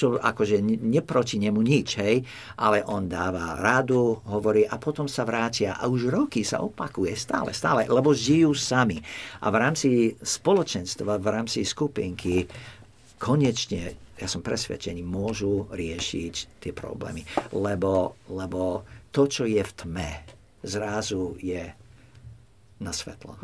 čo 0.00 0.16
akože 0.16 0.64
ne- 0.64 0.80
neproti 0.80 1.36
nemu 1.36 1.60
nič, 1.60 2.00
hej, 2.00 2.24
ale 2.56 2.80
on 2.88 3.04
dáva 3.04 3.60
radu, 3.60 4.16
hovorí 4.24 4.64
a 4.64 4.80
potom 4.80 5.04
sa 5.04 5.28
vrátia 5.28 5.76
a 5.76 5.84
už 5.84 6.08
roky 6.08 6.40
sa 6.40 6.64
opakuje 6.64 7.12
stále, 7.12 7.52
stále, 7.52 7.84
lebo 7.84 8.16
žijú 8.16 8.56
sami. 8.56 8.96
A 9.44 9.52
v 9.52 9.56
rámci 9.60 9.88
spoločenstva, 10.16 11.20
v 11.20 11.28
rámci 11.28 11.60
skupinky 11.68 12.48
konečne, 13.20 14.16
ja 14.16 14.24
som 14.24 14.40
presvedčený, 14.40 15.04
môžu 15.04 15.68
riešiť 15.68 16.64
tie 16.64 16.72
problémy. 16.72 17.24
Lebo, 17.52 18.16
lebo 18.32 18.88
to, 19.12 19.28
čo 19.28 19.44
je 19.44 19.60
v 19.60 19.72
tme, 19.76 20.10
zrazu 20.64 21.36
je 21.40 21.68
na 22.80 22.92
svetlo. 22.96 23.36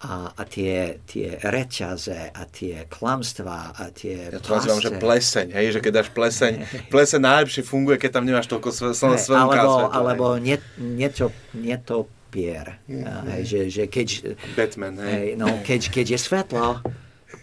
A, 0.00 0.32
a 0.32 0.42
tie, 0.48 1.04
tie 1.04 1.36
reťaze 1.44 2.32
a 2.32 2.42
tie 2.48 2.88
klamstvá 2.88 3.76
a 3.76 3.92
tie 3.92 4.32
Ja 4.32 4.40
to 4.40 4.56
nazývam, 4.56 4.80
že 4.80 4.96
pleseň, 4.96 5.52
hej, 5.52 5.76
že 5.76 5.80
keď 5.84 5.92
dáš 6.00 6.08
pleseň, 6.16 6.52
pleseň 6.94 7.20
najlepšie 7.20 7.62
funguje, 7.68 8.00
keď 8.00 8.16
tam 8.16 8.24
nemáš 8.24 8.48
toľko 8.48 8.72
Hej, 8.72 8.96
svojom 8.96 9.44
alebo, 9.44 9.76
svetla, 9.76 9.92
alebo 9.92 10.24
hej. 10.36 10.40
nie, 10.40 10.56
nieto, 10.80 11.28
nietopier. 11.52 12.80
A, 12.88 13.28
Hej, 13.36 13.42
že, 13.44 13.60
že 13.68 13.84
keď, 13.92 14.08
Batman, 14.56 14.96
hej. 15.04 15.12
hej, 15.12 15.28
no, 15.36 15.52
keď, 15.60 15.92
keď 15.92 16.06
je 16.16 16.18
svetlo, 16.18 16.80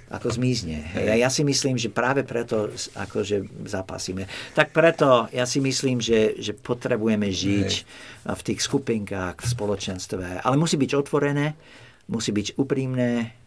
ako 0.08 0.32
zmizne. 0.32 0.88
Ja, 0.96 1.20
ja 1.20 1.28
si 1.28 1.44
myslím, 1.44 1.76
že 1.76 1.92
práve 1.92 2.24
preto 2.24 2.72
akože 2.96 3.68
zapasíme. 3.68 4.24
Tak 4.56 4.72
preto 4.72 5.28
ja 5.36 5.44
si 5.44 5.60
myslím, 5.60 6.00
že, 6.00 6.40
že 6.40 6.56
potrebujeme 6.56 7.28
žiť 7.28 7.72
Hej. 7.76 8.32
v 8.32 8.42
tých 8.42 8.60
skupinkách, 8.64 9.44
v 9.44 9.48
spoločenstve. 9.48 10.48
Ale 10.48 10.56
musí 10.56 10.80
byť 10.80 10.92
otvorené, 10.96 11.60
musí 12.08 12.32
byť 12.32 12.60
úprimné, 12.60 13.38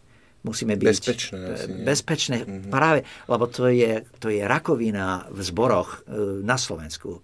musíme 0.41 0.73
byť 0.77 0.89
bezpečné, 0.89 1.39
asi, 1.53 1.69
bezpečné 1.85 2.37
mm-hmm. 2.41 2.73
práve, 2.73 3.05
lebo 3.29 3.45
to 3.45 3.69
je, 3.69 4.05
to 4.17 4.33
je 4.33 4.41
rakovina 4.41 5.29
v 5.29 5.41
zboroch 5.45 6.01
e, 6.09 6.41
na 6.41 6.57
Slovensku. 6.57 7.21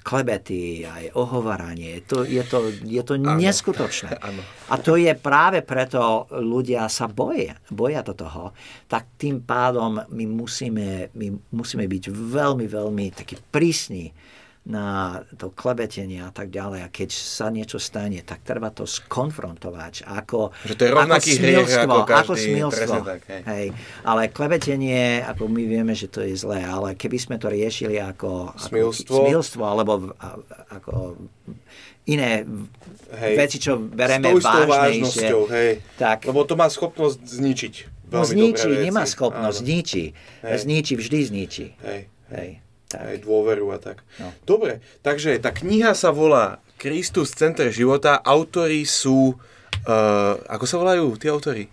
Klebety, 0.00 0.88
aj 0.88 1.12
ohovaranie. 1.12 2.00
To, 2.08 2.24
je 2.24 2.40
to, 2.48 2.72
je 2.80 3.02
to 3.04 3.14
ano. 3.20 3.36
neskutočné. 3.36 4.08
Ano. 4.26 4.42
A 4.72 4.80
to 4.80 4.96
je 4.96 5.12
práve 5.14 5.60
preto 5.62 6.26
ľudia 6.34 6.88
sa 6.88 7.06
boja, 7.06 7.54
boja 7.70 8.00
do 8.02 8.16
toho. 8.16 8.56
Tak 8.88 9.20
tým 9.20 9.44
pádom 9.44 10.02
my 10.02 10.24
musíme, 10.26 11.12
my 11.14 11.26
musíme 11.54 11.84
byť 11.86 12.10
veľmi, 12.10 12.66
veľmi 12.66 13.04
taký 13.12 13.38
prísni 13.52 14.10
na 14.66 15.22
to 15.38 15.54
klebetenie 15.54 16.26
a 16.26 16.34
tak 16.34 16.50
ďalej. 16.50 16.82
A 16.82 16.88
keď 16.90 17.14
sa 17.14 17.54
niečo 17.54 17.78
stane, 17.78 18.18
tak 18.26 18.42
treba 18.42 18.74
to 18.74 18.82
skonfrontovať. 18.82 20.02
Ako, 20.02 20.50
že 20.66 20.74
to 20.74 20.82
je 20.82 20.90
rovnaký 20.90 21.30
ako 21.38 21.42
hriech 21.46 21.70
ako 21.86 21.98
každý. 22.02 22.26
Ako 22.26 22.34
smilstvo. 22.34 22.94
Tak, 23.06 23.22
hej. 23.30 23.42
Hej. 23.46 23.66
Ale 24.02 24.22
klebetenie, 24.34 25.22
ako 25.22 25.46
my 25.46 25.62
vieme, 25.70 25.94
že 25.94 26.10
to 26.10 26.18
je 26.26 26.34
zlé, 26.34 26.66
ale 26.66 26.98
keby 26.98 27.14
sme 27.14 27.36
to 27.38 27.46
riešili 27.46 28.02
ako, 28.02 28.58
smilstvo, 28.58 29.14
ako 29.14 29.22
smilstvo 29.22 29.62
alebo 29.62 29.92
ako 30.74 31.14
iné 32.10 32.42
hej. 33.22 33.34
veci, 33.38 33.62
čo 33.62 33.78
bereme 33.78 34.34
vážnejšie. 34.34 35.28
Hej. 35.30 35.72
Tak, 35.94 36.26
Lebo 36.26 36.42
to 36.42 36.58
má 36.58 36.66
schopnosť 36.66 37.22
zničiť. 37.22 37.74
No 38.10 38.22
zničí, 38.22 38.70
nemá 38.82 39.06
schopnosť, 39.06 39.58
Áno. 39.62 39.62
zničí. 39.62 40.04
Hej. 40.42 40.58
Zničí, 40.62 40.92
vždy 40.98 41.18
zničí. 41.22 41.66
Hej. 41.86 42.00
Hej 42.34 42.65
tak. 42.88 43.02
aj 43.02 43.16
dôveru 43.22 43.66
a 43.74 43.78
tak. 43.78 44.02
No. 44.18 44.30
Dobre, 44.46 44.82
takže 45.02 45.38
tá 45.42 45.50
kniha 45.50 45.92
sa 45.92 46.14
volá 46.14 46.62
Kristus 46.78 47.34
Center 47.34 47.70
života. 47.74 48.20
Autori 48.22 48.86
sú, 48.86 49.34
uh, 49.86 50.34
ako 50.46 50.64
sa 50.64 50.76
volajú 50.78 51.16
tí 51.18 51.26
autory? 51.26 51.66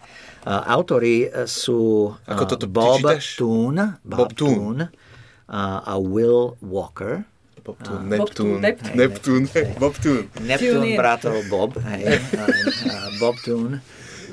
Uh, 0.43 0.59
autori 0.67 1.31
sú 1.47 2.11
uh, 2.11 2.27
ako 2.27 2.43
toto, 2.49 2.67
Bob 2.67 2.99
Toon, 3.39 3.75
Bob, 4.03 4.27
Bob 4.27 4.31
Toon 4.35 4.77
uh, 4.83 5.79
a 5.83 5.95
Will 6.01 6.59
Walker. 6.59 7.23
Bob 7.63 7.79
Toon, 7.79 8.11
Neptún, 8.11 8.59
Neptún, 8.91 9.47
Bob 9.79 9.95
Toon. 10.03 10.27
Neptún, 10.43 10.83
bratov 10.99 11.39
Bob, 11.47 11.79
hej, 11.79 12.19
Bob 13.23 13.39
Toon 13.39 13.79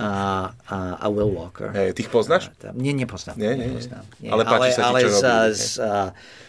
a, 0.00 0.10
a, 0.64 0.76
a 0.96 1.06
Will 1.12 1.28
Walker. 1.28 1.68
Hey, 1.76 1.92
ty 1.92 2.08
ich 2.08 2.10
poznáš? 2.10 2.48
A, 2.64 2.72
nie, 2.72 2.96
nepoznám. 2.96 3.36
Nie, 3.36 3.52
nie, 3.52 3.68
nepoznám. 3.68 4.04
Nie. 4.24 4.30
Ale 4.32 4.42
páči 4.48 4.72
ale, 4.72 4.72
sa 4.72 4.80
ti, 4.80 4.88
ale 4.88 4.98
čo 5.04 5.10
s, 5.12 5.20
s, 5.20 5.64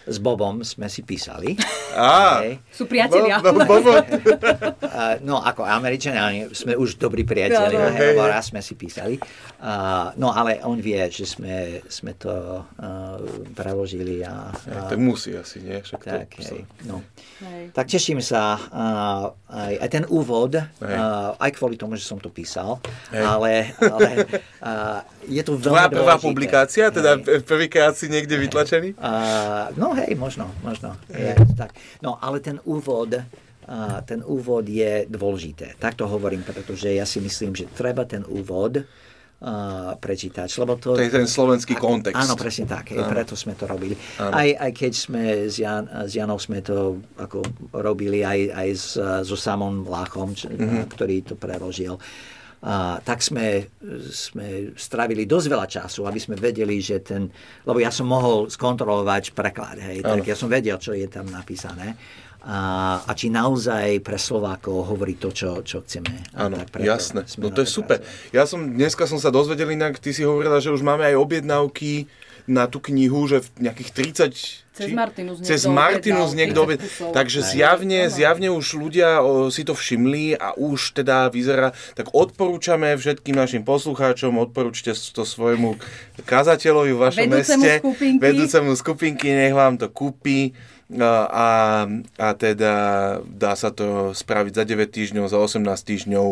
s 0.08 0.18
Bobom 0.24 0.64
sme 0.64 0.88
si 0.88 1.04
písali. 1.04 1.60
Á, 1.92 2.48
hey. 2.48 2.64
Sú 2.72 2.88
priatelia. 2.88 3.44
Bo, 3.44 3.52
bo, 3.52 3.64
bo, 3.68 3.80
bo. 3.84 3.94
no, 5.28 5.44
ako 5.44 5.68
Američania 5.68 6.48
sme 6.56 6.80
už 6.80 6.96
dobrí 6.96 7.28
priatelia, 7.28 7.76
no, 7.76 7.92
no. 7.92 7.98
Hey, 8.00 8.16
lebo 8.16 8.24
raz 8.24 8.56
sme 8.56 8.64
si 8.64 8.80
písali. 8.80 9.20
Uh, 9.60 10.16
no, 10.16 10.32
ale 10.32 10.64
on 10.64 10.80
vie, 10.80 11.04
že 11.12 11.28
sme, 11.28 11.84
sme 11.92 12.16
to 12.16 12.64
uh, 12.64 13.18
preložili. 13.52 14.24
A, 14.24 14.50
uh, 14.50 14.88
tak 14.88 14.98
musí 14.98 15.36
asi, 15.36 15.60
nie? 15.60 15.78
Však 15.84 16.00
tak, 16.02 16.32
to, 16.40 16.48
hej, 16.48 16.64
no. 16.88 17.04
hej. 17.44 17.76
tak 17.76 17.92
teším 17.92 18.24
sa 18.24 18.56
uh, 18.56 19.36
aj, 19.52 19.74
aj 19.84 19.90
ten 19.92 20.04
úvod, 20.08 20.56
uh, 20.56 21.36
aj 21.36 21.52
kvôli 21.60 21.76
tomu, 21.76 22.00
že 22.00 22.08
som 22.08 22.18
to 22.18 22.32
písal, 22.32 22.80
hej. 23.12 23.22
ale, 23.22 23.41
ale 23.42 24.22
uh, 24.62 25.02
je 25.38 25.42
to 25.42 25.58
veľmi 25.58 25.66
Tvoja 25.66 25.88
prvá 25.90 26.16
dôležité. 26.16 26.28
publikácia, 26.28 26.86
teda 26.94 27.12
hej. 27.18 27.42
prvýkrát 27.42 27.94
si 27.98 28.08
niekde 28.08 28.38
hej. 28.38 28.44
vytlačený? 28.48 28.90
Uh, 28.96 29.74
no 29.76 29.98
hej, 29.98 30.14
možno, 30.16 30.50
možno. 30.62 30.96
Je, 31.10 31.34
tak. 31.58 31.74
No, 32.06 32.22
ale 32.22 32.40
ten 32.40 32.62
úvod, 32.64 33.18
uh, 33.18 34.00
ten 34.06 34.22
úvod 34.22 34.66
je 34.70 35.10
dôležité. 35.10 35.76
Tak 35.82 35.98
to 35.98 36.06
hovorím, 36.06 36.46
pretože 36.46 36.94
ja 36.94 37.04
si 37.04 37.20
myslím, 37.20 37.58
že 37.58 37.70
treba 37.70 38.06
ten 38.06 38.22
úvod 38.30 38.86
uh, 39.42 39.98
prečítať. 39.98 40.48
Lebo 40.62 40.78
to, 40.78 40.94
to 40.94 41.04
je 41.04 41.12
ten 41.12 41.26
slovenský 41.26 41.74
kontext. 41.76 42.18
Áno, 42.18 42.38
presne 42.38 42.70
tak. 42.70 42.94
Áno. 42.94 43.10
Preto 43.10 43.34
sme 43.34 43.58
to 43.58 43.66
robili. 43.66 43.98
Aj, 44.22 44.48
aj 44.48 44.72
keď 44.72 44.92
sme 44.94 45.22
s, 45.50 45.58
Jan, 45.58 45.90
s 45.90 46.14
Janou 46.14 46.38
sme 46.38 46.62
to 46.62 47.02
ako 47.18 47.42
robili 47.74 48.22
aj, 48.22 48.40
aj 48.54 48.70
s, 48.72 48.88
so 49.26 49.36
Samom 49.38 49.84
Láchom, 49.90 50.38
mm-hmm. 50.38 50.86
ktorý 50.94 51.26
to 51.26 51.34
preložil. 51.36 51.98
A, 52.62 53.02
tak 53.02 53.26
sme, 53.26 53.66
sme 54.14 54.78
strávili 54.78 55.26
dosť 55.26 55.48
veľa 55.50 55.68
času, 55.68 56.06
aby 56.06 56.20
sme 56.22 56.38
vedeli, 56.38 56.78
že 56.78 57.02
ten... 57.02 57.26
Lebo 57.66 57.82
ja 57.82 57.90
som 57.90 58.06
mohol 58.06 58.54
skontrolovať 58.54 59.34
preklad, 59.34 59.82
hej, 59.82 60.06
tak 60.06 60.26
ja 60.30 60.38
som 60.38 60.46
vedel, 60.46 60.78
čo 60.78 60.94
je 60.94 61.10
tam 61.10 61.26
napísané 61.30 61.98
a, 62.42 62.58
a 63.06 63.12
či 63.14 63.30
naozaj 63.30 64.02
pre 64.02 64.18
Slovákov 64.18 64.90
hovorí 64.90 65.14
to, 65.22 65.30
čo, 65.30 65.62
čo 65.62 65.86
chceme. 65.86 66.34
Áno, 66.34 66.58
jasné. 66.82 67.22
No 67.38 67.54
to 67.54 67.62
je 67.62 67.70
super. 67.70 68.02
Ja 68.34 68.50
som, 68.50 68.66
dneska 68.66 69.06
som 69.06 69.22
sa 69.22 69.30
dozvedel 69.30 69.70
inak, 69.78 70.02
ty 70.02 70.10
si 70.10 70.26
hovorila, 70.26 70.58
že 70.58 70.74
už 70.74 70.82
máme 70.82 71.06
aj 71.06 71.22
objednávky 71.22 72.10
na 72.50 72.66
tú 72.66 72.82
knihu, 72.82 73.30
že 73.30 73.46
v 73.46 73.70
nejakých 73.70 73.90
30 73.94 74.61
cez 74.72 74.88
Martinus 74.96 75.38
niekto 75.44 75.52
Cez 75.52 75.62
Martinus 75.68 76.32
niekto 76.32 76.60
obed... 76.64 76.80
Takže 77.12 77.44
zjavne, 77.44 78.08
zjavne 78.08 78.56
už 78.56 78.80
ľudia 78.80 79.20
o, 79.20 79.52
si 79.52 79.68
to 79.68 79.76
všimli 79.76 80.40
a 80.40 80.56
už 80.56 80.96
teda 80.96 81.28
vyzerá, 81.28 81.76
tak 81.94 82.16
odporúčame 82.16 82.96
všetkým 82.96 83.36
našim 83.36 83.68
poslucháčom, 83.68 84.40
odporúčte 84.40 84.96
to 84.96 85.28
svojmu 85.28 85.76
kazateľovi 86.24 86.92
v 86.96 87.00
vašom 87.00 87.28
vedúcemu 87.28 87.64
meste, 87.64 87.72
skupinky. 87.84 88.22
vedúcemu 88.24 88.72
skupinky, 88.80 89.28
nech 89.36 89.56
vám 89.56 89.76
to 89.76 89.92
kúpi 89.92 90.56
a, 91.00 91.88
a 92.20 92.28
teda 92.36 92.74
dá 93.24 93.54
sa 93.56 93.72
to 93.72 94.12
spraviť 94.12 94.54
za 94.56 94.64
9 94.68 94.88
týždňov, 94.92 95.32
za 95.32 95.40
18 95.40 95.64
týždňov. 95.64 96.28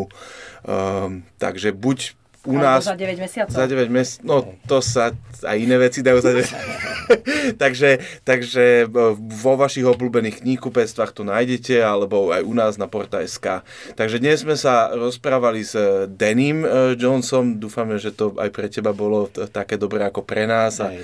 Um, 0.68 1.24
takže 1.40 1.72
buď 1.72 2.20
u 2.46 2.56
nás... 2.56 2.84
za 2.84 2.96
9 2.96 3.20
mesiacov. 3.20 3.52
Za 3.52 3.66
9 3.68 3.92
mesiacov, 3.92 4.24
no 4.24 4.36
to 4.64 4.80
sa 4.80 5.12
aj 5.44 5.56
iné 5.60 5.76
veci 5.76 6.00
dajú 6.00 6.18
za 6.24 6.32
9 6.32 6.90
takže, 7.62 7.98
takže 8.22 8.86
vo 9.18 9.52
vašich 9.58 9.82
obľúbených 9.82 10.46
kníhkupectvách 10.46 11.10
to 11.10 11.26
nájdete, 11.26 11.82
alebo 11.82 12.30
aj 12.30 12.42
u 12.46 12.54
nás 12.54 12.78
na 12.78 12.86
Porta.sk. 12.86 13.66
Takže 13.98 14.16
dnes 14.22 14.46
sme 14.46 14.54
sa 14.54 14.94
rozprávali 14.94 15.66
s 15.66 15.74
Denim 16.06 16.62
e, 16.62 16.94
Johnson, 16.94 17.58
dúfame, 17.58 17.98
že 17.98 18.14
to 18.14 18.38
aj 18.38 18.50
pre 18.54 18.70
teba 18.70 18.94
bolo 18.94 19.26
také 19.30 19.74
dobré 19.74 20.06
ako 20.06 20.22
pre 20.22 20.46
nás. 20.46 20.78
A, 20.78 20.94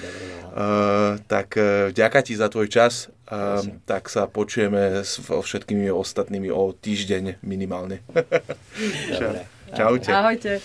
Uh, 0.56 1.20
tak 1.28 1.52
uh, 1.60 1.92
ďaká 1.92 2.24
ti 2.24 2.32
za 2.32 2.48
tvoj 2.48 2.72
čas. 2.72 3.12
Uh, 3.28 3.60
tak 3.84 4.08
sa 4.08 4.24
počujeme 4.24 5.04
s 5.04 5.20
všetkými 5.20 5.92
ostatnými 5.92 6.48
o 6.48 6.72
týždeň 6.72 7.44
minimálne. 7.44 8.00
Dobre. 9.20 9.44
Čaute. 9.76 10.08
Ahojte. 10.08 10.64